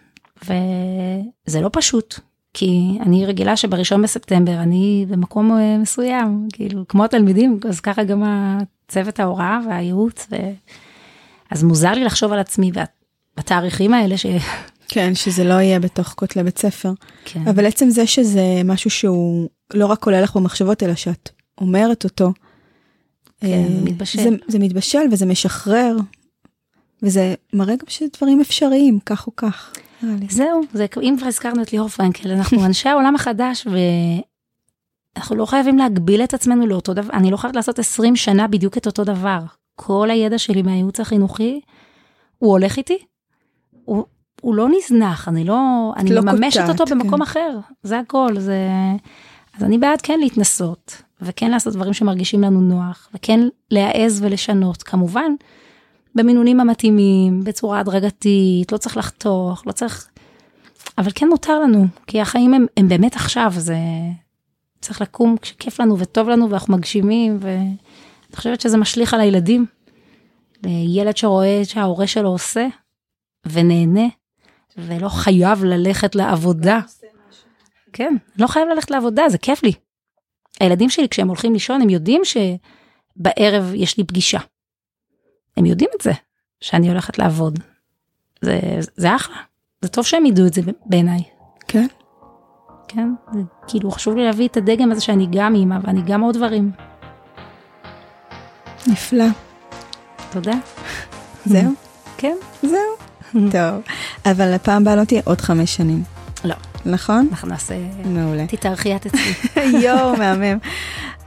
וזה 0.43 1.61
לא 1.61 1.70
פשוט, 1.73 2.20
כי 2.55 2.99
אני 3.01 3.27
רגילה 3.27 3.57
שבראשון 3.57 4.03
בספטמבר 4.03 4.61
אני 4.61 5.07
במקום 5.09 5.59
אה, 5.59 5.78
מסוים, 5.78 6.49
כאילו 6.53 6.89
כמו 6.89 7.05
התלמידים, 7.05 7.61
אז 7.69 7.81
ככה 7.81 8.05
גם 8.05 8.23
הצוות 8.24 9.20
ההוראה 9.20 9.59
והייעוץ, 9.69 10.27
ו... 10.31 10.36
אז 11.51 11.62
מוזר 11.62 11.93
לי 11.93 12.05
לחשוב 12.05 12.32
על 12.32 12.39
עצמי 12.39 12.73
בתאריכים 13.37 13.95
האלה 13.95 14.19
ש... 14.19 14.27
כן, 14.89 15.15
שזה 15.15 15.45
לא 15.45 15.55
יהיה 15.55 15.81
בתוך 15.81 16.09
כותלי 16.09 16.43
בית 16.43 16.59
ספר. 16.59 16.93
כן. 17.25 17.49
אבל 17.49 17.67
עצם 17.67 17.91
זה 17.91 18.07
שזה 18.07 18.43
משהו 18.65 18.91
שהוא 18.91 19.49
לא 19.75 19.87
רק 19.87 20.05
עולה 20.05 20.21
לך 20.21 20.37
במחשבות, 20.37 20.83
אלא 20.83 20.95
שאת 20.95 21.31
אומרת 21.61 22.05
אותו. 22.05 22.33
כן, 23.41 23.47
אה, 23.47 23.65
זה 23.69 23.85
מתבשל. 23.85 24.23
זה, 24.23 24.29
זה 24.49 24.59
מתבשל 24.59 25.03
וזה 25.13 25.27
משחרר, 25.27 25.97
וזה 27.03 27.35
מראה 27.53 27.77
גם 27.77 27.87
שדברים 27.89 28.41
אפשריים, 28.41 28.99
כך 29.07 29.27
או 29.27 29.37
כך. 29.37 29.73
זהו, 30.29 30.61
זה, 30.73 30.87
אם 31.03 31.15
כבר 31.19 31.27
הזכרנו 31.27 31.63
את 31.63 31.73
ליאור 31.73 31.89
פרנקל, 31.89 32.31
אנחנו 32.31 32.65
אנשי 32.67 32.89
העולם 32.89 33.15
החדש, 33.15 33.67
ואנחנו 35.17 35.37
לא 35.37 35.47
חייבים 35.47 35.79
להגביל 35.79 36.25
את 36.25 36.35
עצמנו 36.35 36.67
לאותו 36.67 36.95
דבר, 36.95 37.13
אני 37.13 37.31
לא 37.31 37.37
חייבת 37.37 37.57
לעשות 37.57 37.79
20 37.79 38.17
שנה 38.17 38.49
בדיוק 38.49 38.77
את 38.77 38.87
אותו 38.87 39.05
דבר. 39.05 39.39
כל 39.77 40.11
הידע 40.11 40.39
שלי 40.39 40.63
מהייעוץ 40.63 41.01
החינוכי, 41.01 41.61
הוא 42.39 42.51
הולך 42.51 42.77
איתי, 42.77 42.99
הוא, 43.85 44.05
הוא 44.41 44.55
לא 44.55 44.69
נזנח, 44.69 45.29
אני 45.29 45.45
לא, 45.45 45.93
אני 45.97 46.11
לא 46.15 46.21
מממשת 46.21 46.61
קוטעת, 46.61 46.81
אותו 46.81 46.95
במקום 46.95 47.17
כן. 47.17 47.23
אחר, 47.23 47.59
זה 47.83 47.99
הכל, 47.99 48.39
זה... 48.39 48.69
אז 49.57 49.65
אני 49.65 49.79
בעד 49.79 50.01
כן 50.03 50.21
להתנסות, 50.21 51.03
וכן 51.21 51.51
לעשות 51.51 51.75
דברים 51.75 51.93
שמרגישים 51.93 52.43
לנו 52.43 52.61
נוח, 52.61 53.09
וכן 53.15 53.41
להעז 53.71 54.23
ולשנות, 54.23 54.83
כמובן, 54.83 55.33
במינונים 56.15 56.61
המתאימים, 56.61 57.45
בצורה 57.45 57.81
הדרגתית, 57.81 58.73
לא 58.73 58.77
צריך 58.77 58.97
לחתוך, 58.97 59.63
לא 59.67 59.73
צריך... 59.73 60.09
אבל 60.99 61.11
כן 61.15 61.29
מותר 61.29 61.61
לנו, 61.61 61.87
כי 62.07 62.21
החיים 62.21 62.55
הם, 62.55 62.67
הם 62.77 62.89
באמת 62.89 63.17
עכשיו, 63.17 63.53
זה... 63.57 63.77
צריך 64.81 65.01
לקום 65.01 65.37
כשכיף 65.43 65.81
לנו 65.81 65.99
וטוב 65.99 66.29
לנו 66.29 66.51
ואנחנו 66.51 66.77
מגשימים, 66.77 67.39
ואני 67.41 67.77
חושבת 68.37 68.61
שזה 68.61 68.77
משליך 68.77 69.15
על 69.15 69.21
הילדים. 69.21 69.67
לילד 70.65 71.17
שרואה 71.17 71.61
שההורה 71.65 72.07
שלו 72.07 72.29
עושה 72.29 72.67
ונהנה, 73.47 74.09
ולא 74.77 75.09
חייב 75.09 75.64
ללכת 75.64 76.14
לעבודה. 76.14 76.81
כן, 77.93 78.14
לא 78.39 78.47
חייב 78.47 78.69
ללכת 78.69 78.90
לעבודה, 78.90 79.28
זה 79.28 79.39
כיף 79.39 79.62
לי. 79.62 79.73
הילדים 80.60 80.90
שלי, 80.90 81.09
כשהם 81.09 81.28
הולכים 81.28 81.52
לישון, 81.52 81.82
הם 81.82 81.90
יודעים 81.90 82.23
שבערב 82.24 83.73
יש 83.74 83.98
לי 83.98 84.05
פגישה. 84.05 84.39
הם 85.56 85.66
יודעים 85.66 85.90
את 85.97 86.01
זה, 86.01 86.12
שאני 86.60 86.89
הולכת 86.89 87.19
לעבוד. 87.19 87.59
זה, 88.43 88.60
זה 88.97 89.16
אחלה. 89.16 89.36
זה 89.82 89.89
טוב 89.89 90.06
שהם 90.06 90.27
ידעו 90.27 90.47
את 90.47 90.55
זה 90.55 90.62
בעיניי. 90.86 91.23
כן. 91.69 91.86
כן, 92.89 93.09
זה 93.32 93.40
כאילו 93.69 93.90
חשוב 93.90 94.16
לי 94.16 94.24
להביא 94.24 94.48
את 94.48 94.56
הדגם 94.56 94.93
הזה 94.93 95.01
שאני 95.01 95.27
גם 95.31 95.55
אימא 95.55 95.78
ואני 95.82 96.02
גם 96.06 96.20
עוד 96.20 96.36
דברים. 96.36 96.70
נפלא. 98.86 99.24
תודה. 100.32 100.55
זהו? 101.44 101.73
כן. 102.16 102.36
זהו. 102.62 103.11
טוב. 103.53 103.83
אבל 104.27 104.53
הפעם 104.53 104.83
הבאה 104.83 104.97
לא 104.97 105.05
תהיה 105.05 105.21
עוד 105.25 105.41
חמש 105.41 105.75
שנים. 105.75 106.03
לא, 106.45 106.55
נכון? 106.87 107.29
אנחנו 107.31 107.49
נעשה... 107.49 107.75
מעולה. 108.05 108.47
תתארחי 108.47 108.97
את 108.97 109.07
אצלי. 109.07 109.33
יואו, 109.85 110.17
מהמם. 110.17 110.59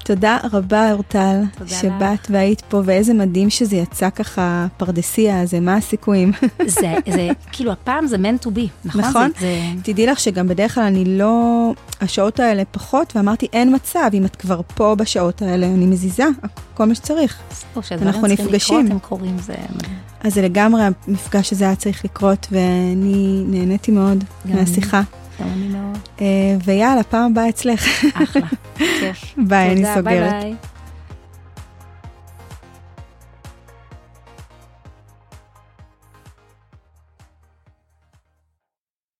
תודה 0.06 0.38
רבה, 0.52 0.92
אורטל, 0.92 1.42
שבאת 1.68 2.28
והיית 2.30 2.62
פה, 2.62 2.82
ואיזה 2.86 3.14
מדהים 3.14 3.50
שזה 3.50 3.76
יצא 3.76 4.10
ככה 4.10 4.68
פרדסיה 4.78 5.42
הזה, 5.42 5.60
מה 5.60 5.76
הסיכויים? 5.76 6.32
זה, 6.68 6.94
זה, 7.14 7.30
כאילו 7.52 7.72
הפעם 7.72 8.08
זה 8.08 8.16
meant 8.16 8.46
to 8.46 8.48
be, 8.48 8.86
נכון? 8.86 9.02
נכון. 9.02 9.32
זה, 9.40 9.60
זה, 9.76 9.82
תדעי 9.84 10.08
לך 10.08 10.20
שגם 10.20 10.48
בדרך 10.48 10.76
כלל 10.76 10.84
אני 10.84 11.18
לא, 11.18 11.74
השעות 12.02 12.40
האלה 12.40 12.64
פחות, 12.72 13.16
ואמרתי 13.16 13.48
אין 13.54 13.76
מצב, 13.76 14.10
אם 14.14 14.26
את 14.26 14.36
כבר 14.36 14.62
פה 14.76 14.96
בשעות 14.96 15.42
האלה, 15.42 15.66
אני 15.66 15.86
מזיזה, 15.86 16.26
כל 16.74 16.86
מה 16.86 16.96
שצריך. 16.96 17.40
או 17.76 17.84
שהדברים 17.84 18.08
אנחנו 18.08 18.28
צריכים 18.28 18.46
נפגשים. 18.46 18.78
לקרות, 18.80 18.92
הם 18.92 19.00
קורים, 19.00 19.38
זה. 19.40 19.56
אז 20.26 20.34
זה 20.34 20.42
לגמרי 20.42 20.82
המפגש 20.84 21.54
הזה 21.54 21.66
היה 21.66 21.76
צריך 21.76 22.06
לקרות, 22.06 22.48
ואני 22.52 23.44
נהניתי 23.48 23.92
מאוד 23.92 24.24
מהשיחה. 24.46 25.02
גם 25.42 25.48
אני 25.54 25.68
מאוד. 25.68 26.00
אה, 26.22 26.26
ויאללה, 26.66 27.04
פעם 27.04 27.32
הבאה 27.32 27.50
אצלך. 27.50 28.06
אחלה. 28.14 28.48
כיף. 29.00 29.34
ביי, 29.38 29.72
אני 29.72 29.86
סוגרת. 29.96 30.04
ביי 30.04 30.42
ביי. 30.42 30.56